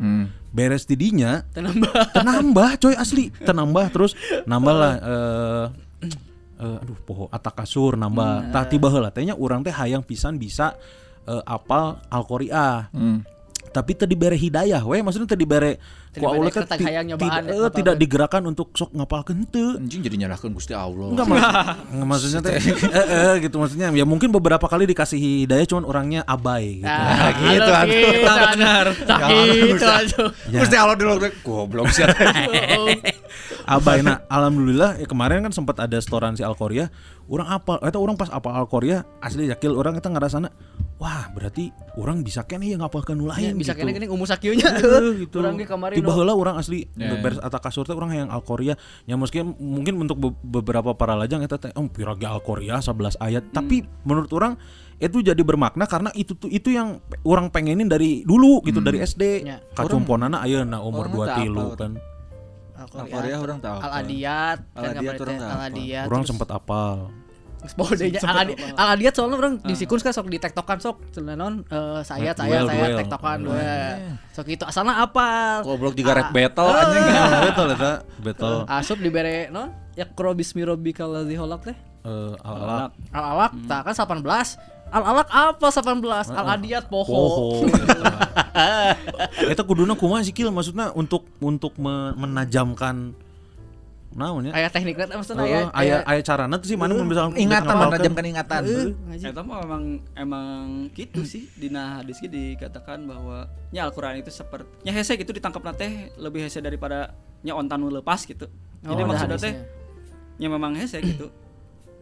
beres 0.49 0.89
tidinya 0.89 1.45
Tenambah. 1.53 1.93
tenambah 2.17 2.69
coy 2.81 2.97
asli 2.97 3.29
tenambah 3.47 3.85
terus 3.93 4.17
nambah 4.49 4.73
lah 4.73 4.93
eh 5.13 5.65
eh, 6.59 6.81
aduh 6.81 6.97
poho 7.05 7.25
atak 7.29 7.63
kasur 7.63 7.93
nambah. 7.95 8.49
Tah 8.49 8.65
tiba 8.65 8.89
heula 8.89 9.13
teh 9.13 9.23
urang 9.37 9.61
teh 9.61 9.71
hayang 9.71 10.01
pisan 10.01 10.41
bisa 10.41 10.73
eh, 11.29 11.43
apal 11.45 12.01
Al-Qari'ah 12.09 12.89
tapi 13.69 13.93
teu 13.93 14.09
dibere 14.09 14.35
hidayah 14.35 14.81
we 14.83 14.99
maksudnya 14.99 15.29
teu 15.29 15.39
dibere 15.39 15.77
Teu 16.09 16.25
ku 16.25 16.33
Allah 16.33 16.49
teh 16.49 16.65
tidak 16.65 17.05
ya, 17.05 17.15
eh, 17.21 17.69
tidak 17.69 17.95
digerakkan 18.01 18.41
untuk 18.49 18.73
sok 18.73 18.97
ngapalkeun 18.97 19.45
teu 19.45 19.77
anjing 19.77 20.01
jadi 20.01 20.25
nyalahkan 20.25 20.49
Gusti 20.49 20.73
Allah. 20.73 21.13
Enggak 21.13 21.25
mak 21.29 21.37
nggak, 21.93 22.07
maksudnya 22.09 22.41
teh 22.41 22.57
eh, 22.57 23.05
eh, 23.05 23.33
gitu 23.45 23.61
maksudnya. 23.61 23.93
Ya 23.93 24.09
mungkin 24.09 24.33
beberapa 24.33 24.65
kali 24.65 24.89
dikasih 24.89 25.21
hidayah 25.21 25.69
cuman 25.69 25.85
orangnya 25.85 26.21
abai 26.25 26.81
gitu. 26.81 26.89
Nah, 26.89 27.29
gitu, 27.37 27.71
aduh. 27.71 27.93
gitu, 27.93 28.25
benar. 28.25 28.85
Tak 29.05 29.19
gitu 29.29 29.85
aduh. 29.85 30.29
Ya. 30.49 30.59
Gusti 30.65 30.75
Allah 30.81 30.97
dulu 30.97 31.13
goblok 31.45 31.93
sih 31.93 32.01
Abai. 33.77 34.01
Nah 34.01 34.25
alhamdulillah 34.33 34.97
ya 34.97 35.05
kemarin 35.05 35.45
kan 35.45 35.53
sempat 35.53 35.77
ada 35.77 36.01
setoran 36.01 36.33
si 36.33 36.41
Alkoria 36.41 36.89
orang 37.29 37.47
apa 37.53 37.77
eta 37.85 38.01
orang 38.01 38.17
pas 38.17 38.33
apa 38.33 38.49
Alkoria 38.57 39.05
asli 39.21 39.45
yakil 39.45 39.77
orang 39.77 39.93
kita 40.01 40.09
ngerasana 40.09 40.49
wah 40.99 41.31
berarti 41.31 41.71
orang 41.95 42.21
bisa 42.21 42.43
kene 42.43 42.67
ya 42.67 42.75
ngapalkeun 42.75 43.15
nu 43.15 43.31
Ya, 43.31 43.55
bisa 43.55 43.71
gitu. 43.71 43.81
kene 43.81 43.95
gini 43.95 44.05
umur 44.05 44.27
sakieunya. 44.27 44.67
Heeh, 44.67 45.23
gitu. 45.25 45.39
Urang 45.41 45.55
ge 45.55 45.63
kemarin 45.63 45.95
Tiba 45.95 46.11
heula 46.11 46.35
orang 46.35 46.59
asli 46.59 46.91
Ya, 46.93 47.15
beres 47.17 47.39
atak 47.39 47.63
kasur 47.63 47.87
teh 47.87 47.95
orang 47.95 48.11
yang 48.13 48.27
Alkoria 48.27 48.75
ya 49.03 49.15
mungkin 49.15 49.55
mungkin 49.55 49.95
untuk 49.95 50.19
be- 50.19 50.35
beberapa 50.59 50.91
para 50.93 51.15
lajang 51.15 51.39
eta 51.39 51.55
teh 51.55 51.71
oh 51.73 51.87
pirage 51.87 52.27
Alkoria 52.27 52.83
11 52.83 53.15
ayat 53.17 53.47
tapi 53.49 53.87
menurut 54.03 54.27
orang 54.35 54.59
itu 54.99 55.23
jadi 55.23 55.39
bermakna 55.39 55.87
karena 55.87 56.11
itu 56.11 56.35
tuh 56.35 56.51
itu 56.51 56.75
yang 56.75 56.99
orang 57.23 57.47
pengenin 57.47 57.87
dari 57.87 58.27
dulu 58.27 58.59
gitu 58.67 58.83
dari 58.83 58.99
SD. 58.99 59.23
Ya. 59.47 59.63
Kacumponana 59.71 60.43
ayeuna 60.43 60.83
umur 60.83 61.07
orang 61.07 61.15
2 61.15 61.23
tak 61.23 61.37
tilu 61.39 61.65
kan. 61.79 61.91
Al-Qari'ah 62.79 63.39
orang 63.39 63.59
tahu 63.59 63.77
Al 63.79 63.91
Adiyat, 64.03 64.59
kan 64.71 64.91
orang 64.95 65.39
Al. 65.39 65.59
Adiyat. 65.67 66.05
Orang 66.07 66.21
terus- 66.23 66.31
sempat 66.31 66.49
apal. 66.51 67.11
Al 67.59 68.37
Adiyat, 68.47 68.71
Al 68.79 68.87
Adiyat 68.95 69.13
soalnya 69.19 69.35
orang 69.35 69.53
di 69.59 69.75
sikun 69.75 69.99
kan 69.99 70.15
sok 70.15 70.31
di 70.31 70.39
tektokan 70.39 70.79
sok 70.79 71.11
non 71.19 71.67
eh, 71.67 71.99
saya 72.07 72.31
saya 72.31 72.63
saya 72.63 72.85
tektokan 73.03 73.37
duel. 73.43 73.95
Sok 74.31 74.47
itu 74.47 74.63
asalna 74.63 75.03
apa? 75.03 75.59
goblok 75.67 75.91
juga 75.91 76.15
rap 76.15 76.31
battle 76.31 76.71
anjing 76.71 77.03
betul 77.51 77.67
eta, 77.75 77.91
betul. 78.23 78.55
Asup 78.63 78.97
dibere 79.03 79.51
non 79.51 79.75
ya 79.99 80.07
kro 80.07 80.31
bismi 80.31 80.63
rabbika 80.63 81.03
ladzi 81.03 81.35
khalaq 81.35 81.61
teh. 81.67 81.77
Eh, 82.07 82.33
al-alaq. 82.47 82.91
Al 83.11 83.23
alaq 83.35 83.51
tak 83.67 83.79
kan 83.91 83.93
18. 84.23 84.79
Al 84.89 85.03
alaq 85.03 85.27
apa 85.27 85.67
18? 85.67 86.31
Al 86.31 86.47
adiyat 86.55 86.85
poho. 86.87 87.11
Poho. 87.11 87.67
Eta 89.51 89.63
kuduna 89.67 89.99
kumaha 89.99 90.23
sih 90.23 90.31
Kil 90.31 90.49
maksudnya 90.49 90.95
untuk 90.95 91.27
untuk 91.43 91.75
me- 91.75 92.15
menajamkan 92.15 93.13
naon 94.09 94.49
ya 94.49 94.51
Aya 94.57 94.67
tekniknya 94.73 95.05
maksudnya 95.13 95.45
Heeh, 95.45 95.65
aya 95.69 95.69
aya 95.77 95.97
aya 96.01 96.21
carana 96.25 96.57
tuh 96.57 96.65
sih 96.65 96.73
mana 96.73 96.97
mun 96.97 97.05
misalkan 97.05 97.37
ingatan 97.37 97.73
menajamkan 97.77 98.25
ingatan 98.25 98.61
Eta 99.21 99.41
mah 99.45 99.61
emang 99.61 99.83
emang 100.17 100.89
gitu 100.97 101.21
sih 101.21 101.45
dina 101.53 102.01
hadis 102.01 102.17
ge 102.17 102.25
dikatakan 102.25 103.05
bahwa 103.05 103.45
nya 103.69 103.85
Al-Qur'an 103.85 104.17
itu 104.17 104.33
seperti 104.33 104.65
nya 104.81 104.91
hese 104.97 105.13
gitu 105.13 105.29
ditangkap 105.29 105.61
teh 105.77 106.09
lebih 106.17 106.49
hese 106.49 106.57
daripada 106.57 107.13
nya 107.45 107.53
ontan 107.53 107.79
nu 107.79 107.93
lepas 107.93 108.25
gitu. 108.25 108.49
Oh, 108.83 108.91
Jadi 108.91 109.01
maksudnya 109.05 109.37
teh 109.37 109.53
nya 110.41 110.47
memang 110.49 110.73
hese 110.73 110.97
gitu. 111.05 111.29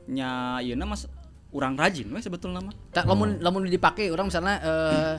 Nya 0.08 0.64
ieu 0.64 0.80
mas 0.88 1.12
urang 1.52 1.76
rajin 1.76 2.08
we 2.08 2.24
sebetulnya 2.24 2.64
mah. 2.64 2.76
Tak 2.96 3.04
lamun 3.04 3.44
lamun 3.44 3.68
dipake 3.68 4.08
orang 4.08 4.32
misalnya 4.32 4.56
eh 4.64 5.16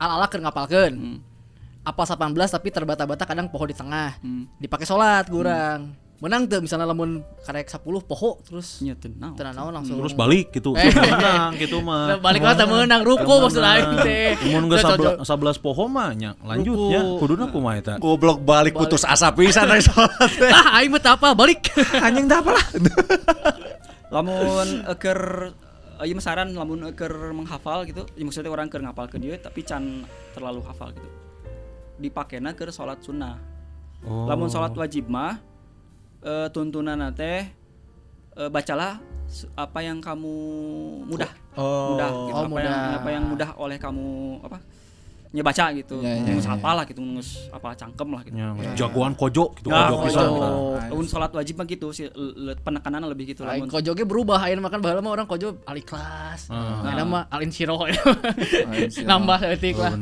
ala-ala 0.00 0.26
keur 0.32 0.40
ngapalkeun. 0.40 0.94
Hmm. 0.96 1.18
Apal 1.84 2.08
18 2.08 2.32
tapi 2.48 2.72
terbata-bata 2.72 3.28
kadang 3.28 3.52
poho 3.52 3.68
di 3.68 3.76
tengah. 3.76 4.16
Hmm. 4.24 4.48
Dipakai 4.56 4.88
salat 4.88 5.28
kurang. 5.28 6.03
Menang 6.24 6.48
tuh 6.48 6.56
misalnya 6.58 6.88
lamun 6.88 7.20
karek 7.38 7.68
10 7.68 7.84
poho 8.00 8.40
terus 8.40 8.80
Nya 8.80 8.96
teu 8.96 9.12
naon. 9.12 9.36
tenan 9.36 9.52
naon 9.52 9.76
langsung. 9.76 10.00
terus 10.00 10.16
balik 10.16 10.48
gitu 10.50 10.72
Eh. 10.72 10.88
menang 10.88 11.52
gitu 11.54 11.78
Nah, 11.78 12.16
mah 12.16 12.16
balik 12.18 12.40
lah 12.40 12.56
teu 12.56 12.64
meunang 12.64 13.04
ruko 13.04 13.44
maksud 13.44 13.60
aing 13.60 13.92
teh. 14.00 14.32
mun 14.48 14.64
geus 14.66 14.80
Teu 14.80 14.96
cocok. 14.96 15.14
11 15.20 15.60
poho 15.60 15.84
mah 15.86 16.10
nya 16.12 16.32
lanjut 16.40 16.72
Ruku. 16.72 16.88
ya 16.88 17.00
kuduna 17.20 17.44
kumaha 17.46 17.76
eta 17.76 17.94
goblok 17.98 18.40
balik 18.40 18.72
putus 18.72 19.04
asa 19.04 19.28
pisan 19.30 19.68
dari 19.68 19.84
sholat 19.84 20.08
teh. 20.32 20.48
Ah, 20.56 20.80
aing 20.80 20.88
mah 20.88 21.04
apa 21.04 21.36
balik. 21.36 21.68
anjing 22.00 22.24
dah 22.24 22.40
apalah 22.40 22.64
lamun 24.08 24.68
eker 24.86 25.20
ieu 26.00 26.14
mah 26.14 26.24
saran 26.24 26.52
lamun 26.52 26.88
eker 26.88 27.12
menghafal 27.30 27.84
gitu 27.84 28.08
ya 28.12 28.22
maksudnya 28.22 28.48
orang 28.48 28.66
keur 28.66 28.80
ngapalkeun 28.80 29.22
ieu 29.22 29.36
tapi 29.36 29.60
can 29.60 30.04
terlalu 30.32 30.60
hafal 30.62 30.88
gitu 30.88 31.08
dipakena 31.96 32.52
keur 32.52 32.70
salat 32.70 32.98
sunnah 33.00 33.38
oh 34.02 34.24
lamun 34.24 34.48
salat 34.48 34.72
wajib 34.72 35.06
mah 35.06 35.38
eh, 36.24 36.48
tuntunan 36.48 36.98
teh 37.12 37.44
eh, 38.34 38.48
bacalah 38.48 38.98
apa 39.54 39.78
yang 39.80 39.98
kamu 39.98 40.34
mudah 41.04 41.30
Oh. 41.54 41.94
mudah 41.94 42.10
gitu 42.10 42.34
Oh, 42.34 42.44
apa 42.44 42.58
yang 42.58 42.74
mudah. 42.74 42.96
apa 42.96 43.08
yang 43.08 43.24
mudah 43.24 43.50
oleh 43.56 43.78
kamu 43.78 44.06
apa 44.42 44.58
nyebaca 45.30 45.66
gitu 45.72 45.98
Ya, 45.98 46.14
ya, 46.16 46.30
ngus 46.30 46.42
ya. 46.42 46.50
hafal 46.52 46.74
lah 46.74 46.84
gitu 46.84 46.98
ngus 47.00 47.28
apa 47.48 47.74
cangkem 47.74 48.06
lah 48.08 48.22
gitu 48.22 48.34
nya 48.34 48.54
jagoan 48.74 49.14
kojo 49.14 49.50
gitu 49.52 49.66
Nah, 49.66 49.86
kojo 49.86 49.94
kojo. 49.96 50.06
pisan 50.08 50.26
lamun 50.86 51.06
salat 51.08 51.30
wajib 51.30 51.54
mah 51.56 51.66
gitu 51.68 51.90
sih 51.90 52.06
le- 52.10 52.54
penekanan 52.56 53.02
lebih 53.04 53.24
gitu 53.28 53.42
Aing 53.42 53.62
lamun 53.62 53.68
kojoge 53.68 54.02
berubah 54.02 54.38
ayeuna 54.40 54.62
makan 54.62 54.78
baheula 54.78 54.98
mah 55.00 55.12
orang 55.12 55.26
kojo 55.26 55.58
ali 55.64 55.82
kelas. 55.82 56.46
Ah. 56.48 56.86
Ayeuna 56.86 57.02
mah 57.04 57.22
alin 57.28 57.50
siro. 57.50 57.82
Alin 57.82 57.98
siro. 58.88 59.06
Nambah 59.10 59.38
eutik 59.44 59.74
oh 59.74 59.82
lah. 59.84 59.94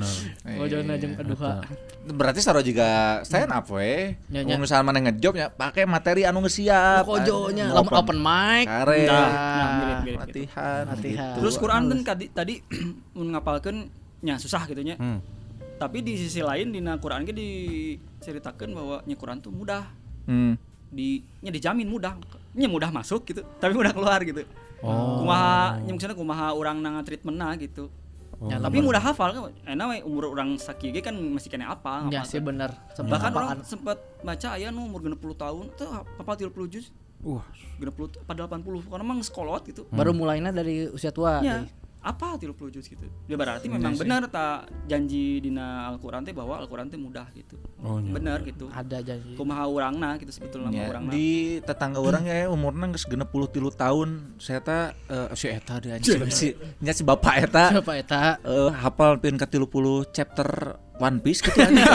Kojona 0.54 0.94
jeung 0.94 1.16
kedua. 1.16 1.64
Berarti 2.02 2.42
saro 2.42 2.58
juga 2.60 3.22
stand 3.22 3.54
up 3.54 3.70
we 3.70 4.18
Ya, 4.26 4.42
ya. 4.42 4.58
Mun 4.58 4.66
misalnya 4.66 4.84
mana 4.84 4.98
ngejob 5.06 5.38
ya 5.38 5.46
pakai 5.48 5.86
materi 5.86 6.26
anu 6.26 6.42
geus 6.42 6.58
siap 6.58 7.06
Kojonya 7.06 7.70
Anu 7.70 7.78
lamun 7.78 7.92
open 7.94 8.18
mic. 8.18 8.66
kare 8.66 8.98
Nah, 9.06 9.30
nah, 9.30 9.70
gitu. 10.02 10.18
latihan 10.18 10.82
Latihan. 10.90 10.98
gitu. 10.98 11.38
Terus 11.38 11.54
Quran 11.62 11.82
kan 11.86 11.98
tadi 12.02 12.26
tadi 12.34 12.54
mun 13.16 13.28
ngapalkeun 13.30 13.76
nya 14.22 14.34
susah 14.38 14.66
gitu 14.66 14.82
nya. 14.82 14.98
Hmm. 14.98 15.22
Tapi 15.78 16.02
di 16.02 16.14
sisi 16.14 16.42
lain 16.42 16.70
dina 16.70 16.98
Quran 16.98 17.22
ge 17.22 17.34
diceritakeun 17.34 18.70
bahwa 18.70 18.96
nya 19.06 19.14
Quran 19.14 19.38
tuh 19.38 19.54
mudah. 19.54 19.86
hmm. 20.26 20.54
Di 20.90 21.22
nya 21.40 21.50
dijamin 21.50 21.86
mudah. 21.86 22.18
Nya 22.52 22.68
mudah 22.68 22.92
masuk 22.92 23.24
gitu, 23.24 23.40
tapi 23.56 23.72
mudah 23.72 23.94
keluar 23.96 24.20
gitu. 24.22 24.44
Oh. 24.84 25.22
Kumaha 25.24 25.78
nya 25.80 25.90
maksudnya 25.94 26.18
kumaha 26.18 26.52
urang 26.52 26.82
nanga 26.82 27.06
treatmentna 27.06 27.54
gitu. 27.56 27.88
Oh, 28.42 28.50
Ya, 28.50 28.58
Tapi 28.58 28.82
mudah 28.82 28.98
hafal 28.98 29.30
kan. 29.30 29.54
Enak 29.62 29.86
we 29.86 29.98
umur 30.02 30.34
urang 30.34 30.58
sakieu 30.58 30.90
ge 30.90 30.98
kan 30.98 31.14
masih 31.14 31.46
kena 31.46 31.70
apa 31.70 32.10
Ya 32.10 32.26
sih 32.26 32.42
bener. 32.42 32.74
Sempat 32.90 33.22
Bahkan 33.22 33.30
apaan. 33.30 33.46
orang 33.46 33.60
sempat 33.62 33.96
baca 34.18 34.48
aya 34.52 34.68
nu 34.68 34.82
umur 34.82 34.98
60 35.00 35.14
tahun 35.38 35.64
tuh 35.72 35.86
hafal 36.18 36.34
30 36.34 36.50
juz. 36.66 36.90
Wah, 37.22 37.46
60 37.78 38.18
pada 38.26 38.50
80 38.50 38.82
karena 38.82 39.04
emang 39.06 39.22
sekolot 39.22 39.62
gitu. 39.62 39.86
Baru 39.88 40.10
mulainya 40.10 40.50
dari 40.50 40.90
usia 40.90 41.14
tua. 41.14 41.38
Ya, 41.38 41.62
apa 42.02 42.34
30 42.34 42.50
juz 42.74 42.86
gitu. 42.90 43.06
Ya 43.30 43.38
berarti 43.38 43.70
memang 43.70 43.94
benar 43.94 44.26
tak 44.26 44.66
janji 44.90 45.38
dina 45.38 45.86
Al-Qur'an 45.86 46.26
teh 46.26 46.34
bahwa 46.34 46.58
Al-Qur'an 46.58 46.90
teh 46.90 46.98
mudah 46.98 47.30
gitu. 47.30 47.54
Oh, 47.78 48.02
iya. 48.02 48.10
Benar 48.10 48.42
gitu. 48.42 48.66
Ada 48.74 48.98
janji. 49.06 49.38
Kumaha 49.38 49.70
urangna 49.70 50.18
gitu 50.18 50.34
sebetulnya 50.34 50.74
Ya, 50.74 50.82
mah 50.82 50.90
urangna. 50.90 51.10
di 51.14 51.62
tetangga 51.62 52.02
orang 52.02 52.26
ya 52.26 52.50
umurnya 52.50 52.90
geus 52.90 53.06
63 53.06 53.54
tahun 53.78 54.08
saya 54.42 54.58
ta 54.58 54.78
eh, 55.06 55.30
si 55.38 55.46
eta 55.46 55.78
dia 55.78 55.94
si 56.02 56.58
nya 56.82 56.90
si 56.90 57.06
bapak 57.06 57.34
eta 57.46 57.64
Siapa 57.70 57.92
eta? 57.94 58.18
eh, 58.42 58.70
hafal 58.82 59.22
pin 59.22 59.38
ke 59.38 59.46
30 59.46 60.10
chapter 60.10 60.48
One 61.02 61.18
Piece 61.18 61.42
gitu 61.42 61.58
anjing. 61.58 61.82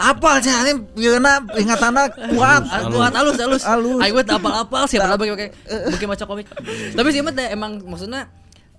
Hafal 0.00 0.40
sih 0.40 0.48
anjing 0.52 0.88
yeuna 0.96 1.40
ingatanna 1.52 2.08
kuat. 2.32 2.62
Kuat 2.88 3.12
halus 3.12 3.36
halus. 3.36 3.62
Halus. 3.64 4.00
Aing 4.00 4.14
mah 4.16 4.24
apal-apal 4.24 4.84
siapa 4.88 5.16
lagi 5.16 5.32
pakai 5.32 5.48
pakai 5.92 6.06
maca 6.08 6.24
komik. 6.24 6.46
Tapi 6.96 7.08
sih 7.12 7.20
emang 7.20 7.80
maksudnya 7.84 8.28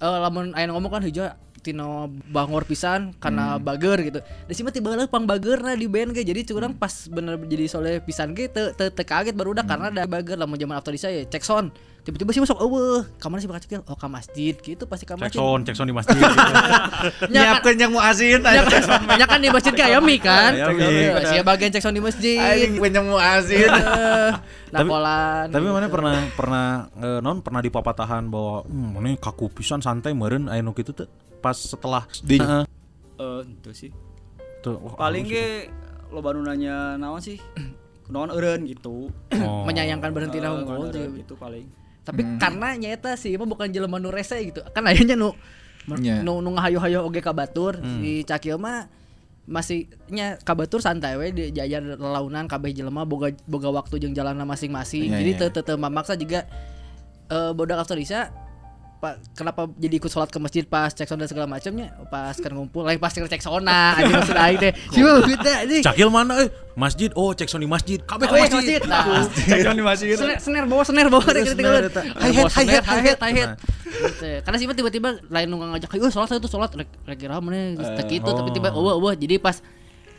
eh, 0.02 0.18
lamun 0.22 0.54
aya 0.54 0.70
ngomong 0.70 0.92
kan 0.92 1.04
hijau 1.04 1.26
tino 1.68 2.08
bangor 2.32 2.64
pisan 2.64 3.12
karena 3.20 3.60
bager 3.60 4.00
gitu. 4.08 4.20
Da 4.24 4.52
sih 4.56 4.64
mah 4.64 4.72
tiba 4.72 4.96
heula 4.96 5.12
pang 5.12 5.28
bagerna 5.28 5.76
di 5.76 5.92
band 5.92 6.16
ge. 6.16 6.24
Jadi 6.24 6.48
curang 6.48 6.72
pas 6.72 7.12
bener 7.12 7.36
jadi 7.44 7.68
soleh 7.68 8.00
pisan 8.00 8.32
ge 8.32 8.48
teu 8.48 8.72
teu 8.72 8.88
teu 8.88 9.04
kaget 9.04 9.36
baru 9.36 9.52
udah 9.52 9.68
karena 9.68 9.92
ada 9.92 10.08
bager 10.08 10.40
lamun 10.40 10.56
zaman 10.56 10.80
after 10.80 10.96
saya 10.96 11.28
cek 11.28 11.44
sound. 11.44 11.76
Tiba-tiba 12.08 12.32
sih 12.32 12.40
masuk 12.40 12.56
eueuh, 12.64 13.04
ka 13.20 13.28
mana 13.28 13.44
sih 13.44 13.52
bakal? 13.52 13.84
Oh 13.84 14.00
ka 14.00 14.08
masjid 14.08 14.56
gitu 14.56 14.88
pasti 14.88 15.04
ka 15.04 15.20
cek 15.20 15.28
masjid. 15.28 15.44
sound, 15.44 15.68
cek 15.68 15.76
sound 15.76 15.92
di 15.92 15.96
masjid 16.00 16.16
gitu. 16.16 16.24
Kan- 16.24 17.28
Nyiapkeun 17.36 17.76
yang 17.76 17.92
nya 17.92 18.64
kan- 18.64 19.20
nya 19.20 19.26
kan 19.28 19.40
di 19.44 19.52
masjid 19.52 19.74
kayak 19.76 20.00
mi 20.00 20.16
kan. 20.16 20.56
Aya 20.56 20.72
mie. 20.72 21.12
Sia 21.28 21.44
bagian 21.44 21.68
cek 21.68 21.84
sound 21.84 22.00
di 22.00 22.04
masjid. 22.08 22.40
Pin 22.80 22.96
yang 22.96 23.12
muazin. 23.12 23.68
Eh, 23.68 24.32
Tapi- 24.72 24.88
Nakolan. 24.88 25.52
Tapi 25.52 25.66
mana 25.68 25.88
pernah 25.92 26.16
pernah 26.32 26.66
eh, 26.96 27.20
non 27.20 27.44
pernah 27.44 27.60
di 27.60 27.68
papatahan 27.68 28.24
bahwa 28.32 28.64
hmm, 28.64 28.88
mana 28.96 29.12
kaku 29.20 29.52
pisan 29.52 29.84
santai 29.84 30.16
meureun 30.16 30.48
aya 30.48 30.64
nu 30.64 30.72
kitu 30.72 30.96
teh 30.96 31.12
pas 31.48 31.56
setelah 31.56 32.04
Di- 32.20 32.44
Heeh. 32.44 32.64
Eh, 33.18 33.42
itu 33.48 33.72
sih. 33.72 33.92
Tuh, 34.60 34.76
wah, 34.78 35.00
Paling 35.00 35.24
ge 35.24 35.72
loba 36.10 36.36
nu 36.36 36.44
nanya 36.44 37.00
naon 37.00 37.24
sih? 37.24 37.40
Kunaon 38.06 38.36
eureun 38.36 38.68
gitu. 38.68 39.08
Oh. 39.38 39.64
menyayangkan 39.64 40.12
berhenti 40.12 40.38
Eh, 40.38 40.44
nah 40.44 40.52
kunaon 40.54 40.92
unggul 40.92 41.16
gitu 41.16 41.40
paling. 41.40 41.64
Tapi 42.04 42.24
karena 42.36 42.74
nyata 42.74 43.16
sih 43.16 43.36
mah 43.36 43.46
bukan 43.46 43.68
jelema 43.68 43.96
nu 43.98 44.12
rese 44.12 44.40
gitu. 44.42 44.60
Kan 44.72 44.84
ayeuna 44.84 45.16
nu 45.16 45.32
Nya. 45.88 46.20
nu 46.20 46.44
nu 46.44 46.52
ngahayu-hayu 46.52 47.00
oge 47.02 47.20
ka 47.20 47.32
batur 47.32 47.80
si 47.80 48.24
Cakil 48.24 48.60
mah 48.60 48.92
masih 49.48 49.88
nya 50.08 50.36
ka 50.36 50.52
batur 50.52 50.84
santai 50.84 51.16
we 51.16 51.32
di 51.32 51.48
jajar 51.52 51.80
lelaunan 51.80 52.44
kabeh 52.44 52.76
jelema 52.76 53.08
boga 53.08 53.32
boga 53.48 53.72
waktu 53.72 53.96
jeung 53.98 54.12
jalanna 54.12 54.44
masing-masing. 54.44 55.08
Iya, 55.08 55.20
Jadi 55.24 55.32
iya. 55.32 55.48
teu 55.48 55.64
teu 55.64 55.76
mamaksa 55.76 56.20
juga 56.20 56.44
eh 57.28 57.52
bodak 57.52 57.84
Afterisa 57.84 58.32
Pak, 58.98 59.38
kenapa 59.38 59.70
jadi 59.78 60.02
ikut 60.02 60.10
sholat 60.10 60.34
ke 60.34 60.42
masjid 60.42 60.66
pas 60.66 60.90
cek 60.90 61.06
sound 61.06 61.22
dan 61.22 61.30
segala 61.30 61.46
macamnya? 61.46 61.94
Pas 62.10 62.34
kan 62.34 62.50
ngumpul 62.50 62.82
lain 62.82 62.98
pas 62.98 63.14
cek 63.14 63.46
sona 63.46 63.94
anjing 64.02 64.10
maksud 64.10 64.34
aing 64.34 64.58
teh. 64.58 64.74
Siapa 64.90 65.22
kita 65.22 65.52
anjing. 65.62 65.84
Cakil 65.86 66.10
mana 66.10 66.34
eh? 66.42 66.50
Masjid? 66.74 67.14
Oh 67.14 67.30
cek 67.30 67.46
sound 67.46 67.62
di 67.62 67.70
masjid. 67.70 68.02
Kabeh 68.02 68.26
ke 68.26 68.34
Oh, 68.34 68.42
masjid. 68.42 68.58
masjid. 68.58 68.82
Nah, 68.90 69.06
Jangan 69.46 69.78
di 69.78 69.86
masjid. 69.86 70.18
Snare 70.42 70.66
bawa 70.66 70.82
snare 70.82 71.10
bawa 71.14 71.22
snare 71.30 71.94
eta. 71.94 72.02
Hi 72.02 72.32
hat 72.34 72.50
hi 72.58 72.66
hat 72.74 72.86
hi 72.90 72.98
hat 73.06 73.22
hi 73.22 73.34
hat. 73.38 73.50
Nah. 73.54 73.58
Gitu. 73.86 74.30
Karena 74.42 74.58
sih 74.58 74.66
tiba-tiba 74.66 75.10
lain 75.30 75.46
nu 75.46 75.62
ngajak, 75.62 75.90
"Ayo 75.94 76.10
sholat 76.10 76.34
itu 76.34 76.50
sholat. 76.50 76.74
Rek 76.74 77.22
mana? 77.38 77.78
Tak 77.78 78.10
gitu 78.10 78.30
oh. 78.30 78.34
tapi 78.34 78.50
tiba 78.50 78.74
eueuh 78.74 78.98
eueuh 78.98 79.14
jadi 79.14 79.38
pas 79.38 79.62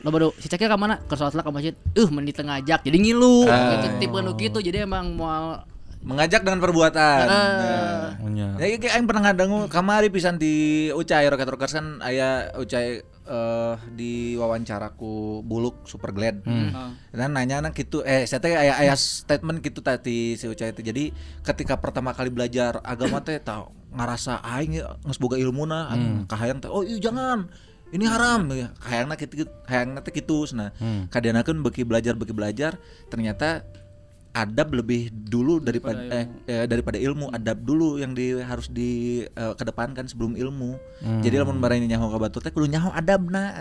lo 0.06 0.14
baru 0.14 0.30
si 0.38 0.46
cekil 0.46 0.70
ka 0.70 0.78
mana? 0.78 1.02
Ke 1.02 1.18
sholat 1.18 1.34
lah 1.34 1.42
ke 1.42 1.50
masjid. 1.50 1.74
Uh 1.98 2.06
menit 2.14 2.38
ngajak 2.38 2.86
jadi 2.86 2.94
ngilu. 2.94 3.50
Ah. 3.50 3.74
gitu 3.74 3.86
tipe 4.06 4.18
nu 4.22 4.38
gitu. 4.38 4.58
Jadi 4.62 4.86
emang 4.86 5.18
mau 5.18 5.66
Mengajak 6.02 6.46
dengan 6.46 6.62
perbuatan. 6.62 7.24
Nah. 7.26 8.16
Oh, 8.22 8.30
nya. 8.30 8.54
Ya 8.58 8.78
kayak 8.78 8.94
aing 8.98 9.08
pernah 9.10 9.30
ngadangu 9.30 9.66
kamari 9.66 10.08
pisan 10.08 10.38
di 10.38 10.88
Ucai 10.94 11.26
Rocket 11.26 11.50
Rockers 11.50 11.74
kan 11.74 11.98
aya 12.00 12.54
Ucai 12.54 13.02
eh 13.28 13.74
di 13.92 14.38
wawancaraku 14.40 15.44
Buluk 15.44 15.84
Super 15.84 16.16
Glad. 16.16 16.42
Ah. 16.48 16.94
Dan 17.12 17.36
nanya 17.36 17.60
nang 17.60 17.76
gitu 17.76 18.00
eh 18.06 18.24
saya 18.24 18.40
teh 18.40 18.56
aya 18.56 18.78
aya 18.78 18.94
statement 18.96 19.60
gitu 19.60 19.84
tadi 19.84 20.38
si 20.38 20.48
Ucai 20.48 20.72
itu. 20.72 20.80
Jadi 20.80 21.12
ketika 21.44 21.76
pertama 21.76 22.14
kali 22.16 22.32
belajar 22.32 22.80
agama 22.86 23.20
teh 23.20 23.36
tau 23.42 23.74
ngarasa 23.92 24.40
aing 24.44 24.84
ya, 24.84 24.96
geus 25.00 25.16
boga 25.16 25.40
ilmuna 25.40 25.88
hmm. 25.88 26.28
kahayang 26.28 26.60
teh 26.60 26.68
oh 26.68 26.84
iya 26.84 27.00
jangan 27.00 27.48
ini 27.88 28.04
haram 28.04 28.44
ya 28.52 28.68
kahayangna 28.76 29.16
kitu 29.16 29.48
hayangna 29.64 30.04
teh 30.04 30.12
kitu 30.12 30.44
nah 30.52 30.68
Hmm. 30.76 31.08
kadanakeun 31.08 31.64
beki 31.64 31.88
belajar 31.88 32.12
beki 32.12 32.36
belajar 32.36 32.76
ternyata 33.08 33.64
adab 34.38 34.70
lebih 34.70 35.10
dulu 35.10 35.58
daripada 35.58 35.98
eh, 36.14 36.26
eh, 36.46 36.64
daripada 36.70 36.94
ilmu 36.94 37.34
adab 37.34 37.58
dulu 37.66 37.98
yang 37.98 38.14
di 38.14 38.38
harus 38.38 38.70
di 38.70 39.22
eh, 39.26 39.54
kedepankan 39.58 40.06
sebelum 40.06 40.38
ilmu. 40.38 40.78
Jadi 40.98 41.34
lamun 41.38 41.58
barani 41.62 41.86
nyaho 41.86 42.10
ka 42.10 42.18
batur 42.18 42.40
teh 42.42 42.50
kudu 42.54 42.70
nyaho 42.70 42.90
adabna 42.94 43.54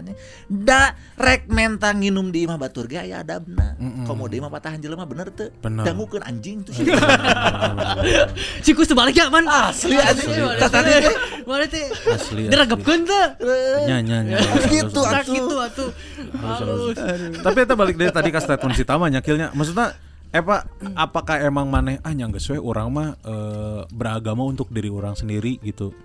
da 0.50 0.94
rek 1.18 1.50
menta 1.50 1.94
nginum 1.94 2.34
di 2.34 2.46
imah 2.46 2.58
batur 2.58 2.90
ge 2.90 2.98
aya 2.98 3.22
adabna 3.22 3.78
komo 4.10 4.26
di 4.26 4.42
imah 4.42 4.50
patahan 4.50 4.82
jelema 4.82 5.06
bener 5.06 5.30
teu 5.34 5.50
dangukeun 5.62 6.22
anjing 6.26 6.62
tuh. 6.66 6.74
Si 8.62 8.72
kus 8.78 8.90
baliknya 8.94 9.30
man? 9.34 9.46
Asli 9.46 9.98
anjing. 9.98 10.34
Tadi 10.62 10.94
mana 11.48 11.66
teh. 11.66 11.86
Asli, 11.90 12.14
asli. 12.14 12.42
diragapkeun 12.52 13.02
teh. 13.06 13.26
Nya 13.88 13.98
nya 14.04 14.18
nya. 14.26 14.38
gitu 14.68 15.02
tak 15.02 15.24
atuh. 15.24 15.34
Gitu 15.34 15.56
atuh. 15.58 15.90
Tapi 17.42 17.58
itu 17.64 17.74
balik 17.78 17.96
dari 17.96 18.12
tadi 18.12 18.30
ke 18.34 18.40
statement 18.42 18.74
si 18.76 18.84
Tama 18.84 19.08
nyakilnya. 19.08 19.56
Maksudnya 19.56 19.96
Eh 20.36 20.44
pak, 20.44 20.68
apakah 20.94 21.40
emang 21.40 21.72
maneh? 21.72 22.04
Ah 22.04 22.12
nyanggeus 22.12 22.52
we 22.52 22.60
orang 22.60 22.92
mah 22.92 23.10
eh, 23.24 23.82
beragama 23.90 24.44
untuk 24.44 24.68
diri 24.70 24.92
orang 24.92 25.16
sendiri 25.16 25.56
gitu, 25.64 25.96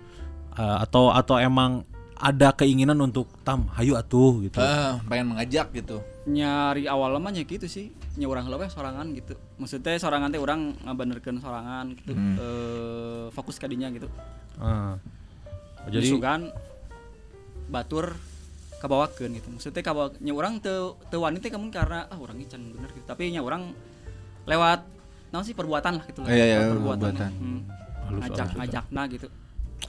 Eh, 0.53 0.77
atau 0.85 1.09
atau 1.09 1.41
emang 1.41 1.81
ada 2.13 2.53
keinginan 2.55 2.95
untuk 3.01 3.25
tam, 3.41 3.67
hayu 3.73 3.97
atuh 3.97 4.45
gitu. 4.45 4.61
Eh, 4.61 4.93
pengen 5.09 5.33
mengajak 5.33 5.73
gitu. 5.73 5.99
nyari 6.23 6.87
awal 6.87 7.19
mah 7.19 7.35
nya 7.35 7.43
gitu 7.43 7.67
sih. 7.67 7.91
Nya 8.15 8.31
urang 8.31 8.47
heula 8.47 8.63
sorangan 8.71 9.11
gitu. 9.11 9.35
Maksudnya 9.59 9.99
sorangan 9.99 10.31
teh 10.31 10.39
urang 10.39 10.77
ngabenerkeun 10.87 11.41
sorangan 11.43 11.91
gitu. 11.99 12.13
Eh, 12.15 13.25
fokus 13.35 13.59
ka 13.59 13.67
dinya 13.67 13.91
gitu. 13.91 14.07
Ah. 14.61 14.95
jadi 15.89 15.99
jadi 15.99 16.07
sugan 16.15 16.41
batur 17.67 18.15
kabawakeun 18.79 19.35
gitu. 19.35 19.49
Maksudnya 19.51 19.83
kabawa 19.83 20.15
nya 20.23 20.31
urang 20.31 20.63
teu 20.63 20.95
teu 21.11 21.19
wani 21.19 21.43
teh 21.43 21.51
kamun 21.51 21.73
karena 21.75 22.07
ah 22.07 22.15
urang 22.15 22.39
can 22.47 22.61
bener 22.71 22.87
gitu. 22.93 23.03
Tapi 23.03 23.35
nya 23.35 23.43
urang 23.43 23.75
lewat 24.45 24.79
naon 25.29 25.43
sih 25.43 25.53
perbuatan 25.53 25.97
lah 25.97 26.05
gitu 26.05 26.19
lah 26.21 26.29
Iya, 26.29 26.43
iya, 26.45 26.57
Lewat 26.61 26.73
perbuatan. 26.99 27.31
Hmm. 27.31 27.59
Halus, 28.03 28.19
ngajak 28.21 28.45
halus, 28.45 28.57
ngajakna 28.59 29.01
gitu 29.09 29.27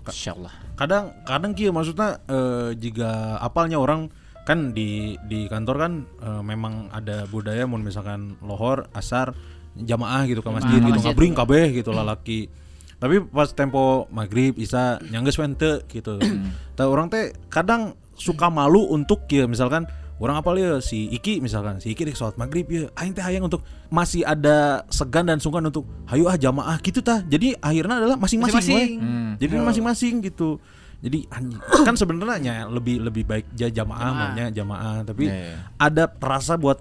Insyaallah. 0.04 0.52
kadang 0.74 1.04
kadang 1.22 1.52
kieu 1.52 1.70
maksudnya 1.70 2.18
eh, 2.26 2.70
jika 2.74 3.38
apalnya 3.38 3.78
orang 3.78 4.10
kan 4.44 4.76
di 4.76 5.16
di 5.24 5.48
kantor 5.48 5.76
kan 5.78 5.92
eh, 6.20 6.42
memang 6.42 6.90
ada 6.90 7.24
budaya 7.26 7.64
mun 7.64 7.80
misalkan 7.80 8.36
lohor 8.40 8.90
asar 8.92 9.32
jamaah 9.74 10.22
gitu 10.26 10.38
ke 10.38 10.50
masjid 10.50 10.78
gitu 10.78 10.92
masjid. 10.94 11.06
ngabring 11.10 11.34
kabeh 11.34 11.64
gitu 11.74 11.90
lalaki 11.90 12.46
tapi 12.94 13.18
pas 13.20 13.50
tempo 13.50 14.06
maghrib 14.08 14.54
isa 14.56 15.02
nyanggeus 15.10 15.36
we 15.36 15.44
henteu 15.44 15.82
gitu 15.88 16.20
tah 16.78 16.86
orang 16.86 17.10
teh 17.10 17.34
kadang 17.50 17.92
suka 18.14 18.46
malu 18.48 18.86
untuk 18.88 19.26
kieu 19.26 19.50
misalkan 19.50 19.84
orang 20.14 20.38
apa 20.38 20.48
ya 20.54 20.78
si 20.78 21.10
Iki 21.10 21.42
misalkan. 21.42 21.82
Si 21.82 21.90
Iki 21.90 22.02
di 22.06 22.12
sholat 22.14 22.38
maghrib 22.38 22.66
ya. 22.66 22.86
Aing 22.94 23.12
teh 23.12 23.20
hayang 23.20 23.46
untuk 23.46 23.66
masih 23.88 24.22
ada 24.22 24.86
segan 24.88 25.26
dan 25.26 25.42
sungkan 25.42 25.62
untuk 25.62 25.84
hayu 26.06 26.26
ah 26.26 26.38
jamaah 26.38 26.78
gitu 26.78 27.02
tah. 27.02 27.20
Jadi 27.20 27.58
akhirnya 27.58 27.98
adalah 27.98 28.16
masing-masing 28.16 28.62
we. 28.68 28.84
jadi 29.36 29.52
masing-masing 29.58 30.14
gitu. 30.22 30.62
Jadi 31.04 31.28
kan 31.84 31.92
sebenarnya 31.94 32.64
lebih 32.64 33.02
lebih 33.02 33.28
baik 33.28 33.46
ja- 33.52 33.68
jamaah 33.68 34.10
maunya 34.10 34.48
jamaah. 34.48 35.04
Tapi 35.04 35.28
Iya, 35.28 35.36
iya. 35.52 35.56
ada 35.76 36.08
rasa 36.08 36.56
buat 36.56 36.80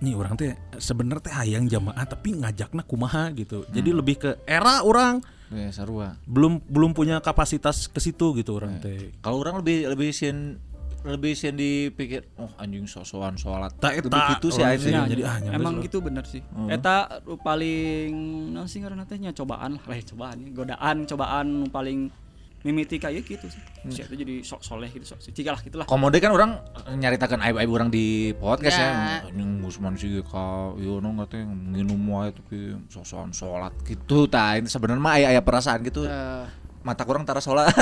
nih 0.00 0.16
orang 0.16 0.32
teh 0.34 0.56
sebenarnya 0.80 1.28
teh 1.28 1.34
hayang 1.36 1.68
jamaah 1.68 2.08
tapi 2.08 2.34
ngajakna 2.34 2.82
kumaha 2.82 3.30
gitu. 3.36 3.68
Jadi 3.68 3.90
lebih 3.92 4.16
ke 4.18 4.30
era 4.48 4.80
orang. 4.80 5.20
Ya, 5.50 5.66
sarua. 5.74 6.14
belum 6.30 6.62
belum 6.62 6.94
punya 6.94 7.18
kapasitas 7.18 7.90
ke 7.90 7.98
situ 7.98 8.38
gitu 8.38 8.54
orang 8.54 8.78
teh. 8.78 9.10
Kalau 9.18 9.42
orang 9.42 9.58
lebih 9.58 9.90
lebih 9.90 10.14
sieun 10.14 10.62
lebih 11.00 11.32
sieun 11.32 11.56
dipikir 11.56 12.28
oh 12.36 12.52
anjing 12.60 12.84
sosokan 12.84 13.34
sholat. 13.40 13.72
Tak 13.80 14.04
Lebih 14.04 14.12
eta, 14.12 14.36
gitu 14.36 14.48
sih 14.52 14.62
sih. 14.76 14.88
teh. 14.88 14.92
Ya, 14.92 15.08
jadi 15.08 15.22
ah, 15.24 15.36
emang 15.56 15.80
gitu 15.80 16.04
bener 16.04 16.24
sih 16.28 16.44
eta 16.68 17.24
nu 17.24 17.40
paling 17.40 18.12
naon 18.52 18.68
sih 18.68 18.84
ngaranna 18.84 19.08
teh 19.08 19.16
nya 19.16 19.32
cobaan 19.32 19.80
lah 19.80 19.96
eh 19.96 20.04
cobaan 20.04 20.36
ya. 20.44 20.50
godaan 20.52 20.96
cobaan 21.08 21.46
paling 21.72 22.12
mimiti 22.60 23.00
kayak 23.00 23.24
gitu 23.24 23.48
sih 23.48 23.62
si 23.88 24.04
eta 24.04 24.12
jadi 24.12 24.44
sok 24.44 24.60
soleh 24.60 24.92
gitu 24.92 25.08
sok 25.08 25.24
suci 25.24 25.40
lah 25.48 25.56
gitu 25.64 25.80
lah 25.80 25.88
Komode 25.88 26.20
kan 26.20 26.36
orang 26.36 26.60
nyaritakan 26.92 27.40
aib-aib 27.40 27.70
orang 27.72 27.88
di 27.88 28.36
podcast 28.36 28.76
ya. 28.76 28.84
Ya. 28.84 28.92
Anjing 29.32 29.64
Usman 29.64 29.96
sih 29.96 30.20
ka 30.20 30.76
ieu 30.76 31.00
no 31.00 31.16
teh 31.24 31.40
nginum 31.40 31.96
wae 32.12 32.28
tapi 32.36 32.76
sosokan 32.92 33.32
sholat 33.32 33.72
gitu 33.88 34.28
tah. 34.28 34.60
Ini 34.60 34.68
Sebenarnya 34.68 35.00
mah 35.00 35.16
aya 35.16 35.26
aya 35.32 35.40
perasaan 35.40 35.80
gitu. 35.80 36.04
Eh, 36.04 36.44
Mata 36.80 37.04
kurang 37.04 37.28
tara 37.28 37.44
sholat. 37.44 37.72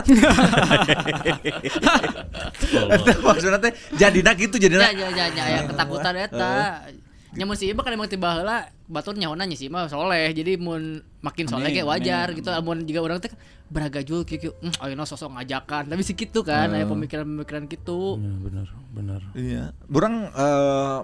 Maksudnya 3.27 3.59
teh 3.63 3.73
jadina 3.95 4.35
gitu 4.35 4.59
jadina. 4.59 4.91
ya 4.91 4.93
ya 4.95 5.09
ya 5.15 5.27
ya 5.31 5.45
ya, 5.47 5.61
ketakutan 5.71 6.15
eta 6.19 6.55
nya 7.37 7.45
mun 7.45 7.55
si 7.61 7.69
Iba 7.69 7.85
kan 7.85 7.93
emang 7.93 8.09
tiba 8.09 8.33
heula 8.41 8.73
batur 8.89 9.13
nyawana 9.13 9.45
nya 9.45 9.53
si 9.55 9.69
Iba 9.69 9.85
soleh 9.87 10.33
jadi 10.33 10.57
mun 10.57 11.05
makin 11.21 11.45
soleh 11.45 11.69
kayak 11.71 11.85
wajar 11.85 12.33
amin. 12.33 12.41
gitu 12.41 12.49
mun 12.65 12.79
juga 12.89 13.01
orang 13.05 13.21
teh 13.21 13.29
beragajul 13.69 14.25
kieu 14.25 14.41
kieu 14.41 14.53
hmm, 14.57 14.81
ayeuna 14.81 15.05
sosok 15.05 15.37
ngajakan 15.37 15.93
tapi 15.93 16.03
segitu 16.03 16.41
kan 16.41 16.73
aya 16.73 16.89
pemikiran-pemikiran 16.89 17.69
gitu 17.69 18.17
Ya, 18.17 18.33
bener 18.41 18.67
bener 18.97 19.21
Iya. 19.37 19.65
Eh, 19.77 21.01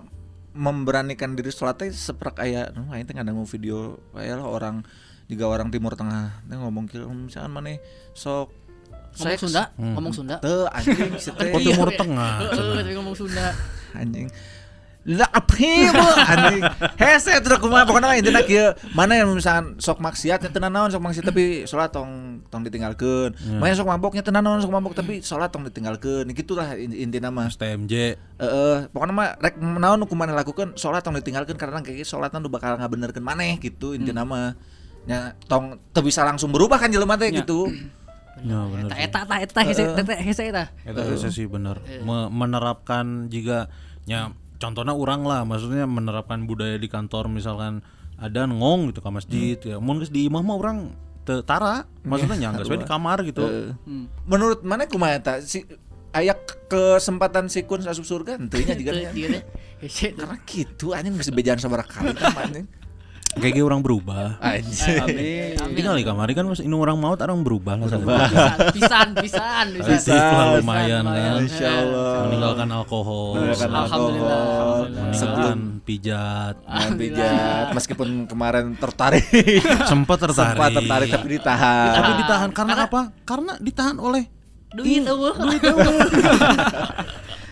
memberanikan 0.55 1.35
diri 1.37 1.51
sholat 1.53 1.77
teh 1.77 1.91
seprak 1.93 2.41
aya 2.41 2.73
nu 2.73 2.89
aing 2.95 3.05
teh 3.05 3.15
video 3.51 4.01
kayak 4.17 4.41
lah 4.41 4.49
orang 4.49 4.87
juga 5.29 5.45
orang 5.49 5.69
timur 5.73 5.97
tengah. 5.97 6.45
Teh 6.45 6.57
ngomong 6.57 6.85
kieu 6.89 7.09
misalkan 7.09 7.53
mana 7.53 7.77
sok. 8.13 8.53
Ngomong. 9.15 9.39
Sunda? 9.39 9.63
Ngomong 9.79 10.13
Sunda? 10.13 10.37
Teu 10.43 10.67
anjing 10.67 11.15
si 11.23 11.31
teh. 11.31 11.55
Oh, 11.55 11.63
Timur 11.63 11.87
Tengah, 11.95 12.51
Heeh, 12.51 12.83
tapi 12.83 12.93
ngomong 12.99 13.15
Sunda. 13.15 13.55
Anjing. 14.01 14.27
Lah 15.05 15.29
apa 15.29 15.69
anjing. 16.33 16.65
Hese 16.97 17.37
terus 17.45 17.61
kumaha 17.61 17.85
pokoknya 17.85 18.09
mah 18.09 18.17
intina 18.17 18.41
kieu. 18.41 18.73
Mana 18.97 19.21
yang 19.21 19.37
misalkan 19.37 19.77
sok 19.77 20.01
maksiat 20.01 20.41
nya 20.41 20.49
teu 20.49 20.65
naon 20.65 20.89
sok 20.89 21.05
maksiat 21.05 21.29
tapi 21.29 21.69
salat 21.69 21.93
tong 21.93 22.41
tong 22.49 22.65
ditinggalkeun. 22.65 23.37
Mana 23.61 23.77
sok 23.77 23.85
maboknya 23.85 24.25
teu 24.25 24.33
naon 24.33 24.65
sok 24.65 24.73
mabok 24.73 24.97
tapi 24.97 25.21
salat 25.21 25.53
tong 25.53 25.69
ditinggalkeun. 25.69 26.25
Gitulah 26.33 26.73
in- 26.81 26.97
intina 26.97 27.29
mah. 27.29 27.53
STMJ 27.53 28.17
Heeh, 28.41 28.77
pokoknya 28.91 29.13
mah 29.13 29.29
rek 29.39 29.61
naon 29.61 30.09
kumaha 30.09 30.33
lakukeun 30.33 30.73
salat 30.81 31.05
tong 31.05 31.15
ditinggalkeun 31.21 31.61
karena 31.61 31.85
kayak 31.85 32.09
salatna 32.09 32.41
nu 32.41 32.49
bakal 32.49 32.81
ngabenerkeun 32.81 33.23
maneh 33.23 33.61
gitu 33.61 33.93
intina 33.93 34.25
mah 34.25 34.57
nya 35.05 35.37
tong 35.45 35.77
teu 35.93 36.01
bisa 36.01 36.25
langsung 36.25 36.49
berubah 36.49 36.77
kan 36.77 36.89
jelema 36.89 37.15
teh 37.15 37.29
Nya. 37.29 37.43
gitu. 37.43 37.69
Ya 38.35 38.61
bener 38.67 38.91
eta 38.91 38.99
eta 38.99 39.21
eta 39.23 39.37
eta 39.41 39.61
hese 39.63 39.83
eta 39.95 40.15
hese 40.19 40.43
eta 40.51 40.65
Eta 40.83 41.01
bisa 41.07 41.31
sih 41.31 41.47
bener. 41.47 41.79
Me- 42.03 42.29
menerapkan 42.29 43.31
juga 43.31 43.71
ya 44.05 44.35
contohnya 44.59 44.91
orang 44.91 45.23
lah 45.23 45.47
maksudnya 45.47 45.87
menerapkan 45.87 46.45
budaya 46.45 46.75
di 46.75 46.91
kantor 46.91 47.31
misalkan 47.31 47.81
ada 48.19 48.45
ngong 48.45 48.91
gitu 48.91 49.01
ke 49.01 49.09
masjid 49.09 49.57
ya. 49.57 49.79
Mun 49.79 50.03
geus 50.03 50.11
di 50.11 50.27
imah 50.27 50.43
mah 50.43 50.57
orang 50.59 50.79
teu 51.23 51.41
tara 51.41 51.87
maksudnya 52.03 52.37
nyangga 52.37 52.67
di 52.75 52.85
kamar 52.85 53.23
gitu. 53.23 53.45
Hmm. 53.87 54.11
menurut 54.27 54.61
mana 54.61 54.85
kumaha 54.85 55.15
eta? 55.15 55.35
Si 55.41 55.63
aya 56.11 56.35
kesempatan 56.69 57.47
si 57.47 57.63
kun 57.65 57.81
asup 57.81 58.05
surga 58.05 58.37
henteu 58.39 58.61
nya 58.61 58.75
juga 58.75 58.93
hese 59.79 60.11
karena 60.11 60.37
gitu 60.43 60.91
anjing 60.91 61.15
geus 61.17 61.31
bejaan 61.31 61.63
sabaraha 61.63 61.87
kali 61.89 62.13
kan 62.13 62.35
anjing 62.45 62.67
kayak 63.39 63.65
orang 63.65 63.81
berubah. 63.83 64.39
Amin. 64.39 65.57
Tinggal 65.75 65.95
di 65.99 66.05
kamar 66.07 66.29
kan 66.33 66.45
mas 66.47 66.61
ini 66.63 66.75
orang 66.75 66.97
maut 66.99 67.19
orang 67.19 67.41
berubah 67.43 67.79
lah 67.79 67.89
pisan 68.75 69.09
pisan 69.19 69.67
pisan. 69.75 69.95
Positif 69.99 70.15
lah 70.15 70.59
lumayan 70.59 71.03
lumayan. 71.05 71.33
kan. 71.35 71.43
Insya 71.43 71.69
Allah. 71.71 72.13
meninggalkan 72.29 72.69
alkohol. 72.71 73.31
Meninggalkan 73.39 73.71
Alhamdulillah. 73.71 74.43
alkohol. 74.43 74.83
meninggalkan 74.91 75.59
pijat. 75.83 76.55
Pijat 76.95 77.67
meskipun 77.75 78.09
kemarin 78.31 78.79
tertarik. 78.79 79.27
Sempat 79.91 80.19
tertarik. 80.23 80.55
Sempat 80.55 80.71
tertarik 80.75 81.09
tapi 81.11 81.27
ditahan. 81.39 81.93
Tapi 81.95 82.13
ditahan 82.23 82.51
karena 82.55 82.75
apa? 82.87 83.01
Karena 83.27 83.53
ditahan 83.59 83.99
oleh 83.99 84.25
duit 84.75 85.07
eueuh 85.07 85.35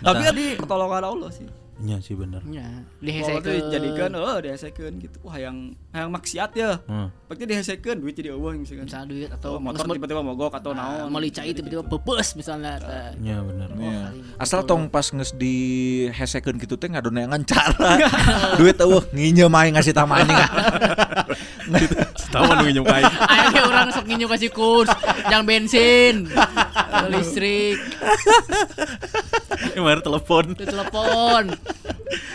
tapi 0.02 0.20
kan 0.26 0.34
di 0.34 0.46
pertolongan 0.58 1.06
Allah 1.06 1.30
sih 1.30 1.46
Iya 1.82 1.98
sih 1.98 2.14
bener. 2.14 2.40
Kalau 2.46 3.02
dihesekeun 3.02 3.42
tuh 3.42 3.52
dijadikan 3.58 4.10
oh 4.14 4.38
dihesekeun 4.38 4.92
gitu. 5.02 5.16
Wah 5.26 5.36
yang 5.36 5.74
yang 5.90 6.08
maksiat 6.14 6.50
ya. 6.54 6.78
Hmm. 6.86 7.10
pasti 7.26 7.44
dihesekeun 7.48 7.96
duit 7.98 8.14
jadi 8.14 8.30
eueuh 8.36 8.54
misalkan 8.54 8.86
misalnya 8.86 9.08
duit 9.08 9.30
atau 9.32 9.58
atau 9.58 9.64
motor 9.64 9.84
tiba-tiba 9.90 10.22
mogok 10.22 10.52
atau 10.54 10.70
naon. 10.76 11.10
mau 11.10 11.18
licai 11.18 11.50
tiba-tiba 11.50 11.82
pepes 11.82 12.38
misalnya. 12.38 12.78
Iya 13.18 13.42
bener. 13.42 13.68
Iya. 13.74 14.02
Asal 14.38 14.62
tong 14.62 14.86
pas 14.86 15.04
nges 15.10 15.34
di 15.34 15.56
hesekeun 16.14 16.62
gitu 16.62 16.78
teh 16.78 16.86
ngadoneangan 16.86 17.42
cara. 17.42 17.90
Duit 18.60 18.78
eueuh 18.78 19.02
nginjem 19.10 19.50
aing 19.50 19.74
ngasih 19.74 19.94
tama 19.96 20.22
anjing. 21.72 21.90
tahu 22.28 22.44
anu 22.46 22.62
nginjem 22.62 22.84
kain 22.84 23.04
Ayo 23.04 23.46
kayak 23.50 23.66
orang 23.66 23.88
sok 23.90 24.04
nginyo 24.04 24.26
kasih 24.28 24.50
kurs, 24.50 24.90
yang 25.26 25.42
bensin, 25.42 26.28
listrik, 27.08 27.80
Kemarin 29.72 30.02
telepon 30.02 30.44
itu 30.52 30.64
telepon. 30.64 31.44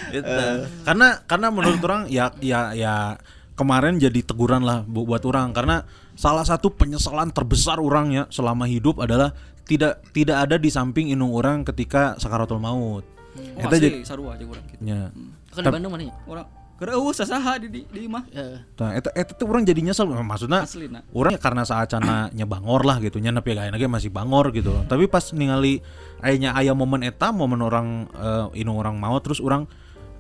Gitu. 0.08 0.44
karena 0.82 1.22
karena 1.28 1.48
menurut 1.54 1.78
orang 1.84 2.02
ya 2.08 2.34
ya 2.42 2.74
ya 2.74 3.20
kemarin 3.54 4.00
jadi 4.00 4.24
teguran 4.24 4.64
lah 4.64 4.82
bu- 4.82 5.06
buat 5.06 5.22
orang 5.22 5.54
karena 5.54 5.86
salah 6.16 6.42
satu 6.42 6.74
penyesalan 6.74 7.30
terbesar 7.30 7.78
orangnya 7.78 8.26
selama 8.32 8.66
hidup 8.66 8.98
adalah 8.98 9.36
tidak 9.68 10.02
tidak 10.16 10.48
ada 10.48 10.56
di 10.56 10.72
samping 10.72 11.12
inung 11.12 11.36
orang 11.36 11.62
ketika 11.62 12.16
sakaratul 12.18 12.58
maut. 12.58 13.04
oh, 13.04 13.62
Eta 13.62 13.76
jadi 13.78 14.02
sarua 14.02 14.34
aja 14.40 14.48
urang 14.48 14.64
gitu 14.72 14.82
ya. 14.82 15.12
Kan 15.54 15.62
di 15.62 15.70
Bandung 15.70 15.92
mana 15.94 16.04
ya? 16.08 16.14
orang 16.26 16.46
keur 16.78 16.94
eueuh 16.94 17.14
sasaha 17.14 17.58
di 17.60 17.68
di, 17.74 17.82
di 17.90 18.06
imah 18.06 18.24
Ya. 18.28 18.62
Nah, 18.78 18.92
eta 18.94 19.10
eta 19.18 19.34
tuh 19.34 19.50
orang 19.50 19.66
jadi 19.66 19.82
nyesel. 19.82 20.14
Orang 20.14 21.34
ya 21.34 21.40
karena 21.42 21.64
saat 21.66 21.90
cana 21.90 22.30
nya 22.38 22.46
bangor 22.46 22.86
lah 22.86 23.02
gitu. 23.02 23.18
Nya 23.18 23.34
nepi 23.34 23.58
ka 23.58 23.66
lagi 23.74 23.90
masih 23.90 24.14
bangor 24.14 24.54
gitu 24.54 24.70
tapi 24.86 25.10
pas 25.10 25.24
ningali 25.34 25.82
ayahnya 26.22 26.54
ayah 26.58 26.78
momen 26.78 27.02
eta 27.02 27.34
momen 27.34 27.60
orang 27.66 28.06
eh, 28.14 28.62
inung 28.62 28.78
orang 28.78 29.02
mau 29.02 29.18
terus 29.18 29.42
orang 29.42 29.66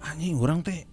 anjing 0.01 0.37
orang 0.37 0.65
teh 0.65 0.85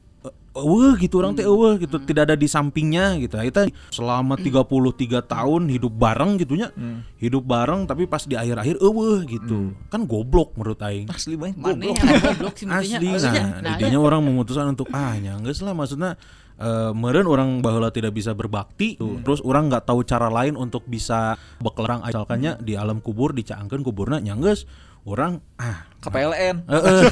eueuh 0.55 0.95
gitu 0.99 1.19
orang 1.19 1.35
teh 1.35 1.45
eueuh 1.45 1.77
gitu. 1.83 1.99
Tidak 1.99 2.23
ada 2.31 2.37
di 2.39 2.47
sampingnya 2.47 3.19
gitu. 3.19 3.37
Kita 3.37 3.67
selama 3.91 4.39
33 4.39 5.23
tahun 5.27 5.63
hidup 5.69 5.93
bareng 5.93 6.39
gitunya. 6.39 6.71
Hidup 7.19 7.43
bareng 7.43 7.91
tapi 7.91 8.07
pas 8.07 8.23
di 8.23 8.39
akhir-akhir 8.39 8.79
eueuh 8.79 9.27
gitu. 9.27 9.75
Kan 9.91 10.07
goblok 10.07 10.55
menurut 10.55 10.79
aing. 10.81 11.11
Asli 11.11 11.35
banget. 11.35 11.59
Mana 11.59 11.83
goblok. 11.83 11.97
yang 11.99 12.23
goblok 12.23 12.55
sih 12.55 12.67
maksudnya? 12.67 12.99
asli 13.01 13.09
nah, 13.11 13.61
nah, 13.61 13.77
jadinya 13.79 14.01
orang 14.01 14.21
memutuskan 14.25 14.67
untuk 14.73 14.89
ah 14.93 15.15
nyangges 15.17 15.59
lah 15.63 15.75
maksudnya 15.77 16.11
eh, 16.59 16.93
meureun 16.93 17.29
orang 17.29 17.49
baheula 17.61 17.91
tidak 17.91 18.15
bisa 18.15 18.33
berbakti 18.37 18.97
tuh. 18.99 19.21
terus 19.23 19.41
orang 19.43 19.71
nggak 19.71 19.85
tahu 19.89 20.03
cara 20.07 20.29
lain 20.31 20.55
untuk 20.59 20.87
bisa 20.87 21.39
bekelarang 21.59 22.05
misalkannya 22.07 22.61
di 22.63 22.75
alam 22.79 23.01
kubur 23.01 23.35
dicaangkeun 23.35 23.83
kuburna 23.83 24.21
nyanggeus 24.21 24.67
orang 25.05 25.41
ah 25.61 25.85
KPLN. 26.05 26.57
Heeh. 26.73 27.03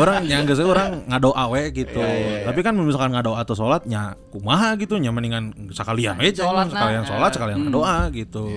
orang 0.00 0.24
nyanggeus 0.24 0.60
orang 0.64 1.04
ngadoa 1.08 1.44
we 1.52 1.68
gitu. 1.72 2.00
Tapi 2.44 2.60
kan 2.64 2.72
misalkan 2.76 3.12
ngadoa 3.12 3.44
atau 3.44 3.52
sholat 3.52 3.84
nya 3.84 4.16
kumaha 4.32 4.76
gitu 4.80 4.96
nya 4.96 5.12
mendingan 5.12 5.72
sekalian 5.72 6.16
we 6.16 6.32
Sholat, 6.32 6.68
nah. 6.68 6.72
sekalian 6.72 7.04
sholat 7.04 7.30
sekalian 7.32 7.58
ngadoa 7.68 8.08
gitu. 8.16 8.56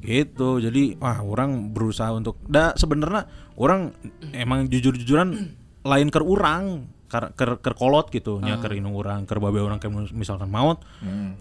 Gitu. 0.00 0.48
Jadi 0.60 0.96
wah 1.00 1.20
orang 1.24 1.72
berusaha 1.72 2.12
untuk 2.12 2.40
da 2.48 2.76
sebenarnya 2.76 3.28
orang 3.56 3.96
emang 4.32 4.68
jujur-jujuran 4.68 5.56
lain 5.84 6.08
ke 6.12 6.20
orang 6.20 6.84
ker, 7.10 7.34
ker, 7.34 7.58
ker 7.58 7.74
kolot 7.74 8.06
gitu. 8.08 8.38
Nya 8.38 8.62
keur 8.62 8.78
indung 8.78 8.94
urang 8.94 9.26
keur 9.26 9.42
babe 9.42 9.58
urang 9.58 9.82
kayak 9.82 10.14
misalkan 10.14 10.46
maut 10.46 10.80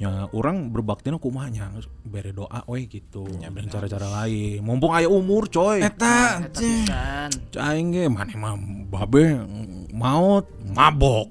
nya 0.02 0.26
orang 0.34 0.74
berbaktina 0.74 1.22
kumaha 1.22 1.54
nya 1.54 1.70
geus 1.78 1.86
bere 2.02 2.34
doa 2.34 2.66
we 2.66 2.90
gitu. 2.90 3.30
Dan 3.38 3.70
cara-cara 3.70 4.26
lain. 4.26 4.66
Mumpung 4.66 4.98
aya 4.98 5.06
umur 5.06 5.46
coy. 5.48 5.86
Eta 5.86 6.42
Kan. 6.90 7.30
Aing 7.56 7.94
ge 7.94 8.10
mana 8.10 8.34
mah 8.34 8.58
babe 8.90 9.38
maut 9.94 10.50
mabok. 10.74 11.30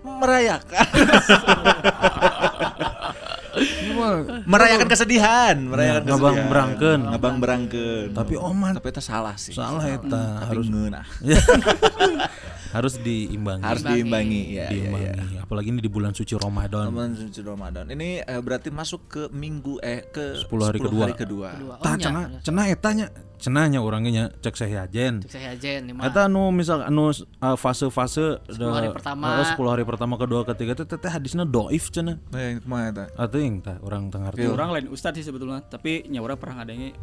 merayakan. 0.00 0.86
Merayakan 4.46 4.88
kesedihan, 4.88 5.56
merayakan 5.58 6.02
Ngabang 6.06 6.20
kesedihan. 6.32 6.50
berangkeun. 6.50 7.00
Ngabang 7.12 7.36
berangkeun. 7.42 8.08
Tapi 8.16 8.34
oman 8.38 8.72
tapi 8.78 8.88
itu 8.94 9.02
salah 9.02 9.36
sih. 9.36 9.52
salah 9.52 9.84
eta 9.84 10.46
harus 10.48 10.66
harus 10.70 10.70
harus 12.70 12.94
diimbangi. 13.02 13.62
harus 13.66 13.82
diimbangi 13.82 14.42
ya. 14.54 14.66
ya, 14.66 14.68
diimbangi. 14.70 15.26
ya. 15.34 15.40
Apalagi 15.42 15.68
ini 15.74 15.80
di 15.82 15.90
bulan 15.90 16.14
suci 16.14 16.38
Ramadan. 16.38 16.90
Ramadan 16.90 17.12
suci 17.18 17.40
Ramadan. 17.42 17.84
Ini 17.90 18.22
eh, 18.22 18.40
berarti 18.40 18.70
masuk 18.70 19.00
ke 19.10 19.22
minggu 19.34 19.82
eh 19.82 20.06
ke 20.06 20.38
10 20.38 20.46
hari 20.62 20.78
kedua. 20.78 21.02
hari 21.10 21.14
kedua. 21.18 21.48
Dua. 21.58 21.74
Oh, 21.76 21.82
Tah 21.82 21.98
cenah 21.98 22.38
cenah 22.46 22.64
eta 22.70 22.90
nya 22.94 23.06
cenahnya 23.40 23.80
orangnya 23.82 24.10
nya 24.10 24.24
cek 24.38 24.54
sehajen. 24.54 25.26
Cek 25.26 25.58
saya 25.58 25.82
mah. 25.90 26.06
Eta 26.06 26.30
anu 26.30 26.54
misal 26.54 26.86
anu 26.86 27.10
uh, 27.10 27.56
fase-fase 27.58 28.38
10 28.46 28.58
hari 28.70 28.88
pertama. 28.94 29.42
uh, 29.42 29.46
10 29.46 29.58
hari 29.66 29.82
pertama 29.82 30.14
kedua 30.14 30.46
ketiga 30.46 30.78
teh 30.78 30.86
teh 30.86 31.10
hadisna 31.10 31.42
doif 31.42 31.90
cenah. 31.90 32.22
Nah, 32.30 32.38
yang 32.38 32.62
ke 32.62 32.68
mana 32.70 32.84
eta? 32.94 33.04
Atuing 33.18 33.64
tah 33.64 33.82
orang 33.82 34.12
tengah 34.14 34.30
Iya. 34.36 34.54
orang 34.54 34.70
lain 34.72 34.86
ustad 34.94 35.12
sih 35.18 35.26
sebetulnya 35.26 35.60
tapi 35.66 36.06
nya 36.06 36.22
urang 36.22 36.38
pernah 36.38 36.62
ngadenge 36.62 36.94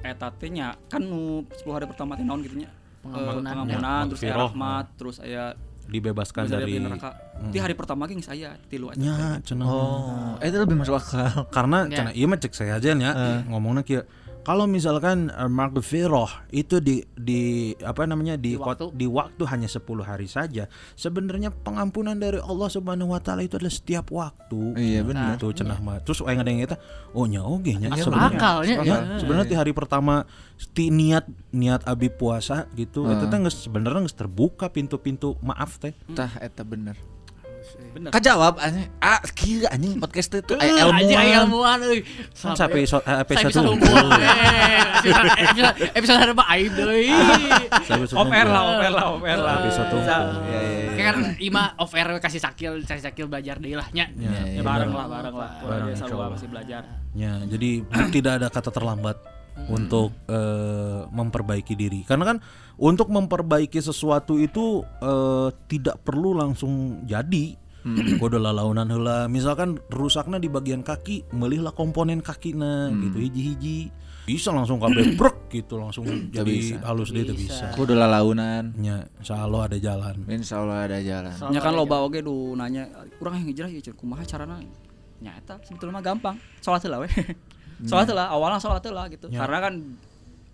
eta 0.00 0.28
teh 0.32 0.48
nya 0.48 0.72
kan 0.88 1.04
nu 1.04 1.44
10 1.52 1.68
hari 1.76 1.84
pertama 1.84 2.16
teh 2.16 2.24
naon 2.24 2.40
gitu 2.40 2.56
nya 2.56 2.72
Pengampunan. 3.04 3.44
Eh, 3.44 3.52
pengampunan 3.52 4.00
Ya, 4.00 4.08
terus 4.08 4.20
aya 4.22 4.34
rahmat 4.40 4.86
terus 4.96 5.16
aya 5.20 5.44
dibebaskan 5.84 6.48
bebas 6.48 6.56
dari 6.56 6.72
neraka 6.80 7.10
di 7.44 7.58
hari 7.60 7.76
pertama 7.76 8.08
ge 8.08 8.16
geus 8.16 8.32
aya 8.32 8.56
tilu 8.66 8.88
aja 8.88 8.96
nya 8.96 9.36
cenah. 9.44 9.66
Oh, 9.68 10.32
itu 10.40 10.56
lebih 10.56 10.80
masuk 10.80 10.96
akal. 10.96 11.44
karena 11.52 11.84
Ya. 11.86 11.96
cenah 12.00 12.12
iya 12.12 12.24
mah 12.24 12.40
cek 12.40 12.52
saya 12.52 12.80
aja 12.80 12.88
ya 12.90 13.10
ngomongnya 13.44 13.84
kieu 13.84 14.00
kalau 14.44 14.64
misalkan 14.64 15.28
uh, 15.28 15.48
maghfirah 15.48 16.28
itu 16.50 16.78
di 16.78 17.00
di 17.10 17.42
apa 17.78 18.04
namanya 18.04 18.36
di 18.36 18.54
Di 18.54 18.60
waktu. 18.60 18.92
di 18.92 19.04
waktu 19.04 19.42
hanya 19.44 19.66
10 19.66 19.80
hari 20.00 20.24
saja 20.26 20.68
sebenarnya 20.92 21.48
pengampunan 21.50 22.14
dari 22.14 22.38
Allah 22.38 22.68
Subhanahu 22.68 23.10
wa 23.10 23.18
taala 23.18 23.40
itu 23.40 23.56
adalah 23.56 23.72
setiap 23.72 24.06
waktu 24.08 24.76
Iya, 24.76 25.00
benar. 25.02 25.36
tuh 25.36 25.50
cenah 25.50 25.80
mah 25.80 25.98
terus 25.98 26.20
aya 26.20 26.36
ngadeng 26.36 26.60
eta 26.60 26.76
oh 27.10 27.24
nya 27.24 27.40
oge 27.40 27.74
nya 27.74 27.88
Masuk 27.88 28.12
sebenarnya 28.12 28.36
akal, 28.36 28.56
nya. 28.60 28.68
Ya, 28.68 28.82
Iya. 28.84 28.96
sebenarnya 29.18 29.48
di 29.48 29.56
hari 29.56 29.72
pertama 29.72 30.14
ti 30.70 30.88
niat 30.88 31.24
niat 31.50 31.82
abi 31.84 32.08
puasa 32.08 32.68
gitu 32.72 33.02
itu 33.06 33.24
teh 33.24 33.38
geus 33.40 33.56
sebenarnya 33.60 34.00
geus 34.02 34.14
terbuka 34.14 34.68
pintu-pintu 34.68 35.34
maaf 35.40 35.76
teh 35.78 35.96
Tah 36.10 36.36
eta 36.38 36.62
bener. 36.62 36.94
Bener 37.94 38.10
Kajawab 38.10 38.54
anjing. 38.58 38.88
Ah, 38.98 39.20
kieu 39.30 39.66
anjing 39.66 39.92
podcast 39.96 40.28
itu 40.32 40.54
Eh, 40.56 40.66
eh, 40.66 40.82
anjing 40.82 41.14
aya 41.14 41.42
ilmuwan. 41.42 41.78
ilmuwan 41.78 41.80
euy. 41.86 42.00
kan 42.34 42.54
sampai 42.58 42.82
episode 42.82 43.04
eh, 43.04 43.16
episode. 43.22 43.66
Eh, 43.74 45.88
episode 45.94 46.18
ada 46.18 46.32
mah 46.32 46.46
aib 46.54 46.72
deui. 46.74 47.10
Episode 47.10 48.18
off 48.18 48.30
air 48.30 48.46
lah 48.46 48.62
off 48.64 48.80
air 48.80 48.92
lah 48.92 49.06
off 49.10 49.22
air 49.22 49.38
lah 49.38 49.54
Episode. 49.62 49.88
Iya, 49.94 50.18
iya, 50.42 50.60
iya. 50.94 51.04
Kan 51.04 51.16
Ima 51.38 51.62
off 51.78 51.92
air 51.94 52.06
kasih 52.18 52.40
sakil, 52.40 52.72
kasih 52.82 53.04
sakil 53.04 53.26
belajar 53.26 53.58
deui 53.58 53.74
lah 53.74 53.86
nya. 53.90 54.10
Ya, 54.14 54.30
ya 54.48 54.62
bareng 54.62 54.90
lah 54.90 55.06
bareng 55.06 55.34
lah 55.34 55.50
Bareng, 55.62 55.94
Allah. 55.94 56.28
masih 56.34 56.48
belajar 56.48 56.82
Ya, 57.14 57.38
jadi 57.46 57.86
tidak 58.14 58.42
ada 58.42 58.48
kata 58.50 58.70
terlambat 58.70 59.16
untuk 59.70 60.10
eh, 60.26 61.00
memperbaiki 61.08 61.74
diri. 61.78 62.02
Karena 62.02 62.34
kan 62.34 62.38
untuk 62.74 63.06
memperbaiki 63.06 63.78
sesuatu 63.78 64.34
itu 64.34 64.82
eh, 65.00 65.48
tidak 65.70 66.02
perlu 66.02 66.34
langsung 66.34 67.04
jadi. 67.06 67.63
Kudu 68.16 68.40
lalaunan 68.40 68.88
heula. 68.88 69.28
Misalkan 69.28 69.76
rusaknya 69.88 70.40
di 70.40 70.48
bagian 70.48 70.80
kaki, 70.80 71.28
melihlah 71.32 71.70
komponen 71.70 72.24
kakina 72.24 72.88
gitu 72.90 73.20
hiji-hiji. 73.20 73.92
Bisa 74.24 74.56
langsung 74.56 74.80
kabeh 74.80 75.12
brek 75.20 75.52
gitu 75.52 75.76
langsung 75.76 76.08
jadi 76.32 76.48
bisa. 76.48 76.80
halus 76.88 77.12
dia 77.12 77.28
itu 77.28 77.36
bisa. 77.36 77.68
Kudu 77.76 77.92
lalaunan. 77.92 78.72
Ya, 78.80 79.04
insya 79.20 79.36
Allah 79.36 79.68
ada 79.68 79.76
jalan. 79.76 80.16
Insya 80.24 80.64
Allah 80.64 80.78
ada 80.88 80.98
jalan. 80.98 81.36
nya 81.52 81.60
kan 81.60 81.76
loba 81.76 82.00
oge 82.00 82.24
du 82.24 82.56
nanya 82.56 82.88
urang 83.20 83.36
yang 83.36 83.52
hijrah 83.52 83.68
ya 83.68 83.84
Cen. 83.84 83.92
kumaha 83.92 84.24
carana 84.24 84.56
nyata 85.20 85.60
sebetulnya 85.64 86.00
mah 86.00 86.04
gampang 86.04 86.36
sholat 86.60 86.84
heula 86.84 87.00
we 87.00 87.08
sholat 87.88 88.04
heula 88.04 88.28
awalnya 88.28 88.60
sholat 88.60 88.80
heula 88.80 89.08
gitu 89.08 89.28
Ya. 89.28 89.44
karena 89.44 89.58
kan 89.60 89.74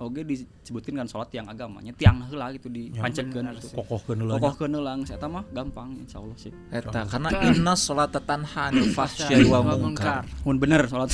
oge 0.01 0.24
disebutkan 0.24 0.97
kan 0.97 1.06
sholat 1.06 1.28
yang 1.31 1.44
agamanya 1.44 1.93
tiang 1.93 2.24
heula 2.24 2.48
gitu 2.51 2.66
dipancekeun 2.66 3.44
gitu 3.55 3.77
Kokohkeun 3.77 4.16
heula. 4.18 4.32
nya. 4.32 4.40
kokohkeun 4.40 4.72
heula 4.72 4.93
geus 4.97 5.12
eta 5.12 5.27
mah 5.27 5.44
gampang 5.51 5.89
insyaallah 5.98 6.36
sih 6.36 6.52
Eta 6.68 7.05
karena 7.05 7.28
inna 7.47 7.74
sholata 7.74 8.18
tanha 8.18 8.62
anil 8.66 8.89
fahsya'i 8.90 9.44
wal 9.44 9.60
munkar. 9.77 10.24
mun 10.43 10.56
bener 10.56 10.85
sholat 10.85 11.12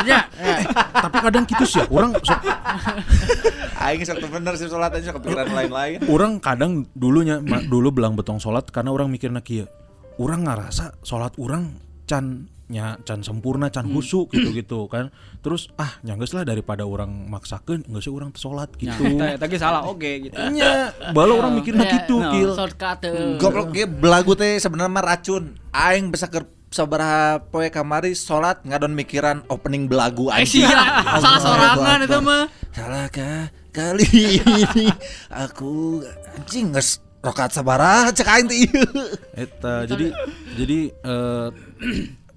Ya. 0.00 0.24
Ya, 0.32 0.56
Tapi 0.96 1.16
kadang 1.20 1.44
gitu 1.44 1.64
sih, 1.66 1.82
orang 1.88 2.14
sok 2.16 2.40
Aing 3.76 4.00
sok 4.00 4.22
bener 4.26 4.54
sih 4.54 4.66
sholat 4.66 4.92
aja 4.92 5.10
kepikiran 5.10 5.50
lain-lain. 5.50 5.98
orang 6.06 6.38
kadang 6.38 6.86
dulunya 6.92 7.36
dulu 7.66 7.90
belang 7.90 8.14
betong 8.14 8.38
sholat 8.38 8.68
karena 8.68 8.90
orang 8.90 9.08
mikirnya 9.08 9.40
kia 9.40 9.66
orang 10.16 10.44
ngerasa 10.44 11.00
sholat 11.00 11.34
orang 11.36 11.76
can 12.04 12.46
nya 12.70 12.94
can 13.02 13.20
sempurna 13.20 13.66
can 13.66 13.90
husuk 13.90 14.30
gitu 14.34 14.54
gitu 14.54 14.86
kan 14.86 15.10
terus 15.42 15.66
ah 15.74 15.98
nyangges 16.00 16.30
lah 16.30 16.46
daripada 16.46 16.86
orang 16.86 17.26
maksakan 17.26 17.82
nggak 17.82 17.98
sih 17.98 18.08
orang 18.08 18.30
sholat 18.32 18.70
Nya, 18.78 18.94
gitu 18.94 19.18
ge 19.42 19.58
salah 19.58 19.82
oge 19.84 20.30
gitu 20.30 20.38
nya 20.54 20.94
balo 21.10 21.36
orang 21.36 21.58
mikirnya 21.58 21.82
Ya, 21.82 21.92
gitu 21.98 22.22
no. 22.22 22.30
kil 22.30 22.50
shortcut 22.54 22.96
teu. 23.02 23.34
Goblok 23.36 23.74
ge 23.74 23.84
belagu 23.84 24.32
teh 24.32 24.56
sebenarnya 24.56 24.92
mah 24.92 25.02
racun. 25.02 25.58
Aing 25.70 26.08
bisa 26.08 26.30
ke 26.30 26.38
sabaraha 26.70 27.42
poe 27.42 27.66
kamari 27.66 28.14
sholat 28.14 28.62
ngadon 28.62 28.94
mikiran 28.94 29.42
opening 29.48 29.90
belagu 29.90 30.30
Eh, 30.30 30.46
anjing. 30.46 30.62
sia, 30.62 30.70
salah 31.18 31.40
sorangan 31.42 31.98
itu 32.06 32.18
mah. 32.22 32.46
Salahkah 32.70 33.50
kali 33.70 34.06
ini 34.38 34.86
aku 35.26 35.98
anjing 36.30 36.70
nges 36.70 37.02
rokat 37.18 37.50
sabaraha 37.50 38.14
cek 38.14 38.28
aing 38.28 38.46
teh 38.46 38.58
ieu. 38.60 38.86
Eta 39.34 39.82
jadi 39.84 40.06
jadi 40.54 40.78
eh 40.94 41.48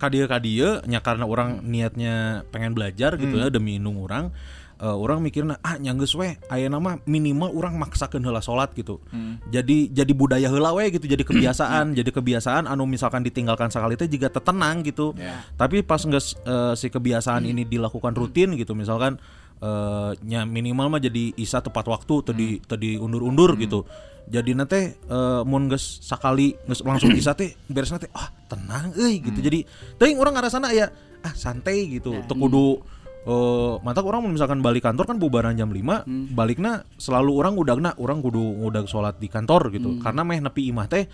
kadia 0.04 0.28
kadia 0.28 0.84
nya 0.84 1.00
karena 1.00 1.24
orang 1.24 1.64
niatnya 1.64 2.44
pengen 2.52 2.76
belajar 2.76 3.16
gitu 3.16 3.40
ya 3.40 3.48
demi 3.48 3.80
indung 3.80 4.04
orang 4.04 4.36
eh, 4.84 4.92
orang 4.92 5.24
mikirnya 5.24 5.56
ah 5.64 5.80
nyanggeus 5.80 6.12
we 6.20 6.36
aya 6.52 6.68
nama 6.68 7.00
minimal 7.08 7.56
orang 7.56 7.80
maksakeun 7.80 8.20
heula 8.20 8.44
salat 8.44 8.76
gitu. 8.76 9.00
Jadi 9.48 9.88
jadi 9.96 10.12
budaya 10.12 10.52
heula 10.52 10.76
we 10.76 10.92
gitu 10.92 11.08
jadi 11.08 11.24
kebiasaan 11.30 11.96
jadi 11.96 12.12
kebiasaan 12.12 12.68
anu 12.68 12.84
misalkan 12.84 13.24
ditinggalkan 13.24 13.72
sekali 13.72 13.96
teh 13.96 14.12
juga 14.12 14.28
tetenang 14.28 14.84
gitu. 14.84 15.16
Tapi 15.56 15.88
pas 15.88 16.04
geus 16.04 16.36
eh, 16.44 16.74
si 16.76 16.92
kebiasaan 16.92 17.48
ini 17.48 17.64
dilakukan 17.64 18.12
rutin 18.12 18.60
gitu 18.60 18.76
misalkan 18.76 19.16
eh 19.64 20.12
nya 20.28 20.44
minimal 20.44 20.92
mah 20.92 21.00
jadi 21.00 21.32
isa 21.40 21.64
tepat 21.64 21.88
waktu 21.88 22.16
tadi 22.20 22.48
tadi 22.60 23.00
undur-undur 23.00 23.56
gitu. 23.56 23.88
Jadi 24.24 24.52
nanti 24.56 24.92
eh 24.92 25.42
mun 25.48 25.72
geus 25.72 26.04
sakali 26.04 26.52
geus 26.68 26.84
langsung 26.84 27.16
isa 27.16 27.32
teh 27.32 27.56
beres 27.72 27.96
nanti 27.96 28.12
ah 28.12 28.28
tenang 28.52 28.92
euy 29.00 29.24
gitu. 29.24 29.40
Jadi 29.40 29.64
teuing 29.96 30.20
urang 30.20 30.36
ngarasana 30.36 30.76
ya 30.76 30.92
ah 31.24 31.32
santai 31.32 31.88
gitu. 31.96 32.12
Teu 32.28 32.36
kudu 32.36 32.84
eh 33.24 33.74
mantap 33.80 34.04
orang 34.04 34.28
misalkan 34.28 34.60
balik 34.60 34.84
kantor 34.84 35.08
kan 35.08 35.18
bubaran 35.20 35.56
jam 35.56 35.72
5 35.72 36.36
baliknya 36.36 36.84
selalu 37.00 37.32
orang 37.40 37.56
udagna 37.56 37.96
orang 37.96 38.20
kudu 38.20 38.68
udag 38.68 38.88
sholat 38.92 39.16
di 39.16 39.32
kantor 39.32 39.72
gitu. 39.72 39.96
Karena 40.04 40.28
meh 40.28 40.44
nepi 40.44 40.72
imah 40.72 40.88
teh 40.92 41.08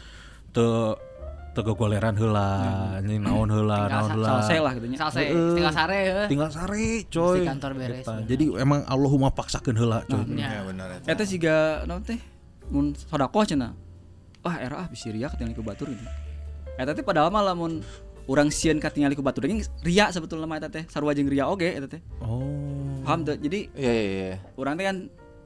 teu 0.49 0.97
gogoleran 1.61 2.15
heula 2.15 2.48
ini 2.99 3.18
naon 3.18 3.48
heula 3.48 3.86
Tinggal 3.86 3.91
naon 3.91 4.10
heula 4.14 4.30
selesai 4.38 4.57
lah 4.60 4.72
gitu 4.76 4.86
nya 4.88 4.98
Selesai, 4.99 5.26
Heeh. 5.27 5.53
tinggal 5.56 5.73
sare 5.73 5.99
tinggal 6.27 6.49
sare 6.49 6.86
coy 7.07 7.38
Di 7.38 7.48
kantor 7.48 7.72
beres. 7.73 8.03
Eta. 8.03 8.15
jadi 8.23 8.45
emang 8.57 8.80
Allahumma 8.86 9.30
paksakeun 9.30 9.76
heula 9.76 9.99
coy 10.03 10.23
Ya. 10.36 10.61
eta 11.06 11.23
siga 11.23 11.56
naon 11.84 12.02
teh 12.02 12.19
mun 12.69 12.94
sedekah 12.94 13.44
cenah 13.45 13.72
wah 14.40 14.56
era 14.56 14.76
ah 14.80 14.88
bisi 14.88 15.10
ria 15.10 15.27
ketinggalan 15.27 15.53
ku 15.53 15.64
batur 15.64 15.88
gitu 15.88 16.06
eta 16.76 16.91
teh 16.91 17.02
padahal 17.02 17.27
mah 17.27 17.44
lamun 17.44 17.84
urang 18.26 18.48
sieun 18.48 18.77
katingali 18.77 19.14
ku 19.14 19.22
batur 19.22 19.45
ini 19.45 19.60
ria 19.81 20.07
sebetulnya 20.10 20.45
mah 20.45 20.57
eta 20.57 20.69
teh 20.69 20.84
sarua 20.86 21.11
jeung 21.11 21.26
ria 21.26 21.45
oge 21.45 21.68
eta 21.69 21.88
teh 21.88 22.02
oh 22.22 23.02
paham 23.02 23.23
tuh 23.23 23.36
jadi 23.36 23.60
Iya 23.73 23.91
iya 23.91 24.03
iya. 24.06 24.38
urang 24.53 24.76
teh 24.76 24.86
kan 24.86 24.98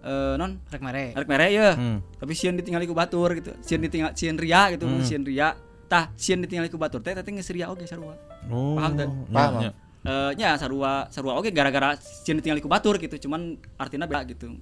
eh 0.04 0.36
non 0.36 0.60
Rek 0.68 0.84
mere. 0.84 1.16
Arek 1.16 1.30
mere 1.32 1.48
ya. 1.48 1.80
Hmm. 1.80 2.04
Tapi 2.20 2.36
sieun 2.36 2.60
ditinggali 2.60 2.84
ku 2.84 2.92
batur 2.92 3.32
gitu. 3.40 3.56
Sieun 3.64 3.80
ditinggal 3.80 4.12
sieun 4.12 4.36
ria 4.36 4.68
gitu, 4.68 4.84
Hmm. 4.84 5.00
sieun 5.00 5.24
ria. 5.24 5.56
Tah 5.94 6.10
sieun 6.18 6.42
ditinggali 6.42 6.74
ku 6.74 6.82
batur 6.82 7.06
teh 7.06 7.14
teh 7.14 7.22
geus 7.22 7.54
ria 7.54 7.70
oge 7.70 7.86
sarua. 7.86 8.18
Oh. 8.50 8.74
Paham 8.74 8.92
teh? 8.98 9.06
Paham. 9.30 9.54
Paham. 9.62 9.72
Eh 10.04 10.32
nya 10.42 10.58
sarua 10.58 11.06
sarua 11.14 11.38
oge 11.38 11.54
gara-gara 11.54 11.94
sieun 12.02 12.42
ditinggali 12.42 12.66
ku 12.66 12.70
batur 12.72 12.98
gitu. 12.98 13.30
Cuman 13.30 13.62
artinya 13.78 14.10
beda 14.10 14.26
gitu. 14.26 14.58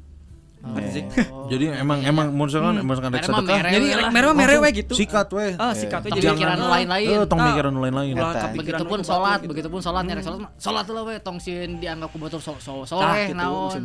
Sih? 0.91 1.01
Jadi 1.55 1.73
emang 1.73 2.05
emang 2.05 2.29
misalkan 2.35 2.83
misalkan 2.83 3.15
rek 3.15 3.23
sedekah. 3.25 3.57
Jadi 3.65 3.87
we 3.95 4.03
mere 4.11 4.27
mah 4.29 4.35
mere 4.37 4.55
we 4.59 4.69
gitu. 4.75 4.93
sikat 4.93 5.31
weh. 5.33 5.55
Ah, 5.57 5.73
sikat 5.73 6.05
we 6.05 6.13
jadi 6.13 6.35
pikiran 6.37 6.59
lain-lain. 6.59 7.07
Eh, 7.09 7.25
tong 7.25 7.39
Ah. 7.41 7.47
pikiran 7.49 7.73
lain-lain. 7.79 8.13
Begitupun 8.59 8.99
sholat, 9.01 9.39
gitu. 9.41 9.49
begitupun 9.55 9.79
sholat 9.81 10.03
nih 10.05 10.19
rek 10.19 10.23
sholat 10.27 10.39
mah 10.45 10.51
sholat 10.59 10.85
lah 10.85 11.01
we 11.07 11.15
tong 11.23 11.39
sieun 11.41 11.79
dianggap 11.81 12.13
ku 12.13 12.19
batur 12.21 12.37
so 12.43 12.53
so 12.61 12.85
Tah, 12.85 12.91
soleh 12.91 13.31
gitu, 13.31 13.39
naon. 13.39 13.81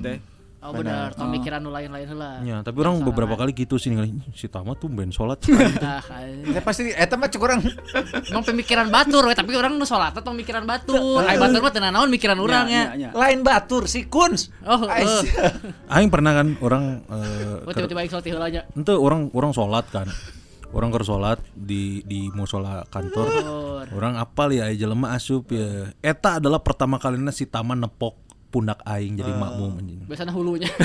Oh 0.67 0.75
bener, 0.75 1.15
tong 1.15 1.31
pikiran 1.31 1.63
nu 1.63 1.71
lain-lain 1.71 2.11
heula. 2.11 2.43
Ya, 2.43 2.59
tapi 2.67 2.83
orang 2.83 2.99
beberapa 3.07 3.39
kali 3.39 3.55
gitu 3.55 3.79
sih 3.79 3.95
ningali 3.95 4.11
si 4.35 4.51
Tama 4.51 4.75
tuh 4.75 4.91
ben 4.91 5.15
sholat. 5.15 5.39
Tah, 5.79 6.03
Ya 6.55 6.59
pasti 6.59 6.91
eta 6.91 7.15
mah 7.15 7.31
cuk 7.31 7.39
urang 7.39 7.63
Emang 8.27 8.43
pemikiran 8.43 8.91
batur 8.91 9.31
we, 9.31 9.35
tapi 9.39 9.55
orang 9.55 9.79
nu 9.79 9.87
sholat 9.87 10.11
tong 10.19 10.35
mikiran 10.35 10.67
batur. 10.67 11.23
Ai 11.23 11.39
batur 11.39 11.63
mah 11.63 11.71
teu 11.71 11.79
naon 11.79 12.11
mikiran 12.11 12.35
urang 12.43 12.67
Nya, 12.67 12.75
ya. 12.75 12.85
nya, 12.99 12.99
nya. 12.99 13.11
lain 13.15 13.47
batur 13.47 13.87
si 13.87 14.11
Kuns. 14.11 14.51
Oh, 14.67 14.91
eh. 14.91 15.07
Aing 15.95 16.11
pernah 16.11 16.35
kan 16.35 16.59
orang 16.59 17.07
eh, 17.07 17.63
Oh, 17.63 17.71
tiba-tiba 17.71 18.03
aing 18.03 18.11
sholat 18.11 18.27
heula 18.27 18.51
nya. 18.51 18.67
ente 18.75 18.91
orang 18.91 19.31
orang 19.31 19.55
sholat 19.55 19.87
kan. 19.95 20.11
Orang 20.75 20.91
keur 20.91 21.07
sholat 21.07 21.39
di 21.55 22.03
di 22.03 22.27
musola 22.35 22.83
kantor. 22.91 23.31
Orang 23.95 24.19
apal 24.19 24.51
ya 24.51 24.67
jelema 24.75 25.15
asup 25.15 25.47
ya. 25.55 25.95
Eta 26.03 26.43
adalah 26.43 26.59
pertama 26.59 26.99
kalinya 26.99 27.31
si 27.31 27.47
Tama 27.47 27.79
nepok 27.79 28.26
pundak 28.57 28.81
aing 28.89 29.21
jadi 29.21 29.37
makmum 29.37 29.77
anjing. 29.77 30.01
Biasanya 30.09 30.33
hulunya. 30.33 30.73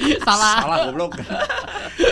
Salah. 0.26 0.56
Salah 0.64 0.78
goblok. 0.88 1.12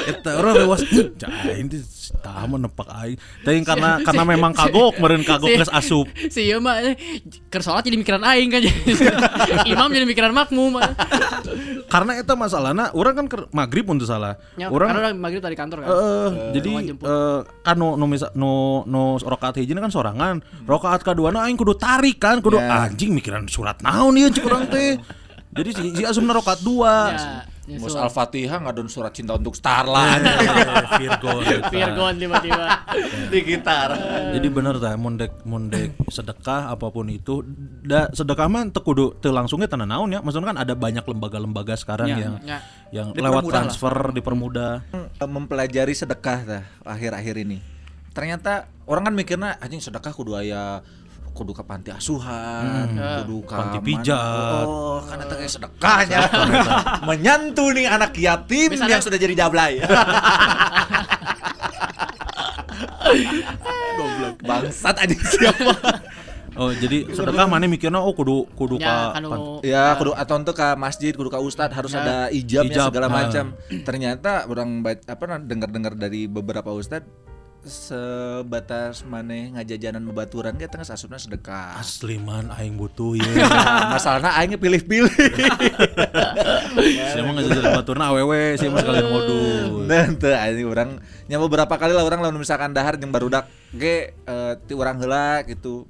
Eta 0.08 0.30
orang 0.36 0.54
lewas 0.64 0.82
Cai 1.16 1.56
itu 1.64 1.78
si 1.84 2.12
Tama 2.18 2.56
nepak 2.56 2.88
aing. 2.88 3.18
Tapi 3.44 3.60
karena 3.64 4.00
karena 4.00 4.22
memang 4.24 4.52
kagok 4.56 4.96
meureun 4.96 5.22
kagok 5.24 5.48
geus 5.52 5.70
asup. 5.70 6.08
Si 6.32 6.48
ieu 6.48 6.58
mah 6.58 6.80
eh, 6.80 6.96
keur 7.52 7.60
sholat 7.60 7.84
jadi 7.84 7.96
mikiran 8.00 8.24
aing 8.24 8.48
kan. 8.48 8.62
Imam 9.72 9.92
jadi 9.92 10.08
mikiran 10.08 10.32
makmum. 10.32 10.80
Karena 11.92 12.20
eta 12.20 12.36
masalahna 12.36 12.92
orang 12.92 13.14
kan 13.16 13.26
maghrib 13.52 13.88
untuk 13.88 14.04
salah. 14.04 14.36
Ya, 14.60 14.68
Orang 14.68 14.92
karena 14.92 15.08
orang 15.08 15.16
maghrib 15.16 15.40
tadi 15.40 15.56
kantor 15.56 15.84
kan. 15.84 15.88
Eh, 15.88 16.28
jadi 16.60 16.70
eh, 16.92 17.40
kan 17.64 17.76
no 17.80 17.96
no 17.96 18.04
no 18.36 18.52
no 18.84 19.02
rakaat 19.16 19.60
hiji 19.60 19.72
kan 19.72 19.92
sorangan. 19.92 20.44
Rakaat 20.68 21.00
kedua 21.00 21.32
aing 21.32 21.56
kudu 21.56 21.76
tarik 21.80 22.20
kan, 22.20 22.44
kudu 22.44 22.58
Ya. 22.58 22.90
anjing 22.90 23.14
mikiran 23.14 23.46
surat 23.46 23.78
naon 23.80 24.18
ieu 24.18 24.28
cik 24.28 24.42
urang 24.42 24.66
teh. 24.66 24.98
Jadi 25.54 25.70
si, 25.72 25.84
si 25.96 26.02
asumna 26.04 26.36
rakaat 26.36 26.60
dua. 26.60 27.14
Ya, 27.68 27.76
Mus. 27.76 27.92
Al-Fatihah 27.92 28.64
ngadon 28.64 28.88
surat 28.88 29.12
cinta 29.12 29.36
untuk 29.36 29.52
Starla 29.52 30.16
Virgo. 30.96 31.44
eta. 31.44 31.68
Virgon 31.68 32.16
tiba-tiba. 32.16 32.64
di 33.32 33.38
gitar. 33.44 33.92
Jadi 34.32 34.48
bener 34.48 34.80
tah 34.80 34.96
mondek 34.96 35.44
mondek 35.44 35.92
sedekah 36.08 36.72
apa 36.72 36.88
pun 36.88 37.04
itu 37.06 37.44
da 37.84 38.08
sedekah 38.08 38.48
mah 38.48 38.64
teu 38.68 38.80
kudu 38.80 39.20
teu 39.20 39.30
langsungnya 39.30 39.68
tanah 39.68 39.84
naon 39.84 40.08
ya. 40.08 40.24
Maksudnya 40.24 40.48
kan 40.50 40.58
ada 40.58 40.72
banyak 40.72 41.04
lembaga-lembaga 41.04 41.76
sekarang 41.76 42.08
Ya, 42.08 42.16
yang 42.16 42.34
ya. 42.40 42.58
yang 42.88 43.06
lewat 43.12 43.20
Dipermudah 43.20 43.44
lah. 43.44 43.52
transfer 43.52 43.94
dipermudah. 44.16 44.72
mempelajari 45.22 45.92
sedekah 45.92 46.38
dah 46.42 46.62
akhir-akhir 46.82 47.36
ini. 47.38 47.60
Ternyata 48.10 48.64
orang 48.88 49.04
kan 49.04 49.14
mikirnya 49.14 49.60
anjing 49.60 49.78
sedekah 49.78 50.10
kudu 50.10 50.34
aya 50.34 50.80
kudu 51.38 51.54
ke 51.54 51.62
panti 51.62 51.94
asuhan, 51.94 52.98
kudu 53.22 53.46
ke 53.46 53.54
Panti 53.54 53.78
pijat. 53.78 54.66
Oh, 54.66 54.98
kan 55.06 55.22
eta 55.22 55.38
kayak 55.38 55.52
sedekahnya. 55.54 56.18
Menyantuni 57.08 57.86
anak 57.86 58.18
yatim 58.18 58.74
Misalnya- 58.74 58.98
yang 58.98 59.02
sudah 59.06 59.18
jadi 59.22 59.34
jablay. 59.38 59.78
Goblok 63.98 64.36
bangsat 64.42 64.96
anjing 64.98 65.22
siapa? 65.22 65.72
Oh, 66.58 66.74
jadi 66.74 67.06
sedekah 67.14 67.46
mana 67.46 67.70
mikirnya 67.70 68.02
oh 68.02 68.10
kudu 68.10 68.50
kudu 68.58 68.82
Ya, 68.82 69.14
ka 69.14 69.22
kanu 69.22 69.62
Ya, 69.62 69.94
kudu 69.94 70.10
atau 70.10 70.34
untuk 70.42 70.58
ke 70.58 70.68
masjid, 70.74 71.14
kudu 71.14 71.30
ke 71.30 71.38
ustad 71.38 71.70
harus 71.70 71.94
ada 71.94 72.34
ijabnya 72.34 72.82
Ijab, 72.82 72.90
segala 72.90 73.06
macam. 73.06 73.54
Ternyata 73.86 74.50
orang 74.50 74.82
apa 74.82 75.24
nah, 75.30 75.38
dengar-dengar 75.38 75.94
dari 75.94 76.26
beberapa 76.26 76.74
ustad 76.74 77.06
sebatas 77.68 79.04
maneh 79.04 79.52
ngajajanan 79.52 80.00
bebaturan 80.08 80.56
ge 80.56 80.66
tengah 80.66 80.88
asupna 80.88 81.20
sedekah. 81.20 81.76
asli 81.76 82.16
man 82.16 82.48
aing 82.56 82.80
butuh 82.80 83.14
ya. 83.14 83.28
Nah, 83.48 83.94
masalahnya 83.94 84.32
aing 84.40 84.56
ge 84.56 84.58
pilih-pilih. 84.58 85.12
Saya 87.12 87.22
mah 87.22 87.32
ngajajalan 87.36 87.70
baturna 87.76 88.04
awewe, 88.08 88.56
saya 88.56 88.72
mah 88.72 88.80
sekalian 88.80 89.08
modul. 89.12 89.84
Dan 89.84 90.16
teu 90.16 90.32
anjing 90.32 90.66
urang 90.66 90.90
nya 91.28 91.36
beberapa 91.36 91.76
kali 91.76 91.92
lah 91.92 92.04
orang 92.08 92.24
lamun 92.24 92.40
misalkan 92.40 92.72
dahar 92.72 92.96
jeung 92.96 93.12
barudak 93.12 93.44
ge 93.76 94.16
eh, 94.16 94.52
ti 94.64 94.72
urang 94.72 94.96
heula 94.98 95.44
gitu. 95.44 95.84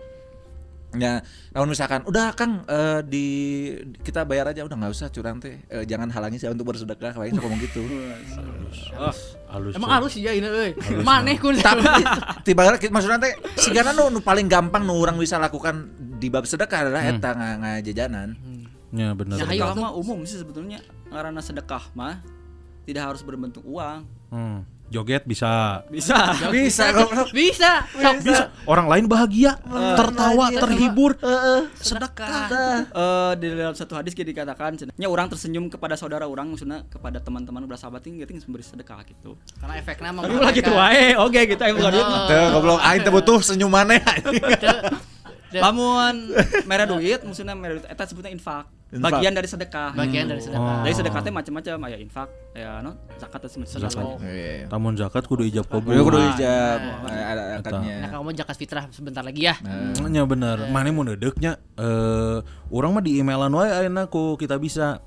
Ya, 0.97 1.21
namun 1.53 1.77
misalkan 1.77 2.01
udah 2.09 2.33
Kang 2.33 2.65
eh, 2.65 3.05
di 3.05 3.27
kita 4.01 4.25
bayar 4.25 4.49
aja 4.49 4.65
udah 4.65 4.73
nggak 4.73 4.93
usah 4.97 5.13
curang 5.13 5.37
teh 5.37 5.61
Eh, 5.69 5.85
jangan 5.85 6.09
halangi 6.09 6.41
saya 6.41 6.57
untuk 6.57 6.73
bersedekah 6.73 7.13
kayak 7.13 7.37
ngomong 7.37 7.61
gitu. 7.61 7.85
Halus. 9.53 9.77
Emang 9.77 9.91
halus 9.93 10.17
ya 10.17 10.33
ini 10.33 10.49
euy. 10.49 10.73
Maneh 11.05 11.37
kun. 11.37 11.61
Tapi 11.61 11.85
tiba 12.41 12.73
maksudnya 12.89 13.21
teh 13.21 13.37
sigana 13.61 13.93
nu, 13.93 14.09
nu 14.09 14.25
paling 14.25 14.49
gampang 14.49 14.89
nu 14.89 14.97
orang 14.97 15.21
bisa 15.21 15.37
lakukan 15.37 15.93
di 16.17 16.33
bab 16.33 16.49
sedekah 16.49 16.89
adalah 16.89 17.05
eta 17.05 17.31
nga, 17.37 17.49
ngajajanan. 17.61 18.29
Ya 18.89 19.13
benar. 19.13 19.37
Ya, 19.37 19.45
ayo. 19.45 19.69
Sedekah 19.69 19.77
mah 19.77 19.93
umum 19.93 20.25
sih 20.25 20.41
sebetulnya. 20.41 20.81
Karena 21.13 21.41
sedekah 21.45 21.93
mah 21.93 22.25
tidak 22.89 23.13
harus 23.13 23.21
berbentuk 23.21 23.61
uang. 23.69 24.09
Hmm. 24.33 24.65
Joget 24.89 25.29
bisa. 25.29 25.49
Bisa. 25.95 26.33
Bisa 26.49 26.85
goblok. 26.97 27.29
Bisa. 27.33 27.85
Sok 27.93 28.25
Bisa. 28.25 28.45
Orang 28.65 28.89
lain 28.89 29.05
bahagia, 29.05 29.61
tertawa, 29.97 30.49
bahagia, 30.49 30.61
terhibur. 30.65 31.13
sedekah. 31.77 32.49
Eh 32.89 33.33
di 33.37 33.47
dalam 33.53 33.77
satu 33.77 34.01
hadis 34.01 34.17
kita 34.17 34.33
dikatakan 34.33 34.81
nya 34.97 35.09
orang 35.09 35.29
tersenyum 35.29 35.69
kepada 35.69 35.93
saudara 35.97 36.25
orang 36.25 36.53
maksudnya 36.53 36.89
kepada 36.89 37.21
teman-teman 37.21 37.69
bersahabat 37.69 38.01
ini 38.09 38.25
gitu 38.25 38.41
memberi 38.49 38.65
sedekah 38.65 39.05
gitu. 39.05 39.37
Karena 39.61 39.75
efeknya 39.77 40.11
mah 40.17 40.23
Tapi 40.25 40.35
ulah 40.41 40.53
gitu 40.57 40.71
wae. 40.73 41.07
Oke 41.21 41.41
gitu 41.45 41.61
ayo 41.61 41.73
bukan 41.77 41.93
duit. 41.93 42.07
Teu 42.29 42.45
goblok 42.57 42.81
aing 42.81 43.03
teh 43.05 43.13
butuh 43.13 43.39
senyum 43.45 43.69
maneh. 43.69 44.01
Lamun 45.53 46.33
mere 46.69 46.85
duit 46.89 47.21
maksudnya 47.25 47.53
mere 47.53 47.81
duit 47.81 47.87
eta 47.89 48.05
sebutnya 48.09 48.33
infak. 48.33 48.78
Infak. 48.89 49.21
Bagian 49.21 49.33
dari 49.37 49.45
sedekah. 49.45 49.93
Bagian 49.93 50.25
dari 50.25 50.41
sedekah. 50.41 50.81
Dari 50.81 50.95
sedekah 50.97 51.21
teh 51.21 51.29
macam-macam 51.29 51.73
aya 51.85 52.01
infak, 52.01 52.25
aya 52.57 52.81
no 52.81 52.97
zakat 53.21 53.45
teh 53.45 53.51
Sedekah. 53.61 54.17
macam 54.17 54.17
Tamun 54.65 54.97
zakat 54.97 55.29
kudu 55.29 55.45
ijab 55.45 55.69
kabul. 55.69 55.93
Ya 55.93 56.01
kudu 56.01 56.19
ijab 56.33 56.79
iya. 56.81 56.97
Eh, 57.05 57.25
ada 57.27 57.43
Nah, 57.45 57.61
akadnya. 57.61 57.97
kamu 58.09 58.29
zakat 58.33 58.57
fitrah 58.57 58.85
sebentar 58.89 59.21
lagi 59.21 59.45
ya. 59.45 59.61
Nya 60.03 60.25
bener. 60.25 60.73
Mana 60.73 60.89
mau 60.89 61.05
nedeknya 61.05 61.61
eh 61.77 62.41
orang 62.71 62.91
mah 62.91 63.03
di 63.03 63.21
emailan 63.21 63.53
wae 63.53 63.69
ayeuna 63.69 64.09
ku 64.09 64.41
kita 64.41 64.57
bisa. 64.57 65.05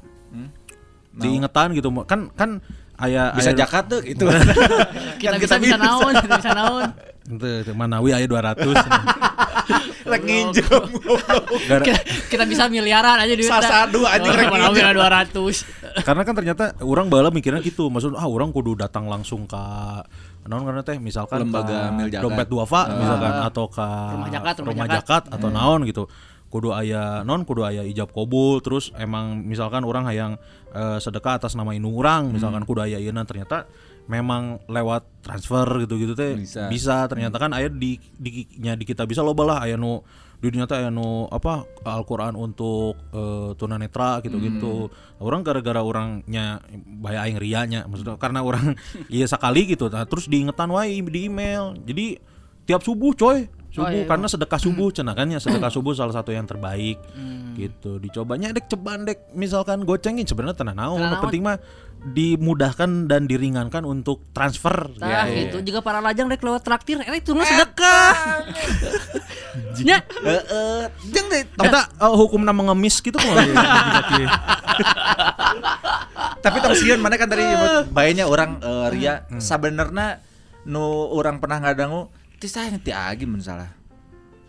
Diingetan 1.11 1.73
gitu 1.73 1.89
kan 2.05 2.29
kan 2.31 2.61
aya 2.95 3.33
Bisa 3.33 3.49
aya- 3.49 3.59
zakat 3.59 3.83
tuh 3.89 3.99
gitu. 3.99 4.29
Kita 5.21 5.33
Kan 5.33 5.41
bisa 5.41 5.55
bisa 5.57 5.77
naon, 5.77 6.13
kita 6.15 6.37
bisa 6.37 6.53
naon. 6.53 6.85
Ente 7.27 7.61
teu 7.61 7.73
Manawi 7.73 8.09
aya 8.11 8.25
200. 8.25 8.61
Rek 10.01 10.21
nginjem 10.25 10.83
Kita, 11.81 12.01
kita 12.27 12.43
bisa 12.49 12.65
miliaran 12.67 13.21
aja 13.21 13.33
duitnya. 13.33 13.61
Sasadu 13.61 14.01
anjing, 14.05 14.33
rek 14.33 14.47
Mana 14.49 14.69
nginjem. 14.69 14.95
dua 14.97 15.09
ratus. 15.09 15.55
karena 16.07 16.23
kan 16.23 16.33
ternyata 16.35 16.65
orang 16.81 17.07
bala 17.11 17.29
mikirnya 17.29 17.61
gitu. 17.61 17.91
Maksud 17.91 18.17
ah 18.17 18.25
orang 18.25 18.49
kudu 18.49 18.79
datang 18.79 19.05
langsung 19.07 19.45
ke 19.45 19.61
naon 20.41 20.65
karena 20.65 20.81
teh 20.81 20.97
misalkan 20.97 21.45
Lembaga 21.45 21.93
dompet 22.17 22.47
duafa 22.49 22.89
misalkan 22.97 23.33
atau 23.45 23.65
ke 23.69 23.85
Rumah 23.85 24.29
zakat, 24.33 24.55
rumah 24.65 24.73
rumah 24.73 24.87
zakat 24.89 25.23
atau 25.29 25.47
naon 25.53 25.85
gitu. 25.85 26.09
Kudu 26.51 26.75
aya 26.75 27.23
non 27.23 27.47
kudu 27.47 27.63
aya 27.63 27.85
ijab 27.87 28.11
kabul. 28.11 28.59
Terus 28.59 28.91
emang 28.99 29.39
misalkan 29.45 29.87
orang 29.87 30.03
hayang 30.09 30.35
eh, 30.75 30.97
sedekah 30.99 31.39
atas 31.39 31.55
nama 31.55 31.71
inu 31.71 31.93
orang 31.95 32.33
misalkan 32.33 32.65
kudu 32.67 32.83
aya 32.83 32.99
ieu 32.99 33.13
ternyata 33.23 33.69
memang 34.09 34.61
lewat 34.65 35.05
transfer 35.21 35.85
gitu-gitu 35.85 36.17
teh 36.17 36.33
Bisa. 36.37 36.65
bisa, 36.67 37.05
ternyata 37.05 37.37
kan 37.37 37.53
aya 37.53 37.69
di 37.69 38.01
di 38.17 38.49
nya 38.57 38.73
di 38.73 38.83
kita 38.85 39.05
bisa 39.05 39.21
loba 39.21 39.43
lah 39.45 39.57
aya 39.63 39.77
nu 39.77 40.01
di 40.41 40.49
dunia 40.49 40.65
teh 40.65 40.81
aya 40.81 40.89
nu 40.89 41.29
apa 41.29 41.69
Al-Qur'an 41.85 42.33
untuk 42.33 42.97
eh, 43.13 43.53
tunanetra 43.53 44.25
gitu-gitu. 44.25 44.89
Orang 45.21 45.45
gara-gara 45.45 45.85
orangnya 45.85 46.65
bahaya 46.97 47.29
aing 47.29 47.37
rianya 47.37 47.85
maksudnya 47.85 48.17
karena 48.17 48.41
orang 48.41 48.73
iya 49.13 49.29
sekali 49.29 49.69
gitu 49.69 49.85
nah, 49.93 50.09
terus 50.09 50.25
diingetan 50.25 50.73
wae 50.73 50.97
di 51.05 51.29
email. 51.29 51.77
Jadi 51.85 52.17
tiap 52.65 52.81
subuh 52.81 53.13
coy 53.13 53.45
subuh 53.71 53.87
Oh, 53.87 53.87
iya, 53.87 54.03
karena 54.03 54.27
sedekah 54.27 54.59
subuh 54.59 54.91
cenakannya 54.99 55.39
sedekah 55.39 55.71
subuh 55.71 55.95
salah 55.95 56.11
satu 56.11 56.35
yang 56.35 56.43
terbaik 56.43 56.99
gitu 57.55 58.03
dicobanya 58.03 58.51
dek 58.51 58.67
ceban 58.67 59.07
dek 59.07 59.31
misalkan 59.35 59.87
gocengin 59.87 60.27
sebenarnya 60.27 60.59
tenang 60.59 60.75
naon. 60.75 60.99
penting 61.23 61.39
mah 61.43 61.55
dimudahkan 62.01 63.05
dan 63.05 63.29
diringankan 63.29 63.85
untuk 63.85 64.25
transfer 64.33 64.89
Tah 64.97 65.29
gitu. 65.29 65.61
gitu 65.61 65.69
juga 65.69 65.85
para 65.85 66.01
lajang 66.01 66.25
rek 66.33 66.41
lewat 66.41 66.65
traktir 66.65 66.97
eh 66.97 67.21
itu 67.21 67.37
mah 67.37 67.45
sedekah. 67.45 68.13
Nya. 69.85 70.01
Heeh. 70.25 70.89
Jeung 71.13 71.27
deh. 71.29 71.45
Eta 71.45 71.93
uh, 72.01 72.17
hukum 72.17 72.41
nama 72.41 72.57
ngemis 72.73 73.05
gitu 73.05 73.21
kok. 73.21 73.29
Tapi 76.43 76.57
tong 76.57 76.73
sieun 76.73 76.97
mana 76.97 77.21
kan 77.21 77.29
tadi 77.29 77.45
bayanya 77.93 78.25
orang 78.25 78.57
eh, 78.57 78.87
Ria 78.89 79.29
sabenerna 79.37 80.17
nu 80.65 81.05
orang 81.13 81.37
pernah 81.37 81.61
ngadangu 81.61 82.09
ti 82.41 82.49
saya 82.49 82.73
ti 82.81 82.89
agi 82.89 83.29
mun 83.29 83.45
salah. 83.45 83.69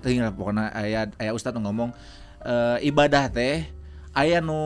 Teuing 0.00 0.24
lah 0.24 0.32
pokoknya 0.32 0.72
aya 0.72 1.12
aya 1.20 1.36
ustad 1.36 1.52
nu 1.52 1.68
ngomong 1.68 1.92
eh, 2.48 2.80
ibadah 2.88 3.28
teh 3.28 3.68
aya 4.12 4.44
nu 4.44 4.60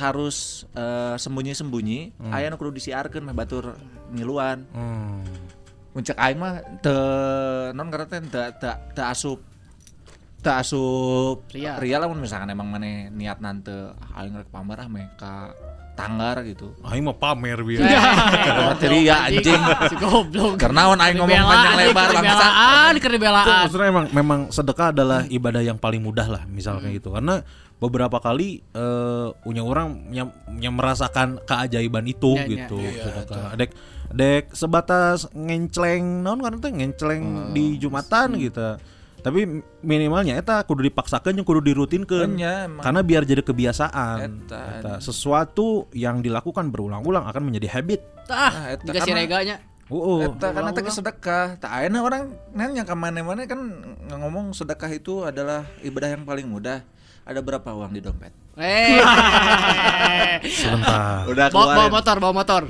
harus 0.00 0.64
eh, 0.72 1.16
sembunyi-sembunyi, 1.20 2.28
aya 2.32 2.48
nu 2.48 2.56
kudu 2.56 2.80
disiarkeun 2.80 3.24
mah 3.24 3.36
batur 3.36 3.76
ngiluan. 4.12 4.64
Hmm. 4.72 5.24
Muncak 5.92 6.16
aing 6.16 6.38
mah 6.40 6.60
teu 6.80 6.98
non 7.76 7.88
karena 7.92 8.06
teh 8.08 8.20
teu 8.24 8.48
teu 8.56 8.74
teu 8.96 9.04
asup 9.04 9.40
teu 10.38 10.54
asup 10.54 11.50
Ria. 11.50 11.74
ria 11.82 11.98
lah 11.98 12.06
mun 12.06 12.22
misalkan 12.22 12.48
emang 12.54 12.70
mana 12.70 13.10
niat 13.10 13.42
nante 13.42 13.92
aing 14.14 14.38
rek 14.38 14.48
pamer 14.48 14.78
ah 14.78 14.88
ka 15.18 15.32
tanggar 15.98 16.46
gitu. 16.46 16.78
Aing 16.86 17.02
mah 17.02 17.18
pamer 17.18 17.58
bieu. 17.66 17.82
Karena 18.46 18.78
ria 18.78 19.16
anjing. 19.26 19.62
Si 19.90 19.96
goblok. 19.98 20.54
Karena 20.54 20.94
on 20.94 21.02
aing 21.02 21.18
ngomong 21.18 21.42
panjang 21.42 21.74
lebar 21.82 22.06
keur 22.06 22.22
bangsa. 22.22 22.46
dibelaan, 22.46 22.92
keur 23.02 23.12
dibelaan. 23.18 23.46
Maksudnya 23.66 23.88
emang 23.90 24.06
memang 24.14 24.40
sedekah 24.54 24.94
adalah 24.94 25.26
ibadah 25.26 25.62
yang 25.66 25.76
paling 25.76 25.98
mudah 25.98 26.30
lah 26.30 26.42
misalnya 26.46 26.94
gitu 26.94 27.10
karena 27.10 27.42
beberapa 27.78 28.18
kali 28.18 28.60
punya 29.40 29.62
orang 29.62 30.10
yang, 30.10 30.28
yang 30.58 30.74
merasakan 30.74 31.38
keajaiban 31.42 32.04
itu 32.04 32.34
Ya, 32.34 32.42
ya, 32.42 32.48
gitu 32.50 32.78
sedekah 32.78 33.50
dek 33.54 33.70
dek 34.08 34.44
sebatas 34.52 35.30
ngencleng 35.32 36.22
naon 36.22 36.40
kan 36.40 36.58
teh 36.58 36.70
ngencleng 36.70 37.52
di 37.52 37.78
jumatan 37.78 38.34
gitu 38.36 38.78
tapi 39.18 39.62
minimalnya 39.82 40.38
eta 40.38 40.62
kudu 40.62 40.86
dipaksakan 40.86 41.34
yang 41.34 41.42
kudu 41.42 41.58
dirutinkan 41.60 42.38
emang. 42.38 42.78
karena 42.78 43.00
biar 43.02 43.22
jadi 43.22 43.42
kebiasaan 43.42 44.46
Eta. 44.46 44.62
Eta. 44.78 44.92
sesuatu 44.98 45.90
yang 45.90 46.22
dilakukan 46.22 46.70
berulang-ulang 46.70 47.26
akan 47.26 47.42
menjadi 47.42 47.78
habit 47.78 48.00
Tah, 48.28 48.52
Nah, 48.52 48.64
eta 48.70 48.84
jika 48.86 49.02
si 49.02 49.10
karena- 49.10 49.22
reganya. 49.24 49.56
Oh, 49.88 50.20
Eta 50.20 50.52
karena 50.52 50.68
teh 50.68 50.84
sedekah. 50.84 51.56
Tak 51.56 51.72
ayeuna 51.72 52.04
orang 52.04 52.22
nanya 52.52 52.84
ke 52.84 52.92
mana-mana 52.92 53.48
kan 53.48 53.56
ngomong 54.04 54.52
sedekah 54.52 54.92
itu 54.92 55.24
adalah 55.24 55.64
ibadah 55.80 56.12
yang 56.12 56.28
paling 56.28 56.44
mudah. 56.44 56.84
Ada 57.28 57.44
berapa 57.44 57.68
uang 57.76 57.92
di 57.92 58.00
dompet? 58.00 58.32
Eh. 58.56 59.04
sebentar 60.48 61.28
Udah 61.28 61.52
Bawa, 61.52 61.76
bawa 61.76 61.88
motor, 62.00 62.16
bawa 62.16 62.34
motor. 62.40 62.62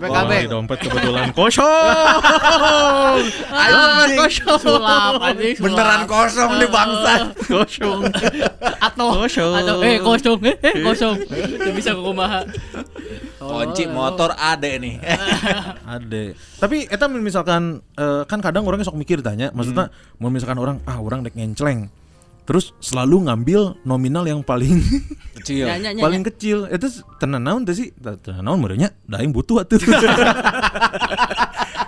BKB. 0.00 0.32
Wah, 0.32 0.40
di 0.48 0.48
dompet 0.48 0.78
kebetulan 0.80 1.28
kosong. 1.36 3.20
Anjing. 3.52 4.32
Sulap 4.56 5.20
anjing. 5.20 5.54
sulap. 5.60 5.64
Beneran 5.68 6.02
kosong 6.08 6.50
di 6.56 6.66
bangsa. 6.72 7.12
kosong. 7.36 8.00
Atau 8.80 9.28
atau 9.28 9.76
eh 9.84 10.00
kosong 10.00 10.40
eh, 10.48 10.56
eh 10.56 10.74
kosong. 10.80 11.16
Itu 11.28 11.70
bisa 11.76 11.92
ke 11.92 12.00
kumaha. 12.00 12.48
Kunci 13.36 13.84
motor 13.92 14.32
ada 14.32 14.72
nih. 14.72 15.04
Ade. 15.84 16.32
Tapi 16.56 16.88
eta 16.88 17.12
misalkan 17.12 17.84
eh, 18.00 18.24
kan 18.24 18.40
kadang 18.40 18.64
orangnya 18.64 18.88
sok 18.88 18.96
mikir 18.96 19.20
tanya, 19.20 19.52
maksudnya 19.52 19.92
mau 20.16 20.32
misalkan 20.32 20.56
orang 20.56 20.80
ah 20.88 20.96
orang 20.96 21.20
dek 21.28 21.36
ngencleng. 21.36 21.92
Terus 22.46 22.70
selalu 22.78 23.26
ngambil 23.26 23.82
nominal 23.82 24.24
yang 24.24 24.40
paling 24.40 24.78
Kecil. 25.46 25.66
Nya, 25.70 25.76
nya, 25.78 25.90
nya, 25.94 26.02
paling 26.02 26.22
kecil. 26.26 26.66
Itu 26.66 26.90
tenan 27.22 27.46
naon 27.46 27.62
teh 27.62 27.76
sih? 27.76 27.94
Tenan 27.94 28.42
naon 28.42 28.58
merenya? 28.58 28.90
Da 29.06 29.22
aing 29.22 29.30
butuh 29.30 29.62
atuh. 29.62 29.78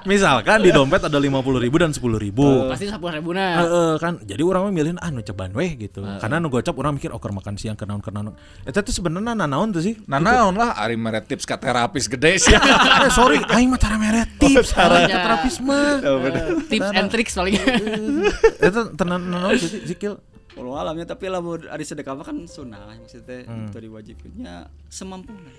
misalkan 0.08 0.64
di 0.64 0.70
dompet 0.72 1.04
ada 1.04 1.20
50.000 1.20 1.64
ribu 1.64 1.76
dan 1.76 1.90
10.000 1.90 2.16
ribu. 2.16 2.70
Pasti 2.70 2.86
sepuluh 2.88 3.12
ribu 3.18 3.30
nah. 3.34 3.60
Heeh, 3.60 3.92
kan 4.00 4.16
jadi 4.24 4.40
orang 4.40 4.70
mah 4.70 4.72
milihin 4.72 4.98
ah 5.02 5.10
nu 5.10 5.20
coban 5.26 5.50
weh 5.52 5.74
gitu. 5.74 6.00
Karena 6.00 6.38
nu 6.38 6.48
gocap 6.48 6.72
orang 6.78 6.96
mikir 6.96 7.10
oh 7.10 7.18
makan 7.18 7.58
siang 7.58 7.74
keur 7.74 7.90
naon. 7.90 8.32
Eta 8.62 8.80
teh 8.80 8.94
sebenarnya 8.94 9.34
nanaon 9.34 9.74
tuh 9.74 9.82
sih? 9.82 9.98
Nah 10.06 10.22
naon 10.22 10.54
lah 10.54 10.78
Ari 10.78 10.94
mere 10.94 11.20
tips 11.20 11.44
ka 11.44 11.58
terapis 11.58 12.06
gede 12.06 12.38
sih. 12.38 12.54
eh 13.04 13.10
sorry, 13.10 13.42
aing 13.52 13.68
mah 13.68 13.80
tara 13.80 13.98
mere 13.98 14.22
tips, 14.38 14.70
salah. 14.70 15.02
ke 15.04 15.18
terapis 15.18 15.54
mah. 15.60 15.98
Tips 16.70 16.88
and 16.94 17.08
tricks 17.10 17.34
paling. 17.34 17.58
Eta 18.62 18.94
tenan 18.94 19.28
nanaon 19.28 19.58
sih 19.58 19.82
Zikil? 19.82 20.16
Walau 20.58 20.74
alamnya 20.74 21.06
tapi 21.06 21.30
lah 21.30 21.38
hari 21.40 21.86
sedekah 21.86 22.18
kan 22.26 22.44
sunnah 22.50 22.82
maksudnya 22.90 23.46
itu 23.46 23.78
diwajibkannya 23.78 24.54
semampuna. 24.90 25.50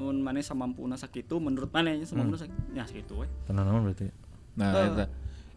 Mun 0.00 0.24
mana 0.24 0.40
samampuna 0.40 0.96
sakitu 0.96 1.36
menurut 1.36 1.68
mana 1.68 1.92
nya 1.92 2.08
samampuna 2.08 2.40
sakit 2.40 2.56
ya 2.72 2.84
sakitu 2.88 3.24
we. 3.24 3.26
Tenan 3.44 3.68
naon 3.68 3.84
berarti? 3.84 4.08
Nah, 4.56 4.72
eta. 4.72 5.06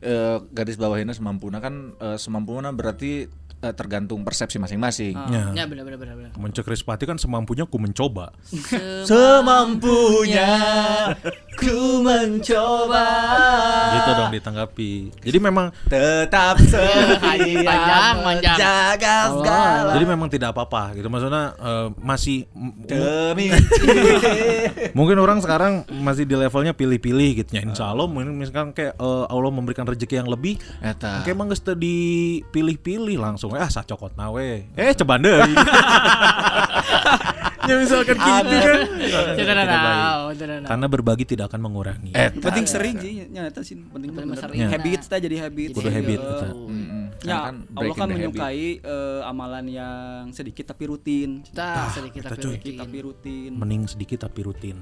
Eh, 0.04 0.38
garis 0.52 0.76
bawahnya 0.76 1.16
semampuna 1.16 1.64
kan 1.64 1.96
eh, 1.98 2.20
semampuna 2.20 2.76
berarti 2.76 3.32
eh, 3.66 3.74
tergantung 3.74 4.22
persepsi 4.22 4.62
masing-masing. 4.62 5.18
Ya. 5.34 5.52
Ya 5.52 5.64
benar 5.66 5.84
benar 5.84 5.98
benar 5.98 6.16
benar. 6.16 6.32
Mencek 6.38 6.66
Rispati 6.66 7.04
kan 7.04 7.18
semampunya 7.18 7.66
ku 7.66 7.82
mencoba. 7.82 8.30
Semampunya 9.06 10.52
ku 11.62 12.04
mencoba 12.04 13.08
Gitu 13.96 14.10
dong 14.14 14.32
ditanggapi. 14.32 14.92
Jadi 15.24 15.38
memang 15.40 15.72
tetap 15.88 16.60
Panjang, 16.66 17.56
setia 17.56 18.24
panjang. 18.24 18.58
jaga 18.60 19.16
Allah. 19.26 19.34
segala 19.42 19.92
jadi 19.96 20.06
memang 20.06 20.28
tidak 20.30 20.50
apa-apa 20.54 20.94
gitu. 20.96 21.08
Maksudnya 21.08 21.44
eh, 21.58 21.88
masih 21.98 22.46
demi 22.86 23.50
mungkin 24.98 25.18
orang 25.18 25.40
sekarang 25.42 25.88
masih 25.90 26.28
di 26.28 26.36
levelnya 26.36 26.76
pilih-pilih 26.76 27.44
gitu 27.44 27.52
ya. 27.56 27.62
Insya 27.64 27.92
Allah 27.92 28.06
mungkin 28.06 28.36
misalkan 28.36 28.76
kayak 28.76 29.00
eh, 29.00 29.26
Allah 29.32 29.52
memberikan 29.52 29.88
rezeki 29.88 30.22
yang 30.22 30.30
lebih 30.30 30.60
eta 30.84 31.24
Kayak 31.24 31.36
emang 31.36 31.48
geus 31.50 31.64
teu 31.64 31.74
dipilih-pilih 31.76 33.16
langsung 33.56 33.80
ah 33.80 33.84
sacokot 33.88 34.14
nawe. 34.20 34.48
Eh 34.76 34.92
coba 35.00 35.16
deh. 35.18 35.40
ya 37.66 37.76
misalkan 37.78 38.16
gitu 38.16 38.58
kan. 39.46 39.66
Karena 40.66 40.86
berbagi 40.90 41.26
tidak 41.26 41.52
akan 41.54 41.62
mengurangi. 41.62 42.12
eta 42.14 42.38
Penting 42.40 42.66
sering 42.66 42.96
sih 43.00 43.14
nya 43.30 43.48
eta 43.48 43.62
sih 43.62 43.76
penting 43.78 44.10
sering. 44.38 44.70
Habit 44.70 45.02
teh 45.06 45.20
jadi 45.20 45.36
habit. 45.48 45.70
Kudu 45.76 45.90
habit 45.90 46.20
Eh. 46.26 46.52
Mm-mm. 46.52 47.04
Ya, 47.26 47.50
Kan 47.50 47.66
Allah 47.74 47.96
kan 47.96 48.08
menyukai 48.12 48.82
eh, 48.82 49.22
amalan 49.26 49.66
yang 49.72 50.30
sedikit 50.30 50.70
tapi 50.70 50.86
rutin. 50.86 51.42
Kita. 51.42 51.90
Sedikit 51.94 52.24
tapi 52.78 52.98
rutin. 53.02 53.52
Mending 53.56 53.90
sedikit 53.90 54.26
tapi 54.28 54.46
rutin 54.46 54.78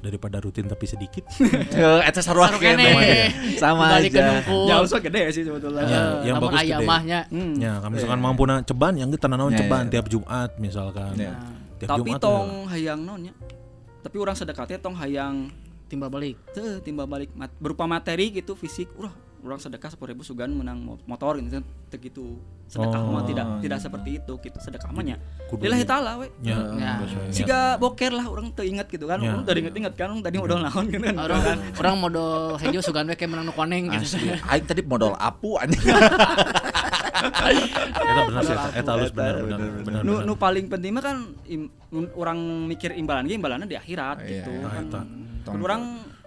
daripada 0.00 0.40
rutin 0.40 0.64
tapi 0.64 0.84
sedikit. 0.88 1.24
Tuh, 1.74 2.00
eta 2.00 2.20
sarua 2.24 2.48
Saru 2.48 2.62
kene. 2.62 2.84
kene. 2.84 3.12
Sama 3.62 4.00
aja. 4.00 4.40
Ya 4.44 4.74
harusnya 4.80 5.00
gede 5.02 5.22
sih 5.34 5.42
sebetulnya. 5.44 5.82
Ya, 5.84 6.02
yang 6.32 6.36
bagus 6.40 6.62
gede. 6.62 6.86
Hmm. 7.30 7.54
Ya, 7.58 7.72
kalau 7.80 7.92
misalkan 7.92 8.20
mampu 8.20 8.42
na 8.48 8.54
ceban 8.64 8.94
yang 8.96 9.10
kita 9.12 9.26
naon 9.28 9.52
Ya, 9.52 9.60
ceban 9.64 9.84
ya. 9.88 9.90
tiap 9.98 10.06
Jumat 10.08 10.50
misalkan. 10.56 11.14
Ya. 11.76 11.80
Tiap 11.80 11.90
Tapi 11.90 12.08
Jumat 12.08 12.20
tong 12.20 12.50
hayang 12.66 13.00
nonnya. 13.00 13.32
Tapi 14.00 14.16
orang 14.16 14.34
sedekatnya 14.34 14.78
tong 14.78 14.94
hayang 14.94 15.50
Timbal 15.84 16.08
balik. 16.08 16.40
teu 16.50 16.80
timbal 16.80 17.04
balik 17.04 17.30
mat- 17.32 17.54
berupa 17.56 17.84
materi 17.84 18.32
gitu 18.32 18.52
fisik. 18.52 18.88
Urah, 18.94 19.12
orang 19.40 19.60
sedekah 19.60 19.86
sepuluh 19.86 20.10
ribu 20.10 20.22
sugan 20.22 20.50
menang 20.50 20.80
mo- 20.80 20.98
motor 21.04 21.36
gitu 21.36 21.60
gitu. 21.92 22.26
Sedekah 22.66 22.98
Oh. 22.98 23.12
mah 23.12 23.22
tidak 23.22 23.46
tidak 23.60 23.78
seperti 23.78 24.18
itu 24.18 24.32
gitu. 24.40 24.58
Sedekah 24.58 24.90
mah 24.90 25.04
nya. 25.04 25.20
Lillahi 25.46 25.84
taala 25.84 26.18
we. 26.18 26.32
Ya, 26.40 26.56
Ya. 26.74 26.92
biasa. 26.98 27.16
Siga 27.30 27.60
boker 27.76 28.10
lah 28.10 28.26
orang 28.26 28.50
teu 28.50 28.64
inget 28.64 28.88
gitu 28.88 29.06
kan. 29.06 29.20
Ya. 29.20 29.30
Orang 29.30 29.44
tadi 29.44 29.60
inget-inget 29.60 29.94
kan 29.94 30.10
orang 30.10 30.24
tadi 30.24 30.36
modal 30.36 30.58
naon 30.58 30.84
gitu 30.88 31.04
kan. 31.04 31.16
Orang 31.20 31.42
orang 31.76 31.94
modal 32.00 32.30
hejo 32.58 32.80
sugan 32.80 33.06
we 33.06 33.14
kayak 33.14 33.30
menang 33.30 33.46
nu 33.46 33.54
koneng 33.54 33.92
gitu. 33.92 34.18
Aing 34.42 34.64
tadi 34.64 34.82
modal 34.82 35.14
apu 35.14 35.54
anjing. 35.56 35.78
Eta 37.24 38.20
benar 38.24 38.42
sih, 38.42 38.52
eta- 38.52 38.72
eta 38.74 38.90
halus 38.92 39.12
benar 39.12 39.34
benar 39.40 39.58
benar. 39.80 40.02
nu, 40.02 40.32
paling 40.36 40.66
penting 40.68 40.92
mah 40.92 41.02
kan 41.02 41.16
im, 41.46 41.68
orang 42.14 42.38
mikir 42.66 42.92
imbalan 42.92 43.24
ge 43.24 43.34
imbalannya 43.34 43.66
di 43.66 43.74
akhirat 43.74 44.16
Iya, 44.20 44.28
gitu 44.40 44.50
iya. 44.52 44.68
kan. 44.68 44.84
Orang 45.56 45.82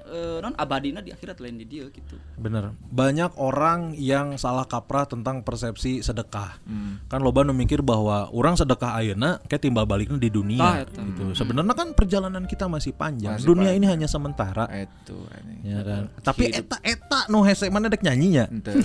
eh, 0.08 0.38
non 0.40 0.54
abadina 0.54 1.00
di 1.00 1.12
akhirat 1.12 1.38
lain 1.38 1.58
di 1.58 1.66
dia 1.66 1.86
gitu. 1.88 2.16
Bener. 2.36 2.72
Banyak 2.88 3.36
orang 3.36 3.94
yang 3.94 4.36
salah 4.36 4.64
kaprah 4.64 5.04
tentang 5.04 5.42
persepsi 5.42 6.00
sedekah. 6.00 6.60
Hmm. 6.64 7.04
Kan 7.06 7.20
loba 7.20 7.44
nu 7.44 7.52
mikir 7.52 7.80
bahwa 7.80 8.32
orang 8.32 8.56
sedekah 8.56 8.96
ayeuna 8.96 9.40
kayak 9.46 9.62
timbal 9.62 9.84
baliknya 9.84 10.16
di 10.16 10.30
dunia 10.30 10.84
gitu. 10.88 11.34
Sebenarnya 11.34 11.74
kan 11.74 11.92
perjalanan 11.92 12.44
kita 12.44 12.66
masih 12.66 12.92
panjang. 12.92 13.36
Masih 13.36 13.48
dunia 13.48 13.70
panjang. 13.70 13.80
ini 13.80 13.86
hanya 13.88 14.08
sementara. 14.08 14.66
Itu. 14.72 15.18
Ya 15.62 15.84
kan. 15.84 16.10
Tapi 16.22 16.44
Hidup. 16.48 16.72
eta 16.72 16.78
eta 16.82 17.20
nu 17.28 17.44
hese 17.44 17.68
mana 17.68 17.88
dek 17.88 18.02
nyanyinya. 18.02 18.48
Teu. 18.64 18.80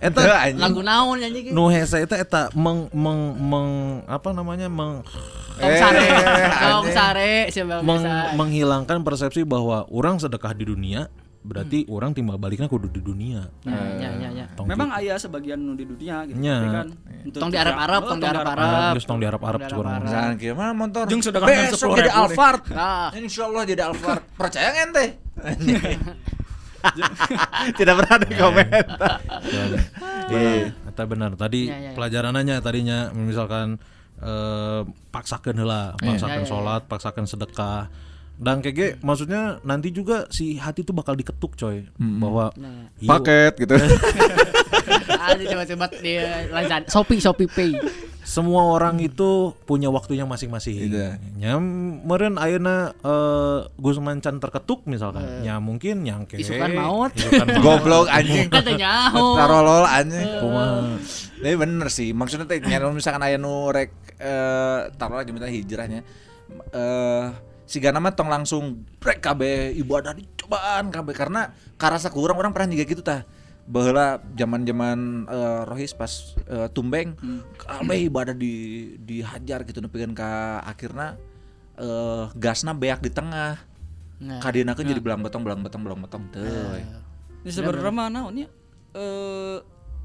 Eta. 0.00 0.20
Lagu 0.66 0.80
naon 0.80 1.20
nyanyi 1.20 1.40
ge? 1.46 1.50
nu 1.52 1.68
hese 1.68 2.02
eta 2.02 2.16
eta 2.16 2.42
meng 2.52 2.88
meng 2.92 3.20
meng 3.36 3.68
apa 4.06 4.30
namanya 4.30 4.66
meng 4.66 5.02
Tong 5.56 5.72
sare. 5.72 6.04
Eh, 6.04 6.68
Tong 6.68 6.88
sare 6.92 7.32
siapa 7.48 7.80
meng- 7.80 8.04
bisa. 8.04 8.36
menghilangkan 8.36 9.00
persepsi 9.00 9.40
bahwa 9.40 9.88
orang 9.88 10.20
sedekah 10.20 10.45
di 10.52 10.62
dunia 10.62 11.08
berarti 11.46 11.86
orang 11.86 12.10
timbal 12.10 12.34
baliknya 12.36 12.66
kudu 12.66 12.90
di 12.90 12.98
dunia. 12.98 13.46
Ya, 13.62 13.78
ya, 14.02 14.10
ya, 14.18 14.28
ya. 14.34 14.46
Tong 14.58 14.66
Memang 14.66 14.90
ayah 14.98 15.14
sebagian 15.14 15.62
di 15.74 15.86
dunia 15.86 16.26
gitu. 16.26 16.36
Tapi 16.36 16.68
kan 16.74 16.86
untuk 17.22 17.38
Tong 17.38 17.50
di 17.50 17.58
Arab-Arab, 17.58 18.00
Oh, 18.02 18.08
tong 18.10 18.18
di 18.18 18.26
Arab-Arab. 18.26 18.66
Arab, 18.66 18.92
geus 18.98 19.06
tong 19.06 19.18
di 19.22 19.26
Arab-Arab 19.30 19.60
Di 19.62 19.66
cukuran. 19.70 19.90
Arab-Arab. 19.94 20.10
Misalkan 20.10 20.34
gimana 20.42 20.70
motor? 20.74 21.04
Jeung 21.06 21.22
sudah 21.22 21.38
kan 21.38 21.48
Besok 21.48 21.90
10.000 21.94 21.98
jadi. 22.02 22.10
Alphard. 22.10 22.62
Ah. 22.74 23.08
Insya 23.14 23.42
Allah 23.46 23.62
jadi 23.62 23.82
Alphard. 23.86 24.22
Percaya 24.34 24.66
nggak 24.74 24.86
ente? 24.90 25.04
Tidak 27.78 27.94
pernah 27.94 28.12
ada 28.14 28.26
komentar. 28.30 29.18
Iya, 30.26 30.74
eta 30.86 31.02
benar. 31.06 31.30
Tadi 31.34 31.60
Ya, 31.66 31.74
ya, 31.74 31.78
ya. 31.78 31.90
pelajarannya 31.94 32.56
tadinya 32.58 32.98
misalkan 33.12 33.78
eh, 34.18 34.80
paksakeun 35.10 35.56
heula, 35.56 35.94
paksakeun 35.96 36.30
Ya, 36.30 36.42
ya, 36.42 36.42
ya. 36.42 36.48
sholat, 36.50 36.82
paksakeun 36.86 37.26
sedekah. 37.26 37.90
Dan 38.36 38.60
kayak 38.60 39.00
maksudnya 39.00 39.58
nanti 39.64 39.88
juga 39.88 40.28
si 40.28 40.60
hati 40.60 40.84
tuh 40.84 40.92
bakal 40.92 41.16
diketuk 41.16 41.56
coy 41.56 41.88
bahwa 41.96 42.52
Nah. 42.60 42.92
iya, 43.00 43.08
Paket 43.08 43.52
gitu. 43.64 43.74
Ah, 45.26 45.34
coba-coba 45.34 45.90
dia 45.98 46.46
lanjut. 46.54 46.86
Shopee, 46.86 47.18
Shopee 47.18 47.50
Pay. 47.50 47.72
semua 48.26 48.62
orang 48.74 48.98
itu 48.98 49.54
punya 49.66 49.86
waktunya 49.90 50.26
masing-masing. 50.26 50.90
Iya. 50.90 51.18
Nya 51.38 51.58
meureun 52.02 52.38
ayeuna 52.38 52.90
eh 53.02 53.58
Gus 53.78 53.98
Mancan 54.02 54.38
terketuk 54.42 54.82
misalkan. 54.86 55.46
Ya 55.46 55.58
mungkin 55.62 56.02
nyangke. 56.06 56.38
Isukan 56.38 56.74
maut. 56.74 57.10
Isukan 57.14 57.42
maut. 57.42 57.62
Goblok 57.62 58.06
anjing. 58.10 58.50
Kata 58.50 58.70
nyaho. 58.74 59.26
Tarolol 59.38 59.86
anjing. 59.86 60.28
Kumaha. 60.42 60.98
Tapi 61.42 61.54
bener 61.54 61.88
sih, 61.90 62.10
maksudnya 62.10 62.46
teh 62.50 62.58
misalkan 62.90 63.22
aya 63.22 63.38
nu 63.38 63.70
rek 63.70 63.90
eh 64.18 64.80
taruh 64.98 65.22
aja 65.22 65.30
minta 65.30 65.46
hijrahnya. 65.46 66.02
Eh 66.74 67.24
si 67.30 67.55
Gana 67.66 67.98
mah 67.98 68.14
tong 68.14 68.30
langsung 68.30 68.86
rek 69.02 69.20
kabeh 69.20 69.74
ibadah 69.74 70.14
dicobaan 70.14 70.88
kabeh 70.88 71.14
karena 71.14 71.50
karasa 71.76 72.08
kurang 72.08 72.38
orang 72.38 72.54
pernah 72.54 72.72
juga 72.72 72.86
gitu 72.86 73.02
tah. 73.02 73.26
Baheula 73.66 74.22
zaman-zaman 74.38 75.26
eh, 75.26 75.62
Rohis 75.66 75.90
pas 75.90 76.38
eh, 76.46 76.70
tumbeng 76.70 77.18
kabeh 77.58 78.06
ibadah 78.06 78.30
di 78.30 78.94
dihajar 79.02 79.66
gitu 79.66 79.82
nepikeun 79.82 80.14
ka 80.14 80.62
akhirna 80.62 81.18
eh 81.76 82.24
gasna 82.38 82.72
beak 82.72 83.02
di 83.02 83.10
tengah. 83.10 83.58
Nah. 84.16 84.40
Kadina 84.40 84.72
kan 84.72 84.86
jadi 84.86 85.02
belang 85.02 85.20
betong 85.20 85.44
belang 85.44 85.60
betong 85.60 85.82
belang 85.82 86.00
betong 86.00 86.24
teh. 86.32 86.46
Ini 87.44 87.50
sebenarnya 87.52 87.92
mah 87.92 88.08
naon 88.08 88.46
ya? 88.46 88.48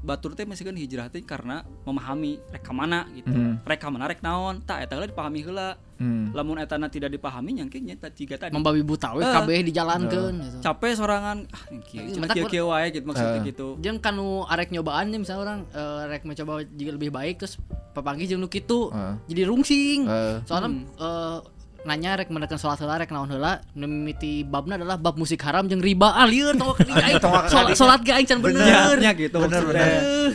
Batur 0.02 0.34
teh 0.34 0.42
masih 0.42 0.66
kan 0.66 0.74
hijrah 0.74 1.06
teh 1.06 1.22
karena 1.22 1.62
memahami 1.86 2.42
rek 2.50 2.62
ka 2.62 2.74
mana 2.74 3.06
gitu. 3.14 3.30
Hmm. 3.30 3.62
Rek 3.62 3.78
ka 3.78 3.86
mana 3.86 4.10
rek 4.10 4.18
naon? 4.18 4.58
Tak 4.60 4.82
eta 4.82 4.98
dipahami 4.98 5.40
heula. 5.40 5.78
Hmm. 5.96 6.34
Lamun 6.34 6.58
eta 6.58 6.74
na 6.74 6.90
tidak 6.90 7.14
dipahami 7.14 7.62
nyangke 7.62 7.78
nya 7.78 7.94
tiga 8.10 8.34
tadi. 8.34 8.50
Membabi 8.50 8.82
buta 8.82 9.14
we 9.14 9.22
Eh. 9.22 9.30
kabeh 9.30 9.62
dijalankeun 9.62 10.34
gitu. 10.42 10.58
Capek 10.58 10.98
sorangan 10.98 11.46
ah 11.48 11.62
kieu 11.86 12.02
Iya, 12.02 12.18
cuma 12.18 12.26
mentak 12.26 12.34
kieu-kieu 12.34 12.66
wae 12.66 12.86
gitu 12.90 13.04
maksudnya 13.06 13.38
gitu. 13.46 13.68
Jeung 13.78 14.02
kanu 14.02 14.42
arek 14.44 14.74
nyobaan 14.74 15.14
nih 15.14 15.22
misalnya 15.22 15.42
orang 15.46 15.58
eh, 15.70 16.02
rek 16.10 16.26
mencoba 16.26 16.66
jika 16.66 16.90
lebih 16.90 17.14
baik 17.14 17.38
terus 17.38 17.54
papanggih 17.94 18.26
jeung 18.26 18.42
nu 18.42 18.50
kitu 18.50 18.90
Heeh. 18.90 19.14
jadi 19.30 19.42
rungsing. 19.46 20.00
Heeh. 20.10 20.36
Soalnya 20.42 20.70
eh, 20.98 21.38
nanya 21.82 22.14
rek 22.14 22.30
mendekan 22.30 22.54
sholat 22.54 22.78
heula 22.78 22.94
rek 22.94 23.10
naon 23.10 23.26
heula 23.26 23.58
nu 23.74 23.86
mimiti 23.86 24.46
babna 24.46 24.78
adalah 24.78 24.94
bab 24.94 25.18
musik 25.18 25.42
haram 25.42 25.66
jeung 25.66 25.82
riba. 25.82 26.14
Ah 26.14 26.26
lieur 26.26 26.54
tong 26.54 26.70
ka 26.72 26.86
aing. 27.10 27.18
sholat 27.50 27.74
sholat 27.74 28.00
ge 28.00 28.12
aing 28.14 28.26
can 28.26 28.38
bener. 28.38 28.94
Nya 28.98 29.10
gitu 29.12 29.34
Bener 29.34 29.62
bener. 29.66 29.86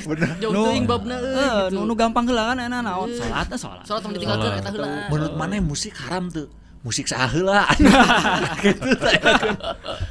Bener. 0.03 0.27
jauh 0.43 0.51
Nu- 0.51 0.67
teuing 0.67 0.83
babna 0.83 1.15
Eh, 1.15 1.23
euy 1.23 1.71
nu 1.71 1.83
gitu. 1.83 1.87
nu 1.87 1.93
gampang 1.95 2.27
heula 2.27 2.51
kan 2.51 2.59
enak 2.59 2.81
naon? 2.83 3.09
Salat 3.15 3.47
eh, 3.47 3.55
salat. 3.55 3.83
sholat. 3.87 4.01
tong 4.03 4.11
ditinggalkeun 4.11 4.59
eta 4.59 4.69
heula. 4.75 4.87
Menurut 5.07 5.33
mana 5.35 5.55
musik 5.63 5.95
haram 5.95 6.27
tuh 6.27 6.51
musik 6.83 7.07
saheula 7.07 7.63
gitu. 8.63 8.87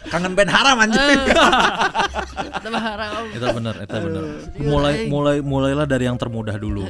Kangen 0.08 0.32
band 0.32 0.50
haram 0.50 0.76
anjing. 0.80 1.20
Eta 2.56 2.68
mah 2.68 2.82
haram. 2.82 3.22
Itu 3.32 3.46
benar, 3.52 3.74
itu 3.80 3.96
benar. 3.96 4.22
Mulai 4.60 4.94
mulai 5.06 5.36
mulailah 5.40 5.86
dari 5.88 6.04
yang 6.04 6.16
termudah 6.16 6.56
dulu. 6.56 6.84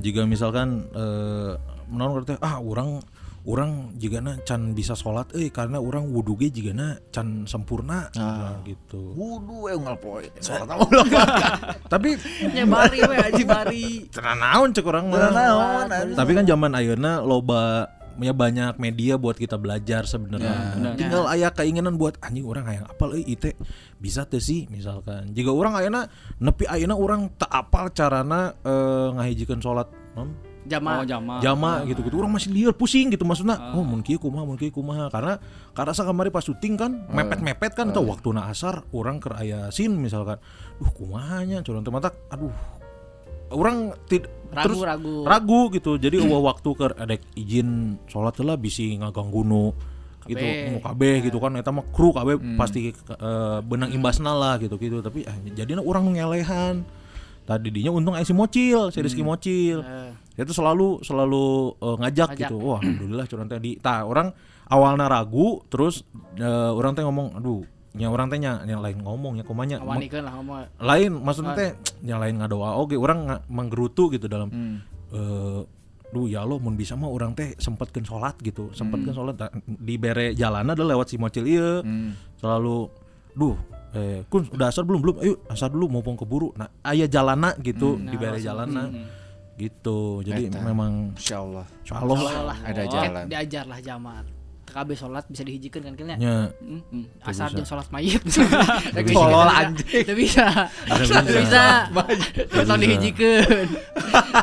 Jika 0.00 0.24
misalkan 0.24 0.88
eh 0.92 1.52
kata 1.92 2.40
ah 2.40 2.56
orang 2.56 3.04
orang 3.42 3.98
jika 3.98 4.22
can 4.46 4.70
bisa 4.70 4.94
sholat 4.94 5.26
eh 5.34 5.50
karena 5.50 5.82
orang 5.82 6.06
wudhu 6.14 6.38
ge 6.38 6.54
jika 6.54 7.02
can 7.10 7.42
sempurna. 7.50 8.06
Nah, 8.14 8.62
gitu. 8.62 9.14
wudu 9.18 9.66
eh 9.66 9.74
ngalpoy 9.74 10.30
sholat 10.38 10.66
sama 10.70 10.86
ulang 10.86 11.10
Tapi 11.92 12.14
nya 12.54 12.64
bari 12.66 12.98
we 13.02 13.16
aji 13.18 13.42
bari 13.42 13.86
tenang 14.14 14.38
naon 14.38 14.68
cek 14.70 14.86
orang 14.86 15.10
mah. 15.10 15.90
Tapi 16.14 16.30
kan 16.38 16.44
zaman 16.46 16.70
ayeuna 16.78 17.18
loba 17.18 17.90
ya 18.20 18.30
banyak 18.36 18.76
media 18.76 19.18
buat 19.18 19.34
kita 19.34 19.58
belajar 19.58 20.06
sebenarnya. 20.06 20.78
Tinggal 20.94 21.26
aya 21.26 21.50
keinginan 21.50 21.98
buat 21.98 22.22
anjing 22.22 22.46
orang 22.46 22.68
hayang 22.70 22.86
apal 22.86 23.16
euy 23.16 23.26
ite 23.26 23.58
bisa 23.98 24.22
teh 24.22 24.38
sih 24.38 24.70
misalkan. 24.70 25.34
Jika 25.34 25.50
orang 25.50 25.74
ayeuna 25.82 26.06
nepi 26.38 26.70
ayeuna 26.70 26.94
orang 26.94 27.34
tak 27.34 27.50
apal 27.50 27.90
carana 27.90 28.54
eh, 28.62 29.08
ngahijikeun 29.18 29.58
salat 29.58 29.90
non 30.14 30.51
jamaah 30.62 31.02
Oh, 31.02 31.06
jamaah. 31.06 31.40
jama 31.42 31.72
gitu 31.84 32.00
gitu 32.02 32.14
orang 32.16 32.38
masih 32.38 32.54
liar 32.54 32.70
pusing 32.72 33.10
gitu 33.10 33.26
maksudnya. 33.26 33.58
Oh 33.74 33.82
mun 33.82 33.98
kieu 34.00 34.16
kumaha 34.16 34.46
mun 34.46 34.54
kieu 34.54 34.70
kumaha. 34.70 35.10
Karena 35.10 35.38
karena 35.74 35.92
sakamari 35.92 36.30
pas 36.30 36.42
syuting 36.42 36.78
kan 36.78 37.02
mepet-mepet 37.10 37.74
kan 37.74 37.90
atau 37.90 38.06
waktu 38.06 38.30
na 38.30 38.46
asar 38.46 38.86
orang 38.94 39.18
keur 39.18 39.34
aya 39.34 39.72
scene 39.74 39.94
misalkan 39.94 40.38
duh 40.78 40.90
kumahanya? 40.94 41.60
Curang 41.60 41.82
teh 41.82 41.90
mata 41.90 42.10
aduh. 42.30 42.54
Orang 43.52 43.92
tid 44.08 44.24
Ragu, 44.48 44.64
terus 44.64 44.80
ragu. 44.80 45.14
ragu 45.24 45.60
gitu. 45.72 45.96
Jadi 45.96 46.20
eueuh 46.24 46.40
waktu 46.52 46.68
keur 46.72 46.92
ada 46.96 47.16
izin 47.34 48.00
sholat 48.06 48.36
lah 48.40 48.56
bisi 48.56 48.96
ngagangguno 48.96 49.72
gitu 50.22 50.38
Kabeh. 50.38 50.70
mau 50.70 50.80
kabeh 50.80 51.14
gitu 51.26 51.36
kan. 51.42 51.58
Eta 51.58 51.68
mah 51.68 51.84
kru 51.90 52.14
kabeh 52.14 52.38
pasti 52.56 52.94
eh, 52.94 53.58
benang 53.60 53.90
imbasna 53.90 54.32
lah 54.32 54.54
gitu 54.56 54.78
gitu. 54.78 55.02
Tapi 55.02 55.26
ah, 55.26 55.36
jadinya 55.52 55.82
orang 55.82 56.14
ngelehan. 56.16 56.86
Tadi 57.42 57.74
dinya 57.74 57.90
untung 57.90 58.14
aya 58.14 58.22
si 58.22 58.30
mocil 58.30 58.94
si 58.94 59.02
Rizky 59.02 59.18
mocil 59.20 59.82
itu 60.34 60.52
selalu 60.52 61.00
selalu 61.00 61.44
eh, 61.76 61.96
ngajak, 62.00 62.28
Ngajak. 62.32 62.40
gitu. 62.48 62.56
Wah 62.58 62.78
alhamdulillah 62.78 63.26
curang 63.26 63.46
teh 63.46 63.58
di 63.58 63.76
tah 63.76 64.02
orang 64.02 64.32
awalnya 64.66 65.06
ragu 65.06 65.60
terus 65.66 66.02
eh, 66.34 66.70
orang 66.72 66.92
teh 66.92 67.02
ngomong 67.02 67.36
aduh 67.36 67.60
nya 67.92 68.08
orang 68.08 68.32
teh 68.32 68.40
yang 68.40 68.80
lain 68.80 69.04
ngomong 69.04 69.36
ya 69.36 69.44
kumanya. 69.44 69.76
Ngawanikeun 69.76 70.24
lah 70.24 70.32
ngomong 70.32 70.56
lain 70.80 71.10
maksudnya 71.14 71.52
teh 71.52 71.70
yang 72.00 72.16
lain 72.16 72.40
ngadoa 72.40 72.80
oke 72.80 72.96
orang 72.96 73.28
menggerutu 73.46 74.08
gitu 74.08 74.24
dalam 74.26 74.48
Hmm. 74.48 74.80
eh 75.12 75.60
duh 76.08 76.28
ya 76.28 76.40
Allah 76.40 76.56
mun 76.56 76.76
bisa 76.76 76.92
mah 76.92 77.08
orang 77.08 77.32
teh 77.32 77.52
sempatkeun 77.54 78.04
sholat 78.04 78.40
gitu. 78.40 78.72
Sempatkeun 78.72 79.12
sholat 79.12 79.34
Da- 79.34 79.52
di 79.64 79.96
bere 79.96 80.32
jalanan 80.32 80.72
adalah 80.72 80.96
lewat 80.96 81.08
si 81.08 81.16
mocil 81.16 81.44
ieu. 81.44 81.84
Hmm. 81.84 82.16
selalu 82.36 82.88
duh 83.32 83.56
eh 83.92 84.24
kun 84.26 84.48
udah 84.48 84.68
asar 84.68 84.84
belum? 84.84 85.00
Belum. 85.04 85.16
Ayo 85.20 85.36
asar 85.46 85.68
dulu 85.68 85.92
mumpung 85.92 86.16
keburu. 86.16 86.48
Nah 86.56 86.72
aya 86.80 87.04
jalana 87.04 87.52
gitu 87.60 88.00
di 88.00 88.16
bere 88.16 88.40
jalana 88.40 88.88
gitu. 89.62 90.20
Jadi 90.20 90.50
Eta. 90.50 90.58
memang 90.60 91.14
Insya 91.14 91.38
Allah 91.38 91.66
insya 91.82 91.94
Allah 91.98 92.18
lah. 92.18 92.32
Lah 92.50 92.58
Ada 92.66 92.82
jalan. 92.86 93.24
diajar 93.30 93.64
lah 93.64 93.78
jamaah. 93.78 94.24
KB 94.62 94.96
sholat 94.96 95.28
bisa 95.28 95.44
dihijikeun 95.44 95.84
kan 95.84 95.92
kayaknya 95.92 96.16
nya 96.16 96.36
asar 97.28 97.52
jeung 97.52 97.68
sholat 97.68 97.84
mayit. 97.92 98.24
Tolol 99.12 99.44
anjing. 99.44 100.00
Itu 100.00 100.16
bisa. 100.16 100.48
Itu 100.96 101.34
bisa. 101.44 101.92
Tong 102.48 102.80
dihijikeun. 102.80 103.68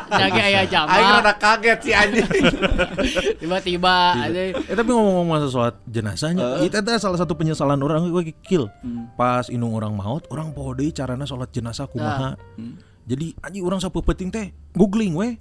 Jage 0.06 0.38
aya 0.38 0.62
Aing 0.62 0.70
jamaah. 0.70 1.18
rada 1.18 1.34
kaget 1.34 1.78
sih 1.82 1.94
anjing. 1.98 2.30
Tiba-tiba 3.42 3.94
ada 4.22 4.40
Eh 4.54 4.76
tapi 4.78 4.90
ngomong-ngomong 4.94 5.34
masa 5.34 5.50
sholat 5.50 5.74
jenazahnya, 5.82 6.62
itu 6.62 6.78
ada 6.78 6.94
salah 7.02 7.18
satu 7.18 7.34
penyesalan 7.34 7.82
orang 7.82 8.06
gue 8.06 8.30
kill. 8.46 8.70
Pas 9.18 9.50
inung 9.50 9.74
orang 9.74 9.98
maut, 9.98 10.30
orang 10.30 10.54
poho 10.54 10.78
deui 10.78 10.94
carana 10.94 11.26
sholat 11.26 11.50
jenazah 11.50 11.90
kumaha. 11.90 12.38
Jadi 13.10 13.34
anjing 13.42 13.66
orang 13.66 13.82
sapu 13.82 14.06
peting 14.06 14.30
teh 14.30 14.54
googling 14.70 15.18
we. 15.18 15.34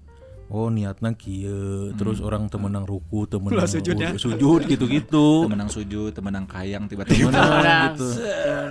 Oh 0.50 0.74
niatna 0.74 1.14
kieu, 1.14 1.94
terus 1.94 2.18
orang 2.26 2.50
temenang 2.50 2.82
ruku, 2.82 3.30
temenang 3.30 3.70
sujudnya. 3.70 4.18
sujud 4.18 4.66
gitu-gitu. 4.66 5.46
temenang 5.46 5.70
sujud 5.70 6.10
temenang 6.10 6.50
kayang 6.50 6.90
tiba-tiba 6.90 7.30
Temenang 7.30 7.94
gitu. 7.94 8.18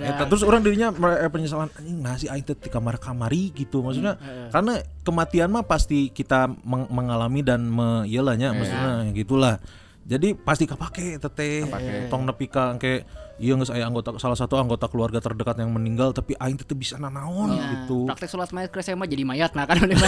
Eta 0.03 0.27
terus 0.27 0.43
orang 0.43 0.59
dirinya 0.59 0.91
eh, 0.91 1.31
penyesalan 1.31 1.71
anjing 1.71 2.03
nasi 2.03 2.27
aing 2.27 2.43
teh 2.43 2.59
di 2.59 2.67
kamar 2.67 2.99
kamari 2.99 3.55
gitu 3.55 3.79
maksudnya 3.79 4.19
karena 4.51 4.83
kematian 5.07 5.55
mah 5.55 5.63
pasti 5.63 6.11
kita 6.11 6.51
meng- 6.67 6.91
mengalami 6.91 7.47
dan 7.47 7.63
me 7.63 8.03
iyalah 8.03 8.35
nya 8.35 8.51
maksudnya 8.51 9.15
gitulah. 9.15 9.63
Jadi 10.03 10.35
pasti 10.35 10.67
kapake 10.67 11.15
teteh 11.15 11.63
tong 12.11 12.27
nepi 12.27 12.51
ka 12.51 12.75
engke 12.75 13.07
ieu 13.39 13.55
geus 13.55 13.71
aya 13.71 13.87
anggota 13.87 14.15
salah 14.19 14.35
satu 14.35 14.59
anggota 14.59 14.85
keluarga 14.91 15.23
terdekat 15.23 15.57
yang 15.59 15.71
meninggal 15.71 16.11
tapi 16.11 16.35
aing 16.35 16.59
teh 16.59 16.75
bisa 16.75 16.99
nanaon 16.99 17.55
gitu. 17.55 18.05
praktek 18.05 18.29
sholat 18.29 18.51
mayat 18.51 18.69
ke 18.69 18.83
mah 18.93 19.07
jadi 19.07 19.23
mayat 19.23 19.51
nah 19.55 19.63
kan 19.65 19.79
gitu. 19.87 20.05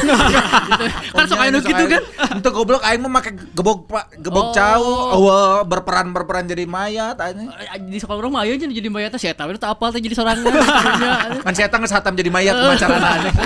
kan 1.15 1.25
sok 1.25 1.39
aya 1.39 1.49
nu 1.49 1.59
gitu 1.63 1.83
kan. 1.87 2.03
Itu 2.37 2.49
goblok 2.51 2.83
aing 2.83 3.01
mah 3.01 3.11
make 3.19 3.31
gebok 3.55 3.87
gebok 4.19 4.41
Oh. 4.41 4.55
cau, 4.57 4.83
eueuh 5.21 5.63
berperan 5.63 6.11
berperan 6.11 6.43
jadi 6.49 6.65
mayat 6.67 7.15
anjing. 7.15 7.47
di 7.87 7.97
sekolah 8.01 8.19
rumah 8.25 8.43
aja 8.43 8.57
jadi 8.81 8.89
mayat 8.91 9.15
saya 9.15 9.31
tahu 9.31 9.55
itu 9.55 9.63
apa 9.63 9.85
jadi 9.95 10.15
Sebenarnya. 10.17 11.39
Kan 11.45 11.53
saya 11.55 11.67
tangis 11.71 11.91
hatam 11.93 12.13
jadi 12.17 12.27
mayat. 12.27 12.53
Terus 12.57 12.83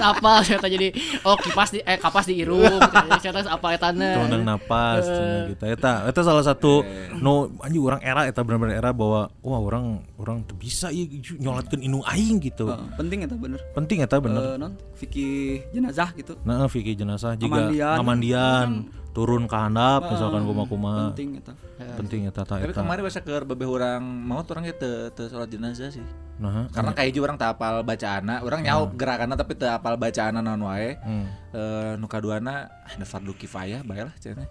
apa 0.02 0.32
saya 0.42 0.58
tahu 0.58 0.72
jadi 0.72 0.88
oh 1.28 1.38
kipas 1.38 1.70
di 1.76 1.80
eh 1.86 1.98
kapas 2.00 2.26
diirum 2.26 2.80
saya 3.22 3.32
tahu 3.38 3.44
apa 3.46 3.68
etana 3.76 4.10
Tonang 4.24 4.44
napas 4.44 5.04
cenah 5.06 5.40
gitu. 5.52 5.64
Eta 5.68 5.92
eta 6.10 6.20
salah 6.26 6.44
satu 6.46 6.82
no 7.20 7.52
anjing 7.62 7.84
orang 7.84 8.02
era 8.02 8.26
eta 8.26 8.42
benar-benar 8.42 8.76
era 8.80 8.90
bahwa 8.96 9.30
wah 9.44 9.60
orang 9.76 10.00
orang 10.16 10.38
tuh 10.48 10.56
bisa 10.56 10.88
ya 10.88 11.04
nyolatkan 11.36 11.84
inu 11.84 12.00
aing 12.08 12.40
gitu. 12.40 12.72
Heeh, 12.72 12.88
penting 12.96 13.20
eta 13.28 13.36
bener? 13.36 13.60
Penting 13.76 13.98
ya 14.00 14.08
bener. 14.08 14.42
Eh, 14.42 14.56
non 14.56 14.72
fikih 14.96 15.68
jenazah 15.76 16.16
gitu. 16.16 16.40
Nah 16.48 16.72
fikih 16.72 16.96
jenazah 16.96 17.36
juga 17.36 17.68
Ngamandian. 17.68 17.96
ngamandian 18.00 18.70
turun 19.16 19.48
ke 19.48 19.56
handap 19.56 20.12
misalkan 20.12 20.44
kuma-kuma 20.44 21.16
penting 21.16 21.40
eta 21.40 21.56
penting 21.96 22.28
ya 22.28 22.32
tata 22.36 22.60
Tapi 22.60 22.76
kemarin 22.76 23.04
masa 23.08 23.24
ke 23.24 23.32
bebeh 23.48 23.64
orang 23.64 24.04
mau 24.04 24.44
orang 24.44 24.68
teu 24.76 25.08
teu 25.12 25.32
salat 25.32 25.48
jenazah 25.52 25.88
sih. 25.92 26.04
nah 26.36 26.68
Karena 26.68 26.92
kayak 26.92 27.16
juga 27.16 27.32
orang 27.32 27.40
tak 27.40 27.56
apal 27.56 27.80
bacaana, 27.80 28.44
orang 28.44 28.60
nyaho 28.68 28.92
gerakanna 28.92 29.40
tapi 29.40 29.56
teu 29.56 29.72
apal 29.72 29.96
bacaana 29.96 30.44
naon 30.44 30.68
wae. 30.68 31.00
hmm. 31.00 31.26
Eh 31.56 31.92
nu 31.96 32.08
kaduana 32.12 32.68
ada 32.84 33.06
fardu 33.08 33.32
kifayah 33.40 33.84
bae 33.88 34.04
lah 34.04 34.16
cenah. 34.20 34.48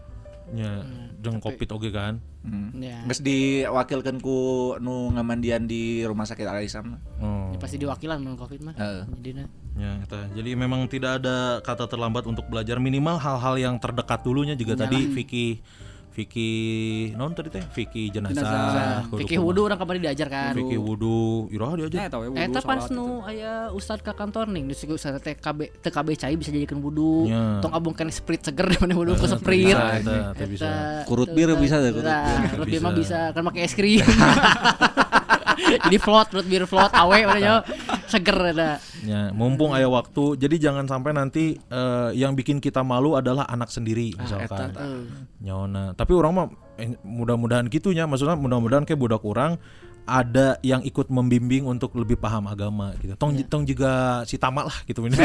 ya 0.53 0.85
jeung 1.25 1.41
covid 1.41 1.69
oge 1.73 1.89
kan 1.89 2.21
Hmm. 2.45 2.77
Ya. 2.77 3.01
Geus 3.09 3.25
diwakilkeun 3.25 4.21
ku 4.21 4.39
nu 4.77 5.09
ngamandian 5.17 5.65
di 5.65 6.05
rumah 6.05 6.29
sakit 6.29 6.45
Al 6.45 6.61
Islam. 6.61 7.01
oh. 7.19 7.57
Ya, 7.57 7.59
pasti 7.59 7.81
diwakilan 7.81 8.21
mun 8.21 8.37
covid 8.37 8.61
mah. 8.61 8.77
Heeh. 8.77 9.09
Jadinya 9.21 9.45
Ya, 9.75 9.99
eta. 10.07 10.31
Jadi 10.31 10.55
memang 10.55 10.87
tidak 10.87 11.19
ada 11.19 11.59
kata 11.59 11.91
terlambat 11.91 12.31
untuk 12.31 12.47
belajar 12.47 12.79
minimal 12.79 13.19
hal-hal 13.19 13.59
yang 13.59 13.75
terdekat 13.83 14.23
dulunya 14.23 14.55
juga 14.55 14.79
tadi 14.79 15.11
fikih 15.11 15.59
fikih 16.15 17.19
non 17.19 17.35
tadi 17.35 17.51
teh 17.51 17.65
fikih 17.75 18.15
jenazah, 18.15 19.03
fikih 19.11 19.43
kumaha. 19.43 19.47
wudu 19.51 19.61
orang 19.67 19.79
kemarin 19.83 20.01
diajarkan. 20.07 20.55
fikih 20.55 20.79
wudu, 20.79 21.51
iraha 21.51 21.75
diajar. 21.75 21.99
Nah, 21.99 22.07
eta 22.07 22.19
we 22.23 22.27
wudu, 22.31 22.61
pas 22.63 22.87
nu 22.95 23.27
aya 23.27 23.75
ustad 23.75 23.99
ka 23.99 24.15
kantor 24.15 24.47
nih, 24.47 24.63
nu 24.63 24.73
siga 24.79 24.95
ustad 24.95 25.19
teh 25.19 25.35
KB 25.35 25.83
teu 25.83 25.91
KB 25.91 26.15
cai 26.15 26.39
bisa 26.39 26.55
jadikan 26.55 26.79
wudu. 26.79 27.27
Ya. 27.27 27.59
Tong 27.59 27.75
abung 27.75 27.99
kan 27.99 28.07
sprit 28.15 28.47
seger 28.47 28.63
mana 28.87 28.95
wudu 28.95 29.19
ke 29.19 29.27
sprit. 29.27 29.75
eta 29.75 30.47
bisa. 30.47 31.03
Kurut 31.11 31.35
bir 31.35 31.51
bisa 31.59 31.83
deh, 31.83 31.91
kurut 31.91 32.07
bir. 32.71 32.79
mah 32.79 32.95
Bisa. 32.95 33.35
bisa 33.35 33.35
kan 33.35 33.43
pakai 33.51 33.67
es 33.67 33.75
krim. 33.75 34.07
Jadi 35.57 35.97
float, 36.01 36.33
kurut 36.33 36.47
bir 36.47 36.65
float 36.69 36.93
awe 36.93 37.19
mana 37.27 37.63
seger 38.11 38.37
ada. 38.55 38.79
Ya, 39.05 39.31
mumpung 39.37 39.77
aya 39.77 39.89
waktu, 39.89 40.41
jadi 40.41 40.71
jangan 40.71 40.89
sampai 40.89 41.13
nanti 41.13 41.57
eh, 41.59 42.11
yang 42.17 42.33
bikin 42.33 42.59
kita 42.59 42.81
malu 42.81 43.15
adalah 43.19 43.45
anak 43.49 43.69
sendiri 43.69 44.15
misalkan. 44.17 44.73
Nyaona. 45.41 45.93
Tapi 45.95 46.13
orang 46.17 46.33
mah 46.33 46.47
eh, 46.81 46.97
mudah-mudahan 47.05 47.69
gitunya, 47.69 48.09
maksudnya 48.09 48.39
mudah-mudahan 48.39 48.85
kayak 48.89 49.01
budak 49.01 49.23
orang 49.23 49.61
ada 50.05 50.61
yang 50.61 50.85
ikut 50.85 51.09
membimbing 51.09 51.65
untuk 51.65 51.97
lebih 51.97 52.21
paham 52.21 52.45
agama 52.45 52.93
gitu. 53.01 53.17
Tong 53.17 53.33
tong 53.49 53.65
juga 53.65 54.21
si 54.29 54.37
tamak 54.37 54.69
lah 54.69 54.79
gitu 54.85 55.01
ini. 55.09 55.17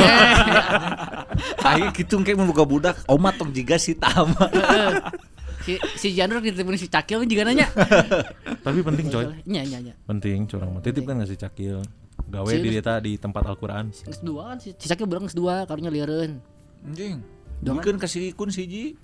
Aing 1.68 1.92
gitu 1.92 2.16
kayak 2.24 2.40
membuka 2.40 2.64
budak, 2.64 2.96
omat 3.12 3.36
tong 3.36 3.52
jiga 3.52 3.76
si 3.76 3.96
tama. 3.96 4.40
si 5.70 5.74
si 5.96 6.08
Janur 6.12 6.42
dititipin 6.42 6.74
si 6.74 6.90
Cakil 6.90 7.24
juga 7.24 7.46
nanya. 7.46 7.70
Tapi 8.66 8.82
penting 8.82 9.06
coy. 9.08 9.26
Nya 9.46 9.62
nya 9.62 9.80
nya. 9.80 9.94
penting 10.04 10.50
curang 10.50 10.74
mah 10.74 10.82
titip 10.82 11.06
kan 11.06 11.22
ngasih 11.22 11.38
cakil 11.38 11.78
gawe 12.26 12.50
Si- 12.50 12.60
di 12.60 12.70
deta 12.72 12.98
di 12.98 13.16
tempat 13.16 13.42
Al-Quran 13.46 13.90
Geus 13.90 14.22
dua 14.22 14.54
kan 14.54 14.58
si, 14.58 14.74
si 14.74 14.86
Cakil 14.86 15.06
berang 15.06 15.26
geus 15.26 15.38
dua 15.38 15.64
karunya 15.64 15.90
lieureun. 15.90 16.42
Anjing. 16.82 17.22
Bikin 17.60 18.00
kasih 18.00 18.32
kun 18.40 18.48
siji. 18.48 18.96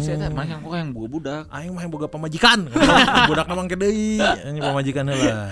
Saya 0.00 0.20
teh 0.20 0.28
mah 0.28 0.44
yang 0.44 0.60
kok 0.60 0.76
yang 0.76 0.92
buka 0.92 1.08
budak. 1.08 1.42
aing 1.48 1.72
mah 1.72 1.82
yang 1.84 1.92
boga 1.92 2.08
pamajikan 2.10 2.68
budak 3.30 3.46
namang 3.48 3.68
kedei 3.70 4.20
ini 4.20 4.58
pamajikan 4.60 5.08
heula 5.08 5.48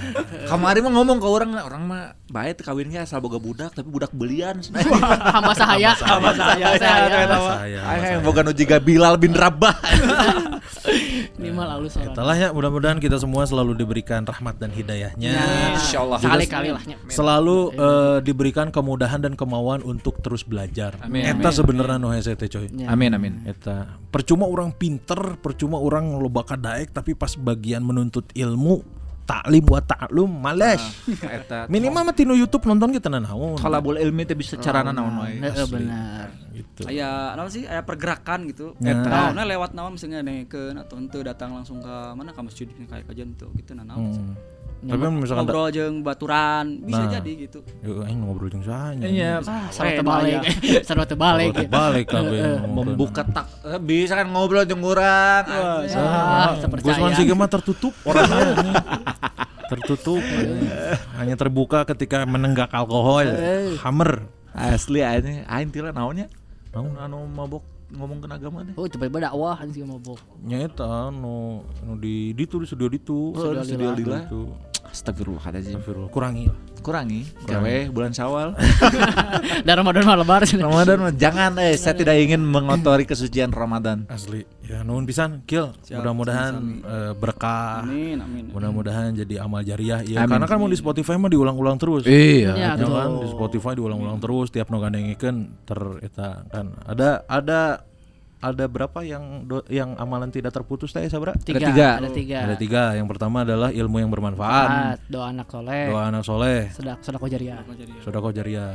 Kemarin 0.49 0.81
mah 0.85 0.93
ngomong 0.93 1.19
ke 1.23 1.29
orang, 1.29 1.51
orang 1.65 1.83
mah 1.89 2.03
baik 2.29 2.61
kawinnya 2.61 3.05
asal 3.05 3.25
boga 3.25 3.41
budak 3.41 3.71
tapi 3.73 3.89
budak 3.89 4.13
belian. 4.13 4.61
Hamba 5.37 5.53
sahaya. 5.57 5.97
Hamba 5.97 6.31
sahaya. 6.37 6.67
saya 6.77 7.81
Aing 7.89 8.21
yang 8.21 8.23
boga 8.25 8.45
nu 8.45 8.53
jiga 8.53 8.77
Bilal 8.81 9.17
bin 9.17 9.33
Rabah. 9.33 9.73
Minimal 11.41 11.69
halus 11.69 11.95
orang. 11.97 12.13
Itulah 12.13 12.37
ya 12.37 12.49
mudah-mudahan 12.53 12.99
kita 13.01 13.17
semua 13.17 13.49
selalu 13.49 13.77
diberikan 13.79 14.25
rahmat 14.25 14.59
dan 14.61 14.71
hidayahnya 14.73 15.33
Insyaallah. 15.79 16.19
Sekali-kali 16.21 16.69
lah 16.75 16.83
nya. 16.85 16.97
selalu 17.09 17.59
eh, 17.77 18.19
diberikan 18.25 18.69
kemudahan 18.69 19.21
dan 19.23 19.35
kemauan 19.39 19.81
untuk 19.85 20.19
terus 20.21 20.43
belajar 20.45 20.97
Amin. 21.03 21.25
eta 21.25 21.51
sebenarnya 21.53 21.97
nu 22.01 22.11
hese 22.13 22.35
teh 22.43 22.51
coy 22.51 22.67
Amin 22.91 23.15
amin. 23.15 23.47
eta 23.47 24.03
percuma 24.11 24.51
orang 24.51 24.75
pinter 24.75 25.39
percuma 25.39 25.79
orang 25.79 26.19
loba 26.19 26.43
daek 26.59 26.91
tapi 26.91 27.15
pas 27.15 27.31
bagian 27.39 27.87
menuntut 27.87 28.27
ilmu 28.35 28.83
taklim 29.23 29.63
buat 29.63 29.87
taklum 29.87 30.27
males 30.27 30.83
Eta 31.39 31.71
minimal 31.71 32.11
mah 32.11 32.15
tinu 32.15 32.35
YouTube 32.35 32.67
nonton 32.67 32.91
kita 32.91 33.07
naon 33.07 33.55
talabul 33.55 33.95
ilmi 33.95 34.27
teh 34.27 34.35
bisa 34.35 34.59
carana 34.59 34.91
naon 34.91 35.23
wae. 35.23 35.39
Heeh 35.39 35.67
benar. 35.71 36.29
gitu 36.53 36.83
aya 36.91 37.33
naon 37.39 37.49
sih 37.49 37.63
aya 37.65 37.87
pergerakan 37.87 38.51
gitu 38.51 38.75
Nah. 38.83 39.07
naonnya 39.07 39.47
lewat 39.47 39.79
naon 39.79 39.95
misalnya 39.95 40.27
nekeun 40.27 40.75
atau 40.77 40.99
henteu 40.99 41.23
datang 41.23 41.55
langsung 41.55 41.79
ke 41.79 41.95
mana 42.13 42.35
ka 42.35 42.43
masjid 42.43 42.67
kayak 42.67 43.07
kajian 43.07 43.33
tuh 43.39 43.55
gitu 43.55 43.73
nah 43.79 43.87
naon 43.87 44.11
sih. 44.11 44.21
Hmm. 44.21 44.35
Tapi 44.83 44.99
misalkan 45.15 45.47
da- 45.47 45.47
ngobrol 45.47 45.69
jeung 45.71 45.95
baturan 46.01 46.65
bisa 46.81 47.01
Nah. 47.01 47.11
jadi 47.15 47.31
gitu 47.41 47.59
Yuk, 47.81 48.03
aing 48.03 48.19
ngobrol 48.19 48.49
jeung 48.49 48.63
sahanya. 48.63 49.07
Iya, 49.07 49.33
Ah, 49.41 49.71
sarwa 49.71 49.95
terbalik. 49.95 50.41
sarwa 50.83 51.05
terbalik. 51.05 51.51
Kalau 51.53 51.71
balik 51.71 52.07
kabeh 52.13 52.41
ngomongkeun. 52.59 52.75
membuka 52.91 53.23
tak 53.25 53.47
eh, 53.65 53.79
bisa 53.79 54.13
kan 54.13 54.27
ngobrol 54.27 54.65
jeung 54.65 54.83
urang. 54.83 55.45
anjing. 55.47 55.97
Ah, 55.97 56.59
Gusman 56.59 56.71
percaya. 56.73 57.15
Siga 57.15 57.33
mah 57.33 57.47
tertutup 57.47 57.95
orangnya 58.03 58.75
tertutup 59.65 60.21
hanya 61.15 61.33
terbuka 61.33 61.87
ketika 61.87 62.25
menenggak 62.25 62.69
alkohol 62.71 63.25
hammer 63.79 64.29
Asli 64.51 65.01
aing 65.01 65.47
aing 65.47 65.71
tila 65.71 65.91
naonnya? 65.91 66.29
Naon 66.71 66.93
anu 66.95 67.25
mabok 67.25 67.65
ngomong 67.93 68.19
ke 68.19 68.27
agama 68.27 68.65
deh. 68.65 68.75
Oh, 68.75 68.89
coba 68.89 69.05
dakwah 69.21 69.57
sih 69.69 69.85
mabok. 69.85 70.17
nyata 70.43 71.13
nu 71.13 71.61
nu 71.85 71.93
di 71.97 72.33
di 72.33 72.45
di 72.49 72.65
studio 72.65 72.89
ditu 72.89 73.33
Oh, 73.33 73.53
di 73.53 73.63
studio 73.63 73.63
Studio 73.63 73.89
lila. 73.95 74.19
ditu. 74.25 74.43
Astagfirullahaladzim. 74.93 75.73
Astagfirullah 75.75 76.13
kurangi 76.13 76.45
lah. 76.47 76.59
Kurangi, 76.83 77.23
gawe 77.47 77.77
bulan 77.89 78.11
Syawal. 78.11 78.59
Dan 79.67 79.75
Ramadan 79.77 80.03
mah 80.03 80.19
lebar. 80.19 80.43
Ramadan 80.43 80.97
mah 81.01 81.13
jangan 81.15 81.55
eh 81.57 81.75
saya 81.75 81.95
tidak 81.95 82.19
ingin 82.19 82.43
mengotori 82.43 83.07
kesucian 83.07 83.49
Ramadan. 83.49 84.05
asli 84.09 84.43
ya 84.63 84.81
nuhun 84.83 85.05
pisan 85.05 85.43
kill 85.45 85.75
mudah-mudahan 85.85 86.55
eh, 86.81 87.13
berkah 87.13 87.83
amin 87.83 88.19
amin 88.19 88.45
mudah-mudahan 88.51 89.13
jadi 89.13 89.43
amal 89.43 89.61
jariah 89.61 90.01
ya 90.01 90.23
Amin. 90.23 90.33
karena 90.33 90.47
kan 90.47 90.57
mau 90.57 90.67
di 90.67 90.75
Spotify 90.75 91.15
mah 91.15 91.29
diulang-ulang 91.29 91.77
terus 91.77 92.03
Iya. 92.03 92.57
Ya, 92.57 92.71
Ya 92.75 92.87
kan 92.87 93.11
di 93.21 93.29
Spotify 93.29 93.77
diulang-ulang 93.77 94.17
terus 94.19 94.49
tiap 94.49 94.71
no 94.71 94.79
gandengikeun 94.79 95.67
ter 95.67 95.81
eta 96.01 96.47
kan 96.49 96.73
ada 96.83 97.23
ada 97.27 97.85
ada 98.43 98.67
berapa 98.67 99.01
yang 99.01 99.47
do- 99.47 99.63
yang 99.71 99.95
amalan 99.95 100.27
tidak 100.29 100.51
terputus 100.51 100.91
teh 100.91 101.07
sabra 101.07 101.39
Tiga. 101.39 101.63
tiga. 101.63 101.89
Ada 101.97 102.11
tiga. 102.11 102.39
ada 102.43 102.57
tiga 102.57 102.83
yang 102.93 103.07
pertama 103.07 103.41
adalah 103.41 103.71
ilmu 103.71 103.97
yang 103.97 104.11
bermanfaat 104.11 104.69
Taat, 104.69 104.99
doa 105.07 105.31
anak 105.31 105.47
soleh. 105.47 105.87
doa 105.87 106.03
anak 106.05 106.23
soleh 106.23 106.61
Sedak 106.69 106.99
sedekah 107.01 107.31
jariah. 107.31 107.59
sodako 108.03 108.29
jariah 108.29 108.75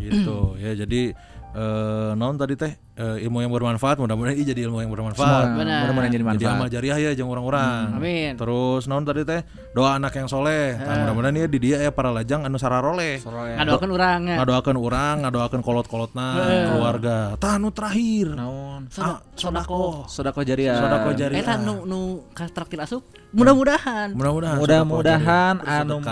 gitu 0.00 0.56
ya 0.56 0.72
jadi 0.74 1.12
eh 1.54 2.10
non 2.18 2.34
tadi 2.34 2.58
teh 2.58 2.72
eh, 2.98 3.22
ilmu 3.22 3.38
yang 3.38 3.54
bermanfaat 3.54 4.02
mudah-mudahan 4.02 4.34
ini 4.34 4.42
jadi 4.42 4.66
ilmu 4.66 4.82
yang 4.82 4.90
bermanfaat. 4.90 5.54
Mudah-mudahan 5.54 6.10
jadi 6.10 6.18
jadi 6.18 6.26
manfaat. 6.26 6.54
amal 6.58 6.66
jariah 6.66 6.98
ya 6.98 7.10
jeung 7.14 7.30
orang-orang. 7.30 7.94
Amin. 7.94 8.34
terus 8.34 8.90
non 8.90 9.06
tadi 9.06 9.22
teh 9.22 9.46
doa 9.70 9.94
anak 9.94 10.18
yang 10.18 10.26
soleh. 10.26 10.74
Nah, 10.74 11.06
mudah-mudahan 11.06 11.34
ya 11.38 11.46
di 11.46 11.58
dia 11.62 11.78
ya 11.78 11.94
para 11.94 12.10
lajang 12.10 12.42
anu 12.42 12.58
sararoleh. 12.58 13.22
Ngadoakeun 13.22 13.90
urang 13.94 14.20
ya. 14.26 14.36
ngadoakeun 14.42 14.78
orang 14.82 15.14
ngadoakeun 15.22 15.62
kolot-kolotna 15.62 16.28
keluarga. 16.74 17.16
Tah 17.38 17.54
nu 17.62 17.70
terakhir. 17.70 18.34
Naon? 18.34 18.90
ah, 18.98 19.22
sodako 19.38 20.10
Sodako 20.10 20.42
jariah. 20.42 20.82
sodako 20.82 21.14
jariah. 21.14 21.38
Eta 21.38 21.54
nu 21.62 21.86
nu 21.86 22.26
traktir 22.34 22.82
asup. 22.82 23.06
Mudah-mudahan. 23.30 24.10
mudah-mudahan. 24.10 24.58
Mudah-mudahan 24.58 25.54
anu 25.62 26.02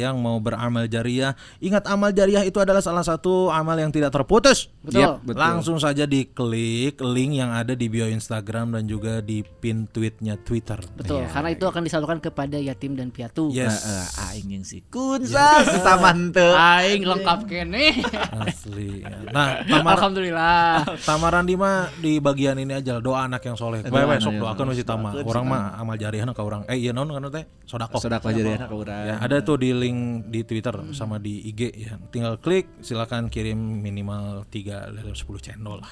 yang 0.00 0.16
mau 0.16 0.40
beramal 0.40 0.88
jariah. 0.88 1.36
Ingat 1.60 1.84
amal 1.84 2.16
jariah 2.16 2.48
itu 2.48 2.56
adalah 2.56 2.80
salah 2.80 3.04
satu 3.04 3.52
amal 3.52 3.76
yang 3.76 3.92
tidak 3.92 4.12
terputus 4.16 4.69
Betul. 4.80 5.00
Yap, 5.04 5.20
betul. 5.20 5.36
langsung 5.36 5.76
saja 5.76 6.08
diklik 6.08 6.96
link 7.04 7.36
yang 7.36 7.52
ada 7.52 7.76
di 7.76 7.92
bio 7.92 8.08
Instagram 8.08 8.72
dan 8.80 8.88
juga 8.88 9.20
di 9.20 9.44
pin 9.44 9.84
tweetnya 9.84 10.40
Twitter 10.40 10.80
Betul, 10.96 11.28
karena 11.28 11.52
itu 11.52 11.68
akan 11.68 11.82
disalurkan 11.84 12.16
kepada 12.16 12.56
yatim 12.56 12.96
dan 12.96 13.12
piatu. 13.12 13.52
yes 13.52 13.84
Heeh, 13.84 14.06
aing 14.32 14.46
jeung 14.56 14.64
si 14.64 14.80
Kunsa 14.88 15.60
kita 15.68 16.00
mantep. 16.00 16.56
Aing 16.56 17.04
lengkap 17.04 17.44
kene. 17.44 17.92
asli 18.40 19.04
nah 19.28 19.60
tamar 19.68 20.00
Alhamdulillah. 20.00 20.88
tamaran 21.08 21.44
di 21.44 21.54
mah 21.60 21.92
di 22.00 22.16
bagian 22.16 22.56
ini 22.56 22.72
aja 22.72 23.04
doa 23.04 23.28
anak 23.28 23.44
yang 23.44 23.60
soleh 23.60 23.84
bae 23.84 24.04
bae 24.08 24.16
sok 24.16 24.40
doakeun 24.40 24.72
masih 24.72 24.88
tama 24.88 25.12
orang 25.20 25.44
mah 25.44 25.62
amal 25.76 26.00
jariahna 26.00 26.32
ka 26.32 26.40
urang 26.40 26.64
eh 26.64 26.80
iya 26.80 26.96
non 26.96 27.08
kan 27.08 27.28
teh 27.28 27.44
sodako 27.68 28.00
Sodako 28.00 28.32
jariah 28.32 28.64
ka 28.64 28.72
urang. 28.74 29.04
Ya, 29.04 29.14
ada 29.20 29.44
tuh 29.44 29.60
di 29.60 29.70
link 29.70 30.26
di 30.32 30.40
Twitter 30.42 30.72
sama 30.96 31.20
di 31.20 31.38
IG 31.46 31.60
ya. 31.76 31.94
Tinggal 32.10 32.40
klik, 32.40 32.66
silakan 32.80 33.28
kirim 33.28 33.56
minimal 33.56 34.42
3 34.48 34.59
dari 34.68 35.16
10 35.16 35.24
channel 35.40 35.80
lah. 35.80 35.90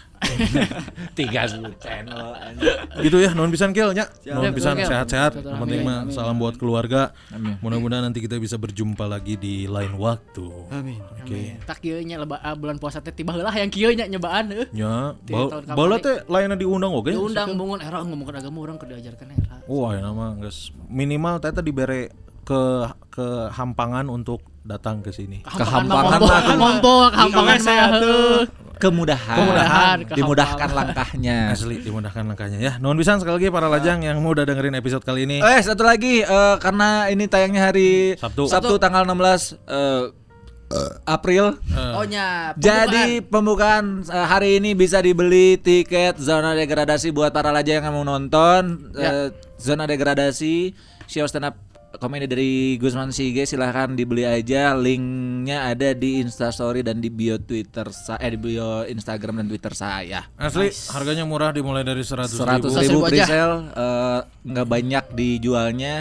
Tiga 1.18 1.48
channel 1.80 2.36
anjing. 2.36 2.76
gitu 3.06 3.16
ya, 3.22 3.32
non 3.32 3.48
pisan 3.48 3.72
kill 3.72 3.96
nya. 3.96 4.10
Non 4.28 4.52
pisan 4.52 4.76
sehat-sehat. 4.76 5.40
Yang 5.40 5.58
penting 5.64 5.80
mah 5.86 6.10
salam 6.12 6.36
buat 6.36 6.60
keluarga. 6.60 7.16
Amin. 7.32 7.56
Mudah-mudahan 7.64 8.04
nanti 8.04 8.20
kita 8.20 8.36
bisa 8.36 8.60
berjumpa 8.60 9.08
lagi 9.08 9.40
di 9.40 9.64
lain 9.64 9.96
waktu. 9.96 10.46
Amin. 10.68 11.00
Oke. 11.24 11.56
Tak 11.64 11.80
kieu 11.80 12.02
nya 12.04 12.20
leba 12.20 12.36
ah, 12.44 12.52
bulan 12.52 12.76
puasa 12.76 13.00
teh 13.00 13.14
tiba 13.14 13.32
heula 13.32 13.54
yang 13.54 13.72
kieu 13.72 13.94
nya 13.96 14.04
nyobaan 14.04 14.52
heuh. 14.52 14.68
Ya, 14.76 15.16
bala 15.72 15.96
teh 16.02 16.26
lainnya 16.28 16.60
diundang 16.60 16.92
oke. 16.92 17.08
Diundang 17.08 17.56
bangun 17.56 17.80
era 17.80 18.04
ngomongkeun 18.04 18.36
agama 18.36 18.58
urang 18.60 18.76
keur 18.76 18.92
diajarkan 18.92 19.32
era. 19.32 19.56
Wah, 19.64 19.96
ya 19.96 20.04
nama 20.04 20.36
guys. 20.36 20.74
Minimal 20.90 21.40
teh 21.40 21.54
teh 21.54 21.64
dibere 21.64 22.12
ke 22.48 22.88
ke 23.12 23.52
hampangan 23.52 24.08
untuk 24.08 24.40
datang 24.68 25.00
ke 25.00 25.08
sini. 25.10 25.40
Kehampangan 25.48 26.20
mah 26.20 26.20
mah 26.20 26.40
tuh. 26.44 26.56
ngompol, 26.60 27.04
mah. 27.08 27.56
Kemudahan. 28.78 29.36
Kemudahan, 29.42 29.96
Dimudahkan 30.14 30.54
kehampangan. 30.54 30.78
langkahnya. 30.94 31.38
Asli 31.50 31.82
dimudahkan 31.82 32.22
langkahnya 32.22 32.58
ya. 32.62 32.72
Nuhun 32.78 32.94
pisan 32.94 33.18
sekali 33.18 33.42
lagi 33.42 33.48
para 33.50 33.66
lajang 33.66 34.06
yang 34.06 34.22
mau 34.22 34.30
udah 34.30 34.46
dengerin 34.46 34.78
episode 34.78 35.02
kali 35.02 35.26
ini. 35.26 35.42
Eh 35.42 35.58
satu 35.58 35.82
lagi 35.82 36.22
eh, 36.22 36.56
karena 36.62 37.10
ini 37.10 37.26
tayangnya 37.26 37.74
hari 37.74 38.14
Sabtu. 38.14 38.78
tanggal 38.78 39.02
16 39.02 39.58
eh, 39.66 40.04
April. 41.08 41.56
Oh 41.96 42.04
nya, 42.04 42.52
Jadi 42.54 43.24
pembukaan 43.24 44.04
hari 44.04 44.60
ini 44.60 44.76
bisa 44.76 45.00
dibeli 45.00 45.56
tiket 45.56 46.20
zona 46.20 46.52
degradasi 46.52 47.08
buat 47.10 47.32
para 47.32 47.48
lajang 47.50 47.82
yang 47.82 47.94
mau 47.96 48.04
nonton 48.04 48.92
Ya. 48.94 49.26
Eh, 49.26 49.28
zona 49.58 49.88
degradasi 49.88 50.76
show 51.08 51.24
stand 51.24 51.48
up 51.48 51.56
komedi 51.98 52.30
dari 52.30 52.50
Gusman 52.78 53.10
Sige 53.10 53.42
silahkan 53.44 53.92
dibeli 53.92 54.22
aja 54.22 54.72
linknya 54.72 55.74
ada 55.74 55.92
di 55.92 56.22
instastory 56.22 56.86
dan 56.86 57.02
di 57.02 57.10
bio 57.10 57.36
Twitter 57.36 57.90
sa 57.90 58.14
eh 58.16 58.30
di 58.32 58.38
bio 58.38 58.86
Instagram 58.86 59.42
dan 59.42 59.46
Twitter 59.50 59.74
saya. 59.74 60.24
Asli 60.38 60.70
harganya 60.94 61.26
murah 61.26 61.50
dimulai 61.50 61.82
dari 61.82 62.06
100 62.06 62.30
Seratus 62.30 62.72
ribu. 62.78 63.02
ribu 63.02 63.06
100.000 63.06 63.10
aja. 63.10 63.10
presale 63.10 63.56
eh, 63.74 64.20
nggak 64.46 64.66
banyak 64.70 65.04
dijualnya 65.12 65.94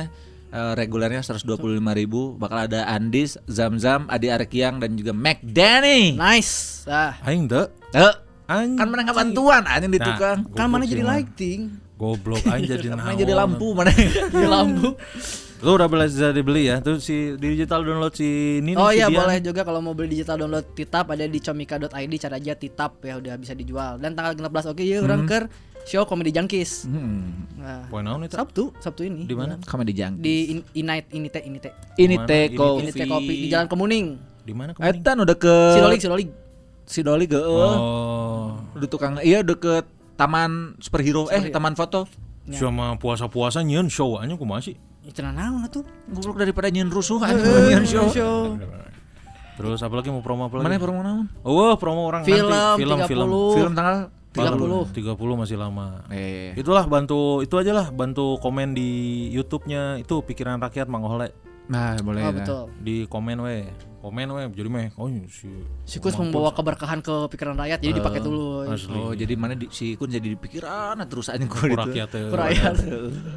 eh, 0.53 0.74
regulernya 0.78 1.26
125.000 1.26 1.57
ribu 1.98 2.38
bakal 2.38 2.69
ada 2.69 2.86
Andis, 2.88 3.41
Zamzam, 3.49 4.06
Adi 4.07 4.30
Arkiang 4.30 4.78
dan 4.78 4.94
juga 4.94 5.11
Mac 5.11 5.41
Danny. 5.41 6.14
Nice. 6.14 6.86
Ah. 6.86 7.18
Aing 7.26 7.49
deh. 7.49 7.68
Eh, 7.91 8.14
Aing 8.48 8.80
kan 8.80 8.88
mana 8.88 9.03
nggak 9.03 9.18
bantuan 9.18 9.65
anjing 9.68 9.91
di 9.91 9.99
Nah, 9.99 10.07
tukang. 10.14 10.38
Kan 10.56 10.72
mana 10.72 10.88
jadi 10.88 11.02
sih, 11.02 11.03
mah. 11.03 11.14
lighting? 11.19 11.61
Goblok 11.98 12.45
aing 12.45 12.69
jadi 12.69 12.88
jadi 13.26 13.34
lampu 13.34 13.74
mana? 13.74 13.91
Di 13.91 14.45
lampu. 14.48 14.94
Lu 15.58 15.74
udah 15.74 15.90
bisa 15.90 16.30
dibeli 16.30 16.70
ya. 16.70 16.78
Tuh 16.80 17.02
si 17.02 17.34
di 17.34 17.58
digital 17.58 17.82
download 17.82 18.14
si 18.14 18.62
ini 18.62 18.78
Oh 18.78 18.94
si 18.94 19.02
iya 19.02 19.10
Dian. 19.10 19.26
boleh 19.26 19.38
juga 19.42 19.62
kalau 19.66 19.82
mau 19.82 19.98
beli 19.98 20.14
digital 20.14 20.38
download 20.38 20.70
Titap 20.72 21.10
ada 21.10 21.26
di 21.26 21.40
comika.id 21.40 21.90
cari 22.14 22.36
aja 22.38 22.54
Titap 22.54 23.02
ya 23.02 23.18
udah 23.18 23.34
bisa 23.36 23.54
dijual. 23.54 23.98
Dan 23.98 24.14
tanggal 24.14 24.38
16 24.38 24.70
oke 24.70 24.84
ya 24.86 25.02
orang 25.02 25.26
keur 25.26 25.50
show 25.84 26.06
Comedy 26.06 26.30
Junkies. 26.30 26.86
Hmm. 26.86 27.48
Nah, 27.58 27.90
Poin 27.90 28.04
naon 28.04 28.22
itu? 28.22 28.36
Sabtu, 28.36 28.70
Sabtu 28.78 29.02
ini. 29.04 29.26
Di 29.26 29.34
mana? 29.34 29.58
Comedy 29.64 29.96
Junk. 29.96 30.20
Di 30.20 30.36
in, 30.52 30.60
Inite 30.76 31.10
ini 31.12 31.28
teh 31.28 31.42
ini 31.42 31.58
teh. 31.58 31.74
Ini 31.96 32.16
Mana? 32.20 32.28
teh 32.28 32.44
Ini- 32.46 32.58
kopi. 32.58 32.82
Ini 32.84 32.92
teh 32.92 33.08
kopi 33.08 33.34
di 33.34 33.48
Jalan 33.48 33.66
Kemuning. 33.66 34.08
Di 34.44 34.54
mana 34.54 34.72
kemarin? 34.72 35.00
Etan 35.00 35.18
udah 35.24 35.36
ke 35.36 35.56
Sidolik 35.74 36.00
Sidolik. 36.00 36.30
Sidolik 36.86 37.28
ge 37.32 37.42
Oh. 37.42 38.62
Udah 38.78 38.88
tukang 38.88 39.18
iya 39.20 39.42
deket 39.42 39.84
Taman 40.16 40.78
Superhero 40.78 41.28
eh 41.28 41.50
Taman 41.50 41.74
Foto. 41.74 42.06
Ya. 42.48 42.62
Sama 42.62 42.96
puasa-puasa 42.96 43.60
nyeun 43.60 43.92
show 43.92 44.16
aja 44.16 44.32
kumaha 44.36 44.64
sih? 44.64 44.80
Ya 45.08 45.12
cenah 45.16 45.32
naon 45.32 45.64
atuh? 45.64 45.88
Goblok 46.12 46.36
daripada 46.36 46.68
nyen 46.68 46.92
rusuh 46.92 47.24
Eh, 47.24 47.32
anjing 47.32 47.48
nyen 47.72 47.84
show. 47.88 48.60
Terus 49.56 49.80
apa 49.80 49.96
lagi 49.96 50.12
mau 50.12 50.20
promo 50.20 50.52
apa 50.52 50.60
lagi? 50.60 50.68
Mana 50.68 50.76
promo 50.84 51.00
naon? 51.00 51.26
Oh, 51.48 51.72
promo 51.80 52.12
orang 52.12 52.28
Film 52.28 52.52
nanti 52.52 52.84
film 52.84 53.00
30. 53.00 53.08
film. 53.08 53.28
Film 53.56 53.72
tanggal 53.72 54.12
30. 54.36 54.92
30 54.92 55.42
masih 55.42 55.58
lama. 55.58 56.04
Eh. 56.12 56.52
Itulah 56.60 56.84
bantu 56.86 57.40
itu 57.40 57.56
aja 57.56 57.72
lah 57.72 57.88
bantu 57.90 58.36
komen 58.44 58.76
di 58.76 58.90
YouTube-nya 59.32 60.04
itu 60.04 60.20
pikiran 60.22 60.60
rakyat 60.60 60.92
Mang 60.92 61.08
Ole. 61.08 61.32
Nah, 61.72 61.96
boleh. 62.04 62.22
Oh 62.28 62.32
betul. 62.36 62.62
Di 62.84 63.08
komen 63.08 63.38
we. 63.48 63.64
Komen 64.08 64.24
we 64.32 64.44
jadi 64.56 64.70
meh 64.72 64.88
oh 64.96 65.12
si 65.28 65.52
Sikus 65.84 66.16
membawa 66.16 66.56
keberkahan 66.56 67.04
ke 67.04 67.28
pikiran 67.28 67.60
rakyat 67.60 67.84
jadi 67.84 67.92
dipakai 67.92 68.24
dulu. 68.24 68.64
asli. 68.64 68.96
Oh, 68.96 69.12
jadi 69.12 69.36
mana 69.36 69.52
di, 69.52 69.68
si 69.68 70.00
Kun 70.00 70.08
jadi 70.08 70.24
dipikiran 70.32 70.96
terus 71.12 71.28
anjing 71.28 71.52
Ku 71.52 71.68
rakyat. 71.68 72.08
Rakyat. 72.16 72.74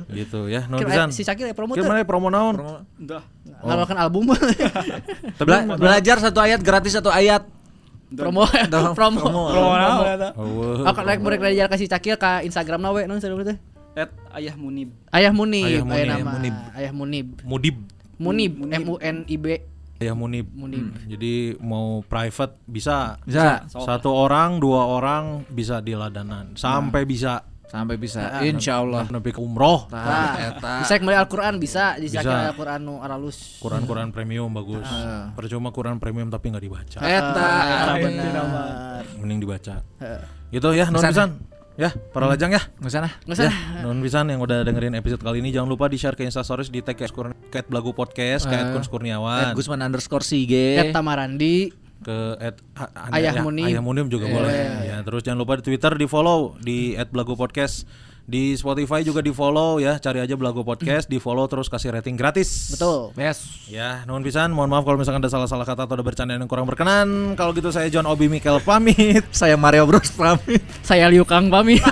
Gitu 0.07 0.47
ya. 0.47 0.71
Kira- 0.71 0.87
pisan. 0.87 1.09
Si 1.11 1.27
Cakil 1.27 1.51
ya 1.51 1.55
promo 1.59 1.75
Kira 1.75 1.83
tuh. 1.83 1.91
mana 1.91 2.07
promo 2.07 2.31
naon? 2.31 2.87
Udah. 3.03 3.19
Ngeluarkan 3.67 3.99
album. 3.99 4.31
Bela- 5.43 5.67
belajar 5.75 6.23
satu 6.23 6.39
ayat 6.39 6.63
gratis 6.63 6.95
satu 6.95 7.11
ayat. 7.11 7.43
promo 8.21 8.47
promo 8.71 8.95
promo. 8.95 9.43
promo 9.51 10.03
Oh, 10.39 10.87
Aku 10.87 10.99
rek 11.03 11.19
rek 11.19 11.41
belajar 11.43 11.67
kasih 11.67 11.91
Cakil 11.91 12.15
ke 12.15 12.47
Instagram 12.47 12.79
nawe 12.79 13.11
non 13.11 13.19
sadeu 13.19 13.43
teh. 13.43 13.59
At 13.99 14.15
Ayah 14.31 14.55
Munib. 14.55 14.95
Ayah 15.11 15.35
Munib, 15.35 15.67
Ayah 15.67 15.83
Munib, 15.83 16.07
nama. 16.15 16.31
Munib. 16.39 16.55
Ayah 16.79 16.93
Munib. 16.95 17.27
Mudib. 17.43 17.77
Munib, 18.21 18.53
M 18.71 18.85
U 18.87 18.97
N 19.03 19.27
I 19.27 19.35
B. 19.35 19.47
Ya 20.01 20.17
Munib. 20.17 20.49
Munib. 20.57 20.97
Jadi 21.05 21.61
mau 21.61 22.01
private 22.01 22.57
bisa. 22.65 23.21
Bisa 23.21 23.69
Satu 23.69 24.09
orang, 24.17 24.57
dua 24.57 24.89
orang 24.89 25.45
bisa 25.53 25.85
di 25.85 25.93
ladanan. 25.93 26.57
Sampai 26.57 27.05
bisa 27.05 27.45
sampai 27.71 27.95
bisa 27.95 28.43
insyaallah. 28.43 29.07
nepi 29.15 29.31
ke 29.31 29.39
umroh. 29.39 29.87
Nah, 29.95 30.35
eta. 30.41 30.83
Bisa 30.83 30.99
kembali 30.99 31.17
Al-Qur'an 31.23 31.55
bisa, 31.63 31.95
bisa 32.03 32.19
Bisa. 32.19 32.51
Al-Qur'an 32.51 32.83
nu 32.83 32.99
aralus. 32.99 33.63
Quran-Quran 33.63 34.11
premium 34.11 34.51
bagus. 34.51 34.89
Percuma 35.39 35.71
Quran 35.71 36.03
premium 36.03 36.27
tapi 36.33 36.51
nggak 36.51 36.65
dibaca. 36.65 36.99
Eta. 36.99 37.47
Ah, 37.93 37.95
benar. 37.95 39.05
Mending 39.23 39.39
dibaca. 39.39 39.85
Heeh. 40.03 40.23
Gitu 40.51 40.69
ya, 40.75 40.91
non 40.91 40.99
Pisan. 40.99 41.39
Ya, 41.81 41.97
para 42.13 42.29
lajang 42.29 42.53
ya. 42.53 42.61
Nggak 42.77 42.93
sana. 42.93 43.09
Nggak 43.25 43.41
usah. 43.41 43.55
Non 43.89 44.05
pisan 44.05 44.29
yang 44.29 44.45
udah 44.45 44.69
dengerin 44.69 44.93
episode 45.01 45.25
kali 45.25 45.41
ini 45.41 45.49
jangan 45.49 45.73
lupa 45.73 45.89
di-share 45.89 46.13
ke 46.13 46.29
Instastories 46.29 46.69
di 46.69 46.85
tag 46.85 46.93
kayak 46.93 47.09
Kat 47.49 47.73
Blagu 47.73 47.97
Podcast, 47.97 48.45
kayak 48.45 48.77
Kun 48.77 48.85
Kurniawan, 48.85 49.57
Gusman 49.57 49.81
underscore 49.81 50.21
Sige. 50.21 50.77
Ed 50.77 50.93
Tamarandi. 50.93 51.73
ke 52.01 52.17
at, 52.41 52.57
Ayah 53.13 53.37
ya, 53.37 53.43
Munib. 53.45 53.69
Ayah 53.69 53.83
Munib 53.85 54.09
juga 54.09 54.25
boleh. 54.25 54.89
Ya, 54.89 55.05
terus 55.05 55.21
jangan 55.21 55.45
lupa 55.45 55.61
di 55.61 55.69
Twitter 55.69 55.93
di 55.97 56.09
follow 56.09 56.57
di 56.61 56.97
@blago 57.13 57.37
podcast. 57.37 57.85
Di 58.27 58.55
Spotify 58.55 59.03
juga 59.03 59.21
di 59.21 59.33
follow 59.35 59.81
ya, 59.83 59.99
cari 59.99 60.23
aja 60.23 60.37
Blago 60.39 60.63
Podcast, 60.63 61.11
di 61.11 61.19
follow 61.19 61.49
terus 61.51 61.67
kasih 61.67 61.95
rating 61.95 62.15
gratis. 62.15 62.75
Betul. 62.75 63.11
Yes. 63.19 63.67
Ya, 63.67 64.05
nuhun 64.07 64.23
pisan. 64.23 64.55
Mohon 64.55 64.71
maaf 64.77 64.85
kalau 64.87 64.99
misalkan 65.03 65.21
ada 65.23 65.33
salah-salah 65.33 65.67
kata 65.67 65.87
atau 65.87 65.95
ada 65.99 66.05
bercandaan 66.07 66.41
yang 66.41 66.51
kurang 66.51 66.67
berkenan. 66.69 67.35
Kalau 67.35 67.51
gitu 67.57 67.75
saya 67.75 67.91
John 67.91 68.07
Obi 68.07 68.31
Mikel 68.31 68.61
pamit. 68.63 69.25
Saya 69.41 69.57
Mario 69.57 69.87
Bros 69.89 70.13
pamit. 70.15 70.63
Saya 70.85 71.09
Liu 71.09 71.25
Kang 71.25 71.51
pamit. 71.51 71.83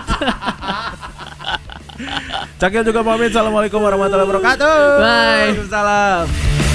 Cakil 2.61 2.83
juga 2.83 3.03
pamit. 3.07 3.31
Assalamualaikum 3.31 3.79
warahmatullahi 3.83 4.27
wabarakatuh. 4.27 4.77
Bye. 4.99 5.55
Waalaikumsalam. 5.55 6.68